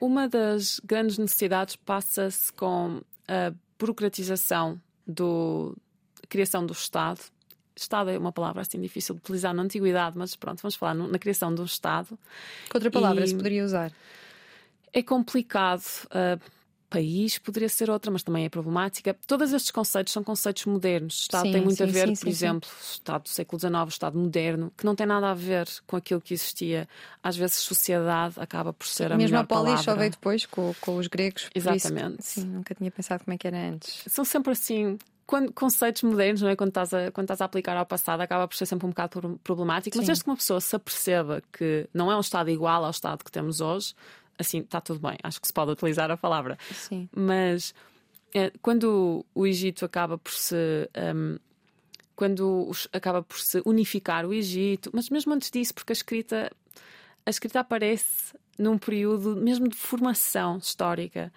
Uma 0.00 0.28
das 0.28 0.80
grandes 0.84 1.18
necessidades 1.18 1.76
passa-se 1.76 2.52
com 2.52 3.00
a 3.26 3.52
burocratização 3.78 4.80
da 5.06 5.24
criação 6.28 6.64
do 6.64 6.72
Estado. 6.72 7.20
Estado 7.74 8.10
é 8.10 8.18
uma 8.18 8.32
palavra 8.32 8.62
assim 8.62 8.80
difícil 8.80 9.14
de 9.14 9.20
utilizar 9.20 9.54
na 9.54 9.62
antiguidade, 9.62 10.16
mas 10.16 10.34
pronto, 10.34 10.62
vamos 10.62 10.76
falar 10.76 10.94
na 10.94 11.18
criação 11.18 11.54
do 11.54 11.64
Estado. 11.64 12.18
Que 12.70 12.76
outra 12.76 12.90
palavra 12.90 13.24
e 13.24 13.28
se 13.28 13.34
poderia 13.34 13.64
usar? 13.64 13.92
É 14.92 15.02
complicado. 15.02 15.82
Uh, 16.06 16.55
país 16.88 17.38
poderia 17.38 17.68
ser 17.68 17.90
outra, 17.90 18.10
mas 18.10 18.22
também 18.22 18.44
é 18.44 18.48
problemática. 18.48 19.16
Todos 19.26 19.52
estes 19.52 19.70
conceitos 19.70 20.12
são 20.12 20.22
conceitos 20.22 20.64
modernos. 20.66 21.18
O 21.18 21.22
Estado 21.22 21.42
sim, 21.46 21.52
tem 21.52 21.62
muito 21.62 21.76
sim, 21.76 21.82
a 21.82 21.86
ver, 21.86 22.08
sim, 22.08 22.16
por 22.16 22.28
exemplo, 22.28 22.68
o 22.70 22.82
Estado 22.82 23.22
do 23.24 23.28
século 23.28 23.60
XIX, 23.60 23.74
Estado 23.88 24.18
moderno, 24.18 24.72
que 24.76 24.84
não 24.84 24.94
tem 24.94 25.06
nada 25.06 25.30
a 25.30 25.34
ver 25.34 25.68
com 25.86 25.96
aquilo 25.96 26.20
que 26.20 26.34
existia. 26.34 26.88
Às 27.22 27.36
vezes, 27.36 27.56
sociedade 27.56 28.34
acaba 28.38 28.72
por 28.72 28.86
ser 28.86 29.12
a 29.12 29.16
Mesmo 29.16 29.32
melhor 29.32 29.44
a 29.44 29.46
polis 29.46 29.64
palavra. 29.64 29.82
só 29.82 29.94
veio 29.94 30.10
depois 30.10 30.46
com, 30.46 30.74
com 30.80 30.96
os 30.96 31.06
gregos. 31.06 31.50
Exatamente. 31.54 32.20
Isso, 32.20 32.40
sim, 32.40 32.46
nunca 32.46 32.74
tinha 32.74 32.90
pensado 32.90 33.24
como 33.24 33.34
é 33.34 33.38
que 33.38 33.46
era 33.46 33.58
antes. 33.58 34.02
São 34.06 34.24
sempre 34.24 34.52
assim. 34.52 34.98
Quando, 35.26 35.52
conceitos 35.52 36.04
modernos, 36.04 36.40
não 36.40 36.48
é? 36.48 36.54
Quando 36.54 36.68
estás, 36.68 36.94
a, 36.94 37.10
quando 37.10 37.24
estás 37.24 37.40
a 37.40 37.46
aplicar 37.46 37.76
ao 37.76 37.84
passado, 37.84 38.20
acaba 38.20 38.46
por 38.46 38.56
ser 38.56 38.64
sempre 38.64 38.86
um 38.86 38.90
bocado 38.90 39.40
problemático. 39.42 39.96
Mas 39.96 40.06
desde 40.06 40.22
que 40.22 40.30
uma 40.30 40.36
pessoa 40.36 40.60
se 40.60 40.76
aperceba 40.76 41.42
que 41.52 41.88
não 41.92 42.12
é 42.12 42.16
um 42.16 42.20
Estado 42.20 42.48
igual 42.48 42.84
ao 42.84 42.90
Estado 42.92 43.24
que 43.24 43.32
temos 43.32 43.60
hoje, 43.60 43.92
assim, 44.38 44.60
está 44.60 44.80
tudo 44.80 45.00
bem, 45.00 45.16
acho 45.22 45.40
que 45.40 45.46
se 45.46 45.52
pode 45.52 45.70
utilizar 45.72 46.10
a 46.10 46.16
palavra. 46.16 46.58
Sim. 46.72 47.08
Mas 47.14 47.74
é, 48.34 48.52
quando 48.60 49.24
o 49.34 49.46
Egito 49.46 49.84
acaba 49.84 50.18
por 50.18 50.32
se. 50.32 50.88
Um, 51.14 51.38
quando 52.14 52.70
acaba 52.94 53.22
por 53.22 53.38
se 53.38 53.60
unificar 53.66 54.24
o 54.24 54.32
Egito, 54.32 54.90
mas 54.92 55.10
mesmo 55.10 55.34
antes 55.34 55.50
disso, 55.50 55.74
porque 55.74 55.92
a 55.92 55.94
escrita, 55.94 56.50
a 57.26 57.30
escrita 57.30 57.60
aparece 57.60 58.34
num 58.58 58.78
período 58.78 59.36
mesmo 59.36 59.68
de 59.68 59.76
formação 59.76 60.56
histórica 60.56 61.30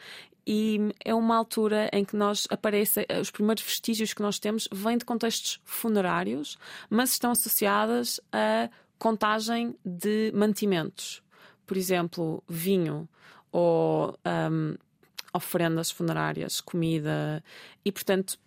e 0.47 0.79
é 1.03 1.13
uma 1.13 1.35
altura 1.35 1.89
em 1.91 2.05
que 2.05 2.15
nós 2.15 2.47
aparecem 2.49 3.05
os 3.21 3.29
primeiros 3.29 3.61
vestígios 3.61 4.13
que 4.13 4.21
nós 4.21 4.39
temos 4.39 4.69
vêm 4.71 4.97
de 4.97 5.03
contextos 5.05 5.59
funerários, 5.65 6.57
mas 6.89 7.11
estão 7.11 7.31
associadas 7.31 8.21
a 8.31 8.69
contagem 8.97 9.75
de 9.85 10.31
mantimentos 10.33 11.21
por 11.69 11.77
exemplo, 11.77 12.43
vinho 12.49 13.07
ou 13.51 14.17
um, 14.51 14.75
oferendas 15.31 15.91
funerárias, 15.91 16.59
comida, 16.59 17.43
e 17.85 17.91
portanto 17.91 18.39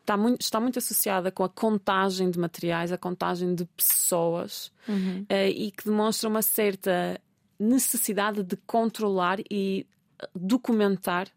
está 0.00 0.16
muito, 0.16 0.40
está 0.40 0.58
muito 0.58 0.80
associada 0.80 1.30
com 1.30 1.44
a 1.44 1.48
contagem 1.48 2.28
de 2.28 2.40
materiais, 2.40 2.90
a 2.90 2.98
contagem 2.98 3.54
de 3.54 3.64
pessoas, 3.66 4.72
uhum. 4.88 5.24
e 5.30 5.70
que 5.70 5.84
demonstra 5.84 6.28
uma 6.28 6.42
certa 6.42 7.20
necessidade 7.56 8.42
de 8.42 8.56
controlar 8.66 9.38
e 9.48 9.86
documentar 10.34 11.28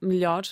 melhor 0.00 0.44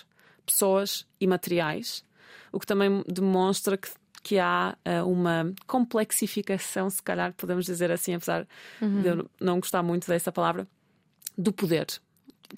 pessoas 0.45 1.07
e 1.19 1.27
materiais, 1.27 2.05
o 2.53 2.61
que 2.61 2.67
também 2.67 3.03
demonstra 3.09 3.79
que 3.79 3.89
que 4.23 4.39
há 4.39 4.77
uh, 4.87 5.09
uma 5.09 5.53
complexificação, 5.67 6.91
se 6.91 7.03
calhar 7.03 7.33
podemos 7.35 7.65
dizer 7.65 7.91
assim, 7.91 8.15
apesar 8.15 8.47
uhum. 8.81 9.03
de 9.03 9.09
eu 9.09 9.31
não 9.41 9.61
gostar 9.61 9.83
muito 9.83 10.07
dessa 10.07 10.31
palavra, 10.31 10.67
do 11.37 11.53
poder 11.53 11.87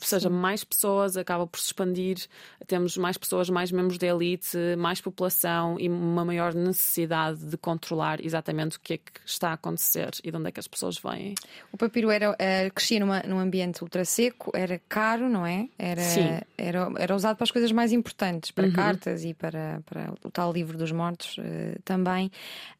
seja, 0.00 0.30
mais 0.30 0.64
pessoas, 0.64 1.16
acaba 1.16 1.46
por 1.46 1.58
se 1.58 1.66
expandir, 1.66 2.18
temos 2.66 2.96
mais 2.96 3.16
pessoas, 3.16 3.50
mais 3.50 3.70
membros 3.70 3.98
da 3.98 4.06
elite, 4.06 4.56
mais 4.78 5.00
população 5.00 5.78
e 5.78 5.88
uma 5.88 6.24
maior 6.24 6.54
necessidade 6.54 7.44
de 7.44 7.56
controlar 7.56 8.24
exatamente 8.24 8.76
o 8.76 8.80
que 8.80 8.94
é 8.94 8.96
que 8.98 9.12
está 9.24 9.50
a 9.50 9.52
acontecer 9.54 10.10
e 10.22 10.30
de 10.30 10.36
onde 10.36 10.48
é 10.48 10.52
que 10.52 10.60
as 10.60 10.68
pessoas 10.68 10.98
vêm. 10.98 11.34
O 11.72 11.76
papiro 11.76 12.10
era, 12.10 12.34
era 12.38 12.70
crescia 12.70 13.00
numa, 13.00 13.20
num 13.22 13.38
ambiente 13.38 13.82
ultra 13.82 14.04
seco, 14.04 14.50
era 14.54 14.80
caro, 14.88 15.28
não 15.28 15.46
é? 15.46 15.68
Era, 15.78 16.02
Sim. 16.02 16.38
era, 16.56 16.90
era 16.98 17.14
usado 17.14 17.36
para 17.36 17.44
as 17.44 17.50
coisas 17.50 17.72
mais 17.72 17.92
importantes, 17.92 18.50
para 18.50 18.66
uhum. 18.66 18.72
cartas 18.72 19.24
e 19.24 19.34
para, 19.34 19.82
para 19.86 20.12
o 20.24 20.30
tal 20.30 20.52
livro 20.52 20.76
dos 20.76 20.92
mortos 20.92 21.36
uh, 21.38 21.80
também. 21.84 22.30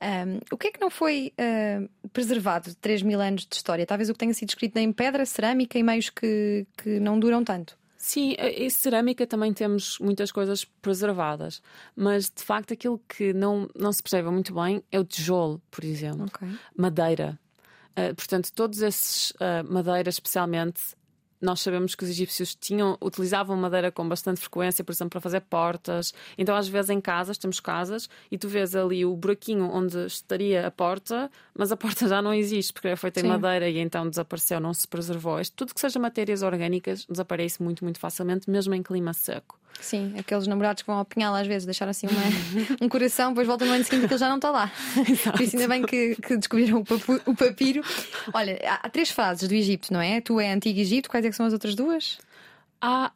Um, 0.00 0.38
o 0.50 0.56
que 0.56 0.68
é 0.68 0.70
que 0.72 0.80
não 0.80 0.90
foi 0.90 1.32
uh, 1.38 2.08
preservado 2.12 2.70
de 2.70 2.76
3 2.76 3.02
mil 3.02 3.20
anos 3.20 3.46
de 3.46 3.54
história? 3.54 3.86
Talvez 3.86 4.08
o 4.08 4.12
que 4.12 4.18
tenha 4.18 4.34
sido 4.34 4.48
escrito 4.48 4.76
em 4.76 4.92
pedra, 4.92 5.24
cerâmica 5.24 5.78
e 5.78 5.82
meios 5.82 6.10
que, 6.10 6.66
que 6.76 7.00
não 7.02 7.18
duram 7.18 7.44
tanto. 7.44 7.76
Sim, 7.98 8.34
em 8.36 8.68
cerâmica 8.68 9.24
também 9.26 9.52
temos 9.52 9.96
muitas 10.00 10.32
coisas 10.32 10.64
preservadas, 10.64 11.62
mas 11.94 12.24
de 12.24 12.42
facto 12.42 12.72
aquilo 12.74 13.00
que 13.08 13.32
não, 13.32 13.68
não 13.76 13.92
se 13.92 14.02
percebe 14.02 14.28
muito 14.28 14.52
bem 14.52 14.82
é 14.90 14.98
o 14.98 15.04
tijolo, 15.04 15.62
por 15.70 15.84
exemplo, 15.84 16.24
okay. 16.24 16.48
madeira. 16.76 17.38
Uh, 17.92 18.12
portanto, 18.16 18.50
todos 18.52 18.82
esses 18.82 19.30
uh, 19.32 19.62
madeiras, 19.70 20.14
especialmente 20.14 20.80
nós 21.42 21.60
sabemos 21.60 21.94
que 21.94 22.04
os 22.04 22.10
egípcios 22.10 22.54
tinham, 22.54 22.96
utilizavam 23.00 23.56
madeira 23.56 23.90
com 23.90 24.08
bastante 24.08 24.40
frequência, 24.40 24.84
por 24.84 24.92
exemplo, 24.92 25.10
para 25.10 25.20
fazer 25.20 25.40
portas. 25.40 26.14
Então, 26.38 26.54
às 26.54 26.68
vezes, 26.68 26.90
em 26.90 27.00
casas, 27.00 27.36
temos 27.36 27.58
casas, 27.58 28.08
e 28.30 28.38
tu 28.38 28.48
vês 28.48 28.76
ali 28.76 29.04
o 29.04 29.16
buraquinho 29.16 29.64
onde 29.64 30.06
estaria 30.06 30.66
a 30.66 30.70
porta, 30.70 31.30
mas 31.54 31.72
a 31.72 31.76
porta 31.76 32.06
já 32.08 32.22
não 32.22 32.32
existe, 32.32 32.72
porque 32.72 32.88
é 32.88 32.96
feita 32.96 33.20
em 33.20 33.24
madeira 33.24 33.68
e 33.68 33.78
então 33.78 34.08
desapareceu, 34.08 34.60
não 34.60 34.72
se 34.72 34.86
preservou. 34.86 35.40
Isto, 35.40 35.54
tudo 35.56 35.74
que 35.74 35.80
seja 35.80 35.98
matérias 35.98 36.42
orgânicas 36.42 37.04
desaparece 37.04 37.62
muito, 37.62 37.84
muito 37.84 37.98
facilmente, 37.98 38.48
mesmo 38.48 38.74
em 38.74 38.82
clima 38.82 39.12
seco. 39.12 39.61
Sim, 39.80 40.14
aqueles 40.18 40.46
namorados 40.46 40.82
que 40.82 40.86
vão 40.86 40.98
ao 40.98 41.04
pinhal 41.04 41.34
às 41.34 41.46
vezes 41.46 41.64
deixar 41.64 41.88
assim 41.88 42.06
uma, 42.06 42.22
um 42.80 42.88
coração, 42.88 43.30
depois 43.30 43.46
voltam 43.46 43.66
no 43.66 43.74
ano 43.74 43.84
seguinte 43.84 44.06
que 44.06 44.14
ele 44.14 44.18
já 44.20 44.28
não 44.28 44.36
está 44.36 44.50
lá. 44.50 44.70
Exato. 45.08 45.32
Por 45.36 45.42
isso 45.42 45.56
ainda 45.56 45.68
bem 45.68 45.82
que, 45.82 46.16
que 46.16 46.36
descobriram 46.36 46.80
o, 46.80 46.84
papu, 46.84 47.20
o, 47.26 47.34
papiro. 47.34 47.82
Olha, 48.32 48.58
há, 48.64 48.88
três 48.88 49.10
fases 49.10 49.48
do 49.48 49.54
Egito, 49.54 49.92
não 49.92 50.00
é? 50.00 50.20
Tu 50.20 50.38
é 50.38 50.52
Antigo 50.52 50.78
Egito, 50.78 51.10
quais 51.10 51.24
é 51.24 51.30
que 51.30 51.36
são 51.36 51.46
as 51.46 51.52
outras 51.52 51.74
duas? 51.74 52.18
Há, 52.80 53.12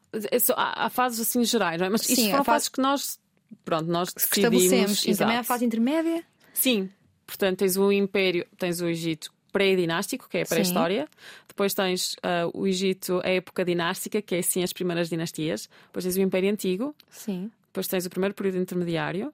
há, 0.56 0.86
há 0.86 0.90
fases 0.90 1.20
assim 1.20 1.44
gerais, 1.44 1.78
não 1.78 1.86
é? 1.86 1.90
Mas 1.90 2.02
Sim, 2.02 2.12
isto 2.12 2.30
foram 2.30 2.44
fase... 2.44 2.54
fases 2.54 2.68
que 2.68 2.80
nós 2.80 3.18
pronto, 3.64 3.90
nós 3.90 4.12
decidimos. 4.12 4.62
estabelecemos. 4.62 5.04
E 5.04 5.14
também 5.16 5.36
há 5.36 5.38
a 5.38 5.40
Exato. 5.40 5.48
fase 5.48 5.64
intermédia. 5.64 6.24
Sim, 6.52 6.90
portanto 7.26 7.58
tens 7.58 7.76
o 7.76 7.92
Império, 7.92 8.46
tens 8.58 8.80
o 8.80 8.86
Egito 8.86 9.32
pré-dinástico, 9.52 10.28
que 10.28 10.38
é 10.38 10.42
a 10.42 10.46
pré-história. 10.46 11.08
Depois 11.56 11.72
tens 11.72 12.14
ah, 12.22 12.50
o 12.52 12.66
Egito, 12.66 13.22
a 13.24 13.28
época 13.30 13.64
dinástica, 13.64 14.20
que 14.20 14.34
é 14.34 14.42
sim 14.42 14.62
as 14.62 14.74
primeiras 14.74 15.08
dinastias. 15.08 15.70
Depois 15.86 16.04
tens 16.04 16.14
o 16.16 16.20
Império 16.20 16.50
Antigo. 16.50 16.94
Sim. 17.08 17.50
Depois 17.68 17.86
tens 17.88 18.04
o 18.04 18.10
primeiro 18.10 18.34
período 18.34 18.58
intermediário, 18.58 19.32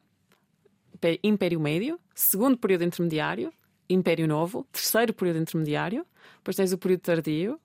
Impé- 0.94 1.18
Império 1.24 1.58
Médio. 1.60 1.98
Segundo 2.14 2.56
período 2.56 2.84
intermediário, 2.84 3.52
Império 3.90 4.28
Novo. 4.28 4.64
Terceiro 4.70 5.12
período 5.12 5.40
intermediário. 5.40 6.06
Depois 6.38 6.56
tens 6.56 6.72
o 6.72 6.78
período 6.78 7.00
tardio. 7.00 7.58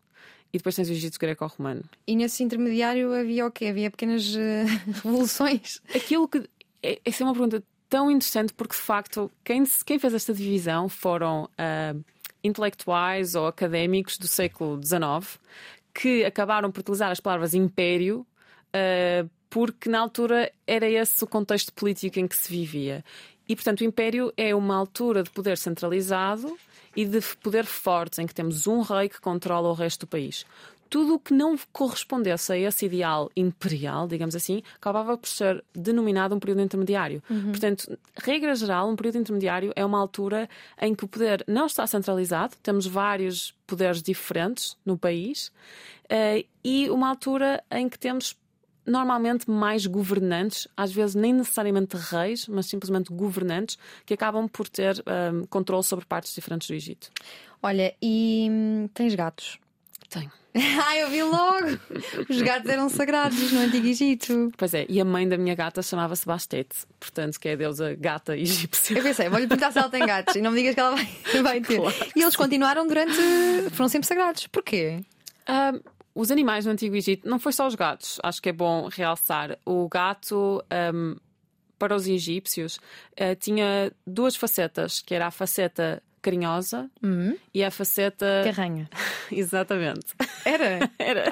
E 0.52 0.58
depois 0.58 0.76
tens 0.76 0.90
o 0.90 0.94
Egito 0.94 1.20
Greco-Romano. 1.20 1.84
E 2.08 2.16
nesse 2.16 2.42
intermediário 2.42 3.14
havia 3.14 3.46
o 3.46 3.52
quê? 3.52 3.66
Havia 3.68 3.92
pequenas 3.92 4.34
eh, 4.36 4.64
revoluções. 5.04 5.82
Aquilo 5.94 6.28
que. 6.28 6.50
é- 6.82 7.00
Essa 7.06 7.24
é 7.24 7.26
uma 7.28 7.34
pergunta 7.34 7.62
tão 7.90 8.10
interessante 8.10 8.54
porque, 8.54 8.74
de 8.76 8.82
facto, 8.82 9.30
quem, 9.44 9.64
quem 9.86 10.00
fez 10.00 10.14
esta 10.14 10.34
divisão 10.34 10.90
foram 10.90 11.48
ah, 11.58 11.94
intelectuais 12.48 13.36
ou 13.36 13.46
académicos 13.48 14.18
do 14.18 14.28
século 14.28 14.82
XIX 14.84 15.40
que 15.94 16.26
acabaram 16.26 16.72
por 16.72 16.82
utilizar 16.82 17.12
as 17.12 17.20
palavras 17.20 17.54
império 17.54 18.26
ah, 18.74 19.26
porque, 19.50 19.90
na 19.90 20.00
altura, 20.00 20.52
era 20.66 20.90
esse 20.90 21.24
o 21.24 21.28
contexto 21.28 21.74
político 21.74 22.20
em 22.20 22.28
que 22.28 22.36
se 22.36 22.52
vivia. 22.52 23.04
E, 23.48 23.56
portanto, 23.56 23.82
o 23.82 23.84
império 23.84 24.34
é 24.36 24.54
uma 24.54 24.76
altura 24.76 25.24
de 25.24 25.30
poder 25.30 25.58
centralizado 25.58 26.58
e 26.96 27.06
de 27.06 27.22
poder 27.42 27.66
forte, 27.66 28.22
em 28.22 28.28
que 28.28 28.36
temos 28.36 28.68
um 28.68 28.82
rei 28.82 29.08
que 29.08 29.22
controla 29.22 29.70
o 29.70 29.74
resto 29.74 30.02
do 30.02 30.08
país 30.08 30.46
tudo 30.90 31.16
o 31.16 31.20
que 31.20 31.34
não 31.34 31.56
correspondesse 31.72 32.54
a 32.54 32.58
esse 32.58 32.86
ideal 32.86 33.30
imperial, 33.36 34.08
digamos 34.08 34.36
assim, 34.36 34.62
acabava 34.76 35.18
por 35.18 35.28
ser 35.28 35.64
denominado 35.74 36.36
um 36.36 36.40
período 36.40 36.62
intermediário. 36.62 37.22
Portanto, 37.52 37.98
regra 38.16 38.56
geral, 38.56 38.90
um 38.90 38.96
período 38.96 39.20
intermediário 39.20 39.72
é 39.76 39.86
uma 39.86 40.00
altura 40.00 40.50
em 40.82 40.96
que 40.96 41.06
o 41.06 41.08
poder 41.08 41.44
não 41.48 41.66
está 41.66 41.86
centralizado, 41.86 42.56
temos 42.62 42.86
vários 42.86 43.54
poderes 43.66 44.02
diferentes 44.02 44.78
no 44.86 44.98
país, 44.98 45.52
eh, 46.10 46.46
e 46.64 46.90
uma 46.90 47.10
altura 47.10 47.64
em 47.70 47.90
que 47.90 48.00
temos 48.00 48.36
normalmente 48.86 49.50
mais 49.52 49.86
governantes, 49.86 50.68
às 50.76 50.92
vezes 50.94 51.14
nem 51.14 51.34
necessariamente 51.34 51.98
reis, 51.98 52.48
mas 52.48 52.68
simplesmente 52.68 53.12
governantes, 53.12 53.78
que 54.06 54.14
acabam 54.14 54.48
por 54.48 54.70
ter 54.70 54.98
eh, 55.00 55.46
controle 55.50 55.84
sobre 55.84 56.06
partes 56.06 56.34
diferentes 56.34 56.68
do 56.70 56.74
Egito. 56.74 57.10
Olha, 57.62 57.94
e 58.02 58.48
hum, 58.50 58.90
tens 58.94 59.14
gatos? 59.14 59.60
Tenho. 60.10 60.32
ah, 60.84 60.98
eu 60.98 61.10
vi 61.10 61.22
logo! 61.22 61.68
Os 62.30 62.42
gatos 62.42 62.70
eram 62.70 62.90
sagrados 62.90 63.52
no 63.52 63.60
Antigo 63.60 63.86
Egito. 63.86 64.52
Pois 64.58 64.74
é, 64.74 64.86
e 64.90 65.00
a 65.00 65.06
mãe 65.06 65.28
da 65.28 65.38
minha 65.38 65.54
gata 65.54 65.82
chamava-se 65.84 66.26
Bastet, 66.26 66.70
portanto, 67.00 67.40
que 67.40 67.50
é 67.50 67.54
a 67.54 67.56
deusa 67.56 67.94
gata 67.96 68.36
egípcia. 68.36 68.98
Eu 68.98 69.04
pensei, 69.04 69.30
vou-lhe 69.30 69.48
perguntar 69.48 69.72
se 69.72 69.80
ela 69.80 69.90
tem 69.90 70.06
gatos 70.06 70.36
e 70.36 70.42
não 70.42 70.52
me 70.52 70.58
digas 70.58 70.74
que 70.74 70.80
ela 70.80 70.96
vai, 70.96 71.08
vai 71.44 71.62
ter. 71.62 71.78
Claro 71.78 71.96
E 72.16 72.22
eles 72.22 72.36
continuaram 72.36 72.88
durante. 72.88 73.14
foram 73.72 73.90
sempre 73.90 74.08
sagrados. 74.08 74.48
Porquê? 74.48 75.02
Ah, 75.46 75.74
os 76.16 76.32
animais 76.32 76.66
no 76.66 76.72
Antigo 76.72 76.96
Egito, 76.96 77.30
não 77.30 77.38
foi 77.38 77.54
só 77.54 77.68
os 77.68 77.76
gatos, 77.76 78.20
acho 78.24 78.42
que 78.42 78.50
é 78.50 78.54
bom 78.54 78.90
realçar. 78.92 79.60
O 79.64 79.88
gato, 79.88 80.64
ahm, 80.72 81.16
para 81.78 81.96
os 81.96 82.08
egípcios, 82.08 82.80
ah, 83.20 83.36
tinha 83.36 83.92
duas 84.06 84.36
facetas, 84.36 85.02
que 85.02 85.14
era 85.14 85.28
a 85.28 85.32
faceta 85.32 86.02
carinhosa 86.28 86.90
e 87.54 87.64
a 87.64 87.72
faceta. 87.72 88.42
Carranha. 88.44 88.90
Exatamente. 89.32 90.08
Era? 90.46 90.90
Era. 91.00 91.26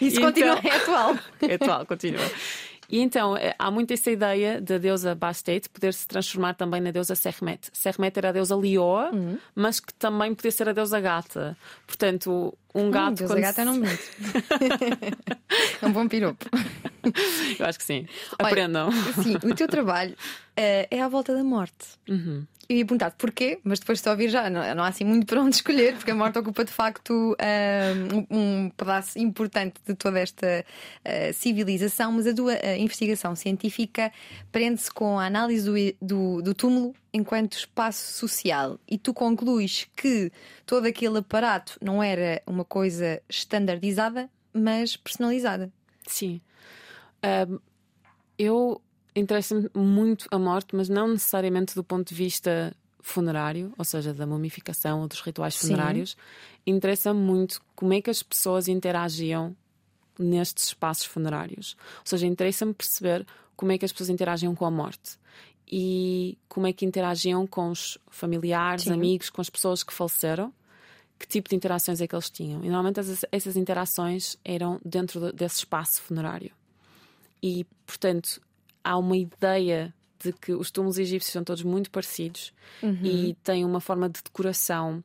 Isso 0.00 0.16
Então- 0.18 0.24
continua, 0.32 0.58
é 0.64 0.76
atual. 0.76 1.18
É 1.48 1.54
atual, 1.54 1.86
continua. 1.86 2.24
E 2.90 2.98
então 2.98 3.34
eh, 3.38 3.54
há 3.58 3.70
muito 3.70 3.92
essa 3.94 4.10
ideia 4.10 4.60
da 4.60 4.76
deusa 4.76 5.14
Bastet 5.14 5.66
poder 5.70 5.94
se 5.94 6.06
transformar 6.06 6.54
também 6.54 6.78
na 6.80 6.90
deusa 6.90 7.14
Sermet. 7.14 7.70
Sermet 7.72 8.18
era 8.18 8.28
a 8.28 8.32
deusa 8.32 8.54
leoa, 8.54 9.10
Uhum. 9.12 9.38
mas 9.54 9.80
que 9.80 9.94
também 9.94 10.34
podia 10.34 10.50
ser 10.50 10.68
a 10.68 10.72
deusa 10.74 11.00
gata. 11.00 11.56
Portanto, 11.86 12.52
um 12.74 12.90
gato. 12.90 13.14
Deus, 13.14 13.30
a 13.30 13.34
quando 13.34 13.42
gata 13.42 13.62
é 13.62 13.64
não 13.64 13.74
bonito. 13.80 14.02
é 15.80 15.86
um 15.86 15.92
bom 15.92 16.06
piropo. 16.06 16.44
Eu 17.58 17.64
acho 17.66 17.78
que 17.78 17.84
sim. 17.84 18.06
Olha, 18.38 18.48
Aprendam. 18.50 18.90
Sim, 19.22 19.36
o 19.42 19.54
teu 19.54 19.68
trabalho 19.68 20.14
eh, 20.56 20.86
é 20.90 21.00
à 21.00 21.08
volta 21.08 21.34
da 21.34 21.42
morte. 21.44 21.86
Uhum. 22.08 22.44
Eu 22.72 22.78
ia 22.78 22.86
perguntar 22.86 23.10
porquê, 23.10 23.60
mas 23.62 23.78
depois 23.80 24.00
de 24.00 24.08
ouvir 24.08 24.30
já 24.30 24.48
não, 24.48 24.74
não 24.74 24.82
há 24.82 24.88
assim 24.88 25.04
muito 25.04 25.26
para 25.26 25.42
onde 25.42 25.56
escolher, 25.56 25.94
porque 25.94 26.10
a 26.10 26.14
morte 26.14 26.38
ocupa 26.38 26.64
de 26.64 26.72
facto 26.72 27.36
um, 28.30 28.64
um 28.64 28.70
pedaço 28.70 29.18
importante 29.18 29.74
de 29.86 29.94
toda 29.94 30.18
esta 30.18 30.64
eh, 31.04 31.32
civilização, 31.34 32.12
mas 32.12 32.26
a 32.26 32.34
tua 32.34 32.54
investigação 32.78 33.36
científica 33.36 34.10
prende-se 34.50 34.90
com 34.90 35.18
a 35.18 35.26
análise 35.26 35.66
do, 35.66 36.06
do, 36.06 36.42
do 36.42 36.54
túmulo 36.54 36.94
enquanto 37.12 37.58
espaço 37.58 38.14
social 38.14 38.80
e 38.88 38.96
tu 38.96 39.12
concluis 39.12 39.86
que 39.94 40.32
todo 40.64 40.86
aquele 40.86 41.18
aparato 41.18 41.78
não 41.82 42.02
era 42.02 42.40
uma 42.46 42.64
coisa 42.64 43.20
standardizada, 43.28 44.30
mas 44.50 44.96
personalizada. 44.96 45.70
Sim. 46.06 46.40
Eu 48.38 48.80
interessa-me 49.14 49.68
muito 49.74 50.26
a 50.30 50.38
morte, 50.38 50.74
mas 50.74 50.88
não 50.88 51.08
necessariamente 51.08 51.74
do 51.74 51.84
ponto 51.84 52.08
de 52.08 52.14
vista 52.14 52.74
funerário, 53.00 53.72
ou 53.76 53.84
seja, 53.84 54.14
da 54.14 54.26
mumificação 54.26 55.00
ou 55.02 55.08
dos 55.08 55.20
rituais 55.20 55.56
funerários. 55.56 56.16
Interessa-me 56.66 57.18
muito 57.20 57.60
como 57.74 57.92
é 57.92 58.00
que 58.00 58.10
as 58.10 58.22
pessoas 58.22 58.68
interagiam 58.68 59.56
nestes 60.18 60.66
espaços 60.66 61.04
funerários. 61.06 61.76
Ou 61.98 62.02
seja, 62.06 62.26
interessa-me 62.26 62.72
perceber 62.72 63.26
como 63.56 63.72
é 63.72 63.78
que 63.78 63.84
as 63.84 63.92
pessoas 63.92 64.08
interagiam 64.08 64.54
com 64.54 64.64
a 64.64 64.70
morte 64.70 65.18
e 65.66 66.38
como 66.48 66.66
é 66.66 66.72
que 66.72 66.84
interagiam 66.84 67.46
com 67.46 67.70
os 67.70 67.98
familiares, 68.10 68.84
Sim. 68.84 68.92
amigos, 68.92 69.30
com 69.30 69.40
as 69.40 69.50
pessoas 69.50 69.82
que 69.82 69.92
faleceram. 69.92 70.52
Que 71.18 71.26
tipo 71.26 71.48
de 71.48 71.54
interações 71.56 72.00
é 72.00 72.06
que 72.06 72.14
eles 72.14 72.28
tinham? 72.30 72.60
E 72.64 72.66
normalmente 72.66 72.98
essas, 73.00 73.24
essas 73.30 73.56
interações 73.56 74.36
eram 74.44 74.80
dentro 74.84 75.20
de- 75.20 75.32
desse 75.32 75.58
espaço 75.58 76.02
funerário. 76.02 76.50
E, 77.42 77.64
portanto, 77.86 78.40
há 78.84 78.96
uma 78.98 79.16
ideia 79.16 79.94
de 80.18 80.32
que 80.32 80.52
os 80.52 80.70
túmulos 80.70 80.98
egípcios 80.98 81.32
são 81.32 81.42
todos 81.42 81.62
muito 81.64 81.90
parecidos 81.90 82.52
e 83.06 83.34
têm 83.42 83.64
uma 83.64 83.80
forma 83.80 84.08
de 84.08 84.22
decoração. 84.22 85.02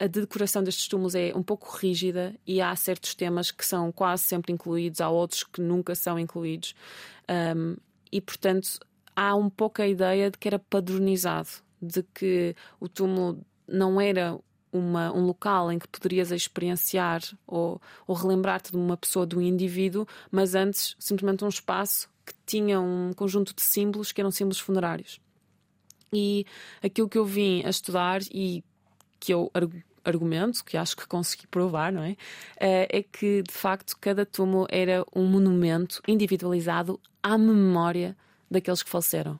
A 0.00 0.06
decoração 0.06 0.62
destes 0.62 0.86
túmulos 0.88 1.14
é 1.14 1.32
um 1.34 1.42
pouco 1.42 1.76
rígida 1.76 2.34
e 2.46 2.60
há 2.60 2.74
certos 2.76 3.14
temas 3.14 3.50
que 3.50 3.64
são 3.64 3.90
quase 3.92 4.22
sempre 4.24 4.52
incluídos, 4.52 5.00
há 5.00 5.08
outros 5.08 5.42
que 5.44 5.60
nunca 5.60 5.94
são 5.94 6.18
incluídos. 6.18 6.74
Um, 7.28 7.76
e, 8.10 8.20
portanto, 8.20 8.78
há 9.14 9.34
um 9.34 9.50
pouco 9.50 9.82
a 9.82 9.86
ideia 9.86 10.30
de 10.30 10.38
que 10.38 10.48
era 10.48 10.58
padronizado, 10.58 11.48
de 11.82 12.02
que 12.14 12.54
o 12.80 12.88
túmulo 12.88 13.40
não 13.66 14.00
era 14.00 14.38
uma- 14.72 15.12
um 15.12 15.24
local 15.24 15.72
em 15.72 15.78
que 15.78 15.88
poderias 15.88 16.30
experienciar 16.30 17.22
ou, 17.46 17.80
ou 18.06 18.14
relembrar-te 18.14 18.70
de 18.70 18.76
uma 18.76 18.96
pessoa, 18.96 19.26
de 19.26 19.36
um 19.36 19.40
indivíduo, 19.40 20.06
mas 20.30 20.54
antes 20.54 20.94
simplesmente 20.98 21.44
um 21.44 21.48
espaço 21.48 22.08
que 22.28 22.34
tinha 22.44 22.78
um 22.78 23.12
conjunto 23.14 23.54
de 23.54 23.62
símbolos 23.62 24.12
que 24.12 24.20
eram 24.20 24.30
símbolos 24.30 24.60
funerários. 24.60 25.18
E 26.12 26.44
aquilo 26.82 27.08
que 27.08 27.18
eu 27.18 27.24
vim 27.24 27.64
a 27.64 27.70
estudar 27.70 28.20
e 28.30 28.62
que 29.18 29.32
eu 29.32 29.50
argu- 29.54 29.82
argumento, 30.04 30.64
que 30.64 30.76
acho 30.76 30.96
que 30.96 31.06
consegui 31.06 31.46
provar, 31.46 31.92
não 31.92 32.02
é? 32.02 32.16
Eh, 32.60 32.98
É 32.98 33.02
que 33.02 33.42
de 33.42 33.52
facto 33.52 33.96
cada 34.00 34.24
túmulo 34.24 34.66
era 34.70 35.04
um 35.14 35.26
monumento 35.26 36.00
individualizado 36.06 37.00
à 37.22 37.36
memória 37.36 38.16
daqueles 38.50 38.82
que 38.82 38.90
faleceram. 38.90 39.38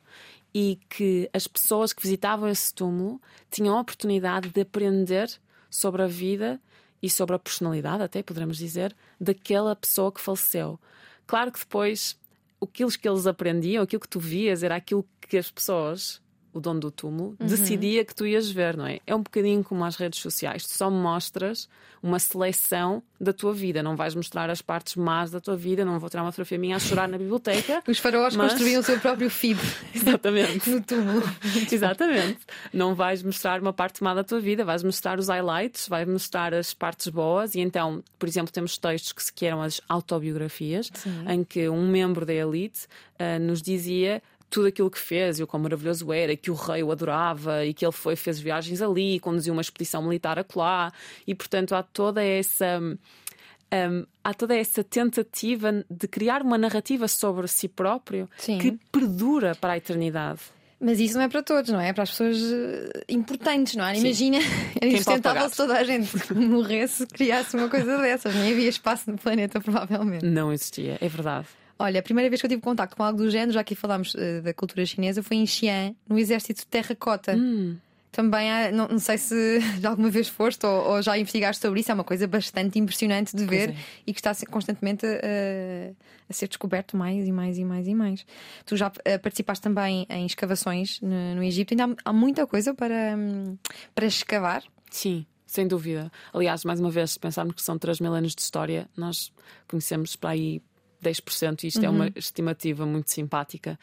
E 0.55 0.79
que 0.89 1.29
as 1.33 1.47
pessoas 1.47 1.93
que 1.93 2.03
visitavam 2.03 2.49
esse 2.49 2.75
túmulo 2.75 3.21
tinham 3.51 3.77
a 3.77 3.81
oportunidade 3.81 4.49
de 4.51 4.61
aprender 4.63 5.29
sobre 5.71 6.03
a 6.03 6.07
vida 6.07 6.61
e 7.03 7.09
sobre 7.09 7.37
a 7.37 7.39
personalidade, 7.39 8.03
até 8.03 8.23
poderemos 8.23 8.57
dizer, 8.59 8.95
daquela 9.21 9.77
pessoa 9.77 10.11
que 10.11 10.21
faleceu. 10.21 10.79
Claro 11.27 11.53
que 11.53 11.61
depois 11.61 12.18
aquilo 12.61 12.91
que 12.91 13.09
eles 13.09 13.27
aprendiam, 13.27 13.83
aquilo 13.83 14.01
que 14.01 14.09
tu 14.09 14.21
vias, 14.21 14.63
era 14.63 14.77
aquilo 14.77 15.07
que 15.21 15.37
as 15.37 15.51
pessoas, 15.51 16.21
o 16.53 16.61
dono 16.61 16.81
do 16.81 16.91
túmulo, 16.91 17.37
decidia 17.39 18.05
que 18.05 18.15
tu 18.15 18.27
ias 18.27 18.51
ver, 18.51 18.77
não 18.77 18.87
é? 18.87 19.01
É 19.07 19.15
um 19.15 19.23
bocadinho 19.23 19.63
como 19.63 19.85
as 19.85 19.97
redes 19.97 20.21
sociais. 20.21 20.67
Tu 20.67 20.73
só 20.77 20.91
mostras 20.91 21.69
uma 22.03 22.19
seleção 22.19 23.03
da 23.21 23.33
tua 23.33 23.53
vida. 23.53 23.83
Não 23.83 23.97
vais 23.97 24.15
mostrar 24.15 24.49
as 24.51 24.63
partes 24.63 24.95
más 24.97 25.31
da 25.31 25.41
tua 25.41 25.57
vida. 25.57 25.85
Não 25.85 25.99
vou 25.99 26.09
tirar 26.09 26.23
uma 26.23 26.31
fotografia 26.33 26.57
minha 26.59 26.77
a 26.77 26.79
chorar 26.79 27.09
na 27.09 27.19
biblioteca. 27.19 27.83
Os 27.89 27.99
faraós 27.99 28.37
Mas- 28.37 28.53
construíam 28.53 28.81
o 28.81 28.85
seu 28.85 28.99
próprio 29.01 29.29
feed 29.29 29.59
Exatamente. 29.95 30.71
no 30.71 30.81
túmulo. 30.81 31.23
Exatamente. 31.71 32.39
Não 32.73 32.95
vais 32.95 33.23
mostrar 33.23 33.61
uma 33.61 33.73
parte 33.73 34.03
má 34.03 34.15
da 34.15 34.23
tua 34.25 34.41
vida, 34.41 34.65
vais 34.65 34.83
mostrar 34.83 35.19
os 35.19 35.29
highlights, 35.29 35.89
vais 35.89 36.09
mostrar 36.09 36.55
as 36.55 36.73
partes 36.73 37.09
boas. 37.09 37.55
E 37.55 37.61
então, 37.61 38.03
por 38.19 38.29
exemplo, 38.29 38.53
temos 38.53 38.79
textos 38.79 39.13
que 39.13 39.23
se 39.23 39.33
queiram 39.33 39.61
as 39.61 39.81
autobiografias, 39.89 40.91
em 41.29 41.45
que 41.45 41.69
um 41.69 41.87
membro 41.89 42.25
da 42.25 42.33
elite 42.35 42.87
ah, 43.19 43.39
nos 43.39 43.61
dizia 43.61 44.23
tudo 44.51 44.69
aquilo 44.69 44.91
que 44.91 44.99
fez 44.99 45.39
e 45.39 45.43
o 45.43 45.47
quão 45.47 45.63
maravilhoso 45.63 46.13
era, 46.13 46.37
que 46.37 46.51
o 46.51 46.55
rei 46.55 46.83
o 46.83 46.91
adorava 46.91 47.65
e 47.65 47.75
que 47.75 47.85
ele 47.85 47.93
foi, 47.93 48.17
fez 48.17 48.39
viagens 48.39 48.81
ali, 48.81 49.21
conduziu 49.21 49.53
uma 49.53 49.63
expedição 49.63 50.03
militar 50.03 50.39
acolá. 50.39 50.93
E, 51.27 51.35
portanto, 51.35 51.75
há 51.75 51.83
toda 51.83 52.23
essa 52.25 52.81
um, 52.81 54.07
há 54.25 54.35
toda 54.35 54.57
essa 54.57 54.83
tentativa 54.83 55.85
de 55.91 56.09
criar 56.09 56.43
uma 56.43 56.59
narrativa 56.59 57.07
sobre 57.07 57.47
si 57.49 57.69
próprio 57.69 58.29
Sim. 58.39 58.59
que 58.59 58.79
perdura 58.91 59.55
para 59.55 59.75
a 59.75 59.77
eternidade. 59.77 60.41
Mas 60.81 61.01
isso 61.01 61.17
não 61.17 61.25
é 61.25 61.29
para 61.29 61.43
todos, 61.43 61.71
não 61.73 61.81
é? 61.81 61.89
É 61.89 61.93
para 61.93 62.05
as 62.05 62.11
pessoas 62.11 62.39
eh, 62.41 63.05
importantes, 63.09 63.75
não 63.75 63.85
é? 63.85 63.97
Sim. 63.97 64.01
Imagina, 64.03 64.39
era 64.81 64.87
insustentável 64.87 65.49
se 65.49 65.57
toda 65.57 65.77
a 65.77 65.83
gente 65.83 66.33
morresse, 66.33 67.05
criasse 67.07 67.57
uma 67.57 67.69
coisa 67.69 67.99
dessas. 67.99 68.33
Nem 68.35 68.53
havia 68.53 68.69
espaço 68.69 69.11
no 69.11 69.19
planeta, 69.19 69.61
provavelmente. 69.61 70.25
Não 70.25 70.53
existia, 70.53 70.97
é 71.01 71.09
verdade. 71.09 71.49
Olha, 71.79 72.01
a 72.01 72.03
primeira 72.03 72.29
vez 72.29 72.41
que 72.41 72.47
eu 72.47 72.51
tive 72.51 72.61
contacto 72.61 72.97
com 72.97 73.05
algo 73.05 73.19
do 73.19 73.31
género, 73.31 73.53
já 73.53 73.61
aqui 73.61 73.75
falámos 73.75 74.15
eh, 74.17 74.41
da 74.41 74.53
cultura 74.53 74.85
chinesa, 74.85 75.23
foi 75.23 75.37
em 75.37 75.47
Xi'an, 75.47 75.95
no 76.09 76.19
exército 76.19 76.61
de 76.61 76.67
terracota. 76.67 77.37
Hum. 77.37 77.77
Também 78.11 78.51
há, 78.51 78.73
não, 78.73 78.89
não 78.89 78.99
sei 78.99 79.17
se 79.17 79.61
já 79.81 79.91
alguma 79.91 80.11
vez 80.11 80.29
foste 80.29 80.67
ou, 80.67 80.95
ou 80.95 81.03
já 81.03 81.17
investigaste 81.17 81.63
sobre 81.63 81.81
isso, 81.81 81.93
é 81.93 81.95
uma 81.95 82.03
coisa 82.03 82.27
bastante 82.27 82.79
impressionante 82.79 83.37
de 83.37 83.45
ver 83.45 83.71
é. 83.71 83.77
e 84.07 84.13
que 84.13 84.19
está 84.19 84.35
constantemente 84.51 85.07
a, 85.07 85.93
a 86.29 86.33
ser 86.33 86.49
descoberto 86.49 86.97
mais 86.97 87.29
e 87.29 87.31
mais 87.31 87.59
e 87.59 87.65
mais 87.65 87.87
e 87.87 87.95
mais. 87.95 88.27
Tu 88.67 88.77
já 88.77 88.91
eh, 89.05 89.19
participaste 89.19 89.63
também 89.63 90.05
em 90.11 90.27
escavações 90.27 91.01
no, 91.01 91.37
no 91.37 91.45
Egito, 91.45 91.75
ainda 91.75 91.85
há, 92.05 92.11
há 92.11 92.13
muita 92.13 92.45
coisa 92.45 92.75
para, 92.75 93.15
hum, 93.17 93.57
para 93.95 94.07
escavar. 94.07 94.65
Sim, 94.91 95.25
sem 95.47 95.69
dúvida. 95.69 96.11
Aliás, 96.33 96.65
mais 96.65 96.81
uma 96.81 96.91
vez, 96.91 97.13
se 97.13 97.21
pensarmos 97.21 97.55
que 97.55 97.63
são 97.63 97.79
3 97.79 98.01
mil 98.01 98.13
anos 98.13 98.35
de 98.35 98.43
história, 98.43 98.89
nós 98.97 99.33
conhecemos 99.69 100.17
para 100.17 100.31
aí 100.31 100.61
10%, 101.03 101.65
e 101.65 101.69
isto 101.69 101.85
é 101.85 101.89
uma 101.89 102.11
estimativa 102.17 102.85
muito 102.85 103.11
simpática, 103.11 103.79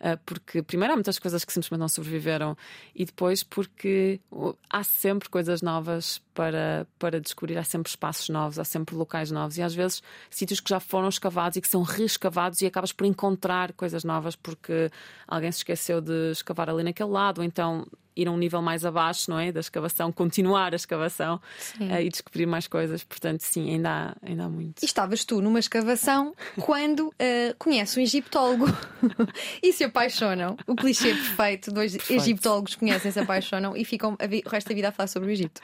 ah, 0.00 0.18
porque, 0.24 0.62
primeiro, 0.62 0.94
há 0.94 0.96
muitas 0.96 1.18
coisas 1.18 1.44
que 1.44 1.52
simplesmente 1.52 1.80
não 1.80 1.88
sobreviveram, 1.88 2.56
e 2.94 3.04
depois, 3.04 3.42
porque 3.42 4.20
há 4.68 4.82
sempre 4.82 5.28
coisas 5.28 5.60
novas 5.60 6.22
para, 6.32 6.86
para 6.98 7.20
descobrir, 7.20 7.58
há 7.58 7.64
sempre 7.64 7.90
espaços 7.90 8.28
novos, 8.28 8.58
há 8.58 8.64
sempre 8.64 8.94
locais 8.94 9.30
novos, 9.30 9.58
e 9.58 9.62
às 9.62 9.74
vezes 9.74 10.02
sítios 10.30 10.60
que 10.60 10.70
já 10.70 10.80
foram 10.80 11.08
escavados 11.08 11.56
e 11.56 11.60
que 11.60 11.68
são 11.68 11.82
reescavados, 11.82 12.62
e 12.62 12.66
acabas 12.66 12.92
por 12.92 13.04
encontrar 13.04 13.72
coisas 13.74 14.04
novas 14.04 14.34
porque 14.34 14.90
alguém 15.26 15.52
se 15.52 15.58
esqueceu 15.58 16.00
de 16.00 16.30
escavar 16.30 16.70
ali 16.70 16.82
naquele 16.82 17.10
lado, 17.10 17.38
ou 17.38 17.44
então 17.44 17.86
ir 18.20 18.28
a 18.28 18.30
um 18.30 18.36
nível 18.36 18.60
mais 18.62 18.84
abaixo, 18.84 19.30
não 19.30 19.38
é? 19.38 19.50
Da 19.52 19.60
escavação, 19.60 20.12
continuar 20.12 20.72
a 20.72 20.76
escavação 20.76 21.40
eh, 21.80 22.04
e 22.04 22.08
descobrir 22.08 22.46
mais 22.46 22.66
coisas. 22.66 23.02
Portanto, 23.04 23.40
sim, 23.40 23.70
ainda 23.70 23.90
há, 23.90 24.16
ainda 24.28 24.44
há 24.44 24.48
muito. 24.48 24.82
E 24.82 24.86
estavas 24.86 25.24
tu 25.24 25.40
numa 25.40 25.58
escavação 25.58 26.34
quando 26.60 27.12
eh, 27.18 27.54
conhece 27.58 27.98
um 27.98 28.02
egiptólogo 28.02 28.66
e 29.62 29.72
se 29.72 29.84
apaixonam. 29.84 30.56
O 30.66 30.74
clichê 30.76 31.14
perfeito: 31.14 31.72
dois 31.72 31.92
Perfeito. 31.96 32.22
egiptólogos 32.22 32.74
conhecem, 32.74 33.10
se 33.10 33.18
apaixonam 33.20 33.76
e 33.76 33.84
ficam 33.84 34.16
o 34.44 34.48
resto 34.48 34.68
da 34.68 34.74
vida 34.74 34.88
a 34.88 34.92
falar 34.92 35.06
sobre 35.06 35.28
o 35.28 35.32
Egito. 35.32 35.60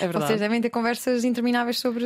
É 0.00 0.06
verdade. 0.06 0.26
Vocês 0.26 0.40
devem 0.40 0.60
ter 0.60 0.70
conversas 0.70 1.24
intermináveis 1.24 1.78
sobre, 1.78 2.04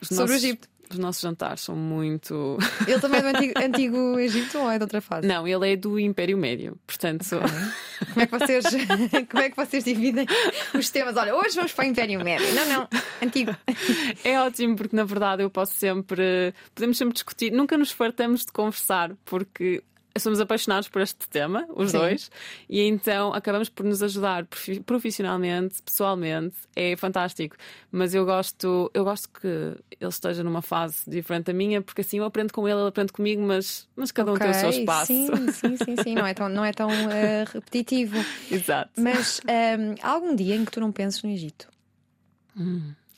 Os 0.00 0.08
sobre 0.08 0.22
nossos- 0.22 0.30
o 0.30 0.46
Egito. 0.46 0.68
Os 0.90 0.98
nossos 0.98 1.22
jantares 1.22 1.60
são 1.60 1.76
muito. 1.76 2.58
Ele 2.86 3.00
também 3.00 3.20
é 3.20 3.22
do 3.22 3.28
antigo, 3.28 3.52
antigo 3.56 4.18
Egito 4.18 4.58
ou 4.58 4.70
é 4.70 4.76
de 4.76 4.84
outra 4.84 5.00
fase? 5.00 5.26
Não, 5.26 5.46
ele 5.46 5.72
é 5.72 5.76
do 5.76 5.98
Império 6.00 6.36
Médio. 6.36 6.76
Portanto, 6.86 7.24
Como 7.28 8.20
é 8.20 8.26
que 8.26 8.38
vocês, 8.38 8.64
como 9.30 9.42
é 9.42 9.50
que 9.50 9.56
vocês 9.56 9.84
dividem 9.84 10.26
os 10.74 10.90
temas? 10.90 11.16
Olha, 11.16 11.34
hoje 11.34 11.54
vamos 11.54 11.72
para 11.72 11.84
o 11.84 11.88
Império 11.88 12.22
Médio. 12.24 12.46
Não, 12.54 12.66
não, 12.66 12.88
antigo. 13.22 13.54
é 14.24 14.40
ótimo 14.40 14.76
porque, 14.76 14.96
na 14.96 15.04
verdade, 15.04 15.42
eu 15.42 15.50
posso 15.50 15.74
sempre. 15.74 16.52
Podemos 16.74 16.98
sempre 16.98 17.14
discutir. 17.14 17.52
Nunca 17.52 17.78
nos 17.78 17.92
fartamos 17.92 18.44
de 18.44 18.52
conversar 18.52 19.12
porque. 19.24 19.82
Somos 20.18 20.40
apaixonados 20.40 20.88
por 20.88 21.00
este 21.00 21.28
tema, 21.28 21.66
os 21.74 21.92
Sim. 21.92 21.98
dois, 21.98 22.30
e 22.68 22.80
então 22.82 23.32
acabamos 23.32 23.68
por 23.68 23.84
nos 23.86 24.02
ajudar 24.02 24.44
profi- 24.44 24.80
profissionalmente, 24.80 25.80
pessoalmente, 25.82 26.56
é 26.74 26.96
fantástico. 26.96 27.56
Mas 27.92 28.12
eu 28.14 28.24
gosto, 28.24 28.90
eu 28.92 29.04
gosto 29.04 29.28
que 29.30 29.46
ele 29.46 30.10
esteja 30.10 30.42
numa 30.42 30.62
fase 30.62 31.08
diferente 31.08 31.44
da 31.46 31.52
minha, 31.52 31.80
porque 31.80 32.00
assim 32.00 32.18
eu 32.18 32.24
aprendo 32.24 32.52
com 32.52 32.68
ele, 32.68 32.78
ele 32.80 32.88
aprende 32.88 33.12
comigo, 33.12 33.40
mas, 33.42 33.88
mas 33.94 34.10
cada 34.10 34.32
um 34.32 34.36
tem 34.36 34.50
o 34.50 34.54
seu 34.54 34.70
espaço. 34.70 35.06
Sim, 35.06 35.48
sim, 35.52 35.76
sim, 35.76 35.96
sim. 35.96 36.14
Não 36.16 36.26
é 36.26 36.34
tão, 36.34 36.48
não 36.48 36.64
é 36.64 36.72
tão 36.72 37.08
eh, 37.10 37.44
repetitivo. 37.44 38.24
Exato. 38.50 38.90
Mas 38.96 39.40
ehm, 39.46 39.94
há 40.02 40.10
algum 40.10 40.34
dia 40.34 40.56
em 40.56 40.64
que 40.64 40.72
tu 40.72 40.80
não 40.80 40.90
penses 40.90 41.22
no 41.22 41.30
Egito? 41.30 41.68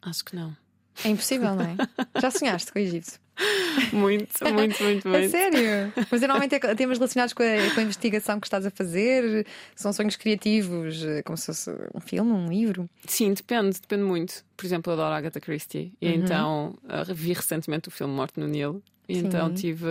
Acho 0.03 0.25
que 0.25 0.37
não. 0.37 0.55
É 1.05 1.09
impossível, 1.09 1.55
não 1.55 1.65
é? 1.65 1.77
Já 2.21 2.31
sonhaste 2.31 2.73
com 2.73 2.79
o 2.79 2.83
Egito? 2.83 3.21
Muito, 3.93 4.45
muito, 4.53 4.83
muito, 4.83 5.09
muito. 5.09 5.31
sério? 5.31 5.93
Mas 6.11 6.21
normalmente 6.21 6.55
é 6.55 6.75
temas 6.75 6.99
relacionados 6.99 7.33
com 7.33 7.43
a, 7.43 7.75
com 7.75 7.81
a 7.81 7.83
investigação 7.83 8.39
que 8.39 8.47
estás 8.47 8.67
a 8.67 8.71
fazer, 8.71 9.47
são 9.75 9.93
sonhos 9.93 10.17
criativos, 10.17 11.03
eh, 11.05 11.23
como 11.23 11.37
se 11.37 11.47
fosse 11.47 11.71
um 11.95 12.01
filme, 12.01 12.31
um 12.31 12.49
livro. 12.49 12.89
Sim, 13.07 13.33
depende, 13.33 13.81
depende 13.81 14.03
muito. 14.05 14.45
Por 14.57 14.67
exemplo, 14.67 14.93
eu 14.93 14.95
adoro 14.95 15.15
Agatha 15.15 15.41
Christie 15.41 15.93
e 16.01 16.09
Uhum. 16.09 16.15
então 16.15 16.79
revi 17.07 17.33
recentemente 17.33 17.89
o 17.89 17.91
filme 17.91 18.13
Morte 18.15 18.39
no 18.39 18.47
Nilo 18.47 18.83
e 19.09 19.15
Sim. 19.19 19.27
então 19.27 19.53
tive. 19.53 19.87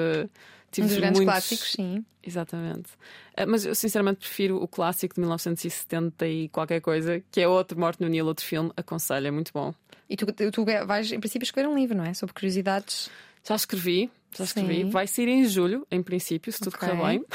Tive 0.71 0.85
Um 0.85 0.87
dos 0.89 0.97
grandes 0.99 1.19
muitos... 1.19 1.33
clássicos, 1.33 1.71
sim. 1.73 2.05
Exatamente. 2.25 2.91
Ah, 3.35 3.45
Mas 3.45 3.65
eu 3.65 3.75
sinceramente 3.75 4.19
prefiro 4.19 4.55
o 4.55 4.67
clássico 4.69 5.15
de 5.15 5.19
1970 5.19 6.25
e 6.27 6.47
qualquer 6.47 6.79
coisa, 6.79 7.21
que 7.29 7.41
é 7.41 7.47
outro 7.47 7.77
Morte 7.77 7.99
no 8.01 8.07
Nilo, 8.07 8.29
outro 8.29 8.45
filme. 8.45 8.71
Aconselho, 8.77 9.27
é 9.27 9.31
muito 9.31 9.51
bom. 9.53 9.73
E 10.11 10.17
tu, 10.17 10.25
tu 10.51 10.65
vais, 10.85 11.11
em 11.11 11.19
princípio, 11.19 11.45
escrever 11.45 11.67
um 11.69 11.75
livro, 11.75 11.95
não 11.97 12.03
é? 12.05 12.13
Sobre 12.13 12.33
curiosidades. 12.33 13.09
Já 13.47 13.55
escrevi, 13.55 14.09
já 14.37 14.43
escrevi. 14.43 14.83
Sim. 14.83 14.89
Vai 14.89 15.07
sair 15.07 15.27
em 15.29 15.45
julho, 15.45 15.87
em 15.89 16.03
princípio, 16.03 16.51
se 16.51 16.59
tudo 16.59 16.75
Ok. 16.75 16.87
correr 16.89 17.01
bem. 17.07 17.25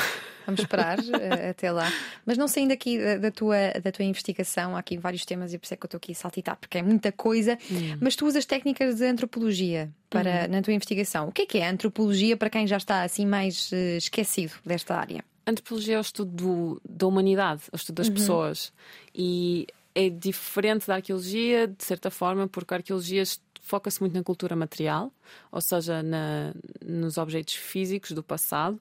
Vamos 0.45 0.61
esperar 0.61 0.99
eh, 1.21 1.51
até 1.51 1.73
lá. 1.73 1.91
Mas 2.25 2.39
não 2.39 2.47
saindo 2.47 2.73
aqui 2.73 2.99
da, 2.99 3.17
da 3.17 3.31
tua, 3.33 3.57
da 3.83 3.91
tua 3.91 4.05
investigação, 4.05 4.77
há 4.77 4.79
aqui 4.79 4.97
vários 4.97 5.25
temas 5.25 5.53
e 5.53 5.59
por 5.59 5.65
isso 5.65 5.75
é 5.75 5.77
que 5.77 5.85
eu 5.85 5.89
estou 5.89 5.99
aqui 5.99 6.13
a 6.13 6.15
saltitar, 6.15 6.57
porque 6.57 6.79
é 6.79 6.83
muita 6.83 7.11
coisa. 7.11 7.59
Mas 8.01 8.15
tu 8.15 8.27
usas 8.27 8.45
técnicas 8.45 8.97
de 8.97 9.07
antropologia 9.07 9.91
para, 10.09 10.47
na 10.47 10.63
tua 10.63 10.73
investigação. 10.73 11.29
O 11.29 11.33
que 11.33 11.43
é 11.43 11.47
que 11.47 11.59
é 11.59 11.67
a 11.67 11.71
antropologia 11.71 12.37
para 12.37 12.49
quem 12.51 12.67
já 12.67 12.77
está 12.77 13.03
assim 13.03 13.27
mais 13.27 13.71
eh, 13.73 13.97
esquecido 13.97 14.53
desta 14.65 14.95
área? 14.95 15.25
Antropologia 15.47 15.97
é 15.97 15.99
o 15.99 16.01
estudo 16.01 16.31
do- 16.31 16.83
da 16.89 17.07
humanidade, 17.07 17.63
é 17.73 17.75
o 17.75 17.77
estudo 17.77 17.97
das 17.97 18.09
pessoas. 18.09 18.73
E 19.15 19.67
é 19.97 20.11
diferente 20.11 20.87
da 20.87 20.97
arqueologia, 20.97 21.67
de 21.67 21.83
certa 21.85 22.11
forma, 22.11 22.47
porque 22.47 22.75
a 22.75 22.77
arqueologia 22.77 23.23
foca-se 23.63 24.01
muito 24.01 24.15
na 24.15 24.23
cultura 24.23 24.55
material, 24.55 25.11
ou 25.51 25.61
seja, 25.61 26.03
na- 26.03 26.53
nos 26.85 27.17
objetos 27.19 27.55
físicos 27.55 28.13
do 28.13 28.23
passado, 28.23 28.79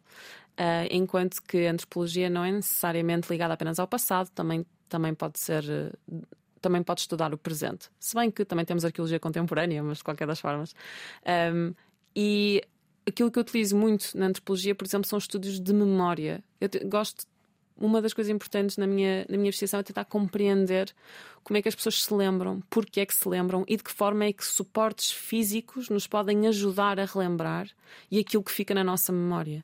ah, 0.58 0.86
enquanto 0.92 1.42
que 1.42 1.66
a 1.68 1.72
antropologia 1.72 2.30
não 2.30 2.44
é 2.44 2.52
necessariamente 2.52 3.30
ligada 3.32 3.54
apenas 3.54 3.80
ao 3.80 3.88
passado, 3.88 4.30
também, 4.36 4.66
também 4.90 5.14
pode 5.14 5.40
ser. 5.40 5.64
Também 6.62 6.82
pode 6.84 7.02
estudar 7.02 7.34
o 7.34 7.38
presente. 7.38 7.90
Se 8.00 8.16
bem 8.16 8.32
que 8.32 8.44
também 8.44 8.66
temos 8.66 8.84
arqueologia 8.84 9.20
contemporânea, 9.20 9.84
mas 9.84 10.00
de 10.00 10.04
qualquer 10.04 10.26
das 10.28 10.40
formas. 10.40 10.74
Ahm, 11.26 11.74
e 12.16 12.62
aquilo 13.08 13.30
que 13.32 13.38
eu 13.38 13.42
utilizo 13.42 13.78
muito 13.78 14.18
na 14.18 14.26
antropologia, 14.28 14.74
por 14.74 14.84
exemplo, 14.86 15.08
são 15.08 15.20
estudos 15.20 15.60
de 15.60 15.74
memória. 15.74 16.44
Eu 16.60 16.68
te- 16.70 16.80
gosto. 16.86 17.26
Uma 17.78 18.02
das 18.02 18.14
coisas 18.14 18.34
importantes 18.34 18.78
na 18.78 18.88
minha, 18.88 19.26
na 19.30 19.38
minha 19.38 19.50
investigação 19.50 19.80
é 19.80 19.84
tentar 19.84 20.06
compreender 20.06 20.94
como 21.46 21.58
é 21.58 21.62
que 21.62 21.70
as 21.70 21.76
pessoas 21.76 22.02
se 22.04 22.12
lembram, 22.12 22.62
porque 22.72 23.00
é 23.00 23.06
que 23.06 23.14
se 23.14 23.30
lembram 23.30 23.64
e 23.68 23.78
de 23.78 23.84
que 23.84 23.92
forma 23.92 24.26
é 24.26 24.34
que 24.34 24.44
suportes 24.44 25.12
físicos 25.12 25.90
nos 25.90 26.08
podem 26.08 26.48
ajudar 26.48 27.00
a 27.00 27.06
relembrar 27.06 27.70
e 28.10 28.18
aquilo 28.20 28.44
que 28.44 28.52
fica 28.52 28.74
na 28.74 28.84
nossa 28.84 29.14
memória. 29.14 29.64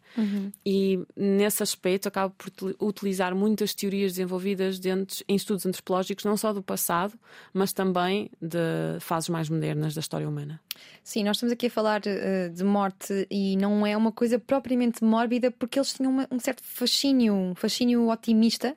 E 0.64 1.00
nesse 1.18 1.64
aspecto 1.64 2.08
acabo 2.08 2.36
por 2.38 2.50
util- 2.50 2.76
utilizar 2.80 3.34
muitas 3.36 3.74
teorias 3.74 4.12
desenvolvidas 4.12 4.78
dentro, 4.78 5.26
em 5.28 5.36
estudos 5.36 5.66
antropológicos, 5.66 6.24
não 6.24 6.38
só 6.38 6.54
do 6.54 6.62
passado, 6.62 7.18
mas 7.52 7.74
também 7.74 8.30
de 8.40 8.60
fases 9.00 9.28
mais 9.30 9.50
modernas 9.50 9.96
da 9.96 10.02
história 10.02 10.30
humana. 10.30 10.62
Sim, 11.04 11.24
nós 11.24 11.38
estamos 11.38 11.52
aqui 11.52 11.66
a 11.66 11.72
falar 11.72 12.02
eh, 12.06 12.50
de 12.50 12.64
morte 12.64 13.26
e 13.30 13.58
não 13.58 13.86
é 13.88 13.98
uma 13.98 14.12
coisa 14.12 14.38
propriamente 14.38 15.04
mórbida, 15.04 15.50
porque 15.50 15.80
eles 15.80 15.92
tinham 15.94 16.12
uma- 16.12 16.28
um 16.30 16.40
certo 16.40 16.62
fascínio, 16.64 17.34
um 17.34 17.56
fascínio 17.56 18.08
otimista 18.08 18.76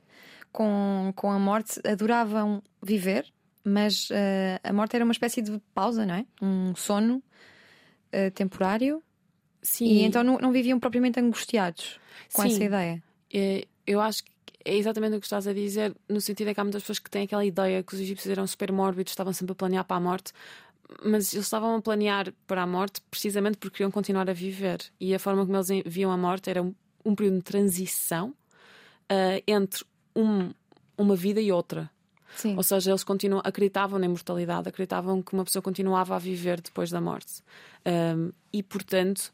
com, 0.55 1.13
com 1.17 1.33
a 1.33 1.39
morte, 1.39 1.81
adoravam 1.85 2.63
viver, 2.81 3.27
mas 3.65 4.09
eh, 4.13 4.61
a 4.63 4.73
morte 4.73 4.95
era 4.95 5.05
uma 5.05 5.11
espécie 5.11 5.43
de 5.43 5.61
pausa, 5.75 6.07
não 6.07 6.15
é? 6.15 6.25
Um 6.41 6.77
sono 6.77 7.21
eh, 8.13 8.31
temporário 8.31 9.03
Sim, 9.61 9.87
e 9.87 10.03
então 10.05 10.23
não, 10.23 10.39
não 10.39 10.53
viviam 10.53 10.79
propriamente 10.79 11.19
angustiados 11.19 11.99
com 12.33 12.43
Sim. 12.43 12.53
essa 12.53 12.65
ideia. 12.65 13.03
É, 13.33 13.67
eu 13.85 14.01
acho 14.01 14.23
que 14.23 14.31
é 14.65 14.77
exatamente 14.77 15.17
o 15.17 15.21
que 15.21 15.27
estás 15.27 15.49
a 15.49 15.53
dizer, 15.53 15.93
no 16.09 16.21
sentido 16.21 16.51
é 16.51 16.55
que 16.55 16.61
há 16.61 16.65
muitas 16.65 16.85
pessoas 16.85 17.01
que 17.01 17.11
têm 17.11 17.25
aquela 17.25 17.45
ideia 17.45 17.83
que 17.83 17.93
os 17.93 18.01
egípcios 18.01 18.31
eram 18.31 18.47
super 18.47 18.71
mórbidos, 18.71 19.11
estavam 19.11 19.33
sempre 19.33 19.55
a 19.55 19.57
planear 19.57 19.85
para 19.85 19.97
a 19.97 20.01
morte, 20.01 20.33
mas 21.05 21.35
eles 21.35 21.47
estavam 21.47 21.75
a 21.75 21.83
planear 21.83 22.33
para 22.47 22.63
a 22.63 22.67
morte 22.67 23.01
precisamente 23.11 23.59
porque 23.59 23.79
queriam 23.79 23.91
continuar 23.91 24.31
a 24.31 24.33
viver. 24.33 24.79
E 25.01 25.13
a 25.17 25.19
forma 25.19 25.45
como 25.45 25.57
eles 25.57 25.83
viam 25.85 26.13
a 26.13 26.17
morte 26.17 26.49
era 26.49 26.63
um, 26.63 26.73
um 27.05 27.13
período 27.17 27.39
de 27.39 27.43
transição 27.43 28.33
ah, 29.09 29.43
entre 29.49 29.85
um- 30.15 30.53
uma 30.97 31.17
vida 31.17 31.41
e 31.41 31.51
outra. 31.53 31.91
Sim. 32.37 32.57
Ou 32.57 32.63
seja, 32.63 32.91
eles 32.91 33.05
continuam, 33.05 33.41
acreditavam 33.45 33.99
na 33.99 34.07
imortalidade, 34.07 34.69
acreditavam 34.69 35.23
que 35.23 35.33
uma 35.35 35.45
pessoa 35.45 35.63
continuava 35.63 36.17
a 36.17 36.19
viver 36.19 36.61
depois 36.61 36.91
da 36.91 37.01
morte. 37.01 37.43
Um, 37.87 38.33
e, 38.53 38.63
portanto, 38.63 39.33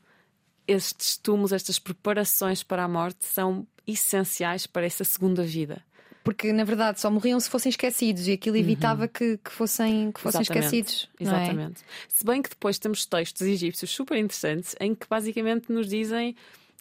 estes 0.68 1.16
túmulos, 1.16 1.52
estas 1.52 1.78
preparações 1.78 2.62
para 2.62 2.84
a 2.84 2.88
morte 2.88 3.24
são 3.24 3.66
essenciais 3.86 4.66
para 4.66 4.84
essa 4.86 5.02
segunda 5.04 5.42
vida. 5.42 5.82
Porque 6.22 6.52
na 6.52 6.64
verdade 6.64 7.00
só 7.00 7.10
morriam 7.10 7.40
se 7.40 7.48
fossem 7.48 7.70
esquecidos 7.70 8.28
e 8.28 8.32
aquilo 8.32 8.56
evitava 8.58 9.08
que, 9.08 9.38
que 9.38 9.50
fossem, 9.50 10.12
que 10.12 10.20
fossem 10.20 10.42
Exatamente. 10.42 10.64
esquecidos. 10.66 11.10
é? 11.18 11.22
Exatamente. 11.24 11.80
Se 12.08 12.24
bem 12.26 12.42
que 12.42 12.50
depois 12.50 12.78
temos 12.78 13.06
textos 13.06 13.40
egípcios 13.40 13.90
super 13.90 14.18
interessantes 14.18 14.76
em 14.78 14.94
que 14.94 15.06
basicamente 15.08 15.72
nos 15.72 15.88
dizem 15.88 16.36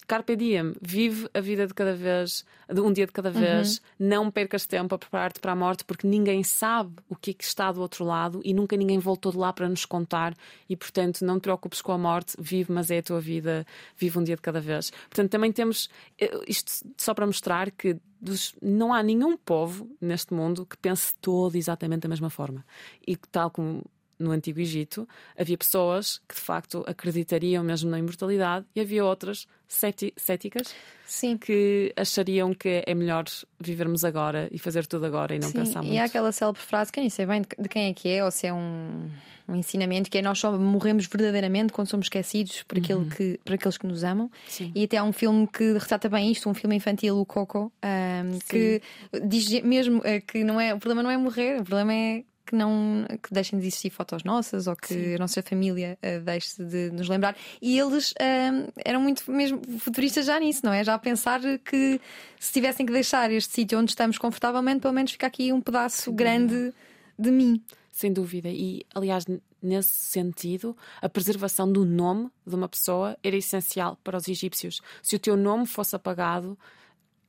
Carpe 0.09 0.35
diem, 0.35 0.73
vive 0.81 1.29
a 1.35 1.39
vida 1.39 1.67
de 1.67 1.73
cada 1.75 1.93
vez, 1.95 2.43
de 2.67 2.81
um 2.81 2.91
dia 2.91 3.05
de 3.05 3.11
cada 3.11 3.29
vez, 3.29 3.79
não 3.99 4.31
percas 4.31 4.65
tempo 4.65 4.95
a 4.95 4.97
preparar-te 4.97 5.39
para 5.39 5.51
a 5.51 5.55
morte, 5.55 5.85
porque 5.85 6.07
ninguém 6.07 6.41
sabe 6.43 6.95
o 7.07 7.15
que 7.15 7.29
é 7.29 7.33
que 7.35 7.43
está 7.43 7.71
do 7.71 7.79
outro 7.79 8.03
lado 8.03 8.41
e 8.43 8.51
nunca 8.51 8.75
ninguém 8.75 8.97
voltou 8.97 9.31
de 9.31 9.37
lá 9.37 9.53
para 9.53 9.69
nos 9.69 9.85
contar. 9.85 10.35
E 10.67 10.75
portanto, 10.75 11.23
não 11.23 11.39
te 11.39 11.43
preocupes 11.43 11.79
com 11.79 11.91
a 11.91 11.97
morte, 11.97 12.35
vive, 12.39 12.71
mas 12.73 12.89
é 12.89 12.97
a 12.97 13.03
tua 13.03 13.21
vida, 13.21 13.63
vive 13.95 14.17
um 14.17 14.23
dia 14.23 14.35
de 14.35 14.41
cada 14.41 14.59
vez. 14.59 14.89
Portanto, 14.89 15.29
também 15.29 15.51
temos 15.51 15.87
eh, 16.19 16.31
isto 16.47 16.71
só 16.97 17.13
para 17.13 17.27
mostrar 17.27 17.69
que 17.69 17.95
dos- 18.19 18.55
não 18.61 18.91
há 18.91 19.03
nenhum 19.03 19.37
povo 19.37 19.95
neste 20.01 20.33
mundo 20.33 20.65
que 20.65 20.75
pense 20.75 21.13
todo 21.21 21.55
exatamente 21.55 22.01
da 22.01 22.09
mesma 22.09 22.31
forma. 22.31 22.65
E 23.05 23.15
que, 23.15 23.27
tal 23.27 23.51
como 23.51 23.83
no 24.19 24.31
Antigo 24.31 24.59
Egito, 24.59 25.07
havia 25.37 25.57
pessoas 25.57 26.19
que 26.27 26.35
de 26.35 26.41
facto 26.41 26.83
acreditariam 26.85 27.63
mesmo 27.63 27.89
na 27.89 27.97
imortalidade 27.97 28.65
e 28.75 28.81
havia 28.81 29.03
outras 29.05 29.47
céti- 29.67 30.13
céticas 30.17 30.75
Sim. 31.05 31.37
que 31.37 31.93
achariam 31.95 32.53
que 32.53 32.83
é 32.85 32.93
melhor 32.93 33.23
vivermos 33.59 34.03
agora 34.03 34.49
e 34.51 34.59
fazer 34.59 34.85
tudo 34.85 35.05
agora 35.05 35.35
e 35.35 35.39
não 35.39 35.47
Sim, 35.47 35.53
pensar 35.59 35.81
muito. 35.81 35.93
E 35.93 35.97
há 35.99 36.03
aquela 36.03 36.31
célebre 36.31 36.61
frase 36.61 36.91
que 36.91 36.99
eu 36.99 37.01
nem 37.01 37.09
sei 37.09 37.25
bem 37.25 37.41
de 37.57 37.69
quem 37.69 37.89
é 37.89 37.93
que 37.93 38.09
é, 38.09 38.23
ou 38.23 38.29
se 38.29 38.45
é 38.47 38.53
um, 38.53 39.09
um 39.47 39.55
ensinamento, 39.55 40.09
que 40.09 40.17
é 40.17 40.21
nós 40.21 40.37
só 40.37 40.51
morremos 40.57 41.05
verdadeiramente 41.07 41.71
quando 41.71 41.87
somos 41.87 42.05
esquecidos 42.07 42.63
por, 42.63 42.77
aquele 42.77 43.05
que, 43.09 43.39
por 43.45 43.53
aqueles 43.53 43.77
que 43.77 43.87
nos 43.87 44.03
amam. 44.03 44.25
Uhum. 44.25 44.31
Sim. 44.47 44.71
E 44.75 44.83
até 44.83 44.97
há 44.97 45.03
um 45.03 45.13
filme 45.13 45.47
que 45.47 45.73
retrata 45.73 46.09
bem 46.09 46.31
isto, 46.31 46.49
um 46.49 46.53
filme 46.53 46.75
infantil, 46.75 47.17
o 47.17 47.25
Coco, 47.25 47.71
ahm, 47.81 48.37
que 48.49 48.81
diz 49.25 49.49
mesmo 49.63 50.01
eh, 50.03 50.19
que 50.19 50.43
não 50.43 50.59
é, 50.59 50.73
o 50.73 50.77
problema 50.79 51.03
não 51.03 51.09
é 51.09 51.17
morrer, 51.17 51.61
o 51.61 51.63
problema 51.63 51.93
é 51.93 52.23
que 52.49 52.55
não 52.55 53.05
que 53.21 53.31
deixem 53.31 53.59
de 53.59 53.67
existir 53.67 53.91
fotos 53.91 54.23
nossas 54.23 54.65
ou 54.65 54.75
que 54.75 55.13
a 55.13 55.19
nossa 55.19 55.43
família 55.43 55.99
eh, 56.01 56.19
deixe 56.19 56.63
de 56.63 56.89
nos 56.89 57.07
lembrar. 57.07 57.35
E 57.61 57.77
eles 57.77 58.11
ahm, 58.19 58.67
eram 58.83 58.99
muito 58.99 59.31
mesmo 59.31 59.61
futuristas 59.77 60.25
já 60.25 60.39
nisso, 60.39 60.61
não 60.65 60.73
é? 60.73 60.83
Já 60.83 60.95
a 60.95 60.99
pensar 60.99 61.39
que 61.59 62.01
se 62.39 62.51
tivessem 62.51 62.87
que 62.87 62.91
deixar 62.91 63.31
este 63.31 63.53
sítio 63.53 63.77
onde 63.77 63.91
estamos 63.91 64.17
confortavelmente, 64.17 64.79
pelo 64.81 64.93
menos 64.95 65.11
fica 65.11 65.27
aqui 65.27 65.53
um 65.53 65.61
pedaço 65.61 66.11
grande 66.11 66.73
de 67.17 67.29
mim. 67.29 67.63
Sem 67.91 68.11
dúvida. 68.11 68.49
E, 68.49 68.83
aliás, 68.95 69.25
nesse 69.61 69.93
sentido, 69.93 70.75
a 71.01 71.07
preservação 71.07 71.71
do 71.71 71.85
nome 71.85 72.29
de 72.47 72.55
uma 72.55 72.67
pessoa 72.67 73.15
era 73.23 73.35
essencial 73.35 73.95
para 74.03 74.17
os 74.17 74.27
egípcios. 74.27 74.81
Se 75.03 75.15
o 75.15 75.19
teu 75.19 75.37
nome 75.37 75.67
fosse 75.67 75.95
apagado, 75.95 76.57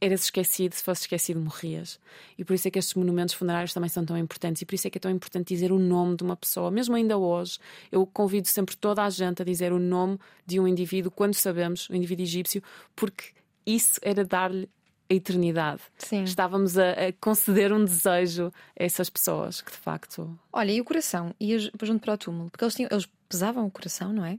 eras 0.01 0.25
esquecido, 0.25 0.75
se 0.75 0.83
fosse 0.83 1.03
esquecido, 1.03 1.41
morrias. 1.41 2.01
E 2.39 2.45
por 2.45 2.55
isso 2.55 2.67
é 2.67 2.71
que 2.71 2.79
estes 2.79 2.95
monumentos 2.95 3.35
funerários 3.35 3.75
também 3.75 3.91
são 3.91 4.05
tão 4.05 4.17
importantes. 4.17 4.63
E 4.63 4.65
por 4.65 4.75
isso 4.75 4.87
é 4.87 4.91
que 4.91 4.99
é 4.99 5.01
tão 5.01 5.11
importante 5.11 5.49
dizer 5.49 5.71
o 5.71 5.79
nome 5.79 6.17
de 6.17 6.25
uma 6.25 6.37
pessoa. 6.37 6.71
Mesmo 6.71 6.95
ainda 6.95 7.19
hoje, 7.19 7.59
eu 7.93 8.07
convido 8.07 8.49
sempre 8.49 8.77
toda 8.77 9.05
a 9.05 9.11
gente 9.11 9.43
a 9.43 9.45
dizer 9.45 9.73
o 9.73 9.79
nome 9.79 10.19
de 10.47 10.59
um 10.59 10.67
indivíduo 10.67 11.11
quando 11.11 11.35
sabemos, 11.35 11.89
um 11.91 11.95
indivíduo 11.95 12.25
egípcio, 12.25 12.63
porque 12.97 13.25
isso 13.67 14.01
era 14.03 14.25
dar-lhe 14.25 14.69
a 15.11 15.15
eternidade. 15.15 15.83
Sim. 15.99 16.23
Estávamos 16.23 16.79
a, 16.79 16.93
a 16.93 17.13
conceder 17.21 17.73
um 17.73 17.85
desejo 17.85 18.53
a 18.79 18.85
essas 18.85 19.11
pessoas 19.11 19.61
que 19.61 19.71
de 19.71 19.77
facto 19.77 20.39
Olha, 20.53 20.71
e 20.71 20.81
o 20.81 20.85
coração? 20.85 21.35
E 21.39 21.59
junto 21.59 21.99
para 22.01 22.15
o 22.15 22.19
túmulo? 22.19 22.51
Porque 22.51 22.65
eles, 22.65 22.75
tinham, 22.75 22.89
eles 22.93 23.09
pesavam 23.29 23.67
o 23.67 23.71
coração, 23.71 24.13
não 24.13 24.25
é? 24.25 24.39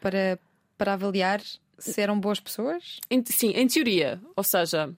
Para, 0.00 0.38
para 0.76 0.92
avaliar 0.92 1.40
se 1.80 2.00
eram 2.00 2.18
boas 2.20 2.38
pessoas? 2.40 3.00
Em- 3.10 3.24
sim, 3.24 3.50
em 3.50 3.66
teoria. 3.66 4.20
Ou 4.36 4.44
seja, 4.44 4.94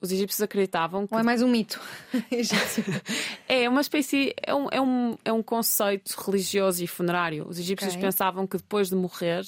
os 0.00 0.10
egípcios 0.10 0.40
acreditavam 0.40 1.06
que 1.06 1.14
Ou 1.14 1.20
é 1.20 1.22
mais 1.22 1.42
um 1.42 1.48
mito 1.48 1.80
é 3.48 3.68
uma 3.68 3.80
espécie, 3.80 4.34
é 4.42 4.54
um, 4.54 4.68
é, 4.70 4.80
um, 4.80 5.16
é 5.24 5.32
um 5.32 5.42
conceito 5.42 6.10
religioso 6.20 6.82
e 6.82 6.86
funerário. 6.86 7.46
Os 7.48 7.58
egípcios 7.58 7.92
Ok. 7.94 8.02
pensavam 8.02 8.46
que 8.46 8.56
depois 8.56 8.88
de 8.88 8.96
morrer, 8.96 9.44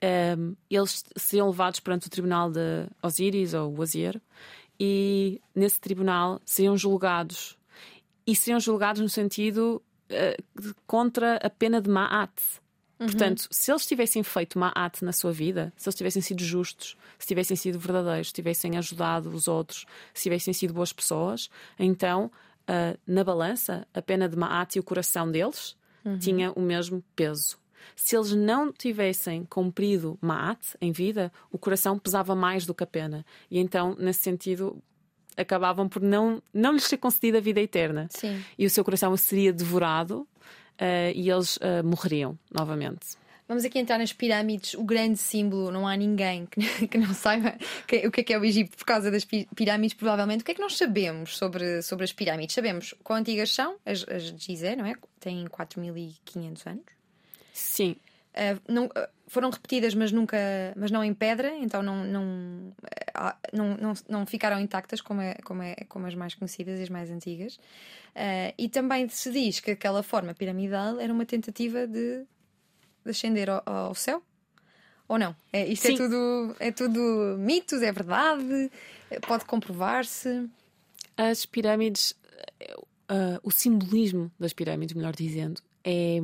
ehm, 0.00 0.52
eles 0.70 1.04
seriam 1.16 1.48
levados 1.48 1.80
perante 1.80 2.06
o 2.06 2.10
tribunal 2.10 2.50
de 2.50 2.86
Osíris 3.02 3.54
ou 3.54 3.74
Wazir 3.74 4.20
e 4.78 5.40
nesse 5.54 5.80
tribunal 5.80 6.40
seriam 6.44 6.76
julgados. 6.76 7.56
E 8.26 8.34
seriam 8.36 8.60
julgados 8.60 9.02
no 9.02 9.08
sentido 9.08 9.82
de- 10.08 10.74
contra 10.86 11.36
a 11.36 11.50
pena 11.50 11.80
de 11.80 11.88
Ma'at. 11.90 12.30
Portanto, 13.04 13.48
se 13.50 13.70
eles 13.70 13.86
tivessem 13.86 14.22
feito 14.22 14.58
Ma'at 14.58 15.02
na 15.04 15.12
sua 15.12 15.32
vida, 15.32 15.72
se 15.76 15.88
eles 15.88 15.96
tivessem 15.96 16.22
sido 16.22 16.42
justos, 16.42 16.96
se 17.18 17.26
tivessem 17.26 17.56
sido 17.56 17.78
verdadeiros, 17.78 18.28
se 18.28 18.34
tivessem 18.34 18.76
ajudado 18.76 19.28
os 19.30 19.48
outros, 19.48 19.86
se 20.12 20.24
tivessem 20.24 20.52
sido 20.52 20.74
boas 20.74 20.92
pessoas, 20.92 21.50
então, 21.78 22.30
ah, 22.66 22.96
na 23.06 23.24
balança, 23.24 23.86
a 23.92 24.02
pena 24.02 24.28
de 24.28 24.36
Ma'at 24.36 24.76
e 24.76 24.80
o 24.80 24.82
coração 24.82 25.30
deles 25.30 25.76
tinha 26.18 26.50
o 26.52 26.60
mesmo 26.60 27.02
peso. 27.14 27.56
Se 27.94 28.16
eles 28.16 28.32
não 28.32 28.72
tivessem 28.72 29.44
cumprido 29.44 30.18
Ma'at 30.20 30.76
em 30.80 30.92
vida, 30.92 31.32
o 31.50 31.58
coração 31.58 31.98
pesava 31.98 32.34
mais 32.34 32.66
do 32.66 32.74
que 32.74 32.84
a 32.84 32.86
pena. 32.86 33.24
E 33.50 33.58
então, 33.58 33.96
nesse 33.98 34.20
sentido, 34.20 34.82
acabavam 35.36 35.88
por 35.88 36.02
não, 36.02 36.42
não 36.52 36.72
lhes 36.72 36.84
ser 36.84 36.96
concedida 36.98 37.38
a 37.38 37.40
vida 37.40 37.60
eterna. 37.60 38.08
Sim. 38.10 38.42
E 38.58 38.66
o 38.66 38.70
seu 38.70 38.84
coração 38.84 39.16
seria 39.16 39.52
devorado 39.52 40.26
e 41.14 41.30
eles 41.30 41.58
eh, 41.60 41.82
morreriam 41.82 42.38
novamente. 42.50 43.20
Vamos 43.48 43.64
aqui 43.64 43.78
entrar 43.78 43.98
nas 43.98 44.12
pirâmides, 44.12 44.72
o 44.74 44.82
grande 44.84 45.18
símbolo, 45.18 45.70
não 45.70 45.86
há 45.86 45.94
ninguém 45.96 46.46
que, 46.46 46.88
que 46.88 46.96
não 46.96 47.12
saiba 47.12 47.54
que- 47.86 48.06
o 48.06 48.10
que 48.10 48.20
é 48.22 48.24
que 48.24 48.32
é 48.32 48.38
o 48.38 48.44
Egito 48.44 48.76
por 48.76 48.84
causa 48.86 49.10
das 49.10 49.24
pi- 49.24 49.46
pirâmides, 49.54 49.94
provavelmente. 49.94 50.40
O 50.40 50.44
que 50.44 50.52
é 50.52 50.54
que 50.54 50.60
nós 50.60 50.76
sabemos 50.76 51.36
sobre, 51.36 51.82
sobre 51.82 52.04
as 52.04 52.12
pirâmides? 52.12 52.54
Sabemos 52.54 52.94
quão 53.04 53.18
antigas 53.18 53.50
são, 53.52 53.76
as, 53.84 54.06
as 54.08 54.32
de 54.32 54.42
Gizé, 54.44 54.74
não 54.76 54.86
é? 54.86 54.94
Têm 55.20 55.44
4.500 55.46 56.66
anos. 56.66 56.84
Sim, 57.52 57.96
Uh, 58.34 58.58
não, 58.66 58.86
uh, 58.86 58.90
foram 59.32 59.50
repetidas, 59.50 59.94
mas 59.94 60.12
nunca, 60.12 60.36
mas 60.76 60.90
não 60.90 61.02
em 61.02 61.14
pedra, 61.14 61.56
então 61.56 61.82
não, 61.82 62.04
não, 62.04 62.72
ah, 63.14 63.36
não, 63.52 63.76
não, 63.76 63.92
não 64.08 64.26
ficaram 64.26 64.60
intactas 64.60 65.00
como, 65.00 65.22
é, 65.22 65.34
como, 65.44 65.62
é, 65.62 65.74
como 65.88 66.06
as 66.06 66.14
mais 66.14 66.34
conhecidas 66.34 66.78
e 66.78 66.82
as 66.82 66.88
mais 66.90 67.10
antigas. 67.10 67.56
Uh, 68.14 68.52
e 68.58 68.68
também 68.68 69.08
se 69.08 69.32
diz 69.32 69.58
que 69.58 69.70
aquela 69.70 70.02
forma 70.02 70.34
piramidal 70.34 71.00
era 71.00 71.10
uma 71.10 71.24
tentativa 71.24 71.86
de, 71.86 72.24
de 73.04 73.10
ascender 73.10 73.48
ao, 73.48 73.62
ao 73.66 73.94
céu. 73.94 74.22
Ou 75.08 75.18
não? 75.18 75.34
É, 75.52 75.66
isto 75.66 75.86
é 75.86 75.90
Sim. 75.90 75.96
tudo, 75.96 76.56
é 76.60 76.70
tudo 76.70 77.36
mitos, 77.38 77.82
é 77.82 77.90
verdade, 77.90 78.70
pode 79.26 79.44
comprovar-se. 79.44 80.48
as 81.16 81.44
pirâmides, 81.46 82.14
eh, 83.08 83.40
o 83.42 83.50
simbolismo 83.50 84.30
das 84.38 84.52
pirâmides, 84.52 84.94
melhor 84.94 85.14
dizendo, 85.14 85.60
é, 85.84 86.18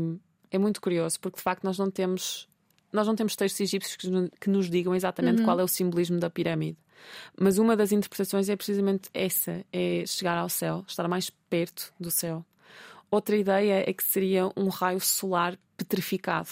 é 0.51 0.59
muito 0.59 0.81
curioso, 0.81 1.21
porque 1.21 1.37
de 1.37 1.43
facto 1.43 1.65
nós 1.65 1.79
não 1.79 1.91
temos. 1.91 2.48
Nós 2.93 3.07
não 3.07 3.15
temos 3.15 3.37
textos 3.37 3.61
egípcios 3.61 3.97
que 4.41 4.51
nos, 4.51 4.71
digam 4.71 4.95
exatamente 4.95 5.43
qual 5.43 5.59
é 5.61 5.63
o 5.63 5.69
simbolismo 5.69 6.19
da 6.19 6.31
pirâmide. 6.31 6.79
Mas 7.39 7.59
uma 7.59 7.77
das 7.77 7.93
interpretações 7.93 8.49
é 8.49 8.57
precisamente 8.57 9.09
essa: 9.15 9.65
é 9.73 10.05
chegar 10.07 10.37
ao 10.37 10.49
céu, 10.49 10.85
estar 10.87 11.07
mais 11.07 11.31
perto 11.49 11.93
do 11.99 12.11
céu. 12.11 12.45
Outra 13.11 13.37
ideia 13.37 13.89
é 13.89 13.93
que 13.93 14.05
seria 14.05 14.51
um 14.57 14.69
raio 14.69 15.01
solar 15.01 15.59
petrificado. 15.77 16.49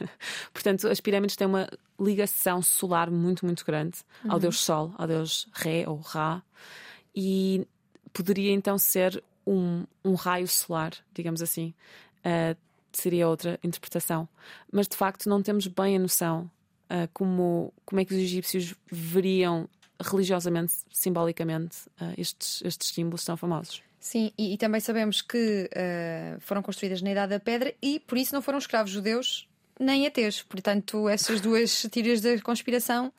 Portanto, 0.52 0.88
as 0.88 1.00
pirâmides 1.00 1.36
têm 1.36 1.46
uma 1.46 1.68
ligação 1.98 2.60
solar 2.60 3.10
muito, 3.10 3.46
muito 3.46 3.64
grande 3.64 3.98
ao 4.28 4.38
Deus 4.38 4.58
Sol, 4.58 4.92
ao 4.98 5.06
Deus 5.06 5.46
Ré 5.52 5.88
ou 5.88 5.96
Ra, 5.98 6.42
e 7.14 7.66
poderia 8.12 8.52
então 8.52 8.76
ser 8.76 9.22
um, 9.46 9.84
um 10.04 10.14
raio 10.14 10.48
solar, 10.48 10.92
digamos 11.14 11.40
assim. 11.40 11.72
Uh, 12.20 12.56
seria 13.00 13.28
outra 13.28 13.58
interpretação. 13.62 14.28
Mas 14.72 14.88
de 14.88 14.96
facto 14.96 15.28
não 15.28 15.42
temos 15.42 15.66
bem 15.66 15.96
a 15.96 15.98
noção 15.98 16.50
uh, 16.90 17.08
como, 17.12 17.72
como 17.84 18.00
é 18.00 18.04
que 18.04 18.14
os 18.14 18.20
egípcios 18.20 18.74
veriam 18.90 19.68
religiosamente, 20.00 20.74
simbolicamente, 20.92 21.78
uh, 22.00 22.14
estes, 22.18 22.62
estes 22.64 22.88
símbolos 22.88 23.24
tão 23.24 23.36
famosos. 23.36 23.82
Sim, 24.00 24.32
e, 24.36 24.52
e 24.52 24.58
também 24.58 24.80
sabemos 24.80 25.22
que 25.22 25.70
uh, 25.72 26.40
foram 26.40 26.62
construídas 26.62 27.00
na 27.00 27.10
Idade 27.10 27.30
da 27.30 27.40
Pedra 27.40 27.74
e 27.80 28.00
por 28.00 28.18
isso 28.18 28.34
não 28.34 28.42
foram 28.42 28.58
escravos 28.58 28.90
judeus 28.90 29.48
nem 29.80 30.06
ateus. 30.06 30.42
Portanto, 30.42 31.08
essas 31.08 31.40
duas 31.40 31.82
teorias 31.90 32.20
da 32.20 32.38
conspiração 32.40 33.12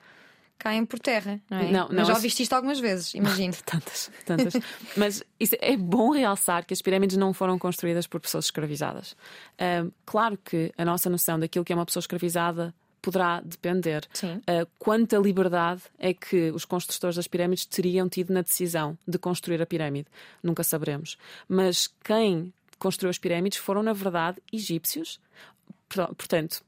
caem 0.57 0.85
por 0.85 0.99
terra, 0.99 1.39
não 1.49 1.57
é? 1.59 1.71
Não, 1.71 1.87
Mas 1.87 1.95
não, 1.97 2.05
já 2.05 2.11
as- 2.13 2.17
ouviste 2.17 2.43
isto 2.43 2.53
algumas 2.53 2.79
vezes, 2.79 3.13
imagino. 3.13 3.53
Tantas, 3.65 4.09
tantas. 4.25 4.53
Mas 4.97 5.23
isso 5.39 5.55
é 5.59 5.75
bom 5.77 6.11
realçar 6.11 6.65
que 6.65 6.73
as 6.73 6.81
pirâmides 6.81 7.17
não 7.17 7.33
foram 7.33 7.57
construídas 7.59 8.07
por 8.07 8.19
pessoas 8.19 8.45
escravizadas. 8.45 9.15
Claro 10.05 10.37
que 10.37 10.71
a 10.77 10.85
nossa 10.85 11.09
noção 11.09 11.39
daquilo 11.39 11.63
que 11.65 11.71
é 11.73 11.75
uma 11.75 11.85
pessoa 11.85 12.01
escravizada 12.01 12.73
poderá 13.01 13.39
depender. 13.41 14.07
Sim. 14.13 14.41
Ah, 14.47 14.65
quanta 14.79 15.17
liberdade 15.17 15.83
é 15.99 16.11
que 16.11 16.49
os 16.51 16.65
construtores 16.65 17.15
das 17.15 17.27
pirâmides 17.27 17.65
teriam 17.65 18.09
tido 18.09 18.33
na 18.33 18.41
decisão 18.41 18.97
de 19.07 19.19
construir 19.19 19.61
a 19.61 19.65
pirâmide? 19.67 20.07
Nunca 20.41 20.63
saberemos. 20.63 21.15
Mas 21.47 21.87
quem 22.03 22.51
construiu 22.79 23.11
as 23.11 23.19
pirâmides 23.19 23.59
foram, 23.59 23.83
na 23.83 23.93
verdade, 23.93 24.41
egípcios. 24.51 25.19
Por- 25.87 26.15
Portanto, 26.15 26.63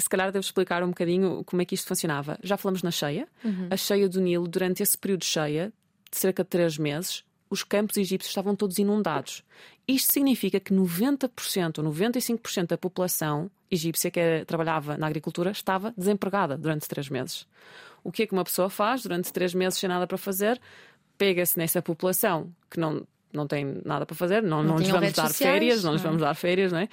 se 0.00 0.08
calhar 0.08 0.32
devo 0.32 0.44
explicar 0.44 0.82
um 0.82 0.88
bocadinho 0.88 1.44
como 1.44 1.62
é 1.62 1.64
que 1.64 1.74
isto 1.74 1.86
funcionava. 1.86 2.38
Já 2.42 2.56
falamos 2.56 2.82
na 2.82 2.90
cheia. 2.90 3.28
A 3.70 3.76
cheia 3.76 4.08
do 4.08 4.20
Nilo, 4.20 4.48
durante 4.48 4.82
esse 4.82 4.96
período 4.96 5.20
de 5.20 5.26
cheia, 5.26 5.72
de 6.10 6.16
cerca 6.18 6.42
de 6.42 6.50
três 6.50 6.76
meses, 6.78 7.24
os 7.48 7.64
campos 7.64 7.96
egípcios 7.96 8.30
estavam 8.30 8.54
todos 8.54 8.78
inundados. 8.78 9.44
Isto 9.86 10.12
significa 10.12 10.60
que 10.60 10.72
90% 10.72 11.78
ou 11.78 11.92
95% 11.92 12.68
da 12.68 12.78
população 12.78 13.50
egípcia 13.70 14.10
que 14.10 14.20
era, 14.20 14.44
trabalhava 14.44 14.96
na 14.96 15.06
agricultura 15.06 15.50
estava 15.50 15.92
desempregada 15.96 16.56
durante 16.56 16.88
três 16.88 17.08
meses. 17.08 17.46
O 18.04 18.12
que 18.12 18.22
é 18.22 18.26
que 18.26 18.32
uma 18.32 18.44
pessoa 18.44 18.70
faz 18.70 19.02
durante 19.02 19.32
três 19.32 19.52
meses 19.52 19.78
sem 19.78 19.88
nada 19.88 20.06
para 20.06 20.16
fazer? 20.16 20.60
Pega-se 21.18 21.58
nessa 21.58 21.82
população 21.82 22.52
que 22.70 22.78
não, 22.78 23.06
não 23.32 23.46
tem 23.46 23.80
nada 23.84 24.04
para 24.04 24.16
fazer, 24.16 24.42
não, 24.42 24.62
não, 24.62 24.74
não 24.74 24.78
lhes 24.78 24.88
vamos 24.88 25.12
dar 25.12 25.28
sociais, 25.28 25.52
férias, 25.52 25.84
não, 25.84 25.90
não 25.90 25.92
lhes 25.94 26.02
vamos 26.02 26.20
dar 26.20 26.34
férias, 26.34 26.72
não 26.72 26.78
é? 26.78 26.88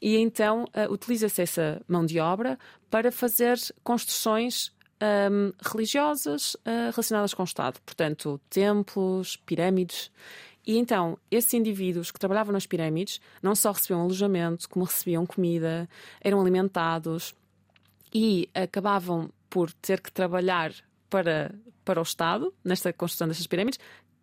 E 0.00 0.16
então 0.16 0.64
uh, 0.64 0.92
utiliza-se 0.92 1.40
essa 1.42 1.80
mão 1.88 2.04
de 2.04 2.20
obra 2.20 2.58
para 2.90 3.10
fazer 3.10 3.58
construções 3.82 4.72
um, 5.02 5.52
religiosas 5.70 6.54
uh, 6.54 6.90
relacionadas 6.90 7.34
com 7.34 7.42
o 7.42 7.46
Estado, 7.46 7.80
portanto, 7.84 8.40
templos, 8.48 9.36
pirâmides. 9.36 10.10
E 10.66 10.76
então, 10.78 11.16
esses 11.30 11.54
indivíduos 11.54 12.10
que 12.10 12.18
trabalhavam 12.18 12.52
nas 12.52 12.66
pirâmides 12.66 13.20
não 13.40 13.54
só 13.54 13.70
recebiam 13.70 14.00
alojamento, 14.00 14.68
como 14.68 14.84
recebiam 14.84 15.24
comida, 15.24 15.88
eram 16.20 16.40
alimentados 16.40 17.34
e 18.12 18.48
acabavam 18.52 19.30
por 19.48 19.72
ter 19.72 20.00
que 20.00 20.10
trabalhar 20.10 20.72
para, 21.08 21.54
para 21.84 22.00
o 22.00 22.02
Estado, 22.02 22.52
nesta 22.64 22.92
construção 22.92 23.28
destas 23.28 23.46
pirâmides, 23.46 23.78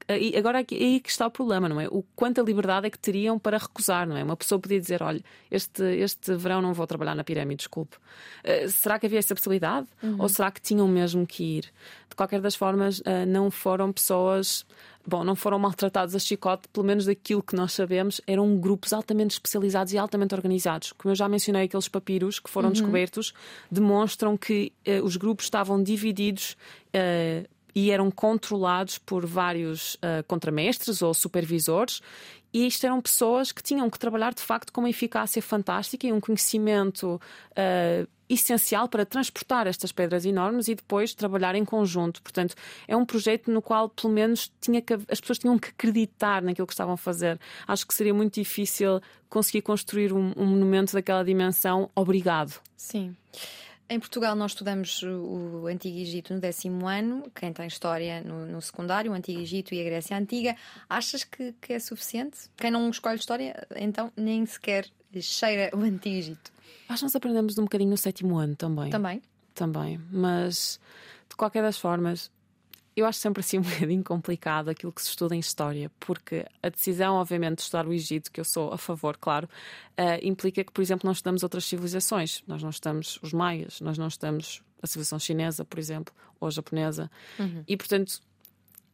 e 0.09 0.35
agora 0.37 0.61
é 0.61 0.65
aí 0.71 0.99
que 0.99 1.09
está 1.09 1.27
o 1.27 1.31
problema, 1.31 1.69
não 1.69 1.79
é? 1.79 1.87
O 1.87 2.03
quanta 2.15 2.41
liberdade 2.41 2.87
é 2.87 2.89
que 2.89 2.99
teriam 2.99 3.39
para 3.39 3.57
recusar, 3.57 4.07
não 4.07 4.17
é? 4.17 4.23
Uma 4.23 4.35
pessoa 4.35 4.59
podia 4.59 4.79
dizer: 4.79 5.01
olha, 5.01 5.21
este, 5.49 5.83
este 5.83 6.35
verão 6.35 6.61
não 6.61 6.73
vou 6.73 6.85
trabalhar 6.85 7.15
na 7.15 7.23
pirâmide, 7.23 7.59
desculpe. 7.59 7.97
Uh, 8.43 8.69
será 8.69 8.99
que 8.99 9.05
havia 9.05 9.19
essa 9.19 9.33
possibilidade? 9.33 9.87
Uhum. 10.01 10.17
Ou 10.19 10.29
será 10.29 10.51
que 10.51 10.61
tinham 10.61 10.87
mesmo 10.87 11.25
que 11.25 11.57
ir? 11.57 11.65
De 12.09 12.15
qualquer 12.15 12.41
das 12.41 12.55
formas, 12.55 12.99
uh, 12.99 13.25
não 13.27 13.49
foram 13.49 13.91
pessoas. 13.91 14.65
Bom, 15.05 15.21
não 15.21 15.35
foram 15.35 15.59
maltratados 15.59 16.15
a 16.15 16.19
chicote, 16.19 16.69
pelo 16.69 16.85
menos 16.85 17.05
daquilo 17.05 17.43
que 17.43 17.57
nós 17.57 17.73
sabemos, 17.73 18.21
eram 18.25 18.57
grupos 18.57 18.93
altamente 18.93 19.31
especializados 19.33 19.91
e 19.91 19.97
altamente 19.97 20.33
organizados. 20.33 20.93
Como 20.93 21.11
eu 21.11 21.15
já 21.15 21.27
mencionei, 21.27 21.65
aqueles 21.65 21.89
papiros 21.89 22.39
que 22.39 22.49
foram 22.49 22.69
uhum. 22.69 22.73
descobertos 22.73 23.33
demonstram 23.69 24.37
que 24.37 24.71
uh, 24.87 25.03
os 25.03 25.17
grupos 25.17 25.45
estavam 25.45 25.83
divididos 25.83 26.55
e 27.75 27.91
eram 27.91 28.11
controlados 28.11 28.97
por 28.97 29.25
vários 29.25 29.95
uh, 29.95 30.23
contramestres 30.27 31.01
ou 31.01 31.13
supervisores. 31.13 32.01
E 32.53 32.67
isto 32.67 32.85
eram 32.85 33.01
pessoas 33.01 33.51
que 33.51 33.63
tinham 33.63 33.89
que 33.89 33.97
trabalhar 33.97 34.33
de 34.33 34.41
facto 34.41 34.71
com 34.71 34.81
uma 34.81 34.89
eficácia 34.89 35.41
fantástica 35.41 36.05
e 36.05 36.13
um 36.13 36.19
conhecimento 36.19 37.19
uh, 37.51 38.07
essencial 38.29 38.87
para 38.87 39.05
transportar 39.05 39.65
estas 39.65 39.91
pedras 39.91 40.23
enormes 40.23 40.67
e 40.67 40.75
depois 40.75 41.15
trabalhar 41.15 41.55
em 41.55 41.65
conjunto. 41.65 42.21
Portanto, 42.21 42.55
é 42.87 42.95
um 42.95 43.05
projeto 43.05 43.51
no 43.51 43.61
qual, 43.61 43.89
pelo 43.89 44.13
menos, 44.13 44.51
tinha 44.61 44.81
que, 44.81 44.93
as 44.93 45.19
pessoas 45.19 45.39
tinham 45.39 45.57
que 45.57 45.69
acreditar 45.69 46.41
naquilo 46.43 46.67
que 46.67 46.73
estavam 46.73 46.93
a 46.93 46.97
fazer. 46.97 47.39
Acho 47.67 47.87
que 47.87 47.93
seria 47.93 48.13
muito 48.13 48.35
difícil 48.35 49.01
conseguir 49.29 49.61
construir 49.61 50.13
um, 50.13 50.31
um 50.37 50.45
monumento 50.45 50.93
daquela 50.93 51.23
dimensão. 51.23 51.89
Obrigado. 51.95 52.59
Sim. 52.77 53.15
Em 53.89 53.99
Portugal, 53.99 54.35
nós 54.35 54.51
estudamos 54.51 55.03
o 55.03 55.67
Antigo 55.67 55.97
Egito 55.97 56.33
no 56.33 56.39
décimo 56.39 56.87
ano. 56.87 57.29
Quem 57.35 57.51
tem 57.51 57.67
história 57.67 58.21
no, 58.21 58.45
no 58.45 58.61
secundário, 58.61 59.11
o 59.11 59.13
Antigo 59.13 59.39
Egito 59.39 59.73
e 59.75 59.81
a 59.81 59.83
Grécia 59.83 60.17
Antiga. 60.17 60.55
Achas 60.89 61.23
que, 61.23 61.53
que, 61.61 61.73
é 61.73 61.79
suficiente? 61.79 62.49
Quem 62.57 62.71
não 62.71 62.89
escolhe 62.89 63.17
história, 63.17 63.67
então 63.75 64.11
nem 64.15 64.45
sequer 64.45 64.87
cheira 65.21 65.69
o 65.75 65.81
Antigo 65.81 66.15
Egito. 66.15 66.51
Acho 66.87 66.99
que 66.99 67.05
nós 67.05 67.15
aprendemos 67.15 67.57
um 67.57 67.63
bocadinho 67.63 67.89
no 67.89 67.97
sétimo 67.97 68.37
ano 68.37 68.55
também. 68.55 68.89
Também? 68.89 69.21
Também. 69.53 69.99
Mas, 70.11 70.79
de 71.29 71.35
qualquer 71.35 71.61
das 71.61 71.77
formas, 71.77 72.31
eu 72.95 73.05
acho 73.05 73.19
sempre 73.19 73.41
assim 73.41 73.59
um 73.59 73.61
bocadinho 73.63 74.03
complicado 74.03 74.69
aquilo 74.69 74.91
que 74.91 75.01
se 75.01 75.09
estuda 75.09 75.35
em 75.35 75.39
história, 75.39 75.91
porque 75.99 76.45
a 76.61 76.69
decisão, 76.69 77.15
obviamente, 77.15 77.57
de 77.57 77.61
estudar 77.63 77.87
o 77.87 77.93
Egito, 77.93 78.31
que 78.31 78.39
eu 78.39 78.45
sou 78.45 78.71
a 78.71 78.77
favor, 78.77 79.17
claro, 79.17 79.47
uh, 79.97 80.19
implica 80.21 80.63
que, 80.63 80.71
por 80.71 80.81
exemplo, 80.81 81.05
não 81.05 81.13
estudamos 81.13 81.43
outras 81.43 81.65
civilizações. 81.65 82.43
Nós 82.47 82.61
não 82.61 82.69
estamos 82.69 83.19
os 83.21 83.33
maias, 83.33 83.81
nós 83.81 83.97
não 83.97 84.07
estamos 84.07 84.61
a 84.81 84.87
civilização 84.87 85.19
chinesa, 85.19 85.63
por 85.63 85.79
exemplo, 85.79 86.13
ou 86.39 86.47
a 86.47 86.51
japonesa. 86.51 87.09
Uhum. 87.39 87.63
E, 87.67 87.77
portanto, 87.77 88.21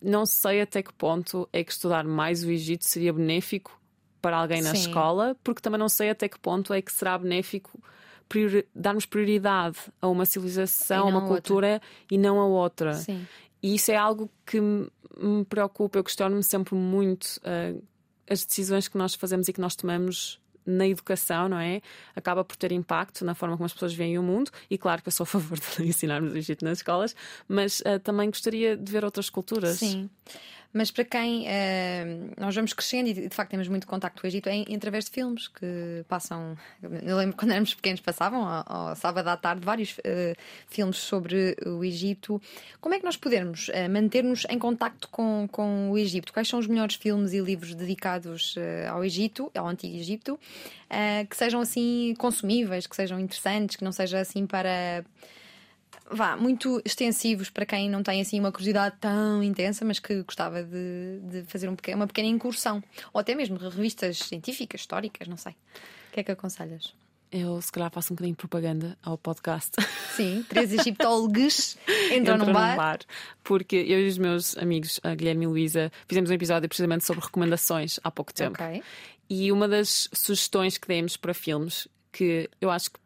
não 0.01 0.25
sei 0.25 0.61
até 0.61 0.81
que 0.81 0.93
ponto 0.93 1.49
é 1.51 1.63
que 1.63 1.71
estudar 1.71 2.03
mais 2.05 2.43
o 2.43 2.51
Egito 2.51 2.85
seria 2.85 3.11
benéfico 3.11 3.79
para 4.21 4.37
alguém 4.37 4.61
na 4.61 4.75
Sim. 4.75 4.81
escola, 4.81 5.35
porque 5.43 5.61
também 5.61 5.79
não 5.79 5.89
sei 5.89 6.09
até 6.09 6.27
que 6.27 6.39
ponto 6.39 6.73
é 6.73 6.81
que 6.81 6.91
será 6.91 7.17
benéfico 7.17 7.79
priori 8.27 8.67
darmos 8.75 9.05
prioridade 9.05 9.77
a 10.01 10.07
uma 10.07 10.25
civilização, 10.25 11.07
a 11.07 11.09
uma 11.09 11.27
cultura 11.27 11.73
outra. 11.73 11.87
e 12.11 12.17
não 12.17 12.39
a 12.39 12.45
outra. 12.45 12.93
Sim. 12.93 13.25
E 13.61 13.75
isso 13.75 13.91
é 13.91 13.95
algo 13.95 14.29
que 14.45 14.59
me 14.61 15.45
preocupa, 15.47 15.99
eu 15.99 16.03
questiono-me 16.03 16.43
sempre 16.43 16.75
muito 16.75 17.37
uh, 17.37 17.81
as 18.29 18.45
decisões 18.45 18.87
que 18.87 18.97
nós 18.97 19.15
fazemos 19.15 19.47
e 19.47 19.53
que 19.53 19.59
nós 19.59 19.75
tomamos 19.75 20.39
na 20.65 20.87
educação, 20.87 21.49
não 21.49 21.59
é? 21.59 21.81
Acaba 22.15 22.43
por 22.43 22.55
ter 22.55 22.71
impacto 22.71 23.25
na 23.25 23.33
forma 23.33 23.57
como 23.57 23.65
as 23.65 23.73
pessoas 23.73 23.93
veem 23.93 24.19
o 24.19 24.23
mundo. 24.23 24.51
E 24.69 24.77
claro 24.77 25.01
que 25.01 25.07
eu 25.07 25.11
sou 25.11 25.23
a 25.23 25.27
favor 25.27 25.57
de 25.77 25.83
ensinarmos 25.83 26.33
o 26.33 26.37
Egito 26.37 26.63
nas 26.63 26.79
escolas, 26.79 27.15
mas 27.47 27.81
uh, 27.81 27.99
também 28.03 28.29
gostaria 28.29 28.77
de 28.77 28.91
ver 28.91 29.03
outras 29.03 29.29
culturas. 29.29 29.79
Sim. 29.79 30.09
Mas 30.71 30.91
para 30.91 31.03
quem 31.03 31.43
uh, 31.43 32.33
nós 32.37 32.53
vamos 32.53 32.73
crescendo 32.73 33.09
e 33.09 33.13
de 33.13 33.29
facto 33.29 33.51
temos 33.51 33.67
muito 33.67 33.87
contacto 33.87 34.21
com 34.21 34.27
o 34.27 34.29
Egito 34.29 34.49
é 34.49 34.63
através 34.75 35.05
de 35.05 35.11
filmes 35.11 35.47
que 35.47 36.05
passam. 36.07 36.55
Eu 37.03 37.17
lembro 37.17 37.35
quando 37.35 37.51
éramos 37.51 37.73
pequenos 37.73 38.01
passavam 38.01 38.45
ao, 38.45 38.89
ao 38.89 38.95
sábado 38.95 39.27
à 39.27 39.35
tarde 39.35 39.65
vários 39.65 39.97
uh, 39.97 40.35
filmes 40.67 40.97
sobre 40.97 41.57
o 41.65 41.83
Egito. 41.83 42.39
Como 42.79 42.93
é 42.93 42.99
que 42.99 43.05
nós 43.05 43.17
podemos 43.17 43.69
uh, 43.69 43.89
manter-nos 43.89 44.45
em 44.47 44.59
contacto 44.59 45.09
com, 45.09 45.47
com 45.51 45.89
o 45.89 45.97
Egito? 45.97 46.31
Quais 46.31 46.47
são 46.47 46.59
os 46.59 46.67
melhores 46.67 46.95
filmes 46.95 47.33
e 47.33 47.39
livros 47.39 47.73
dedicados 47.73 48.55
ao 48.89 49.03
Egito, 49.03 49.51
ao 49.55 49.67
Antigo 49.67 49.95
Egito, 49.95 50.39
que 51.29 51.35
sejam 51.35 51.61
assim 51.61 52.13
consumíveis, 52.17 52.85
que 52.85 52.95
sejam 52.95 53.19
interessantes, 53.19 53.75
que 53.75 53.83
não 53.83 53.91
seja 53.91 54.19
assim 54.19 54.45
para 54.45 55.03
vá, 56.09 56.35
muito 56.35 56.81
extensivos 56.83 57.49
para 57.49 57.65
quem 57.65 57.89
não 57.89 58.03
tem 58.03 58.21
assim 58.21 58.39
uma 58.39 58.51
curiosidade 58.51 58.95
tão 58.99 59.43
intensa, 59.43 59.85
mas 59.85 59.99
que 59.99 60.23
gostava 60.23 60.63
de, 60.63 61.19
de 61.23 61.43
fazer 61.43 61.69
um 61.69 61.75
pequeno, 61.75 61.97
uma 61.97 62.07
pequena 62.07 62.27
incursão. 62.27 62.83
Ou 63.13 63.21
até 63.21 63.35
mesmo 63.35 63.57
revistas 63.57 64.17
científicas, 64.19 64.81
históricas, 64.81 65.27
não 65.27 65.37
sei. 65.37 65.53
O 65.53 66.11
que 66.13 66.19
é 66.19 66.23
que 66.23 66.31
aconselhas? 66.31 66.93
Eu, 67.31 67.61
se 67.61 67.71
calhar, 67.71 67.91
faço 67.91 68.11
um 68.11 68.15
bocadinho 68.15 68.33
de 68.33 68.39
propaganda 68.39 68.97
ao 69.03 69.15
podcast. 69.15 69.71
Sim, 70.15 70.43
três 70.49 70.73
egiptólogos 70.73 71.77
entram, 72.11 72.37
num, 72.39 72.51
bar. 72.51 72.71
num 72.71 72.77
bar. 72.77 72.99
Porque 73.43 73.75
eu 73.75 73.99
e 73.99 74.07
os 74.07 74.17
meus 74.17 74.57
amigos, 74.57 74.99
a 75.03 75.13
Guilherme 75.13 75.45
e 75.45 75.47
Luísa, 75.47 75.91
fizemos 76.07 76.31
um 76.31 76.33
episódio 76.33 76.67
precisamente 76.67 77.05
sobre 77.05 77.23
recomendações 77.23 77.99
há 78.03 78.09
pouco 78.09 78.33
tempo. 78.33 78.61
Okay. 78.61 78.81
E 79.29 79.51
uma 79.51 79.67
das 79.67 80.09
sugestões 80.11 80.79
que 80.79 80.87
demos 80.87 81.15
para 81.17 81.35
filmes, 81.35 81.87
que 82.11 82.49
eu 82.59 82.71
acho 82.71 82.89
que 82.89 82.99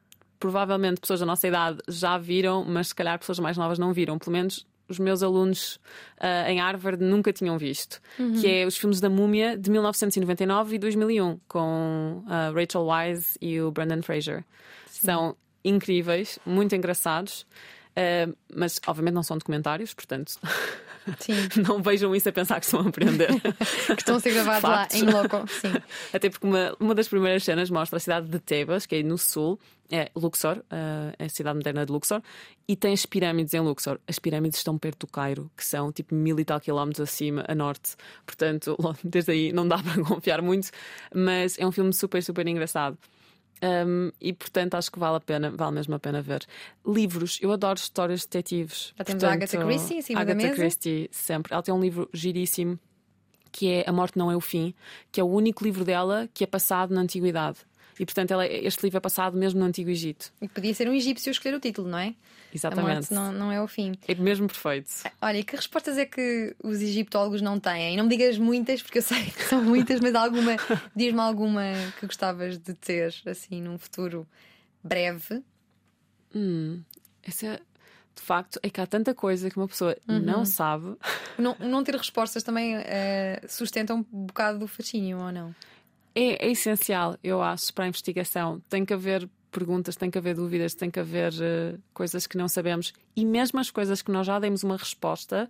provavelmente 0.44 1.00
pessoas 1.00 1.22
da 1.22 1.26
nossa 1.26 1.48
idade 1.48 1.78
já 1.88 2.18
viram, 2.18 2.66
mas 2.66 2.90
se 2.90 2.96
calhar 2.96 3.18
pessoas 3.18 3.40
mais 3.40 3.56
novas 3.56 3.80
não 3.80 3.94
viram. 3.94 4.20
Pelo 4.20 4.34
menos 4.34 4.68
os 4.90 5.00
meus 5.00 5.24
alunos 5.24 5.80
uh, 6.20 6.50
em 6.50 6.60
Harvard 6.60 7.02
nunca 7.02 7.32
tinham 7.32 7.58
visto, 7.58 8.02
uhum. 8.20 8.34
que 8.34 8.46
é 8.46 8.66
os 8.66 8.76
filmes 8.76 9.00
da 9.00 9.10
Múmia 9.10 9.58
de 9.58 9.72
1999 9.72 10.76
e 10.76 10.80
2001, 10.80 11.40
com 11.48 12.26
uh, 12.26 12.54
Rachel 12.54 12.86
Wise 12.86 13.38
e 13.42 13.62
o 13.62 13.72
Brandon 13.72 14.02
Fraser. 14.02 14.44
Sim. 14.88 15.06
São 15.06 15.38
incríveis, 15.64 16.38
muito 16.46 16.76
engraçados. 16.76 17.46
Uh, 17.92 18.36
mas 18.54 18.82
obviamente 18.86 19.14
não 19.14 19.24
são 19.24 19.38
documentários, 19.38 19.94
portanto 19.94 20.34
não 21.68 21.82
vejam 21.82 22.16
isso 22.16 22.30
a 22.30 22.32
pensar 22.32 22.60
que 22.60 22.66
estão 22.66 22.82
a 22.82 22.88
aprender. 22.88 23.30
que 23.88 23.94
estão 23.94 24.16
a 24.16 24.20
ser 24.20 24.34
gravados 24.34 24.64
lá 24.64 24.88
em 24.94 25.04
loco. 25.04 25.48
Sim. 25.48 25.74
Até 26.14 26.30
porque 26.30 26.46
uma, 26.46 26.76
uma 26.80 26.96
das 26.96 27.08
primeiras 27.08 27.44
cenas 27.44 27.70
mostra 27.70 27.98
a 27.98 28.00
cidade 28.00 28.28
de 28.28 28.40
Tebas, 28.40 28.86
que 28.86 28.96
é 28.96 29.04
no 29.04 29.18
sul, 29.18 29.60
é 29.92 30.10
Luxor, 30.16 30.58
uh, 30.58 31.14
é 31.20 31.26
a 31.26 31.30
cidade 31.30 31.56
moderna 31.56 31.86
de 31.86 31.92
Luxor, 31.92 32.22
e 32.68 32.76
tem 32.76 32.94
as 32.94 33.06
pirâmides 33.06 33.54
em 33.54 33.60
Luxor. 33.60 34.00
As 34.08 34.18
pirâmides 34.18 34.58
estão 34.58 34.78
perto 34.78 35.06
do 35.06 35.08
Cairo, 35.08 35.52
que 35.56 35.66
são 35.66 35.92
tipo 35.92 36.16
mil 36.16 36.40
e 36.40 36.46
tal 36.46 36.60
quilómetros 36.60 37.10
acima, 37.10 37.44
a 37.48 37.54
norte. 37.54 37.96
Portanto, 38.26 38.78
desde 39.04 39.32
aí 39.32 39.54
não 39.54 39.68
dá 39.68 39.78
para 39.78 40.02
confiar 40.04 40.42
muito, 40.42 40.70
mas 41.14 41.58
é 41.60 41.66
um 41.66 41.72
filme 41.72 41.94
super, 41.94 42.24
super 42.24 42.48
engraçado. 42.48 42.98
Um, 43.64 44.12
e 44.20 44.34
portanto 44.34 44.76
acho 44.76 44.92
que 44.92 45.00
vale 45.00 45.16
a 45.16 45.20
pena, 45.22 45.50
vale 45.50 45.76
mesmo 45.76 45.96
a 45.96 46.00
pena 46.00 46.22
ver. 46.22 46.46
Livros, 46.86 47.40
eu 47.42 47.50
adoro 47.50 47.80
histórias 47.80 48.22
de 48.22 48.28
detetives. 48.28 48.94
Já 48.98 49.06
temos 49.06 49.24
a 49.24 49.32
Agatha 49.32 49.58
Christie 49.58 49.98
em 49.98 50.02
cima 50.02 50.20
Agatha 50.20 50.38
da 50.38 50.44
mesa. 50.44 50.56
Christie, 50.56 51.10
sempre. 51.12 51.54
Ela 51.54 51.64
tem 51.64 51.74
um 51.74 51.80
livro 51.80 52.10
giríssimo 52.14 52.78
que 53.54 53.70
é 53.70 53.84
A 53.88 53.94
Morte 53.94 54.18
Não 54.18 54.32
é 54.32 54.36
o 54.36 54.42
Fim, 54.42 54.74
que 55.12 55.22
é 55.22 55.24
o 55.24 55.28
único 55.28 55.64
livro 55.64 55.86
dela 55.86 56.28
que 56.34 56.44
é 56.44 56.48
passado 56.48 56.94
na 56.94 57.02
antiguidade. 57.02 57.60
E 58.00 58.06
portanto 58.06 58.32
ela, 58.32 58.46
este 58.46 58.84
livro 58.84 58.98
é 58.98 59.00
passado 59.00 59.38
mesmo 59.38 59.60
no 59.60 59.66
Antigo 59.66 59.90
Egito. 59.90 60.32
E 60.42 60.48
podia 60.48 60.74
ser 60.74 60.90
um 60.90 60.94
egípcio 60.94 61.32
escolher 61.32 61.56
o 61.56 61.60
título, 61.60 61.88
não 61.88 61.98
é? 61.98 62.16
Exatamente. 62.54 63.12
não, 63.12 63.32
não 63.32 63.52
é 63.52 63.62
o 63.62 63.68
fim. 63.68 63.94
É 64.08 64.14
mesmo 64.14 64.48
perfeito. 64.48 64.90
Olha, 65.22 65.40
e 65.40 65.44
que 65.44 65.56
respostas 65.56 65.98
é 65.98 66.06
que 66.06 66.56
os 66.64 66.82
egiptólogos 66.82 67.42
não 67.42 67.60
têm? 67.60 67.94
E 67.94 67.98
não 67.98 68.04
me 68.04 68.10
digas 68.12 68.38
muitas, 68.38 68.82
porque 68.82 69.00
eu 69.00 69.02
sei 69.02 69.26
que 69.26 69.44
são 69.44 69.64
muitas, 69.64 70.00
mas 70.00 70.14
alguma, 70.14 70.56
diz-me 70.96 71.20
alguma 71.20 71.64
que 72.00 72.06
gostavas 72.06 72.60
de 72.60 72.74
ter, 72.76 73.14
assim, 73.26 73.62
num 73.62 73.78
futuro 73.78 74.28
breve. 74.84 75.42
Hum, 76.36 76.82
essa 77.24 77.48
é 77.48 77.60
de 78.16 78.22
facto 78.22 78.60
é 78.62 78.70
que 78.70 78.80
há 78.80 78.86
tanta 78.86 79.14
coisa 79.14 79.50
que 79.50 79.58
uma 79.58 79.68
pessoa 79.68 79.98
uhum. 80.08 80.20
não 80.20 80.46
sabe. 80.46 80.96
Não, 81.38 81.56
não 81.60 81.84
ter 81.84 81.96
respostas 81.96 82.44
também 82.44 82.78
uh, 82.78 82.82
sustenta 83.48 83.94
um 83.94 84.04
bocado 84.04 84.60
do 84.60 84.68
fascínio, 84.68 85.18
ou 85.20 85.32
não? 85.32 85.56
É, 86.16 86.46
é, 86.46 86.52
essencial, 86.52 87.18
eu 87.24 87.42
acho, 87.42 87.74
para 87.74 87.86
a 87.86 87.88
investigação. 87.88 88.62
Tem 88.70 88.86
que 88.86 88.94
haver 88.94 89.28
perguntas, 89.52 89.96
tem 89.96 90.10
que 90.10 90.18
haver 90.18 90.36
dúvidas, 90.36 90.74
tem 90.74 90.90
que 90.90 91.00
haver 91.00 91.32
uh, 91.34 91.80
coisas 91.94 92.28
que 92.28 92.38
não 92.38 92.48
sabemos. 92.48 92.94
E 93.16 93.26
mesmo 93.26 93.60
as 93.60 93.72
coisas 93.72 94.02
que 94.02 94.12
nós 94.12 94.26
já 94.26 94.40
demos 94.40 94.64
uma 94.64 94.78
resposta, 94.78 95.50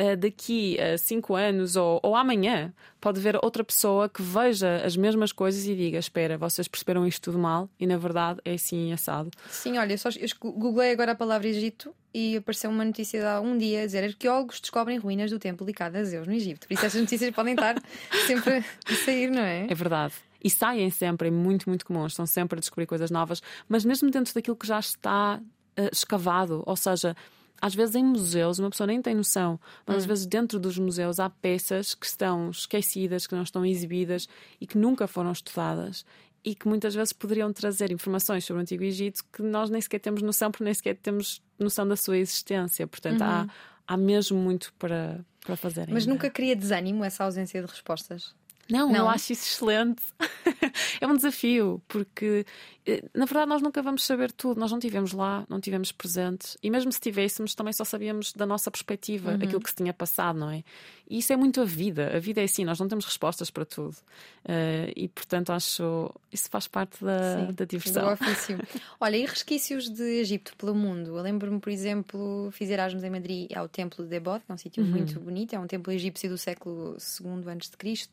uh, 0.00 0.16
daqui 0.16 0.80
a 0.80 0.96
cinco 0.96 1.34
anos 1.34 1.76
ou, 1.76 2.00
ou 2.02 2.16
amanhã, 2.16 2.72
pode 3.00 3.20
haver 3.20 3.38
outra 3.42 3.62
pessoa 3.62 4.08
que 4.08 4.22
veja 4.22 4.82
as 4.84 4.96
mesmas 4.96 5.32
coisas 5.32 5.66
e 5.66 5.76
diga: 5.76 5.98
Espera, 5.98 6.38
vocês 6.38 6.66
perceberam 6.66 7.06
isto 7.06 7.22
tudo 7.22 7.38
mal 7.38 7.68
e 7.78 7.86
na 7.86 7.98
verdade 7.98 8.40
é 8.44 8.54
assim 8.54 8.92
assado. 8.92 9.30
Sim, 9.48 9.78
olha, 9.78 9.96
só, 9.98 10.08
eu 10.08 10.28
googlei 10.40 10.92
agora 10.92 11.12
a 11.12 11.14
palavra 11.14 11.46
Egito 11.46 11.94
e 12.12 12.36
apareceu 12.36 12.70
uma 12.70 12.84
notícia 12.84 13.20
de 13.20 13.26
há 13.26 13.40
um 13.40 13.56
dia 13.56 13.82
a 13.82 13.86
dizer 13.86 14.04
arqueólogos 14.04 14.60
descobrem 14.60 14.98
ruínas 14.98 15.30
do 15.30 15.38
templo 15.38 15.66
de 15.66 15.72
cada 15.72 16.02
Zeus 16.04 16.26
no 16.26 16.32
Egito. 16.32 16.66
Por 16.66 16.74
isso 16.74 16.86
essas 16.86 17.00
notícias 17.00 17.30
podem 17.34 17.54
estar 17.54 17.76
sempre 18.26 18.58
a 18.58 18.94
sair, 19.04 19.30
não 19.30 19.42
é? 19.42 19.66
É 19.68 19.74
verdade. 19.74 20.14
E 20.42 20.48
saem 20.48 20.88
sempre, 20.90 21.28
é 21.28 21.30
muito, 21.30 21.68
muito 21.68 21.84
comum, 21.84 22.06
estão 22.06 22.24
sempre 22.24 22.58
a 22.58 22.60
descobrir 22.60 22.86
coisas 22.86 23.10
novas, 23.10 23.42
mas 23.68 23.84
mesmo 23.84 24.10
dentro 24.10 24.34
daquilo 24.34 24.56
que 24.56 24.66
já 24.66 24.78
está 24.78 25.38
uh, 25.38 25.88
escavado, 25.92 26.62
ou 26.64 26.76
seja, 26.76 27.14
às 27.60 27.74
vezes 27.74 27.94
em 27.94 28.04
museus 28.04 28.58
uma 28.58 28.70
pessoa 28.70 28.86
nem 28.86 29.02
tem 29.02 29.14
noção, 29.14 29.58
mas 29.86 29.96
hum. 29.96 29.98
às 29.98 30.04
vezes 30.06 30.26
dentro 30.26 30.58
dos 30.58 30.78
museus 30.78 31.20
há 31.20 31.28
peças 31.28 31.94
que 31.94 32.06
estão 32.06 32.50
esquecidas, 32.50 33.26
que 33.26 33.34
não 33.34 33.42
estão 33.42 33.64
exibidas 33.64 34.28
e 34.60 34.66
que 34.66 34.78
nunca 34.78 35.06
foram 35.06 35.32
estudadas 35.32 36.04
e 36.44 36.54
que 36.54 36.66
muitas 36.66 36.94
vezes 36.94 37.12
poderiam 37.12 37.52
trazer 37.52 37.92
informações 37.92 38.44
sobre 38.44 38.60
o 38.60 38.62
Antigo 38.62 38.82
Egito 38.82 39.24
que 39.32 39.42
nós 39.42 39.68
nem 39.68 39.80
sequer 39.80 39.98
temos 39.98 40.22
noção, 40.22 40.50
porque 40.50 40.64
nem 40.64 40.74
sequer 40.74 40.96
temos 40.96 41.42
noção 41.58 41.86
da 41.86 41.96
sua 41.96 42.16
existência. 42.16 42.86
Portanto, 42.86 43.20
uhum. 43.20 43.26
há, 43.26 43.48
há 43.86 43.96
mesmo 43.96 44.38
muito 44.38 44.72
para, 44.78 45.24
para 45.44 45.56
fazer. 45.56 45.86
Mas 45.90 46.04
ainda. 46.04 46.14
nunca 46.14 46.30
cria 46.30 46.56
desânimo 46.56 47.04
essa 47.04 47.24
ausência 47.24 47.60
de 47.60 47.68
respostas? 47.68 48.34
Não, 48.70 48.88
não, 48.88 48.96
eu 48.96 49.08
acho 49.08 49.32
isso 49.32 49.46
excelente. 49.46 50.02
é 51.00 51.06
um 51.06 51.14
desafio, 51.14 51.82
porque 51.88 52.46
eh, 52.86 53.04
na 53.14 53.24
verdade 53.24 53.48
nós 53.48 53.62
nunca 53.62 53.82
vamos 53.82 54.04
saber 54.04 54.32
tudo. 54.32 54.58
Nós 54.58 54.70
não 54.70 54.78
tivemos 54.78 55.12
lá, 55.12 55.44
não 55.48 55.60
tivemos 55.60 55.92
presentes, 55.92 56.56
e 56.62 56.70
mesmo 56.70 56.92
se 56.92 57.00
tivéssemos, 57.00 57.54
também 57.54 57.72
só 57.72 57.84
sabíamos 57.84 58.32
da 58.32 58.46
nossa 58.46 58.70
perspectiva, 58.70 59.30
uhum. 59.32 59.36
aquilo 59.36 59.60
que 59.60 59.70
se 59.70 59.76
tinha 59.76 59.92
passado, 59.92 60.38
não 60.38 60.50
é? 60.50 60.62
E 61.08 61.18
isso 61.18 61.32
é 61.32 61.36
muito 61.36 61.60
a 61.60 61.64
vida. 61.64 62.16
A 62.16 62.20
vida 62.20 62.40
é 62.40 62.44
assim, 62.44 62.64
nós 62.64 62.78
não 62.78 62.86
temos 62.86 63.04
respostas 63.04 63.50
para 63.50 63.64
tudo. 63.64 63.96
Uh, 64.44 64.92
e 64.94 65.08
portanto 65.08 65.50
acho 65.50 66.12
isso 66.32 66.48
faz 66.48 66.68
parte 66.68 67.04
da, 67.04 67.46
Sim, 67.48 67.52
da 67.52 67.64
diversão. 67.64 68.06
Do 68.06 68.12
ofício. 68.12 68.58
Olha, 69.00 69.16
e 69.16 69.26
resquícios 69.26 69.90
de 69.90 70.02
Egito 70.02 70.56
pelo 70.56 70.74
mundo? 70.74 71.16
Eu 71.16 71.22
lembro-me, 71.22 71.58
por 71.58 71.70
exemplo, 71.70 72.48
fiz 72.52 72.70
Erasmus 72.70 73.02
em 73.02 73.10
Madrid 73.10 73.50
ao 73.52 73.68
Templo 73.68 74.04
de 74.04 74.10
Debod, 74.10 74.44
que 74.44 74.52
é 74.52 74.54
um 74.54 74.58
sítio 74.58 74.84
uhum. 74.84 74.90
muito 74.90 75.18
bonito, 75.18 75.54
é 75.54 75.58
um 75.58 75.66
templo 75.66 75.92
egípcio 75.92 76.30
do 76.30 76.38
século 76.38 76.96
II 76.96 77.50
a.C. 77.50 78.08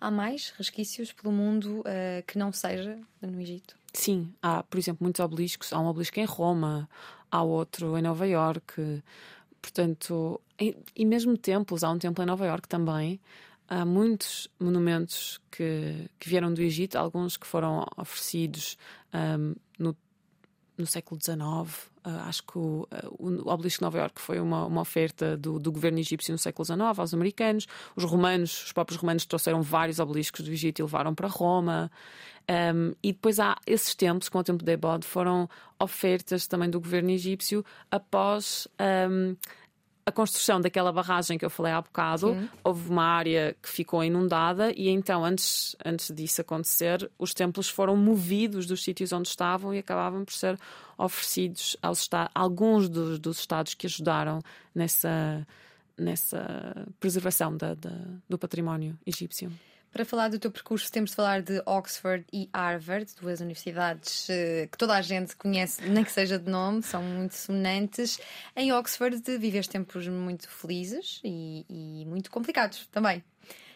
Há 0.00 0.10
mais 0.10 0.52
resquícios 0.56 1.12
pelo 1.12 1.32
mundo 1.32 1.80
uh, 1.80 2.22
que 2.26 2.38
não 2.38 2.52
seja 2.52 2.98
no 3.20 3.40
Egito? 3.40 3.76
Sim, 3.92 4.32
há, 4.42 4.62
por 4.62 4.78
exemplo, 4.78 5.04
muitos 5.04 5.20
obeliscos. 5.20 5.72
Há 5.72 5.80
um 5.80 5.86
obelisco 5.86 6.18
em 6.18 6.24
Roma, 6.24 6.88
há 7.30 7.42
outro 7.42 7.96
em 7.96 8.02
Nova 8.02 8.26
Iorque. 8.26 9.02
Portanto, 9.62 10.40
e, 10.60 10.76
e 10.94 11.06
mesmo 11.06 11.36
templos, 11.38 11.82
há 11.82 11.90
um 11.90 11.98
templo 11.98 12.22
em 12.22 12.26
Nova 12.26 12.44
Iorque 12.46 12.68
também. 12.68 13.20
Há 13.66 13.84
muitos 13.84 14.48
monumentos 14.60 15.40
que, 15.50 16.10
que 16.18 16.28
vieram 16.28 16.52
do 16.52 16.60
Egito, 16.60 16.96
alguns 16.96 17.36
que 17.36 17.46
foram 17.46 17.86
oferecidos 17.96 18.76
um, 19.14 19.54
no, 20.76 20.86
século 20.86 21.20
XIX. 21.20 21.36
Uh, 21.36 22.10
acho 22.26 22.42
que 22.42 22.58
o, 22.58 22.86
o 23.18 23.50
Obelisco 23.50 23.78
de 23.78 23.82
Nova 23.82 23.98
Iorque 23.98 24.20
foi 24.20 24.38
uma, 24.40 24.66
uma 24.66 24.80
oferta 24.82 25.36
do, 25.36 25.58
do 25.58 25.72
governo 25.72 25.98
egípcio 25.98 26.32
no 26.32 26.38
século 26.38 26.64
XIX 26.64 26.80
aos 26.98 27.14
americanos. 27.14 27.66
Os 27.96 28.04
romanos, 28.04 28.64
os 28.64 28.72
próprios 28.72 29.00
romanos 29.00 29.24
trouxeram 29.24 29.62
vários 29.62 29.98
obeliscos 29.98 30.44
do 30.44 30.50
Egito 30.50 30.80
e 30.80 30.82
levaram 30.82 31.14
para 31.14 31.28
Roma. 31.28 31.90
Um, 32.48 32.94
e 33.02 33.12
depois 33.12 33.40
há 33.40 33.56
esses 33.66 33.94
templos, 33.94 34.28
como 34.28 34.42
o 34.42 34.44
Templo 34.44 34.64
de 34.64 34.72
Ebod, 34.72 35.06
foram 35.06 35.48
ofertas 35.78 36.46
também 36.46 36.68
do 36.68 36.80
governo 36.80 37.10
egípcio 37.10 37.64
após. 37.90 38.68
Um, 39.10 39.36
a 40.06 40.12
construção 40.12 40.60
daquela 40.60 40.92
barragem 40.92 41.38
que 41.38 41.44
eu 41.44 41.50
falei 41.50 41.72
há 41.72 41.80
bocado, 41.80 42.34
Sim. 42.34 42.48
houve 42.62 42.90
uma 42.90 43.04
área 43.04 43.56
que 43.62 43.68
ficou 43.68 44.04
inundada 44.04 44.70
e 44.76 44.88
então, 44.88 45.24
antes, 45.24 45.74
antes 45.84 46.14
disso 46.14 46.42
acontecer, 46.42 47.10
os 47.18 47.32
templos 47.32 47.68
foram 47.68 47.96
movidos 47.96 48.66
dos 48.66 48.82
sítios 48.82 49.12
onde 49.12 49.28
estavam 49.28 49.72
e 49.74 49.78
acabavam 49.78 50.24
por 50.24 50.34
ser 50.34 50.58
oferecidos 50.98 51.76
aos 51.80 52.00
estados, 52.00 52.30
alguns 52.34 52.88
dos, 52.88 53.18
dos 53.18 53.38
estados 53.38 53.72
que 53.74 53.86
ajudaram 53.86 54.42
nessa, 54.74 55.46
nessa 55.96 56.86
preservação 57.00 57.56
da, 57.56 57.74
da, 57.74 57.96
do 58.28 58.38
património 58.38 58.98
egípcio. 59.06 59.50
Para 59.94 60.04
falar 60.04 60.26
do 60.26 60.40
teu 60.40 60.50
percurso, 60.50 60.90
temos 60.90 61.10
de 61.10 61.16
falar 61.16 61.40
de 61.40 61.62
Oxford 61.64 62.26
e 62.32 62.50
Harvard, 62.52 63.14
duas 63.20 63.40
universidades 63.40 64.28
uh, 64.28 64.68
que 64.68 64.76
toda 64.76 64.92
a 64.92 65.00
gente 65.00 65.36
conhece, 65.36 65.88
nem 65.88 66.02
que 66.02 66.10
seja 66.10 66.36
de 66.36 66.50
nome, 66.50 66.82
são 66.82 67.00
muito 67.00 67.36
sonantes. 67.36 68.18
Em 68.56 68.72
Oxford 68.72 69.22
viveste 69.38 69.70
tempos 69.70 70.08
muito 70.08 70.48
felizes 70.48 71.20
e, 71.22 71.64
e 71.70 72.06
muito 72.06 72.28
complicados 72.28 72.88
também. 72.90 73.22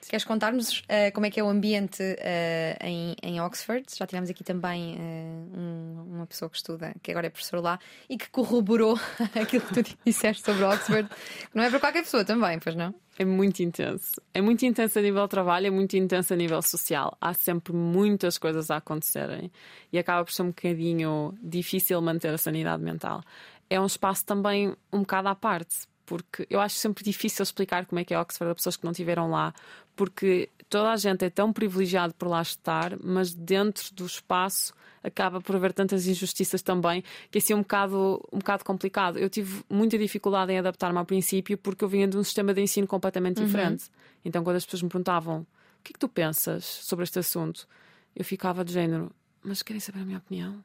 Queres 0.08 0.24
contar-nos 0.24 0.78
uh, 0.80 1.12
como 1.12 1.26
é 1.26 1.30
que 1.30 1.38
é 1.38 1.44
o 1.44 1.48
ambiente 1.48 2.02
uh, 2.02 2.84
em, 2.86 3.14
em, 3.22 3.40
Oxford? 3.42 3.84
Já 3.94 4.06
tivemos 4.06 4.30
aqui 4.30 4.42
também 4.42 4.94
uh, 4.94 5.58
um, 5.58 6.14
uma 6.14 6.26
pessoa 6.26 6.48
que 6.48 6.56
estuda, 6.56 6.94
que 7.02 7.10
agora 7.10 7.26
é 7.26 7.30
professor 7.30 7.60
lá, 7.60 7.78
e 8.08 8.16
que 8.16 8.30
corroborou 8.30 8.98
aquilo 9.38 9.66
que 9.66 9.82
tu 9.82 9.96
disseste 10.06 10.42
sobre 10.42 10.64
Oxford. 10.64 11.10
Não 11.52 11.62
é 11.62 11.68
para 11.68 11.78
qualquer 11.78 12.02
pessoa 12.02 12.24
também, 12.24 12.58
pois 12.58 12.74
não? 12.74 12.94
É 13.18 13.24
muito 13.24 13.62
intenso. 13.62 14.22
É 14.32 14.40
muito 14.40 14.64
intenso 14.64 14.98
a 14.98 15.02
nível 15.02 15.24
de 15.24 15.28
trabalho, 15.28 15.66
é 15.66 15.70
muito 15.70 15.94
intenso 15.94 16.32
a 16.32 16.36
nível 16.36 16.62
social. 16.62 17.14
Há 17.20 17.34
sempre 17.34 17.74
muitas 17.74 18.38
coisas 18.38 18.70
a 18.70 18.76
acontecerem 18.76 19.52
e 19.92 19.98
acaba 19.98 20.24
por 20.24 20.32
ser 20.32 20.42
um 20.42 20.48
bocadinho 20.48 21.36
difícil 21.42 22.00
manter 22.00 22.32
a 22.32 22.38
sanidade 22.38 22.82
mental. 22.82 23.22
É 23.68 23.78
um 23.78 23.86
espaço 23.86 24.24
também 24.24 24.74
um 24.90 25.00
bocado 25.00 25.28
à 25.28 25.34
parte, 25.34 25.86
porque 26.08 26.46
eu 26.48 26.58
acho 26.58 26.76
sempre 26.76 27.04
difícil 27.04 27.42
explicar 27.42 27.84
como 27.84 28.00
é 28.00 28.04
que 28.04 28.14
é 28.14 28.18
Oxford 28.18 28.50
a 28.50 28.54
pessoas 28.54 28.78
que 28.78 28.84
não 28.84 28.92
estiveram 28.92 29.30
lá, 29.30 29.52
porque 29.94 30.48
toda 30.70 30.90
a 30.90 30.96
gente 30.96 31.22
é 31.22 31.28
tão 31.28 31.52
privilegiado 31.52 32.14
por 32.14 32.28
lá 32.28 32.40
estar, 32.40 32.96
mas 33.04 33.34
dentro 33.34 33.94
do 33.94 34.06
espaço 34.06 34.72
acaba 35.04 35.38
por 35.38 35.54
haver 35.54 35.74
tantas 35.74 36.06
injustiças 36.06 36.62
também 36.62 37.04
que 37.30 37.36
é 37.36 37.40
assim 37.40 37.52
um 37.52 37.58
bocado, 37.58 38.26
um 38.32 38.38
bocado 38.38 38.64
complicado. 38.64 39.18
Eu 39.18 39.28
tive 39.28 39.62
muita 39.68 39.98
dificuldade 39.98 40.50
em 40.50 40.58
adaptar-me 40.58 40.98
ao 40.98 41.04
princípio 41.04 41.58
porque 41.58 41.84
eu 41.84 41.88
vinha 41.88 42.08
de 42.08 42.16
um 42.16 42.24
sistema 42.24 42.54
de 42.54 42.62
ensino 42.62 42.86
completamente 42.86 43.40
uhum. 43.40 43.46
diferente. 43.46 43.90
Então, 44.24 44.42
quando 44.42 44.56
as 44.56 44.64
pessoas 44.64 44.82
me 44.82 44.88
perguntavam 44.88 45.40
o 45.40 45.84
que 45.84 45.90
é 45.90 45.92
que 45.92 45.98
tu 45.98 46.08
pensas 46.08 46.64
sobre 46.64 47.02
este 47.02 47.18
assunto, 47.18 47.68
eu 48.16 48.24
ficava 48.24 48.64
de 48.64 48.72
género, 48.72 49.12
mas 49.44 49.62
querem 49.62 49.78
saber 49.78 50.00
a 50.00 50.04
minha 50.06 50.18
opinião? 50.18 50.64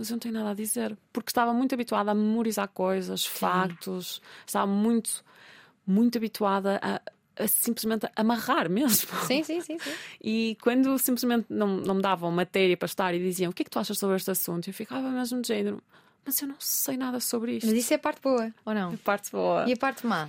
Mas 0.00 0.08
eu 0.08 0.14
não 0.14 0.18
tenho 0.18 0.32
nada 0.32 0.52
a 0.52 0.54
dizer, 0.54 0.96
porque 1.12 1.28
estava 1.28 1.52
muito 1.52 1.74
habituada 1.74 2.10
a 2.10 2.14
memorizar 2.14 2.66
coisas, 2.68 3.20
Sim. 3.20 3.38
factos, 3.38 4.22
estava 4.46 4.66
muito, 4.66 5.22
muito 5.86 6.16
habituada 6.16 6.80
a 6.82 7.02
a 7.38 7.48
simplesmente 7.48 8.06
amarrar 8.16 8.68
mesmo. 8.68 9.08
Sim, 9.26 9.42
sim, 9.42 9.60
sim, 9.62 9.78
sim. 9.78 9.92
E 10.22 10.58
quando 10.60 10.98
simplesmente 10.98 11.46
não, 11.48 11.76
não 11.78 11.94
me 11.94 12.02
davam 12.02 12.30
matéria 12.30 12.76
para 12.76 12.86
estar 12.86 13.14
e 13.14 13.18
diziam 13.18 13.50
o 13.50 13.54
que 13.54 13.62
é 13.62 13.64
que 13.64 13.70
tu 13.70 13.78
achas 13.78 13.96
sobre 13.98 14.16
este 14.16 14.30
assunto, 14.30 14.68
eu 14.68 14.74
ficava 14.74 15.08
mesmo 15.10 15.40
de 15.40 15.48
género, 15.48 15.82
mas 16.24 16.40
eu 16.42 16.48
não 16.48 16.56
sei 16.58 16.98
nada 16.98 17.18
sobre 17.18 17.56
isto. 17.56 17.66
Mas 17.66 17.76
isso 17.76 17.94
é 17.94 17.96
a 17.96 17.98
parte 17.98 18.20
boa, 18.20 18.52
ou 18.64 18.74
não? 18.74 18.92
A 18.92 18.96
parte 18.98 19.30
boa. 19.32 19.66
E 19.66 19.72
a 19.72 19.76
parte 19.76 20.06
má? 20.06 20.28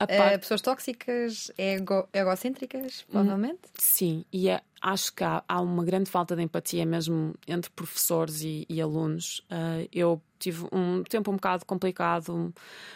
A 0.00 0.06
parte... 0.06 0.36
uh, 0.36 0.38
pessoas 0.38 0.62
tóxicas, 0.62 1.52
ego, 1.58 2.08
egocêntricas, 2.10 3.02
provavelmente? 3.02 3.60
Sim, 3.74 4.24
e 4.32 4.48
é, 4.48 4.62
acho 4.80 5.12
que 5.12 5.22
há, 5.22 5.44
há, 5.46 5.60
uma 5.60 5.84
grande 5.84 6.10
falta 6.10 6.34
de 6.34 6.42
empatia 6.42 6.86
mesmo 6.86 7.34
entre 7.46 7.70
professores 7.70 8.40
e, 8.40 8.64
e 8.66 8.80
alunos. 8.80 9.40
Uh, 9.50 9.86
eu 9.92 10.22
tive 10.38 10.66
um 10.72 11.02
tempo 11.02 11.30
um 11.30 11.34
bocado 11.34 11.66
complicado 11.66 12.52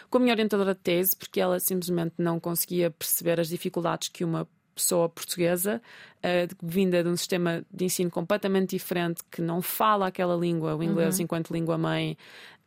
com 0.09 0.17
a 0.17 0.19
minha 0.19 0.33
orientadora 0.33 0.73
de 0.73 0.81
tese, 0.81 1.15
porque 1.15 1.39
ela 1.39 1.59
simplesmente 1.59 2.15
não 2.17 2.39
conseguia 2.39 2.89
perceber 2.89 3.39
as 3.39 3.49
dificuldades 3.49 4.07
que 4.07 4.25
uma 4.25 4.47
pessoa 4.73 5.07
portuguesa, 5.07 5.79
uh, 6.17 6.55
vinda 6.61 7.03
de 7.03 7.09
um 7.09 7.15
sistema 7.15 7.63
de 7.71 7.85
ensino 7.85 8.09
completamente 8.09 8.71
diferente, 8.71 9.21
que 9.31 9.43
não 9.43 9.61
fala 9.61 10.07
aquela 10.07 10.35
língua, 10.35 10.75
o 10.75 10.83
inglês 10.83 11.17
uhum. 11.17 11.23
enquanto 11.23 11.53
língua 11.53 11.77
mãe, 11.77 12.17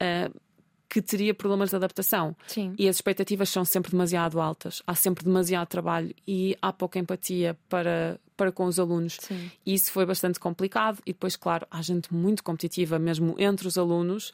uh, 0.01 0.48
que 0.89 1.03
teria 1.03 1.35
problemas 1.35 1.71
de 1.71 1.77
adaptação. 1.77 2.35
Sim. 2.47 2.75
E 2.79 2.89
as 2.89 2.97
expectativas 2.97 3.49
são 3.51 3.65
sempre 3.65 3.91
demasiado 3.91 4.41
altas, 4.41 4.83
há 4.87 4.95
sempre 4.95 5.25
demasiado 5.25 5.69
trabalho 5.69 6.15
e 6.27 6.57
há 6.63 6.73
pouca 6.73 6.99
empatia 6.99 7.57
para, 7.69 8.19
para 8.37 8.51
com 8.51 8.65
os 8.65 8.79
alunos. 8.79 9.19
Sim. 9.21 9.51
E 9.67 9.75
isso 9.75 9.93
foi 9.93 10.07
bastante 10.07 10.41
complicado. 10.41 11.01
E 11.05 11.13
depois, 11.13 11.37
claro, 11.37 11.67
há 11.71 11.83
gente 11.83 12.13
muito 12.13 12.43
competitiva 12.43 12.99
mesmo 12.99 13.35
entre 13.39 13.69
os 13.69 13.77
alunos. 13.77 14.33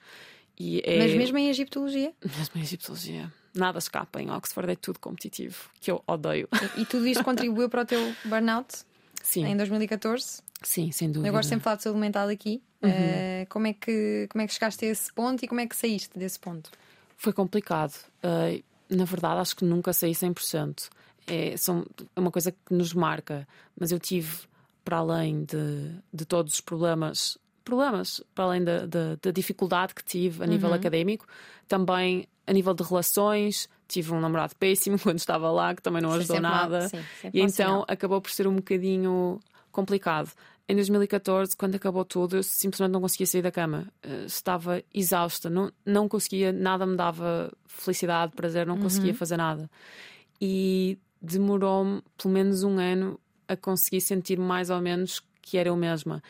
E 0.59 0.81
é... 0.85 0.99
Mas 0.99 1.15
mesmo 1.15 1.37
em 1.39 1.49
egiptologia? 1.49 2.13
Mesmo 2.23 2.53
em 2.57 2.61
egiptologia. 2.61 3.33
Nada 3.53 3.79
escapa. 3.79 4.23
Em 4.23 4.31
Oxford 4.31 4.71
é 4.71 4.77
tudo 4.77 5.01
competitivo, 5.01 5.69
que 5.81 5.91
eu 5.91 6.03
odeio. 6.07 6.49
E, 6.77 6.85
tudo 6.85 7.07
isto 7.09 7.25
contribuiu 7.25 7.69
para 7.69 7.83
o 7.83 7.85
teu 7.85 8.15
burnout? 8.25 8.85
Sim. 9.23 9.47
Em 9.47 9.57
2014? 9.57 10.43
Sim, 10.65 10.91
sem 10.91 11.11
dúvida. 11.11 11.29
Eu 11.29 11.33
gosto 11.33 11.49
sempre 11.49 11.61
de 11.61 11.65
falar 11.65 11.77
de 11.77 11.83
saúde 11.83 12.01
mental 12.01 12.29
aqui. 12.29 12.63
Uhum. 12.83 12.91
Uh, 12.91 13.47
como, 13.49 13.67
é 13.67 13.73
que, 13.73 14.27
como 14.31 14.43
é 14.43 14.47
que 14.47 14.53
chegaste 14.53 14.85
a 14.85 14.89
esse 14.89 15.13
ponto 15.13 15.45
e 15.45 15.49
como 15.49 15.61
é 15.61 15.67
que 15.67 15.77
saíste 15.77 16.19
desse 16.19 16.39
ponto? 16.39 16.71
Foi 17.17 17.33
complicado. 17.33 17.95
Uh, 18.23 18.63
na 18.89 19.05
verdade, 19.05 19.41
acho 19.41 19.57
que 19.57 19.65
nunca 19.65 19.93
saí 19.93 20.13
100%. 20.13 20.89
É, 21.27 21.57
são, 21.57 21.87
é 22.15 22.21
uma 22.21 22.31
coisa 22.31 22.53
que 22.53 22.75
nos 22.75 22.93
marca, 22.93 23.49
mas 23.79 23.91
eu 23.91 23.99
tive, 23.99 24.47
para 24.85 24.99
além 24.99 25.45
de, 25.45 25.95
de 26.13 26.25
todos 26.27 26.55
os 26.55 26.61
problemas, 26.61 27.39
problemas, 27.65 28.23
para 28.35 28.45
além 28.45 28.63
da, 28.63 28.85
da, 28.87 29.17
da 29.21 29.31
dificuldade 29.31 29.95
que 29.95 30.05
tive 30.05 30.45
a 30.45 30.47
nível 30.47 30.69
uhum. 30.69 30.75
académico, 30.75 31.27
também 31.67 32.29
a 32.47 32.53
nível 32.53 32.75
de 32.75 32.83
relações, 32.83 33.69
tive 33.89 34.13
um 34.13 34.21
namorado 34.21 34.55
péssimo 34.57 34.99
quando 35.01 35.19
estava 35.19 35.51
lá, 35.51 35.75
que 35.75 35.83
também 35.83 36.03
não 36.03 36.13
ajudou 36.13 36.41
nada. 36.41 36.89
sim, 36.89 37.03
e 37.33 37.41
então 37.41 37.85
acabou 37.89 38.21
por 38.21 38.31
ser 38.31 38.47
um 38.47 38.57
bocadinho 38.57 39.41
complicado. 39.73 40.31
Em 40.67 40.75
2014, 40.75 41.55
quando 41.57 41.75
acabou 41.75 42.05
tudo, 42.05 42.37
eu 42.37 42.43
simplesmente 42.43 42.93
não 42.93 43.01
conseguia 43.01 43.27
sair 43.27 43.43
da 43.43 43.53
cama. 43.53 43.87
Uh, 44.05 44.25
estava 44.25 44.83
exausta, 44.95 45.51
não, 45.51 45.71
não 45.85 46.09
conseguia, 46.09 46.53
nada 46.53 46.87
me 46.87 46.97
dava 46.97 47.53
felicidade, 47.67 48.33
prazer, 48.35 48.67
não 48.67 48.79
conseguia 48.79 49.13
uhum. 49.13 49.17
fazer 49.17 49.37
nada. 49.37 49.71
E 50.41 50.99
demorou-me 51.21 52.03
pelo 52.17 52.33
menos 52.33 52.63
um 52.63 52.79
ano 52.79 53.21
a 53.47 53.57
conseguir 53.57 54.01
sentir 54.01 54.39
mais 54.39 54.71
ou 54.71 54.81
menos 54.81 55.23
que 55.43 55.59
era 55.59 55.69
eu 55.69 55.77
mesma. 55.77 56.23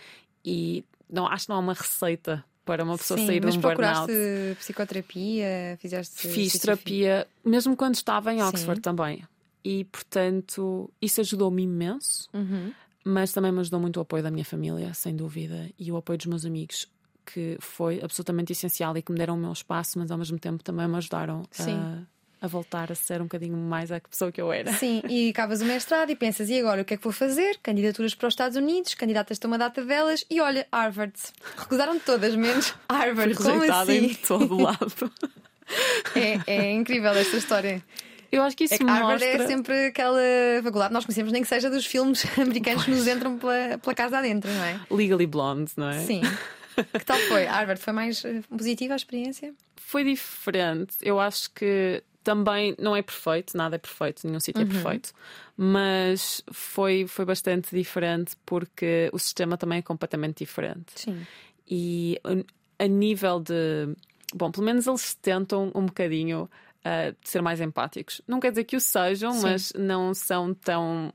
E 0.45 0.85
não, 1.09 1.27
acho 1.27 1.47
que 1.47 1.51
não 1.51 1.57
há 1.57 1.61
uma 1.61 1.75
receita 1.75 2.45
para 2.65 2.83
uma 2.83 2.97
pessoa 2.97 3.19
Sim, 3.19 3.27
sair 3.27 3.41
de 3.41 3.47
um 3.47 3.61
burnout. 3.61 3.77
Mas 3.81 4.07
procuraste 4.07 4.57
psicoterapia? 4.59 5.79
Fizeste 5.81 6.29
Fiz 6.29 6.53
terapia, 6.55 7.27
mesmo 7.45 7.77
quando 7.77 7.95
estava 7.95 8.33
em 8.33 8.43
Oxford 8.43 8.79
Sim. 8.79 8.83
também. 8.83 9.25
E, 9.63 9.85
portanto, 9.85 10.91
isso 11.01 11.21
ajudou-me 11.21 11.63
imenso. 11.63 12.29
Uhum. 12.35 12.73
Mas 13.05 13.33
também 13.33 13.53
me 13.53 13.61
ajudou 13.61 13.79
muito 13.79 13.99
o 13.99 14.01
apoio 14.01 14.23
da 14.23 14.31
minha 14.31 14.45
família, 14.45 14.95
sem 14.95 15.15
dúvida, 15.15 15.71
e 15.79 15.93
o 15.93 15.97
apoio 15.97 16.17
dos 16.17 16.27
meus 16.27 16.47
amigos, 16.47 16.89
que 17.25 17.57
foi 17.61 18.01
absolutamente 18.03 18.53
essencial 18.53 18.97
e 18.97 19.03
que 19.03 19.13
me 19.13 19.19
deram 19.19 19.35
o 19.35 19.39
meu 19.39 19.53
espaço, 19.53 19.99
mas 19.99 20.11
ao 20.11 20.17
mesmo 20.17 20.39
tempo 20.39 20.65
também 20.65 20.89
me 20.89 20.97
ajudaram 20.97 21.43
Sim. 21.51 21.75
a, 21.75 22.47
a 22.47 22.47
voltar 22.47 22.91
a 22.91 22.95
ser 22.95 23.21
um 23.21 23.25
bocadinho 23.25 23.57
mais 23.57 23.93
a 23.93 24.01
pessoa 24.01 24.33
que 24.33 24.41
eu 24.41 24.51
era. 24.51 24.73
Sim, 24.73 25.03
e 25.09 25.29
acabas 25.29 25.61
o 25.61 25.67
mestrado 25.67 26.11
e 26.11 26.17
pensas, 26.17 26.49
e 26.49 26.59
agora 26.59 26.81
o 26.81 26.85
que 26.85 26.95
é 26.95 26.97
que 26.97 27.05
vou 27.05 27.13
fazer? 27.13 27.59
Candidaturas 27.63 28.15
para 28.15 28.27
os 28.27 28.33
Estados 28.33 28.57
Unidos, 28.57 28.95
candidatas 28.95 29.39
a 29.43 29.47
uma 29.47 29.59
data 29.59 29.85
delas, 29.85 30.25
e 30.31 30.41
olha, 30.41 30.67
Harvard. 30.73 31.15
Recusaram 31.59 31.99
todas, 31.99 32.35
menos 32.35 32.75
Harvard. 32.91 33.35
Fui 33.35 33.45
Como 33.45 33.71
assim? 33.71 34.07
em 34.07 34.15
todo 34.15 34.57
lado. 34.57 35.13
é, 36.17 36.41
é 36.47 36.73
incrível 36.73 37.13
esta 37.13 37.37
história. 37.37 37.83
Eu 38.35 38.43
acho 38.43 38.57
que 38.57 38.65
isso 38.65 38.75
é 38.75 38.79
que 38.79 38.85
Harvard 38.85 39.25
mostra... 39.25 39.45
é 39.45 39.47
sempre 39.47 39.87
aquela 39.87 40.21
faculdade. 40.63 40.93
Nós 40.93 41.05
conhecemos 41.05 41.33
nem 41.33 41.43
que 41.43 41.49
seja 41.49 41.71
dos 41.71 41.87
filmes 41.87 42.25
americanos 42.39 42.85
pois. 42.85 42.97
que 42.97 43.05
nos 43.05 43.17
entram 43.17 43.39
pela, 43.39 43.79
pela 43.79 43.95
casa 43.95 44.19
adentro, 44.19 44.51
não 44.51 44.65
é? 44.65 44.81
Legally 44.91 45.27
Blonde, 45.27 45.73
não 45.77 45.89
é? 45.89 46.01
Sim. 46.01 46.23
que 46.93 47.05
tal 47.05 47.19
foi? 47.21 47.45
Harvard 47.45 47.81
foi 47.81 47.93
mais 47.93 48.25
eh, 48.25 48.43
positiva 48.49 48.95
a 48.95 48.97
experiência? 48.97 49.55
Foi 49.77 50.05
diferente. 50.05 50.97
Eu 51.03 51.21
acho 51.21 51.51
que 51.53 52.03
também 52.25 52.75
não 52.79 52.97
é 52.97 53.03
perfeito, 53.03 53.57
nada 53.57 53.77
é 53.77 53.79
perfeito, 53.79 54.27
nenhum 54.27 54.41
sítio 54.41 54.61
é 54.61 54.65
uhum. 54.65 54.71
é 54.71 54.73
perfeito, 54.73 55.13
mas 55.57 56.43
foi, 56.51 57.07
foi 57.07 57.25
bastante 57.27 57.77
diferente 57.77 58.35
porque 58.47 59.11
o 59.13 59.19
sistema 59.19 59.59
também 59.59 59.79
é 59.79 59.83
completamente 59.83 60.39
diferente. 60.39 60.87
Sim. 60.97 61.27
E 61.69 62.19
a 62.79 62.87
nível 62.87 63.41
de. 63.41 63.95
Bom, 64.35 64.51
pelo 64.51 64.67
menos 64.67 64.87
eles 64.87 65.15
tentam 65.15 65.71
um 65.75 65.87
bocadinho 65.87 66.51
uh, 66.85 67.17
de 67.21 67.29
ser 67.29 67.43
mais 67.43 67.61
empáticos. 67.61 68.21
Não 68.27 68.41
quer 68.41 68.51
dizer 68.51 68.65
que 68.65 68.77
o 68.77 68.81
sejam, 68.81 69.33
Sim. 69.33 69.43
mas 69.43 69.73
não 69.77 70.15
são 70.15 70.55
tão. 70.55 71.13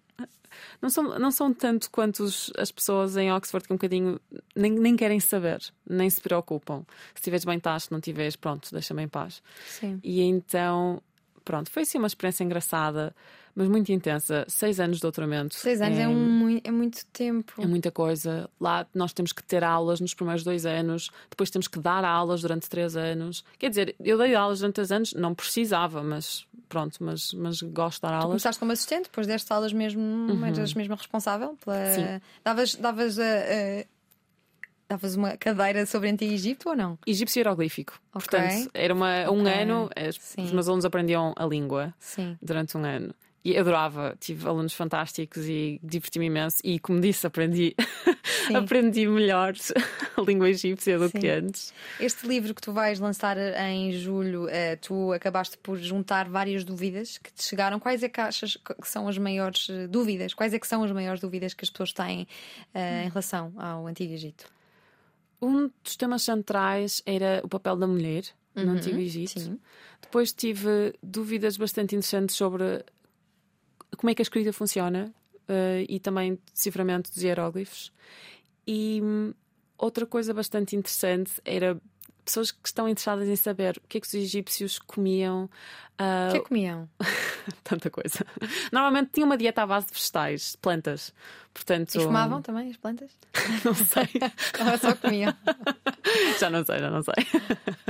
Não 0.82 0.89
são, 0.89 1.17
não 1.20 1.32
são 1.32 1.53
tanto 1.53 1.89
quanto 1.91 2.24
os, 2.24 2.51
as 2.57 2.72
pessoas 2.72 3.15
em 3.15 3.32
Oxford 3.32 3.65
que 3.67 3.74
um 3.74 3.78
bocadinho 3.78 4.20
nem, 4.55 4.72
nem 4.72 4.95
querem 4.95 5.20
saber, 5.20 5.61
nem 5.88 6.09
se 6.09 6.20
preocupam. 6.20 6.84
Se 7.13 7.20
estiveres 7.20 7.45
bem, 7.45 7.57
estás, 7.57 7.84
se 7.84 7.91
não 7.91 7.99
estiveres, 7.99 8.36
pronto, 8.36 8.70
deixa-me 8.72 9.03
em 9.03 9.07
paz. 9.07 9.41
Sim. 9.67 9.99
E 10.03 10.22
então, 10.22 11.01
pronto, 11.45 11.70
foi 11.70 11.84
assim 11.84 11.97
uma 11.97 12.07
experiência 12.07 12.43
engraçada 12.43 13.15
mas 13.56 13.68
muito 13.68 13.91
intensa. 13.91 14.45
Seis 14.47 14.80
anos 14.80 14.97
de 14.97 15.02
doutoramento. 15.02 15.56
Seis 15.56 15.82
anos 15.82 15.97
é, 15.97 16.04
é, 16.04 16.08
um, 16.08 16.62
é 16.64 16.72
muito 16.72 17.06
tempo. 17.08 17.62
É 17.62 17.66
muita 17.66 17.91
coisa. 17.91 18.50
Lá 18.60 18.86
nós 18.93 19.14
temos 19.14 19.32
que 19.32 19.43
ter 19.43 19.64
aulas 19.64 20.00
nos 20.00 20.14
primeiros 20.14 20.43
dois 20.43 20.66
anos, 20.66 21.10
depois 21.30 21.50
temos 21.50 21.68
que 21.68 21.80
dar 21.80 22.04
aulas 22.04 22.41
durante 22.41 22.70
três 22.70 22.95
anos. 22.95 23.43
Quer 23.58 23.70
dizer, 23.70 23.95
eu 24.00 24.18
dei 24.18 24.36
aulas 24.36 24.60
durante 24.60 24.76
três 24.76 24.91
anos, 24.91 25.14
não 25.14 25.34
precisava, 25.34 26.02
mas 26.04 26.47
pronto, 26.68 26.97
mas, 27.04 27.34
mas 27.34 27.62
gosto 27.62 27.97
de 27.97 28.02
dar 28.02 28.14
aulas. 28.14 28.24
Tu 28.24 28.30
começaste 28.30 28.60
como 28.60 28.72
assistente, 28.72 29.04
depois 29.04 29.28
deste 29.28 29.52
aulas 29.52 29.74
mesmo, 29.74 30.02
uhum. 30.02 30.45
eras 30.45 30.74
mesmo 30.74 30.95
responsável 30.95 31.58
pela. 31.64 31.93
Sim. 31.93 32.22
Davas, 32.43 32.76
davas 32.76 33.20
a. 33.20 33.24
a... 33.24 33.86
Davas 34.88 35.16
uma 35.16 35.38
cadeira 35.38 35.86
sobre 35.86 36.10
Antigo 36.10 36.34
Egito 36.34 36.70
ou 36.70 36.76
não? 36.76 36.97
Egípcio 37.06 37.41
hieroglífico. 37.41 37.93
Okay. 38.12 38.39
Portanto, 38.39 38.72
era 38.74 38.91
uma, 38.91 39.30
um 39.30 39.41
okay. 39.41 39.62
ano, 39.62 39.88
os 40.36 40.52
meus 40.52 40.68
alunos 40.68 40.84
aprendiam 40.84 41.32
a 41.38 41.45
língua 41.45 41.93
Sim. 42.00 42.36
durante 42.41 42.76
um 42.76 42.84
ano 42.84 43.14
e 43.44 43.58
adorava, 43.58 44.18
tive 44.20 44.48
alunos 44.48 44.74
fantásticos 44.74 45.46
e 45.48 45.80
diverti-me 45.82 46.26
imenso. 46.26 46.58
E 46.64 46.78
como 46.80 47.00
disse, 47.00 47.26
aprendi, 47.26 47.76
aprendi 48.54 49.08
melhor 49.08 49.54
a 50.18 50.22
língua 50.22 50.50
egípcia 50.50 51.00
do 51.00 51.08
Sim. 51.10 51.20
que 51.20 51.30
antes. 51.30 51.74
Este 52.00 52.28
livro 52.28 52.54
que 52.54 52.62
tu 52.62 52.74
vais 52.74 53.00
lançar 53.00 53.38
em 53.38 53.92
julho, 53.94 54.46
uh, 54.46 54.78
tu 54.82 55.14
acabaste 55.14 55.58
por 55.58 55.78
juntar 55.78 56.28
várias 56.28 56.64
dúvidas 56.64 57.18
que 57.18 57.32
te 57.32 57.44
chegaram. 57.44 57.80
Quais 57.80 58.04
é 58.04 58.10
que 58.10 58.20
achas 58.20 58.58
que 58.58 58.88
são 58.88 59.08
as 59.08 59.18
maiores 59.18 59.68
eh, 59.70 59.88
dúvidas? 59.88 60.34
Quais 60.34 60.54
é 60.54 60.60
que 60.60 60.68
são 60.68 60.84
as 60.84 60.92
maiores 60.92 61.22
dúvidas 61.22 61.54
que 61.54 61.64
as 61.64 61.70
pessoas 61.70 61.94
têm 61.94 62.28
em 62.76 63.08
relação 63.08 63.54
ao 63.58 63.88
Antigo 63.88 64.14
Egito? 64.14 64.46
Um 65.42 65.72
dos 65.84 65.96
temas 65.96 66.24
centrais 66.24 67.02
era 67.06 67.42
o 67.44 67.48
papel 67.48 67.78
da 67.78 67.88
mulher 67.88 68.24
no 68.56 68.64
uhum, 68.64 68.72
Antigo 68.72 69.00
Egito. 69.00 69.40
Sim. 69.40 69.60
Depois 70.02 70.34
tive 70.34 70.94
dúvidas 71.02 71.56
bastante 71.58 71.96
interessantes 71.96 72.36
sobre 72.36 72.84
como 73.98 74.10
é 74.10 74.16
que 74.16 74.22
a 74.22 74.24
escrita 74.24 74.54
funciona 74.54 75.14
uh, 75.50 75.86
e 75.88 76.00
também 76.00 76.40
deciframento 76.54 77.12
dos 77.12 77.24
hieróglifos. 77.24 77.92
E 78.66 79.02
um, 79.04 79.34
outra 79.78 80.06
coisa 80.06 80.34
bastante 80.34 80.76
interessante 80.76 81.32
era 81.44 81.80
pessoas 82.24 82.52
que 82.52 82.68
estão 82.68 82.88
interessadas 82.88 83.28
em 83.28 83.36
saber 83.36 83.78
o 83.78 83.88
que 83.88 83.98
é 83.98 84.02
que 84.02 84.08
os 84.08 84.14
egípcios 84.14 84.78
comiam. 84.78 85.50
Uh... 86.00 86.28
O 86.28 86.32
que 86.32 86.38
é 86.38 86.40
que 86.42 86.48
comiam? 86.48 86.90
Tanta 87.64 87.90
coisa. 87.90 88.26
Normalmente 88.72 89.10
tinha 89.14 89.26
uma 89.26 89.36
dieta 89.36 89.64
à 89.64 89.66
base 89.66 89.88
de 89.88 89.94
vegetais, 89.94 90.52
de 90.52 90.58
plantas. 90.60 91.14
Portanto, 91.52 91.96
e 91.96 92.00
fumavam 92.00 92.42
também 92.42 92.70
as 92.70 92.78
plantas? 92.78 93.18
não 93.66 93.74
sei. 93.74 94.08
Ou 94.72 94.78
só 94.78 94.96
comiam? 94.96 95.34
já 96.40 96.50
não 96.50 96.64
sei, 96.64 96.80
já 96.80 96.92
não 96.92 97.02
sei. 97.02 97.16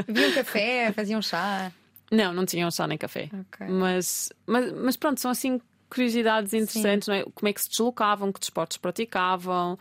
Bebiam 0.07 0.31
café, 0.31 0.93
faziam 0.93 1.21
chá? 1.21 1.71
Não, 2.09 2.33
não 2.33 2.45
tinham 2.45 2.71
chá 2.71 2.87
nem 2.87 2.97
café. 2.97 3.29
Okay. 3.47 3.67
Mas, 3.67 4.31
mas, 4.47 4.71
mas 4.71 4.97
pronto, 4.97 5.19
são 5.19 5.29
assim 5.29 5.59
curiosidades 5.89 6.53
interessantes, 6.53 7.07
não 7.07 7.15
é? 7.15 7.23
Como 7.23 7.47
é 7.47 7.53
que 7.53 7.61
se 7.61 7.69
deslocavam, 7.69 8.31
que 8.31 8.39
desportos 8.39 8.77
praticavam. 8.77 9.77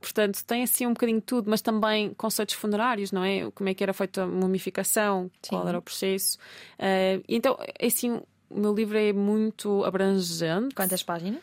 Portanto, 0.00 0.42
tem 0.46 0.62
assim 0.62 0.86
um 0.86 0.94
bocadinho 0.94 1.20
de 1.20 1.26
tudo, 1.26 1.50
mas 1.50 1.60
também 1.60 2.14
conceitos 2.14 2.54
funerários, 2.54 3.12
não 3.12 3.22
é? 3.22 3.50
Como 3.50 3.68
é 3.68 3.74
que 3.74 3.82
era 3.82 3.92
feita 3.92 4.22
a 4.22 4.26
mumificação, 4.26 5.30
Sim. 5.42 5.50
qual 5.50 5.68
era 5.68 5.78
o 5.78 5.82
processo. 5.82 6.38
Uh, 6.78 7.22
então, 7.28 7.58
é 7.78 7.86
assim, 7.86 8.20
o 8.48 8.60
meu 8.60 8.74
livro 8.74 8.96
é 8.96 9.12
muito 9.12 9.84
abrangente. 9.84 10.74
Quantas 10.74 11.02
páginas? 11.02 11.42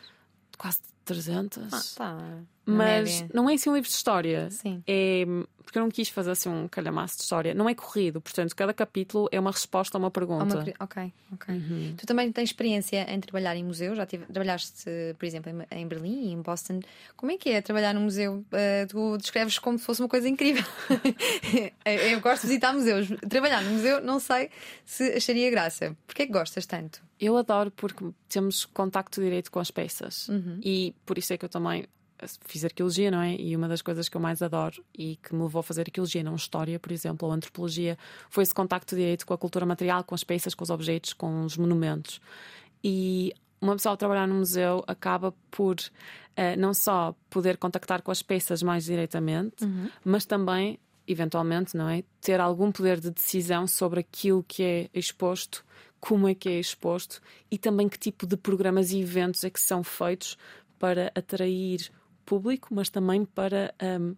Quase 0.56 0.80
300. 1.04 1.72
Ah, 1.72 1.82
tá. 1.96 2.38
Mas 2.66 3.24
não 3.32 3.48
é 3.48 3.54
assim 3.54 3.70
um 3.70 3.74
livro 3.74 3.88
de 3.88 3.94
história. 3.94 4.50
Sim. 4.50 4.82
É 4.86 5.24
porque 5.68 5.78
eu 5.78 5.82
não 5.82 5.90
quis 5.90 6.08
fazer 6.08 6.30
assim 6.30 6.48
um 6.48 6.66
calhamaço 6.66 7.18
de 7.18 7.24
história. 7.24 7.52
Não 7.52 7.68
é 7.68 7.74
corrido, 7.74 8.22
portanto, 8.22 8.56
cada 8.56 8.72
capítulo 8.72 9.28
é 9.30 9.38
uma 9.38 9.50
resposta 9.50 9.98
a 9.98 10.00
uma 10.00 10.10
pergunta. 10.10 10.60
Uma, 10.60 10.74
ok, 10.80 11.12
ok. 11.30 11.54
Uhum. 11.54 11.94
Tu 11.94 12.06
também 12.06 12.32
tens 12.32 12.48
experiência 12.48 13.04
em 13.12 13.20
trabalhar 13.20 13.54
em 13.54 13.62
museu, 13.62 13.94
já 13.94 14.06
tive, 14.06 14.24
trabalhaste, 14.24 14.90
por 15.18 15.26
exemplo, 15.26 15.52
em, 15.70 15.80
em 15.80 15.86
Berlim 15.86 16.30
e 16.30 16.32
em 16.32 16.40
Boston. 16.40 16.80
Como 17.14 17.32
é 17.32 17.36
que 17.36 17.50
é 17.50 17.60
trabalhar 17.60 17.92
num 17.92 18.00
museu? 18.00 18.42
Uh, 18.50 18.86
tu 18.88 19.18
descreves 19.18 19.58
como 19.58 19.78
se 19.78 19.84
fosse 19.84 20.00
uma 20.00 20.08
coisa 20.08 20.26
incrível. 20.26 20.64
eu 21.84 22.18
gosto 22.22 22.44
de 22.44 22.48
visitar 22.48 22.72
museus. 22.72 23.08
Trabalhar 23.28 23.62
num 23.62 23.72
museu, 23.72 24.00
não 24.00 24.18
sei 24.18 24.48
se 24.86 25.12
acharia 25.12 25.50
graça. 25.50 25.94
Porquê 26.06 26.22
é 26.22 26.26
que 26.26 26.32
gostas 26.32 26.64
tanto? 26.64 27.02
Eu 27.20 27.36
adoro 27.36 27.70
porque 27.72 28.06
temos 28.26 28.64
contacto 28.64 29.20
direito 29.20 29.50
com 29.50 29.60
as 29.60 29.70
peças 29.70 30.28
uhum. 30.28 30.60
e 30.64 30.94
por 31.04 31.18
isso 31.18 31.34
é 31.34 31.36
que 31.36 31.44
eu 31.44 31.48
também 31.50 31.86
fiz 32.44 32.64
arqueologia, 32.64 33.10
não 33.10 33.20
é? 33.20 33.34
E 33.36 33.54
uma 33.56 33.68
das 33.68 33.82
coisas 33.82 34.08
que 34.08 34.16
eu 34.16 34.20
mais 34.20 34.42
adoro 34.42 34.84
e 34.96 35.16
que 35.16 35.34
me 35.34 35.42
levou 35.42 35.60
a 35.60 35.62
fazer 35.62 35.82
arqueologia, 35.82 36.22
não 36.22 36.34
história, 36.34 36.78
por 36.78 36.92
exemplo, 36.92 37.28
ou 37.28 37.34
antropologia, 37.34 37.98
foi 38.28 38.42
esse 38.42 38.54
contacto 38.54 38.96
direito 38.96 39.26
com 39.26 39.34
a 39.34 39.38
cultura 39.38 39.64
material, 39.64 40.04
com 40.04 40.14
as 40.14 40.24
peças, 40.24 40.54
com 40.54 40.64
os 40.64 40.70
objetos, 40.70 41.12
com 41.12 41.44
os 41.44 41.56
monumentos. 41.56 42.20
E 42.82 43.32
uma 43.60 43.74
pessoa 43.74 43.92
ao 43.92 43.96
trabalhar 43.96 44.26
no 44.26 44.36
museu 44.36 44.84
acaba 44.86 45.34
por 45.50 45.76
uh, 45.76 46.58
não 46.58 46.72
só 46.72 47.14
poder 47.28 47.56
contactar 47.56 48.02
com 48.02 48.10
as 48.10 48.22
peças 48.22 48.62
mais 48.62 48.84
diretamente, 48.84 49.64
uhum. 49.64 49.88
mas 50.04 50.24
também, 50.24 50.78
eventualmente, 51.06 51.76
não 51.76 51.88
é? 51.88 52.04
Ter 52.20 52.40
algum 52.40 52.70
poder 52.70 53.00
de 53.00 53.10
decisão 53.10 53.66
sobre 53.66 54.00
aquilo 54.00 54.44
que 54.46 54.62
é 54.62 54.90
exposto 54.94 55.64
como 56.00 56.28
é 56.28 56.34
que 56.34 56.48
é 56.48 56.58
exposto 56.58 57.20
e 57.50 57.58
também 57.58 57.88
que 57.88 57.98
tipo 57.98 58.26
de 58.26 58.36
programas 58.36 58.92
e 58.92 59.00
eventos 59.00 59.44
é 59.44 59.50
que 59.50 59.60
são 59.60 59.82
feitos 59.82 60.38
para 60.78 61.10
atrair 61.14 61.90
público, 62.28 62.68
mas 62.70 62.90
também 62.90 63.24
para 63.24 63.74
um, 63.82 64.14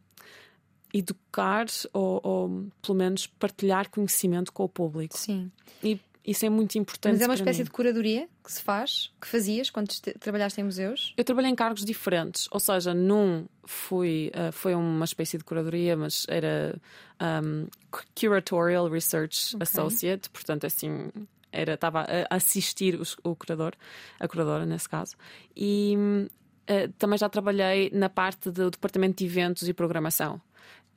educar 0.93 1.66
ou, 1.93 2.20
ou, 2.24 2.69
pelo 2.82 2.99
menos 2.99 3.28
partilhar 3.28 3.89
conhecimento 3.89 4.53
com 4.53 4.65
o 4.65 4.69
público. 4.69 5.16
Sim. 5.16 5.51
E 5.82 6.01
isso 6.27 6.45
é 6.45 6.51
muito 6.51 6.77
importante. 6.77 7.12
Mas 7.12 7.23
é 7.23 7.27
uma 7.27 7.35
espécie 7.35 7.62
de 7.65 7.70
curadoria 7.70 8.28
que 8.45 8.53
se 8.53 8.61
faz, 8.62 9.12
que 9.20 9.27
fazias 9.27 9.70
quando 9.70 9.89
trabalhaste 10.19 10.61
em 10.61 10.65
museus? 10.65 11.15
Eu 11.16 11.24
trabalhei 11.24 11.51
em 11.51 11.55
cargos 11.55 11.85
diferentes, 11.85 12.49
ou 12.51 12.61
seja, 12.61 12.93
num 12.93 13.47
fui, 13.65 14.31
uh, 14.35 14.53
foi 14.53 14.74
uma 14.74 15.05
espécie 15.05 15.39
de 15.39 15.45
curadoria, 15.45 15.97
mas 15.97 16.27
era 16.28 16.77
um, 17.45 17.66
Curatorial 18.15 18.89
Research 18.89 19.55
okay. 19.55 19.62
Associate, 19.62 20.28
portanto, 20.31 20.66
assim, 20.66 21.11
era 21.53 21.74
estava 21.74 22.07
a 22.28 22.37
assistir 22.37 23.01
os, 23.01 23.16
o 23.24 23.35
curador, 23.35 23.73
a 24.19 24.28
curadora 24.28 24.66
nesse 24.66 24.89
caso, 24.89 25.16
e 25.57 25.97
uh, 26.71 26.93
também 26.99 27.19
já 27.19 27.29
trabalhei 27.29 27.91
na 27.93 28.09
parte 28.09 28.51
do 28.51 28.71
departamento 28.71 29.19
de 29.19 29.25
eventos 29.25 29.69
e 29.69 29.75
programação, 29.75 30.41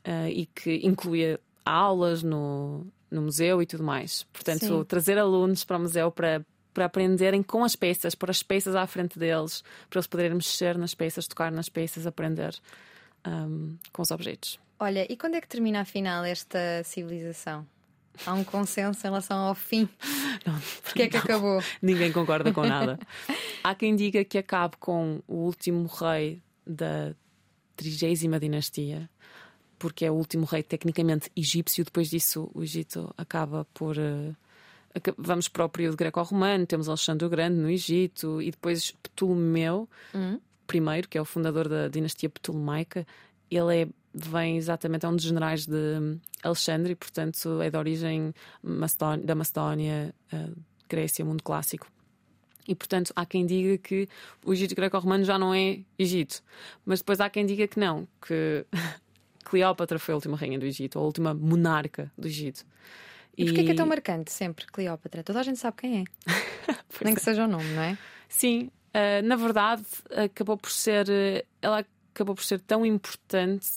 uh, 0.08 0.28
e 0.30 0.46
que 0.46 0.76
incluía 0.86 1.40
aulas 1.66 2.22
no, 2.22 2.86
no 3.10 3.24
museu 3.24 3.62
e 3.62 3.66
tudo 3.66 3.84
mais. 3.84 4.24
Portanto, 4.32 4.66
Sim. 4.66 4.84
trazer 4.86 5.18
alunos 5.18 5.64
para 5.64 5.78
o 5.78 5.80
museu 5.80 6.12
para, 6.12 6.46
para 6.74 6.86
aprenderem 6.86 7.42
com 7.42 7.64
as 7.64 7.76
peças, 7.76 8.16
pôr 8.16 8.30
as 8.30 8.44
peças 8.44 8.76
à 8.76 8.86
frente 8.86 9.18
deles, 9.18 9.64
para 9.90 10.00
eles 10.00 10.08
poderem 10.08 10.36
mexer 10.36 10.78
nas 10.78 10.94
peças, 10.94 11.28
tocar 11.28 11.52
nas 11.52 11.70
peças, 11.70 12.06
aprender 12.06 12.56
um, 13.26 13.78
com 13.92 14.02
os 14.02 14.12
objetos. 14.12 14.60
Olha, 14.80 15.10
e 15.12 15.16
quando 15.16 15.36
é 15.36 15.42
que 15.42 15.48
termina 15.48 15.82
afinal 15.82 16.26
esta 16.26 16.84
civilização? 16.84 17.66
Há 18.26 18.34
um 18.34 18.44
consenso 18.44 19.00
em 19.02 19.10
relação 19.10 19.38
ao 19.38 19.56
fim? 19.56 19.90
Não, 20.46 20.60
Porquê 20.84 21.04
é 21.04 21.08
que 21.08 21.18
acabou? 21.18 21.62
Ninguém 21.82 22.12
concorda 22.12 22.54
com 22.54 22.64
nada. 22.64 23.00
Há 23.64 23.74
quem 23.76 23.96
diga 23.96 24.24
que 24.24 24.38
acabe 24.38 24.78
com 24.78 25.22
o 25.28 25.36
último 25.36 25.86
rei 25.88 26.42
da 26.66 27.14
trigésima 27.76 28.40
dinastia, 28.40 29.10
porque 29.78 30.06
é 30.06 30.12
o 30.12 30.14
último 30.14 30.46
rei 30.46 30.64
tecnicamente 30.64 31.32
egípcio. 31.36 31.84
Depois 31.84 32.10
disso, 32.10 32.50
o 32.54 32.64
Egito 32.64 33.14
acaba 33.18 33.66
por. 33.74 33.98
Uh, 33.98 34.36
vamos 35.18 35.48
para 35.48 35.66
o 35.66 35.70
período 35.70 35.98
greco-romano, 35.98 36.66
temos 36.66 36.88
Alexandre 36.88 37.26
o 37.26 37.30
Grande 37.30 37.58
no 37.58 37.70
Egito 37.70 38.42
e 38.42 38.52
depois 38.52 38.92
Ptolomeu 38.92 39.90
uhum. 40.14 40.40
I, 40.72 41.08
que 41.08 41.18
é 41.18 41.22
o 41.22 41.26
fundador 41.26 41.68
da 41.68 41.88
dinastia 41.88 42.30
ptolemaica. 42.30 43.06
Ele 43.50 43.82
é, 43.82 43.88
vem 44.14 44.58
exatamente, 44.58 45.06
é 45.06 45.10
um 45.10 45.16
dos 45.16 45.26
generais 45.26 45.66
de 45.66 46.20
Alexandre 46.44 46.92
e, 46.94 46.96
portanto, 46.96 47.62
é 47.62 47.70
de 47.70 47.78
origem 47.78 48.34
Macedónia, 48.62 49.26
da 49.26 49.36
Macedónia, 49.36 50.16
uh, 50.32 50.56
Grécia, 50.88 51.26
mundo 51.26 51.42
clássico. 51.42 51.88
E, 52.68 52.76
portanto, 52.76 53.12
há 53.16 53.26
quem 53.26 53.46
diga 53.46 53.78
que 53.78 54.08
o 54.46 54.54
Egito 54.54 54.76
greco-romano 54.76 55.24
já 55.24 55.38
não 55.38 55.54
é 55.54 55.80
Egito. 55.98 56.42
Mas 56.86 57.00
depois 57.00 57.20
há 57.20 57.30
quem 57.30 57.46
diga 57.46 57.68
que 57.68 57.80
não, 57.80 58.08
que 58.26 58.66
Cleópatra 59.44 60.00
foi 60.00 60.14
a 60.14 60.16
última 60.16 60.38
rainha 60.38 60.60
do 60.60 60.66
Egito, 60.66 60.98
a 60.98 61.02
última 61.02 61.34
monarca 61.34 62.12
do 62.18 62.28
Egito. 62.28 62.66
E, 63.36 63.44
e 63.44 63.46
porquê 63.46 63.62
é 63.62 63.64
que 63.66 63.72
é 63.72 63.76
tão 63.76 63.88
marcante 63.88 64.32
sempre 64.32 64.66
Cleópatra? 64.68 65.24
Toda 65.24 65.40
a 65.40 65.44
gente 65.44 65.60
sabe 65.60 65.78
quem 65.78 66.02
é. 66.02 66.04
Nem 67.04 67.14
é. 67.14 67.16
que 67.16 67.22
seja 67.22 67.46
o 67.46 67.48
nome, 67.48 67.68
não 67.74 67.82
é? 67.82 67.98
Sim, 68.30 68.70
uh, 68.94 69.26
na 69.28 69.36
verdade 69.36 69.84
acabou 70.10 70.56
por 70.56 70.72
ser. 70.72 71.08
Uh, 71.10 71.46
ela 71.62 71.86
acabou 72.14 72.36
por 72.36 72.44
ser 72.44 72.62
tão 72.62 72.86
importante 72.86 73.68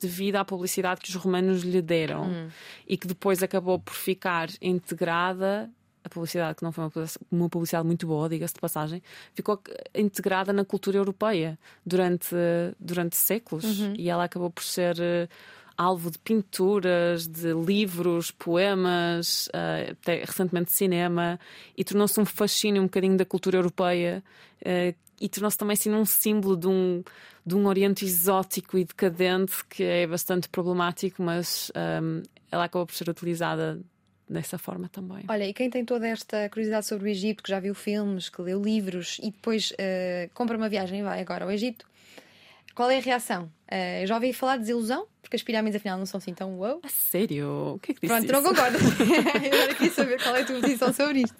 devido 0.00 0.36
à 0.36 0.44
publicidade 0.44 1.00
que 1.00 1.08
os 1.08 1.14
romanos 1.14 1.62
lhe 1.62 1.82
deram 1.82 2.24
hum. 2.24 2.48
e 2.86 2.96
que 2.96 3.06
depois 3.06 3.42
acabou 3.42 3.78
por 3.78 3.94
ficar 3.94 4.48
integrada 4.60 5.70
a 6.06 6.08
publicidade, 6.08 6.56
que 6.56 6.62
não 6.62 6.70
foi 6.70 6.84
uma 7.32 7.48
publicidade 7.48 7.84
muito 7.84 8.06
boa, 8.06 8.28
diga-se 8.28 8.54
de 8.54 8.60
passagem, 8.60 9.02
ficou 9.34 9.60
integrada 9.92 10.52
na 10.52 10.64
cultura 10.64 10.96
europeia 10.96 11.58
durante, 11.84 12.34
durante 12.78 13.16
séculos 13.16 13.80
uhum. 13.80 13.94
e 13.98 14.08
ela 14.08 14.22
acabou 14.22 14.48
por 14.48 14.62
ser 14.62 14.96
uh, 14.96 15.28
alvo 15.76 16.10
de 16.10 16.18
pinturas, 16.20 17.26
de 17.26 17.52
livros, 17.52 18.30
poemas, 18.30 19.48
uh, 19.48 19.90
até 19.90 20.22
recentemente 20.24 20.70
cinema 20.70 21.40
e 21.76 21.82
tornou-se 21.82 22.20
um 22.20 22.24
fascínio 22.24 22.82
um 22.82 22.86
bocadinho 22.86 23.16
da 23.16 23.24
cultura 23.24 23.58
europeia 23.58 24.22
uh, 24.62 24.94
e 25.20 25.28
tornou-se 25.28 25.56
também 25.56 25.74
assim 25.74 25.90
um 25.92 26.04
símbolo 26.04 26.56
de 26.56 26.66
um, 26.66 27.02
de 27.44 27.54
um 27.54 27.66
Oriente 27.66 28.04
exótico 28.04 28.76
e 28.76 28.84
decadente 28.84 29.64
que 29.64 29.82
é 29.82 30.06
bastante 30.06 30.48
problemático, 30.48 31.22
mas 31.22 31.70
um, 32.02 32.22
ela 32.50 32.64
acabou 32.64 32.86
por 32.86 32.94
ser 32.94 33.08
utilizada 33.08 33.80
dessa 34.28 34.58
forma 34.58 34.88
também. 34.88 35.24
Olha, 35.28 35.46
e 35.46 35.54
quem 35.54 35.70
tem 35.70 35.84
toda 35.84 36.06
esta 36.06 36.48
curiosidade 36.48 36.86
sobre 36.86 37.08
o 37.08 37.10
Egito, 37.10 37.42
que 37.42 37.50
já 37.50 37.60
viu 37.60 37.74
filmes, 37.74 38.28
que 38.28 38.42
leu 38.42 38.60
livros 38.60 39.18
e 39.22 39.30
depois 39.30 39.70
uh, 39.70 40.30
compra 40.34 40.56
uma 40.56 40.68
viagem 40.68 41.00
e 41.00 41.02
vai 41.02 41.20
agora 41.20 41.44
ao 41.44 41.50
Egito, 41.50 41.86
qual 42.74 42.90
é 42.90 42.98
a 42.98 43.00
reação? 43.00 43.44
Uh, 43.70 44.06
já 44.06 44.14
ouvi 44.16 44.32
falar 44.32 44.56
de 44.56 44.62
desilusão, 44.62 45.06
porque 45.22 45.36
as 45.36 45.42
pirâmides 45.42 45.76
afinal 45.76 45.96
não 45.98 46.06
são 46.06 46.18
assim 46.18 46.34
tão 46.34 46.58
wow. 46.58 46.80
A 46.82 46.88
sério? 46.88 47.74
O 47.74 47.78
que 47.78 47.92
é 47.92 47.94
que 47.94 48.00
disse 48.02 48.26
Pronto, 48.26 48.32
não 48.32 48.42
concordo. 48.42 48.78
Eu 49.68 49.74
queria 49.76 49.92
saber 49.92 50.22
qual 50.22 50.36
é 50.36 50.42
a 50.42 50.44
tua 50.44 50.60
posição 50.60 50.92
sobre 50.92 51.20
isto. 51.20 51.36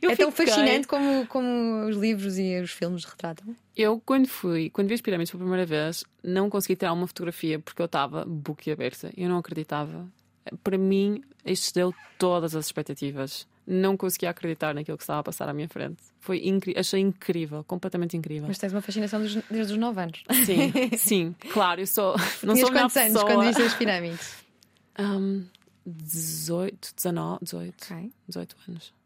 Eu 0.00 0.10
é 0.10 0.16
fiquei... 0.16 0.16
tão 0.16 0.32
fascinante 0.32 0.86
como, 0.86 1.26
como 1.26 1.86
os 1.86 1.96
livros 1.96 2.38
e 2.38 2.60
os 2.60 2.70
filmes 2.70 3.04
retratam. 3.04 3.54
Eu, 3.76 4.00
quando 4.04 4.26
fui, 4.26 4.70
quando 4.70 4.88
vi 4.88 4.94
as 4.94 5.00
pirâmides 5.00 5.30
pela 5.30 5.42
primeira 5.42 5.66
vez, 5.66 6.04
não 6.22 6.48
consegui 6.48 6.76
tirar 6.76 6.92
uma 6.92 7.06
fotografia 7.06 7.58
porque 7.58 7.80
eu 7.80 7.86
estava 7.86 8.24
boquiaberta. 8.24 9.12
Eu 9.16 9.28
não 9.28 9.38
acreditava 9.38 10.06
para 10.62 10.78
mim, 10.78 11.22
excedeu 11.44 11.94
todas 12.18 12.54
as 12.54 12.66
expectativas. 12.66 13.46
Não 13.66 13.98
conseguia 13.98 14.30
acreditar 14.30 14.74
naquilo 14.74 14.96
que 14.96 15.02
estava 15.02 15.20
a 15.20 15.22
passar 15.22 15.46
à 15.48 15.52
minha 15.52 15.68
frente. 15.68 16.02
Foi 16.20 16.46
incri 16.46 16.74
achei 16.76 17.00
incrível, 17.00 17.62
completamente 17.64 18.16
incrível. 18.16 18.48
Mas 18.48 18.58
tens 18.58 18.72
uma 18.72 18.80
fascinação 18.80 19.20
dos, 19.20 19.34
desde 19.50 19.74
os 19.74 19.78
9 19.78 20.00
anos. 20.00 20.24
Sim, 20.46 20.72
sim, 20.96 21.36
claro, 21.52 21.82
eu 21.82 21.86
sou. 21.86 22.16
Não 22.42 22.54
Tinhas 22.54 22.60
sou 22.60 22.72
quantos 22.72 22.96
anos 22.96 23.12
pessoa... 23.12 23.24
quando 23.26 23.46
viste 23.46 23.62
as 23.62 23.74
pirâmides? 23.74 24.34
Um, 24.98 25.44
18, 25.86 26.94
19, 26.96 27.38
18. 27.44 27.84
Okay. 27.84 28.10
18 28.26 28.56
anos. 28.68 28.97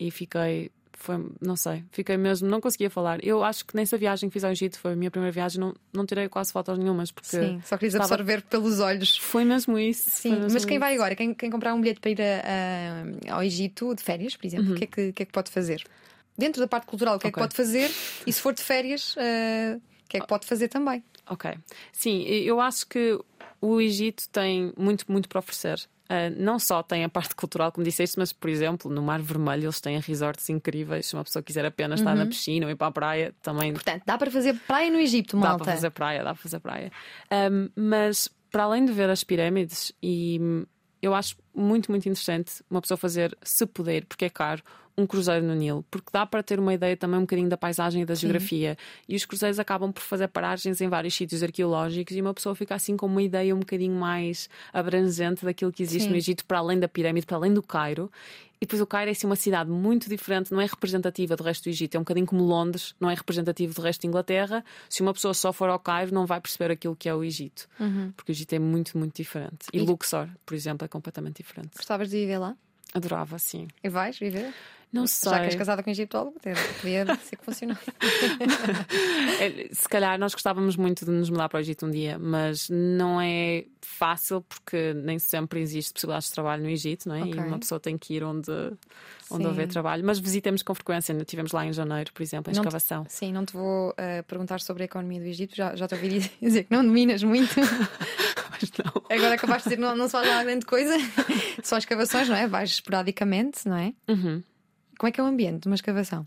E 0.00 0.10
fiquei 0.10 0.72
foi, 1.00 1.16
não 1.40 1.56
sei, 1.56 1.82
fiquei 1.90 2.18
mesmo, 2.18 2.46
não 2.46 2.60
conseguia 2.60 2.90
falar. 2.90 3.24
Eu 3.24 3.42
acho 3.42 3.64
que 3.64 3.74
nessa 3.74 3.96
viagem 3.96 4.28
que 4.28 4.34
fiz 4.34 4.44
ao 4.44 4.52
Egito, 4.52 4.78
foi 4.78 4.92
a 4.92 4.96
minha 4.96 5.10
primeira 5.10 5.32
viagem, 5.32 5.58
não, 5.58 5.74
não 5.94 6.04
tirei 6.04 6.28
quase 6.28 6.52
fotos 6.52 6.78
nenhumas. 6.78 7.10
Porque 7.10 7.28
Sim, 7.28 7.58
só 7.64 7.78
querias 7.78 7.94
estava... 7.94 8.12
absorver 8.12 8.42
pelos 8.42 8.80
olhos. 8.80 9.16
Foi 9.16 9.42
mesmo 9.42 9.78
isso. 9.78 10.10
Sim, 10.10 10.32
mesmo 10.32 10.52
mas 10.52 10.64
quem 10.66 10.76
isso. 10.76 10.80
vai 10.80 10.94
agora, 10.94 11.16
quem, 11.16 11.32
quem 11.32 11.50
comprar 11.50 11.72
um 11.72 11.80
bilhete 11.80 12.00
para 12.00 12.10
ir 12.10 12.20
a, 12.20 13.30
a, 13.30 13.34
ao 13.34 13.42
Egito 13.42 13.94
de 13.94 14.02
férias, 14.02 14.36
por 14.36 14.46
exemplo, 14.46 14.66
o 14.66 14.70
uhum. 14.72 14.76
que, 14.76 14.84
é 14.84 14.86
que, 14.86 15.12
que, 15.14 15.22
é 15.22 15.26
que 15.26 15.32
pode 15.32 15.50
fazer? 15.50 15.82
Dentro 16.36 16.60
da 16.60 16.68
parte 16.68 16.86
cultural, 16.86 17.16
o 17.16 17.18
que 17.18 17.26
okay. 17.26 17.30
é 17.30 17.32
que 17.32 17.38
pode 17.38 17.56
fazer? 17.56 17.90
E 18.26 18.32
se 18.32 18.40
for 18.40 18.52
de 18.52 18.62
férias, 18.62 19.14
uh, 19.16 19.78
o 19.78 20.08
que 20.08 20.18
é 20.18 20.20
que 20.20 20.26
pode 20.26 20.46
fazer 20.46 20.68
também? 20.68 21.02
Ok. 21.30 21.50
Sim, 21.92 22.24
eu 22.24 22.60
acho 22.60 22.86
que 22.86 23.18
o 23.58 23.80
Egito 23.80 24.28
tem 24.28 24.70
muito, 24.76 25.10
muito 25.10 25.30
para 25.30 25.38
oferecer. 25.38 25.88
Uh, 26.10 26.34
não 26.36 26.58
só 26.58 26.82
tem 26.82 27.04
a 27.04 27.08
parte 27.08 27.36
cultural, 27.36 27.70
como 27.70 27.84
disseste, 27.84 28.18
mas, 28.18 28.32
por 28.32 28.50
exemplo, 28.50 28.90
no 28.90 29.00
Mar 29.00 29.22
Vermelho 29.22 29.66
eles 29.66 29.80
têm 29.80 29.96
resorts 30.00 30.48
incríveis. 30.48 31.06
Se 31.06 31.14
uma 31.14 31.22
pessoa 31.22 31.40
quiser 31.40 31.64
apenas 31.64 32.00
uhum. 32.00 32.04
estar 32.04 32.16
na 32.16 32.24
uhum. 32.24 32.28
piscina 32.28 32.66
ou 32.66 32.72
ir 32.72 32.74
para 32.74 32.88
a 32.88 32.90
praia, 32.90 33.34
também. 33.40 33.72
Portanto, 33.72 34.02
dá 34.04 34.18
para 34.18 34.28
fazer 34.28 34.58
praia 34.66 34.90
no 34.90 34.98
Egito, 34.98 35.36
malta. 35.36 35.58
Dá 35.58 35.64
para 35.64 35.74
fazer 35.74 35.90
praia, 35.90 36.24
dá 36.24 36.34
para 36.34 36.42
fazer 36.42 36.58
praia. 36.58 36.90
Um, 37.30 37.68
mas, 37.76 38.28
para 38.50 38.64
além 38.64 38.84
de 38.84 38.92
ver 38.92 39.08
as 39.08 39.22
pirâmides, 39.22 39.92
e 40.02 40.40
eu 41.00 41.14
acho 41.14 41.36
muito, 41.54 41.92
muito 41.92 42.08
interessante 42.08 42.62
uma 42.68 42.80
pessoa 42.80 42.98
fazer, 42.98 43.36
se 43.42 43.64
puder, 43.64 44.04
porque 44.04 44.24
é 44.24 44.30
caro, 44.30 44.62
um 45.00 45.06
cruzeiro 45.06 45.44
no 45.44 45.54
Nilo, 45.54 45.84
porque 45.90 46.08
dá 46.12 46.26
para 46.26 46.42
ter 46.42 46.58
uma 46.58 46.74
ideia 46.74 46.96
também 46.96 47.18
um 47.18 47.22
bocadinho 47.22 47.48
da 47.48 47.56
paisagem 47.56 48.02
e 48.02 48.04
da 48.04 48.14
Sim. 48.14 48.22
geografia. 48.22 48.76
E 49.08 49.16
os 49.16 49.24
cruzeiros 49.24 49.58
acabam 49.58 49.92
por 49.92 50.02
fazer 50.02 50.28
paragens 50.28 50.80
em 50.80 50.88
vários 50.88 51.14
sítios 51.14 51.42
arqueológicos 51.42 52.14
e 52.16 52.20
uma 52.20 52.34
pessoa 52.34 52.54
fica 52.54 52.74
assim 52.74 52.96
com 52.96 53.06
uma 53.06 53.22
ideia 53.22 53.54
um 53.54 53.60
bocadinho 53.60 53.94
mais 53.94 54.48
abrangente 54.72 55.44
daquilo 55.44 55.72
que 55.72 55.82
existe 55.82 56.04
Sim. 56.04 56.10
no 56.10 56.16
Egito, 56.16 56.44
para 56.44 56.58
além 56.58 56.78
da 56.78 56.88
pirâmide, 56.88 57.26
para 57.26 57.36
além 57.36 57.52
do 57.52 57.62
Cairo. 57.62 58.10
E 58.60 58.66
depois 58.66 58.82
o 58.82 58.86
Cairo 58.86 59.08
é 59.08 59.12
assim, 59.12 59.26
uma 59.26 59.36
cidade 59.36 59.70
muito 59.70 60.06
diferente, 60.06 60.52
não 60.52 60.60
é 60.60 60.66
representativa 60.66 61.34
do 61.34 61.42
resto 61.42 61.64
do 61.64 61.70
Egito, 61.70 61.94
é 61.94 61.98
um 61.98 62.02
bocadinho 62.02 62.26
como 62.26 62.44
Londres, 62.44 62.94
não 63.00 63.08
é 63.08 63.14
representativo 63.14 63.72
do 63.72 63.80
resto 63.80 64.02
da 64.02 64.08
Inglaterra. 64.08 64.62
Se 64.86 65.00
uma 65.00 65.14
pessoa 65.14 65.32
só 65.32 65.50
for 65.50 65.70
ao 65.70 65.78
Cairo, 65.78 66.12
não 66.12 66.26
vai 66.26 66.38
perceber 66.42 66.70
aquilo 66.70 66.94
que 66.94 67.08
é 67.08 67.14
o 67.14 67.24
Egito, 67.24 67.66
uhum. 67.80 68.12
porque 68.14 68.32
o 68.32 68.34
Egito 68.34 68.52
é 68.54 68.58
muito, 68.58 68.98
muito 68.98 69.16
diferente. 69.16 69.66
E, 69.72 69.78
e 69.78 69.80
Luxor, 69.80 70.28
por 70.44 70.54
exemplo, 70.54 70.84
é 70.84 70.88
completamente 70.88 71.38
diferente. 71.38 71.70
Gostavas 71.74 72.10
de 72.10 72.18
viver 72.18 72.36
lá? 72.36 72.54
Adorava, 72.94 73.38
sim. 73.38 73.68
E 73.82 73.88
vais 73.88 74.18
viver? 74.18 74.52
Não 74.92 75.06
sei. 75.06 75.30
Já 75.30 75.38
que 75.38 75.44
és 75.44 75.54
casada 75.54 75.82
com 75.82 75.90
um 75.90 75.92
egiptólogo, 75.92 76.36
podia 76.40 77.06
ser 77.16 77.36
que 77.36 77.44
funcionasse. 77.44 77.90
É, 79.40 79.68
se 79.72 79.88
calhar 79.88 80.18
nós 80.18 80.34
gostávamos 80.34 80.76
muito 80.76 81.06
de 81.06 81.10
nos 81.10 81.30
mudar 81.30 81.48
para 81.48 81.56
o 81.56 81.60
Egito 81.60 81.86
um 81.86 81.90
dia, 81.90 82.18
mas 82.18 82.68
não 82.68 83.18
é 83.18 83.64
fácil 83.80 84.42
porque 84.42 84.92
nem 84.92 85.18
sempre 85.18 85.60
existe 85.60 85.94
possibilidade 85.94 86.26
de 86.26 86.32
trabalho 86.32 86.62
no 86.62 86.68
Egito, 86.68 87.08
não 87.08 87.14
é? 87.14 87.22
Okay. 87.22 87.34
E 87.34 87.38
uma 87.38 87.58
pessoa 87.58 87.80
tem 87.80 87.96
que 87.96 88.14
ir 88.14 88.22
onde, 88.22 88.50
onde 89.30 89.46
houver 89.46 89.66
trabalho. 89.66 90.04
Mas 90.04 90.18
visitamos 90.18 90.62
com 90.62 90.74
frequência. 90.74 91.14
Estivemos 91.14 91.52
lá 91.52 91.64
em 91.64 91.72
janeiro, 91.72 92.12
por 92.12 92.22
exemplo, 92.22 92.52
em 92.52 92.54
não 92.54 92.62
escavação. 92.62 93.04
Te, 93.04 93.12
sim, 93.14 93.32
não 93.32 93.46
te 93.46 93.54
vou 93.54 93.90
uh, 93.90 94.22
perguntar 94.26 94.60
sobre 94.60 94.82
a 94.82 94.86
economia 94.86 95.20
do 95.20 95.26
Egito, 95.26 95.56
já, 95.56 95.74
já 95.74 95.88
te 95.88 95.94
ouvi 95.94 96.30
dizer 96.42 96.64
que 96.64 96.74
não 96.74 96.84
dominas 96.84 97.22
muito. 97.22 97.54
mas 98.60 98.70
não. 98.84 99.02
Agora 99.10 99.34
acabaste 99.34 99.68
de 99.68 99.76
dizer 99.76 99.86
não, 99.86 99.96
não 99.96 100.06
se 100.06 100.12
faz 100.12 100.28
lá 100.28 100.42
grande 100.44 100.66
coisa, 100.66 100.94
só 101.62 101.78
escavações, 101.78 102.28
não 102.28 102.36
é? 102.36 102.46
Vais 102.46 102.70
esporadicamente, 102.70 103.68
não 103.68 103.76
é? 103.76 103.94
Uhum. 104.08 104.42
Como 104.98 105.08
é 105.08 105.12
que 105.12 105.20
é 105.20 105.24
o 105.24 105.26
ambiente 105.26 105.62
de 105.62 105.68
uma 105.68 105.74
escavação? 105.74 106.24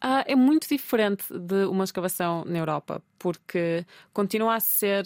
Ah, 0.00 0.22
é 0.26 0.36
muito 0.36 0.68
diferente 0.68 1.24
de 1.32 1.64
uma 1.64 1.84
escavação 1.84 2.44
na 2.44 2.58
Europa, 2.58 3.02
porque 3.18 3.86
continua 4.12 4.56
a 4.56 4.60
ser 4.60 5.04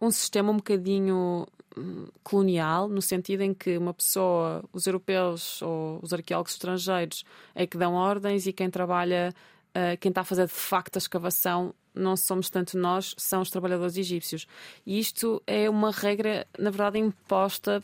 um 0.00 0.10
sistema 0.10 0.52
um 0.52 0.56
bocadinho 0.56 1.46
hum, 1.76 2.06
colonial, 2.22 2.88
no 2.88 3.02
sentido 3.02 3.40
em 3.40 3.52
que 3.52 3.76
uma 3.76 3.92
pessoa, 3.92 4.64
os 4.72 4.86
europeus 4.86 5.60
ou 5.62 5.98
os 6.02 6.12
arqueólogos 6.12 6.52
estrangeiros, 6.52 7.24
é 7.54 7.66
que 7.66 7.76
dão 7.76 7.94
ordens 7.94 8.46
e 8.46 8.52
quem 8.52 8.70
trabalha, 8.70 9.34
uh, 9.70 9.98
quem 9.98 10.10
está 10.10 10.20
a 10.20 10.24
fazer 10.24 10.46
de 10.46 10.52
facto 10.52 10.96
a 10.96 10.98
escavação, 10.98 11.74
não 11.96 12.16
somos 12.16 12.50
tanto 12.50 12.78
nós, 12.78 13.14
são 13.16 13.42
os 13.42 13.50
trabalhadores 13.50 13.96
egípcios. 13.96 14.46
E 14.84 14.98
isto 14.98 15.42
é 15.46 15.68
uma 15.68 15.90
regra, 15.90 16.46
na 16.58 16.70
verdade, 16.70 16.98
imposta 16.98 17.82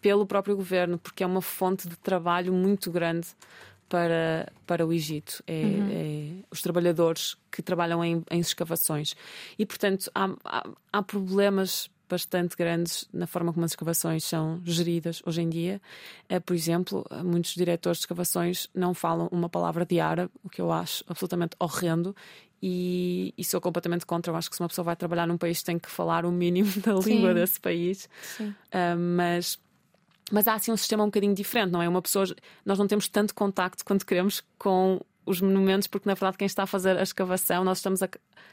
pelo 0.00 0.26
próprio 0.26 0.56
governo, 0.56 0.98
porque 0.98 1.22
é 1.22 1.26
uma 1.26 1.42
fonte 1.42 1.88
de 1.88 1.96
trabalho 1.96 2.52
muito 2.52 2.90
grande 2.90 3.28
para, 3.88 4.50
para 4.66 4.86
o 4.86 4.92
Egito. 4.92 5.42
É, 5.46 5.62
uhum. 5.62 5.88
é 5.90 6.44
os 6.50 6.62
trabalhadores 6.62 7.36
que 7.50 7.60
trabalham 7.60 8.02
em, 8.02 8.24
em 8.30 8.40
escavações. 8.40 9.14
E, 9.58 9.66
portanto, 9.66 10.10
há, 10.14 10.30
há, 10.44 10.68
há, 10.92 11.02
problemas 11.02 11.90
bastante 12.08 12.56
grandes 12.56 13.08
na 13.12 13.26
forma 13.26 13.52
como 13.52 13.64
as 13.64 13.72
escavações 13.72 14.24
são 14.24 14.60
geridas 14.64 15.22
hoje 15.26 15.42
em 15.42 15.48
dia. 15.48 15.80
É, 16.28 16.40
por 16.40 16.54
exemplo, 16.54 17.04
muitos 17.24 17.54
diretores 17.54 17.98
de 17.98 18.02
escavações 18.02 18.68
não 18.74 18.94
falam 18.94 19.28
uma 19.30 19.48
palavra 19.48 19.84
de 19.84 20.00
árabe, 20.00 20.30
o 20.42 20.48
que 20.48 20.60
eu 20.60 20.72
acho 20.72 21.04
absolutamente 21.08 21.56
horrendo. 21.58 22.14
E, 22.62 23.32
e, 23.38 23.44
sou 23.44 23.60
completamente 23.60 24.04
contra. 24.04 24.30
Eu 24.30 24.36
acho 24.36 24.50
que 24.50 24.56
se 24.56 24.62
uma 24.62 24.68
pessoa 24.68 24.84
vai 24.84 24.94
trabalhar 24.94 25.26
num 25.26 25.38
país 25.38 25.62
tem 25.62 25.78
que 25.78 25.90
falar 25.90 26.26
o 26.26 26.30
mínimo 26.30 26.70
da 26.84 26.92
língua 26.94 27.32
desse 27.32 27.58
país. 27.58 28.08
Uh, 28.38 28.98
mas 29.16 29.58
mas 30.30 30.46
há 30.46 30.54
assim 30.54 30.70
um 30.70 30.76
sistema 30.76 31.02
um 31.02 31.06
bocadinho 31.06 31.34
diferente, 31.34 31.72
não 31.72 31.82
é? 31.82 31.88
Uma 31.88 32.00
pessoa, 32.00 32.24
nós 32.64 32.78
não 32.78 32.86
temos 32.86 33.08
tanto 33.08 33.34
contacto 33.34 33.84
quanto 33.84 34.06
queremos 34.06 34.44
com 34.58 35.00
os 35.24 35.40
monumentos, 35.40 35.86
porque 35.86 36.08
na 36.08 36.14
verdade 36.14 36.38
quem 36.38 36.46
está 36.46 36.64
a 36.64 36.66
fazer 36.66 36.96
a 36.96 37.02
escavação, 37.02 37.62
nós 37.62 37.78
estamos 37.78 38.02
a, 38.02 38.08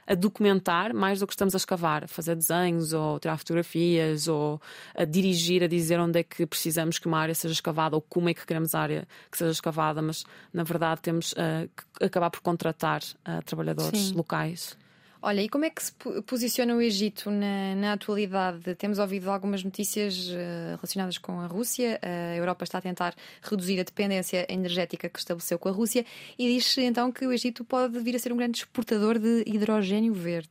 a, 0.06 0.14
documentar 0.14 0.94
mais 0.94 1.20
do 1.20 1.28
que 1.28 1.34
estamos 1.34 1.56
a 1.56 1.58
escavar, 1.58 2.04
a 2.04 2.08
fazer 2.08 2.36
desenhos 2.36 2.94
ou 2.94 3.20
tirar 3.20 3.38
fotografias 3.38 4.28
ou 4.28 4.62
a 4.96 5.06
dirigir, 5.06 5.64
a 5.64 5.68
dizer 5.68 6.00
onde 6.00 6.20
é 6.20 6.24
que 6.24 6.46
precisamos 6.46 7.00
que 7.00 7.08
uma 7.08 7.20
área 7.20 7.34
seja 7.34 7.54
escavada 7.54 7.96
ou 7.96 8.02
como 8.02 8.30
é 8.30 8.34
que 8.34 8.46
queremos 8.46 8.76
a 8.76 8.80
área 8.80 9.08
que 9.32 9.38
seja 9.38 9.52
escavada, 9.52 10.02
mas 10.02 10.24
na 10.54 10.64
verdade 10.64 11.02
temos 11.02 11.32
uh, 11.34 11.70
que 11.98 12.06
acabar 12.06 12.30
por 12.30 12.42
contratar 12.42 13.02
uh, 13.02 13.44
trabalhadores 13.46 14.00
Sim. 14.00 14.14
locais. 14.16 14.78
Olha, 15.22 15.42
e 15.42 15.50
como 15.50 15.66
é 15.66 15.70
que 15.70 15.84
se 15.84 15.92
posiciona 16.28 16.76
o 16.76 16.82
Egito 16.82 17.32
na, 17.32 17.76
na 17.76 17.94
atualidade? 17.94 18.76
Temos 18.76 19.00
ouvido 19.00 19.32
algumas 19.32 19.64
notícias 19.64 20.28
uh, 20.30 20.76
relacionadas 20.76 21.18
com 21.18 21.40
a 21.40 21.48
Rússia. 21.48 22.00
A 22.04 22.36
Europa 22.36 22.64
está 22.64 22.78
a 22.78 22.82
tentar 22.82 23.16
reduzir 23.42 23.80
a 23.80 23.84
dependência 23.84 24.46
energética 24.48 25.10
que 25.10 25.18
estabeleceu 25.18 25.58
com 25.58 25.70
a 25.70 25.72
Rússia 25.72 26.06
e 26.38 26.54
diz 26.54 26.78
então 26.78 27.12
que 27.12 27.26
o 27.26 27.32
Egito 27.32 27.66
pode 27.66 28.00
vir 28.00 28.16
a 28.16 28.20
ser 28.20 28.32
um 28.32 28.38
grande 28.38 28.60
exportador 28.60 29.18
de 29.18 29.44
hidrogênio 29.48 30.14
verde. 30.14 30.50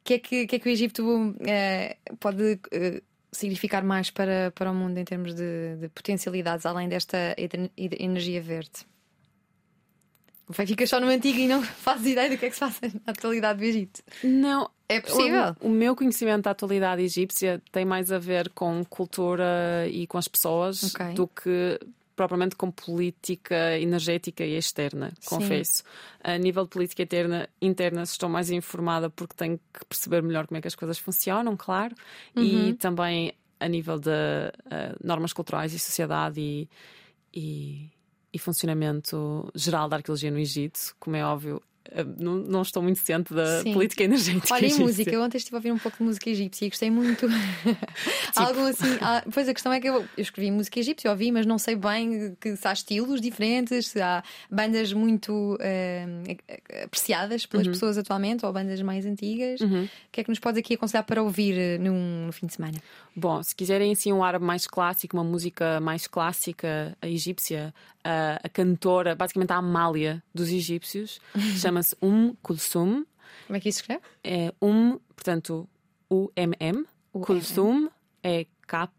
O 0.00 0.04
que 0.04 0.14
é 0.14 0.18
que, 0.18 0.46
que, 0.46 0.56
é 0.56 0.58
que 0.58 0.68
o 0.68 0.72
Egito 0.72 1.04
uh, 1.04 2.16
pode 2.16 2.54
uh, 2.54 3.02
significar 3.30 3.84
mais 3.84 4.10
para, 4.10 4.50
para 4.52 4.70
o 4.70 4.74
mundo 4.74 4.96
em 4.96 5.04
termos 5.04 5.34
de, 5.34 5.76
de 5.76 5.88
potencialidades, 5.90 6.64
além 6.64 6.88
desta 6.88 7.36
energia 7.76 8.40
verde? 8.40 8.86
Vai 10.50 10.66
ficar 10.66 10.86
só 10.86 11.00
no 11.00 11.06
antigo 11.06 11.38
e 11.38 11.46
não 11.46 11.62
fazes 11.62 12.06
ideia 12.06 12.28
do 12.28 12.36
que 12.36 12.46
é 12.46 12.48
que 12.48 12.54
se 12.54 12.60
passa 12.60 12.80
na 13.06 13.12
atualidade 13.12 13.58
do 13.58 13.64
Egito. 13.64 14.02
Não. 14.24 14.70
É 14.88 15.00
possível. 15.00 15.54
O, 15.60 15.68
o, 15.68 15.70
meu 15.70 15.94
conhecimento 15.94 16.42
da 16.42 16.50
atualidade 16.50 17.00
egípcia 17.02 17.62
tem 17.70 17.84
mais 17.84 18.10
a 18.10 18.18
ver 18.18 18.48
com 18.50 18.84
cultura 18.84 19.86
e 19.88 20.04
com 20.08 20.18
as 20.18 20.26
pessoas 20.26 20.82
okay. 20.92 21.14
do 21.14 21.28
que 21.28 21.78
propriamente 22.16 22.56
com 22.56 22.70
política 22.70 23.78
energética 23.78 24.44
e 24.44 24.54
externa, 24.54 25.10
confesso. 25.24 25.78
Sim. 25.78 25.84
A 26.22 26.36
nível 26.36 26.64
de 26.64 26.70
política 26.70 27.02
interna, 27.02 27.48
interna 27.62 28.02
estou 28.02 28.28
mais 28.28 28.50
informada 28.50 29.08
porque 29.08 29.34
tenho 29.34 29.58
que 29.72 29.84
perceber 29.86 30.22
melhor 30.22 30.46
como 30.46 30.58
é 30.58 30.60
que 30.60 30.68
as 30.68 30.74
coisas 30.74 30.98
funcionam, 30.98 31.56
claro, 31.56 31.94
uhum. 32.36 32.42
e 32.42 32.74
também 32.74 33.32
a 33.58 33.68
nível 33.68 33.98
de 33.98 34.10
uh, 34.10 34.96
normas 35.02 35.32
culturais 35.32 35.72
e 35.72 35.78
sociedade 35.78 36.40
e, 36.40 36.68
e 37.32 37.90
e 38.32 38.38
funcionamento 38.38 39.50
geral 39.54 39.88
da 39.88 39.96
arqueologia 39.96 40.30
no 40.30 40.38
Egito, 40.38 40.94
como 40.98 41.16
é 41.16 41.24
óbvio, 41.24 41.62
eh, 41.92 42.04
não, 42.18 42.34
não, 42.34 42.62
estou 42.62 42.82
muito 42.82 43.00
ciente 43.00 43.34
da 43.34 43.62
Sim. 43.62 43.72
política 43.72 44.04
energética. 44.04 44.54
Olha, 44.54 44.66
e 44.66 44.74
música, 44.74 45.10
eu 45.10 45.22
ontem 45.22 45.38
estive 45.38 45.56
a 45.56 45.58
ouvir 45.58 45.72
um 45.72 45.78
pouco 45.78 45.98
de 45.98 46.04
música 46.04 46.30
egípcia 46.30 46.66
e 46.66 46.68
gostei 46.68 46.90
muito. 46.90 47.26
tipo... 47.66 48.40
Algo 48.40 48.60
assim. 48.66 48.98
Ah, 49.00 49.24
pois 49.32 49.48
a 49.48 49.54
questão 49.54 49.72
é 49.72 49.80
que 49.80 49.88
eu, 49.88 49.94
eu, 49.94 50.06
escrevi 50.16 50.50
música 50.50 50.78
egípcia, 50.78 51.10
ouvi, 51.10 51.32
mas 51.32 51.46
não 51.46 51.58
sei 51.58 51.76
bem 51.76 52.36
que 52.40 52.54
se 52.54 52.68
há 52.68 52.72
estilos 52.72 53.20
diferentes, 53.20 53.88
se 53.88 54.00
há 54.00 54.22
bandas 54.50 54.92
muito 54.92 55.54
uh, 55.54 56.84
apreciadas 56.84 57.46
pelas 57.46 57.66
uhum. 57.66 57.72
pessoas 57.72 57.98
atualmente 57.98 58.44
ou 58.46 58.52
bandas 58.52 58.80
mais 58.82 59.04
antigas. 59.06 59.60
Uhum. 59.60 59.84
O 59.84 59.88
que 60.12 60.20
é 60.20 60.24
que 60.24 60.30
nos 60.30 60.38
pode 60.38 60.58
aqui 60.60 60.74
aconselhar 60.74 61.04
para 61.04 61.22
ouvir 61.22 61.58
eh, 61.58 61.78
num, 61.78 62.26
no 62.26 62.32
fim 62.32 62.46
de 62.46 62.54
semana? 62.54 62.78
Bom, 63.14 63.42
se 63.42 63.54
quiserem 63.54 63.92
assim 63.92 64.12
um 64.12 64.22
árabe 64.22 64.44
mais 64.44 64.66
clássico, 64.66 65.16
uma 65.16 65.24
música 65.24 65.80
mais 65.80 66.06
clássica, 66.06 66.96
a 67.02 67.08
egípcia, 67.08 67.74
a, 68.04 68.40
a 68.42 68.48
cantora, 68.48 69.14
basicamente 69.14 69.50
a 69.50 69.56
Amália 69.56 70.22
dos 70.34 70.48
egípcios, 70.48 71.20
chama-se 71.60 71.96
Um 72.00 72.34
Kulsum. 72.42 73.04
Como 73.46 73.56
é 73.56 73.60
que 73.60 73.68
isso 73.68 73.80
escreve? 73.80 74.02
É 74.22 74.52
Um, 74.62 74.98
portanto, 75.14 75.68
U-M-M. 76.08 76.86
Kulsum 77.12 77.88
é 78.22 78.46
K-U-L-T-H-U-M. 78.66 78.98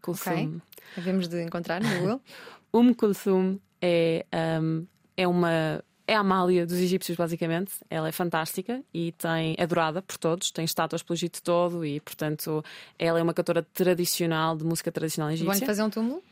Kulsum. 0.00 0.30
Okay. 0.30 0.60
Devemos 0.96 1.28
de 1.28 1.42
encontrar 1.42 1.80
no 1.80 1.88
Google. 2.00 2.20
um 2.74 2.92
Kulsum 2.92 3.58
é, 3.80 4.26
um, 4.60 4.86
é 5.16 5.26
uma 5.28 5.84
é 6.06 6.14
a 6.14 6.20
Amália 6.20 6.66
dos 6.66 6.76
egípcios, 6.76 7.16
basicamente. 7.16 7.72
Ela 7.88 8.08
é 8.08 8.12
fantástica 8.12 8.82
e 8.92 9.12
tem 9.12 9.56
adorada 9.58 10.02
por 10.02 10.16
todos, 10.16 10.50
tem 10.50 10.64
estátuas 10.64 11.02
pelo 11.02 11.16
Egito 11.16 11.42
todo 11.42 11.84
e, 11.84 12.00
portanto, 12.00 12.64
ela 12.98 13.18
é 13.18 13.22
uma 13.22 13.34
cantora 13.34 13.62
tradicional 13.74 14.56
de 14.56 14.64
música 14.64 14.90
tradicional 14.90 15.30
egípcia. 15.30 15.58
Vão 15.58 15.66
fazer 15.66 15.82
um 15.82 15.90
túmulo? 15.90 16.22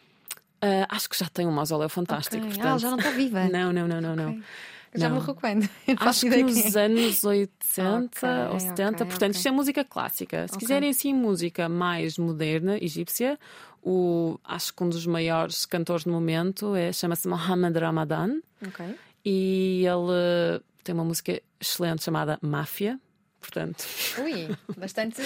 Uh, 0.62 0.84
acho 0.90 1.08
que 1.08 1.18
já 1.18 1.28
tem 1.28 1.46
um 1.46 1.52
mausoléu 1.52 1.88
fantástico. 1.88 2.36
Okay. 2.36 2.48
Portanto... 2.48 2.66
Ah, 2.66 2.70
ela 2.70 2.78
já 2.78 2.90
não 2.90 2.98
está 2.98 3.10
viva. 3.10 3.48
não, 3.48 3.72
não, 3.72 3.88
não, 3.88 4.00
não, 4.00 4.12
okay. 4.12 4.24
não. 4.24 4.42
Já 4.92 5.08
morreu 5.08 5.34
quando? 5.36 5.68
Acho 6.00 6.28
que 6.28 6.42
nos 6.42 6.74
é. 6.74 6.86
anos 6.86 7.22
80 7.22 8.06
okay, 8.16 8.52
ou 8.52 8.58
70. 8.58 8.82
Okay, 8.82 9.06
portanto, 9.06 9.30
okay. 9.30 9.30
isto 9.30 9.46
é 9.46 9.50
música 9.52 9.84
clássica. 9.84 10.48
Se 10.48 10.58
quiserem 10.58 10.90
assim 10.90 11.14
música 11.14 11.68
mais 11.68 12.18
moderna, 12.18 12.76
egípcia, 12.76 13.38
o, 13.82 14.38
acho 14.44 14.74
que 14.74 14.82
um 14.82 14.88
dos 14.88 15.06
maiores 15.06 15.64
cantores 15.64 16.04
do 16.04 16.10
momento 16.10 16.74
é, 16.74 16.92
chama-se 16.92 17.28
Mohamed 17.28 17.78
Ramadan. 17.78 18.40
E 19.24 19.84
ele 19.86 20.62
tem 20.82 20.94
uma 20.94 21.04
música 21.04 21.40
excelente 21.60 22.02
chamada 22.02 22.38
Máfia. 22.40 22.98
Portanto, 23.40 23.86
Ui, 24.18 24.54
bastante 24.76 25.22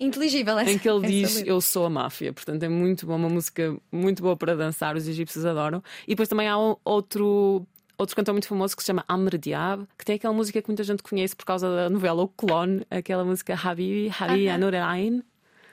inteligível 0.00 0.58
essa 0.58 0.70
Em 0.70 0.78
que 0.78 0.88
ele 0.88 1.06
diz 1.06 1.36
letra. 1.36 1.50
Eu 1.50 1.60
sou 1.60 1.84
a 1.84 1.90
máfia. 1.90 2.32
Portanto, 2.32 2.62
é 2.62 2.68
muito 2.68 3.04
boa, 3.04 3.18
uma 3.18 3.28
música 3.28 3.76
muito 3.92 4.22
boa 4.22 4.36
para 4.36 4.56
dançar, 4.56 4.96
os 4.96 5.06
egípcios 5.06 5.44
adoram. 5.44 5.82
E 6.06 6.12
depois 6.12 6.28
também 6.28 6.48
há 6.48 6.56
outro 6.84 7.66
outro 7.98 8.14
cantor 8.14 8.32
muito 8.32 8.46
famoso 8.46 8.76
que 8.76 8.82
se 8.82 8.86
chama 8.86 9.04
Amr 9.08 9.36
Diab, 9.36 9.84
que 9.98 10.04
tem 10.04 10.14
aquela 10.14 10.32
música 10.32 10.62
que 10.62 10.68
muita 10.68 10.84
gente 10.84 11.02
conhece 11.02 11.34
por 11.34 11.44
causa 11.44 11.68
da 11.68 11.90
novela 11.90 12.22
O 12.22 12.28
Clone, 12.28 12.86
aquela 12.88 13.24
música 13.24 13.54
Habibi, 13.54 14.10
Habibi 14.18 14.46
uh 14.46 14.50
-huh. 14.50 14.54
Anur 14.54 14.74
Ain. 14.74 15.22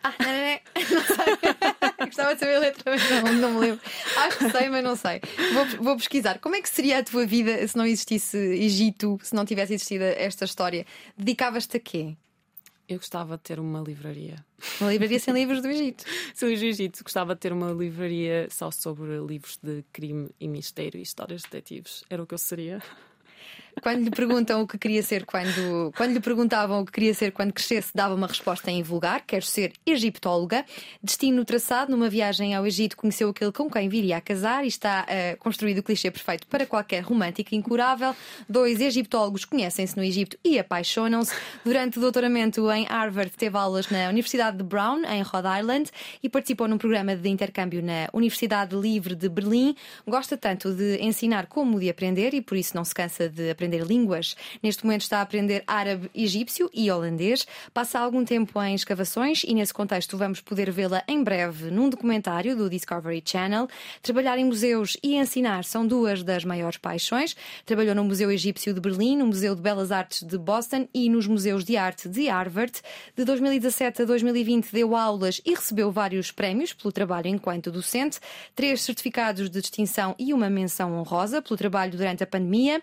Ah, 0.03 0.13
não, 0.19 0.27
não, 0.27 0.41
não, 0.41 1.79
não. 1.81 1.94
Gostava 2.05 2.33
de 2.33 2.39
saber 2.39 2.55
a 2.55 2.59
letra, 2.59 2.83
mas 2.91 3.09
não, 3.09 3.33
não 3.33 3.53
me 3.53 3.59
lembro. 3.59 3.81
Acho 4.17 4.37
que 4.37 4.49
sei, 4.51 4.69
mas 4.69 4.83
não 4.83 4.95
sei. 4.95 5.21
Vou, 5.53 5.83
vou 5.83 5.97
pesquisar. 5.97 6.39
Como 6.39 6.55
é 6.55 6.61
que 6.61 6.69
seria 6.69 6.99
a 6.99 7.03
tua 7.03 7.25
vida 7.25 7.67
se 7.67 7.75
não 7.77 7.85
existisse 7.85 8.37
Egito, 8.37 9.19
se 9.23 9.33
não 9.33 9.45
tivesse 9.45 9.73
existido 9.73 10.03
esta 10.03 10.45
história? 10.45 10.85
Dedicavas-te 11.17 11.77
a 11.77 11.79
quê? 11.79 12.15
Eu 12.87 12.97
gostava 12.97 13.35
de 13.35 13.43
ter 13.43 13.59
uma 13.59 13.81
livraria. 13.81 14.45
Uma 14.79 14.91
livraria 14.91 15.19
sem 15.19 15.33
livros 15.33 15.61
do 15.61 15.67
Egito. 15.67 16.05
Sem 16.35 16.49
livros 16.49 16.61
do 16.61 16.69
Egito. 16.69 17.03
Gostava 17.03 17.33
de 17.33 17.41
ter 17.41 17.51
uma 17.51 17.71
livraria 17.71 18.47
só 18.51 18.69
sobre 18.69 19.17
livros 19.17 19.57
de 19.61 19.83
crime 19.91 20.29
e 20.39 20.47
mistério 20.47 20.99
e 20.99 21.01
histórias 21.01 21.41
de 21.41 21.49
detetives. 21.49 22.03
Era 22.09 22.21
o 22.21 22.27
que 22.27 22.35
eu 22.35 22.37
seria. 22.37 22.81
Quando 23.81 24.03
lhe 24.03 24.09
perguntam 24.09 24.61
o 24.61 24.67
que 24.67 24.77
queria 24.77 25.03
ser 25.03 25.25
quando. 25.25 25.91
Quando 25.95 26.13
lhe 26.13 26.19
perguntavam 26.19 26.81
o 26.81 26.85
que 26.85 26.91
queria 26.91 27.13
ser 27.13 27.31
quando 27.31 27.53
crescesse, 27.53 27.91
dava 27.93 28.15
uma 28.15 28.27
resposta 28.27 28.71
em 28.71 28.81
vulgar: 28.81 29.23
quero 29.25 29.45
ser 29.45 29.73
egiptóloga. 29.85 30.65
Destino 31.03 31.43
traçado 31.43 31.91
numa 31.91 32.09
viagem 32.09 32.55
ao 32.55 32.65
Egito, 32.65 32.97
conheceu 32.97 33.29
aquele 33.29 33.51
com 33.51 33.69
quem 33.69 33.89
viria 33.89 34.17
a 34.17 34.21
casar 34.21 34.63
e 34.63 34.67
está 34.67 35.05
uh, 35.05 35.37
construído 35.37 35.79
o 35.79 35.83
clichê 35.83 36.09
perfeito 36.09 36.47
para 36.47 36.65
qualquer 36.65 37.01
romântico 37.01 37.53
incurável. 37.53 38.15
Dois 38.47 38.79
egiptólogos 38.79 39.45
conhecem-se 39.45 39.95
no 39.97 40.03
Egito 40.03 40.37
e 40.43 40.57
apaixonam-se. 40.57 41.33
Durante 41.63 41.97
o 41.97 42.01
doutoramento 42.01 42.71
em 42.71 42.85
Harvard, 42.85 43.31
teve 43.37 43.57
aulas 43.57 43.89
na 43.89 44.09
Universidade 44.09 44.57
de 44.57 44.63
Brown, 44.63 45.03
em 45.05 45.21
Rhode 45.21 45.59
Island, 45.59 45.91
e 46.23 46.29
participou 46.29 46.67
num 46.67 46.77
programa 46.77 47.15
de 47.15 47.29
intercâmbio 47.29 47.83
na 47.83 48.07
Universidade 48.13 48.75
Livre 48.75 49.15
de 49.15 49.27
Berlim. 49.27 49.75
Gosta 50.07 50.37
tanto 50.37 50.73
de 50.73 50.97
ensinar 51.01 51.47
como 51.47 51.79
de 51.79 51.89
aprender 51.89 52.33
e 52.33 52.41
por 52.41 52.57
isso 52.57 52.75
não 52.75 52.83
se 52.83 52.95
cansa 52.95 53.27
de 53.29 53.49
aprender 53.49 53.64
aprender 53.65 53.83
línguas. 53.83 54.35
Neste 54.61 54.85
momento 54.85 55.01
está 55.01 55.19
a 55.19 55.21
aprender 55.21 55.63
árabe, 55.65 56.09
egípcio 56.13 56.69
e 56.73 56.89
holandês. 56.89 57.47
Passa 57.73 57.99
algum 57.99 58.23
tempo 58.23 58.61
em 58.61 58.75
escavações 58.75 59.43
e, 59.43 59.53
nesse 59.53 59.73
contexto, 59.73 60.17
vamos 60.17 60.39
poder 60.39 60.71
vê-la 60.71 61.03
em 61.07 61.23
breve 61.23 61.71
num 61.71 61.89
documentário 61.89 62.55
do 62.55 62.69
Discovery 62.69 63.23
Channel. 63.25 63.67
Trabalhar 64.01 64.37
em 64.37 64.45
museus 64.45 64.95
e 65.01 65.15
ensinar 65.15 65.63
são 65.63 65.85
duas 65.85 66.23
das 66.23 66.45
maiores 66.45 66.77
paixões. 66.77 67.35
Trabalhou 67.65 67.95
no 67.95 68.03
Museu 68.03 68.31
Egípcio 68.31 68.73
de 68.73 68.79
Berlim, 68.79 69.17
no 69.17 69.25
Museu 69.27 69.55
de 69.55 69.61
Belas 69.61 69.91
Artes 69.91 70.23
de 70.23 70.37
Boston 70.37 70.87
e 70.93 71.09
nos 71.09 71.27
Museus 71.27 71.63
de 71.65 71.75
Arte 71.75 72.07
de 72.07 72.27
Harvard. 72.27 72.73
De 73.15 73.25
2017 73.25 74.03
a 74.03 74.05
2020 74.05 74.71
deu 74.71 74.95
aulas 74.95 75.41
e 75.43 75.53
recebeu 75.53 75.91
vários 75.91 76.31
prémios 76.31 76.71
pelo 76.73 76.91
trabalho 76.91 77.27
enquanto 77.27 77.71
docente, 77.71 78.19
três 78.55 78.81
certificados 78.81 79.49
de 79.49 79.59
distinção 79.61 80.15
e 80.19 80.33
uma 80.33 80.49
menção 80.49 80.93
honrosa 80.93 81.41
pelo 81.41 81.57
trabalho 81.57 81.91
durante 81.91 82.23
a 82.23 82.27
pandemia. 82.27 82.81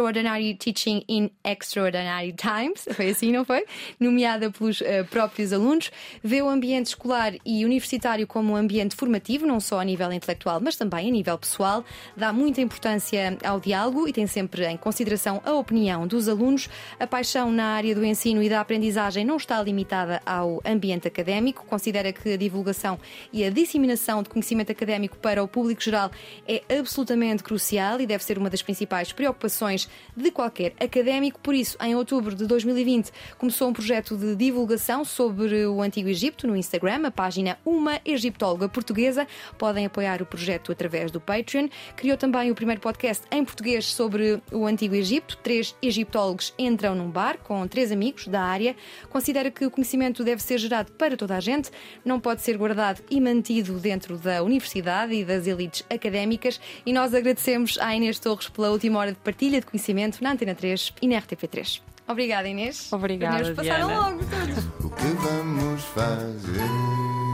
Extraordinary 0.00 0.54
Teaching 0.54 1.04
in 1.08 1.30
Extraordinary 1.44 2.32
Times, 2.32 2.88
foi 2.92 3.10
assim, 3.10 3.32
não 3.32 3.44
foi? 3.44 3.66
Nomeada 3.98 4.50
pelos 4.50 4.80
uh, 4.80 5.04
próprios 5.10 5.52
alunos. 5.52 5.90
Vê 6.24 6.40
o 6.40 6.48
ambiente 6.48 6.86
escolar 6.86 7.34
e 7.44 7.66
universitário 7.66 8.26
como 8.26 8.54
um 8.54 8.56
ambiente 8.56 8.96
formativo, 8.96 9.46
não 9.46 9.60
só 9.60 9.78
a 9.78 9.84
nível 9.84 10.10
intelectual, 10.10 10.58
mas 10.58 10.76
também 10.76 11.08
a 11.08 11.12
nível 11.12 11.36
pessoal. 11.36 11.84
Dá 12.16 12.32
muita 12.32 12.62
importância 12.62 13.36
ao 13.44 13.60
diálogo 13.60 14.08
e 14.08 14.12
tem 14.12 14.26
sempre 14.26 14.66
em 14.66 14.76
consideração 14.78 15.42
a 15.44 15.52
opinião 15.52 16.06
dos 16.06 16.28
alunos. 16.28 16.70
A 16.98 17.06
paixão 17.06 17.52
na 17.52 17.74
área 17.74 17.94
do 17.94 18.02
ensino 18.02 18.42
e 18.42 18.48
da 18.48 18.60
aprendizagem 18.60 19.22
não 19.22 19.36
está 19.36 19.62
limitada 19.62 20.22
ao 20.24 20.62
ambiente 20.64 21.06
académico. 21.06 21.66
Considera 21.66 22.10
que 22.10 22.32
a 22.32 22.36
divulgação 22.38 22.98
e 23.30 23.44
a 23.44 23.50
disseminação 23.50 24.22
de 24.22 24.30
conhecimento 24.30 24.72
académico 24.72 25.18
para 25.18 25.42
o 25.42 25.48
público 25.48 25.82
geral 25.82 26.10
é 26.48 26.62
absolutamente 26.78 27.42
crucial 27.42 28.00
e 28.00 28.06
deve 28.06 28.24
ser 28.24 28.38
uma 28.38 28.48
das 28.48 28.62
principais 28.62 29.12
preocupações 29.12 29.89
de 30.16 30.30
qualquer 30.30 30.74
académico. 30.80 31.40
Por 31.40 31.54
isso, 31.54 31.76
em 31.80 31.94
outubro 31.94 32.34
de 32.34 32.46
2020, 32.46 33.10
começou 33.38 33.68
um 33.68 33.72
projeto 33.72 34.16
de 34.16 34.36
divulgação 34.36 35.04
sobre 35.04 35.66
o 35.66 35.80
Antigo 35.82 36.08
Egito 36.08 36.46
no 36.46 36.56
Instagram, 36.56 37.06
a 37.06 37.10
página 37.10 37.58
Uma 37.64 38.00
Egiptóloga 38.04 38.68
Portuguesa. 38.68 39.26
Podem 39.58 39.86
apoiar 39.86 40.22
o 40.22 40.26
projeto 40.26 40.72
através 40.72 41.10
do 41.10 41.20
Patreon. 41.20 41.68
Criou 41.96 42.16
também 42.16 42.50
o 42.50 42.54
primeiro 42.54 42.80
podcast 42.80 43.24
em 43.30 43.44
português 43.44 43.86
sobre 43.86 44.40
o 44.52 44.66
Antigo 44.66 44.94
Egito. 44.94 45.36
Três 45.38 45.74
egiptólogos 45.82 46.54
entram 46.58 46.94
num 46.94 47.10
bar 47.10 47.38
com 47.38 47.66
três 47.66 47.92
amigos 47.92 48.26
da 48.26 48.42
área. 48.42 48.76
Considera 49.08 49.50
que 49.50 49.64
o 49.64 49.70
conhecimento 49.70 50.24
deve 50.24 50.42
ser 50.42 50.58
gerado 50.58 50.92
para 50.92 51.16
toda 51.16 51.36
a 51.36 51.40
gente, 51.40 51.70
não 52.04 52.20
pode 52.20 52.42
ser 52.42 52.56
guardado 52.56 53.02
e 53.10 53.20
mantido 53.20 53.78
dentro 53.78 54.16
da 54.18 54.42
universidade 54.42 55.14
e 55.14 55.24
das 55.24 55.46
elites 55.46 55.84
académicas. 55.90 56.60
E 56.84 56.92
nós 56.92 57.14
agradecemos 57.14 57.78
à 57.78 57.94
Inês 57.94 58.18
Torres 58.18 58.48
pela 58.48 58.70
última 58.70 58.98
hora 58.98 59.12
de 59.12 59.18
partilha 59.18 59.60
de 59.60 59.66
conhecimento 59.80 60.22
na 60.22 60.32
Antena 60.32 60.54
3 60.54 60.92
e 61.00 61.08
na 61.08 61.16
RTP3. 61.20 61.80
Obrigada, 62.06 62.48
Inês. 62.48 62.92
Obrigada, 62.92 63.42
Os 63.42 63.50
passaram 63.56 63.86
Diana. 63.88 64.08
logo 64.10 64.24
todos. 64.24 64.84
O 64.84 64.90
que 64.90 65.06
vamos 65.06 65.82
fazer? 65.84 67.29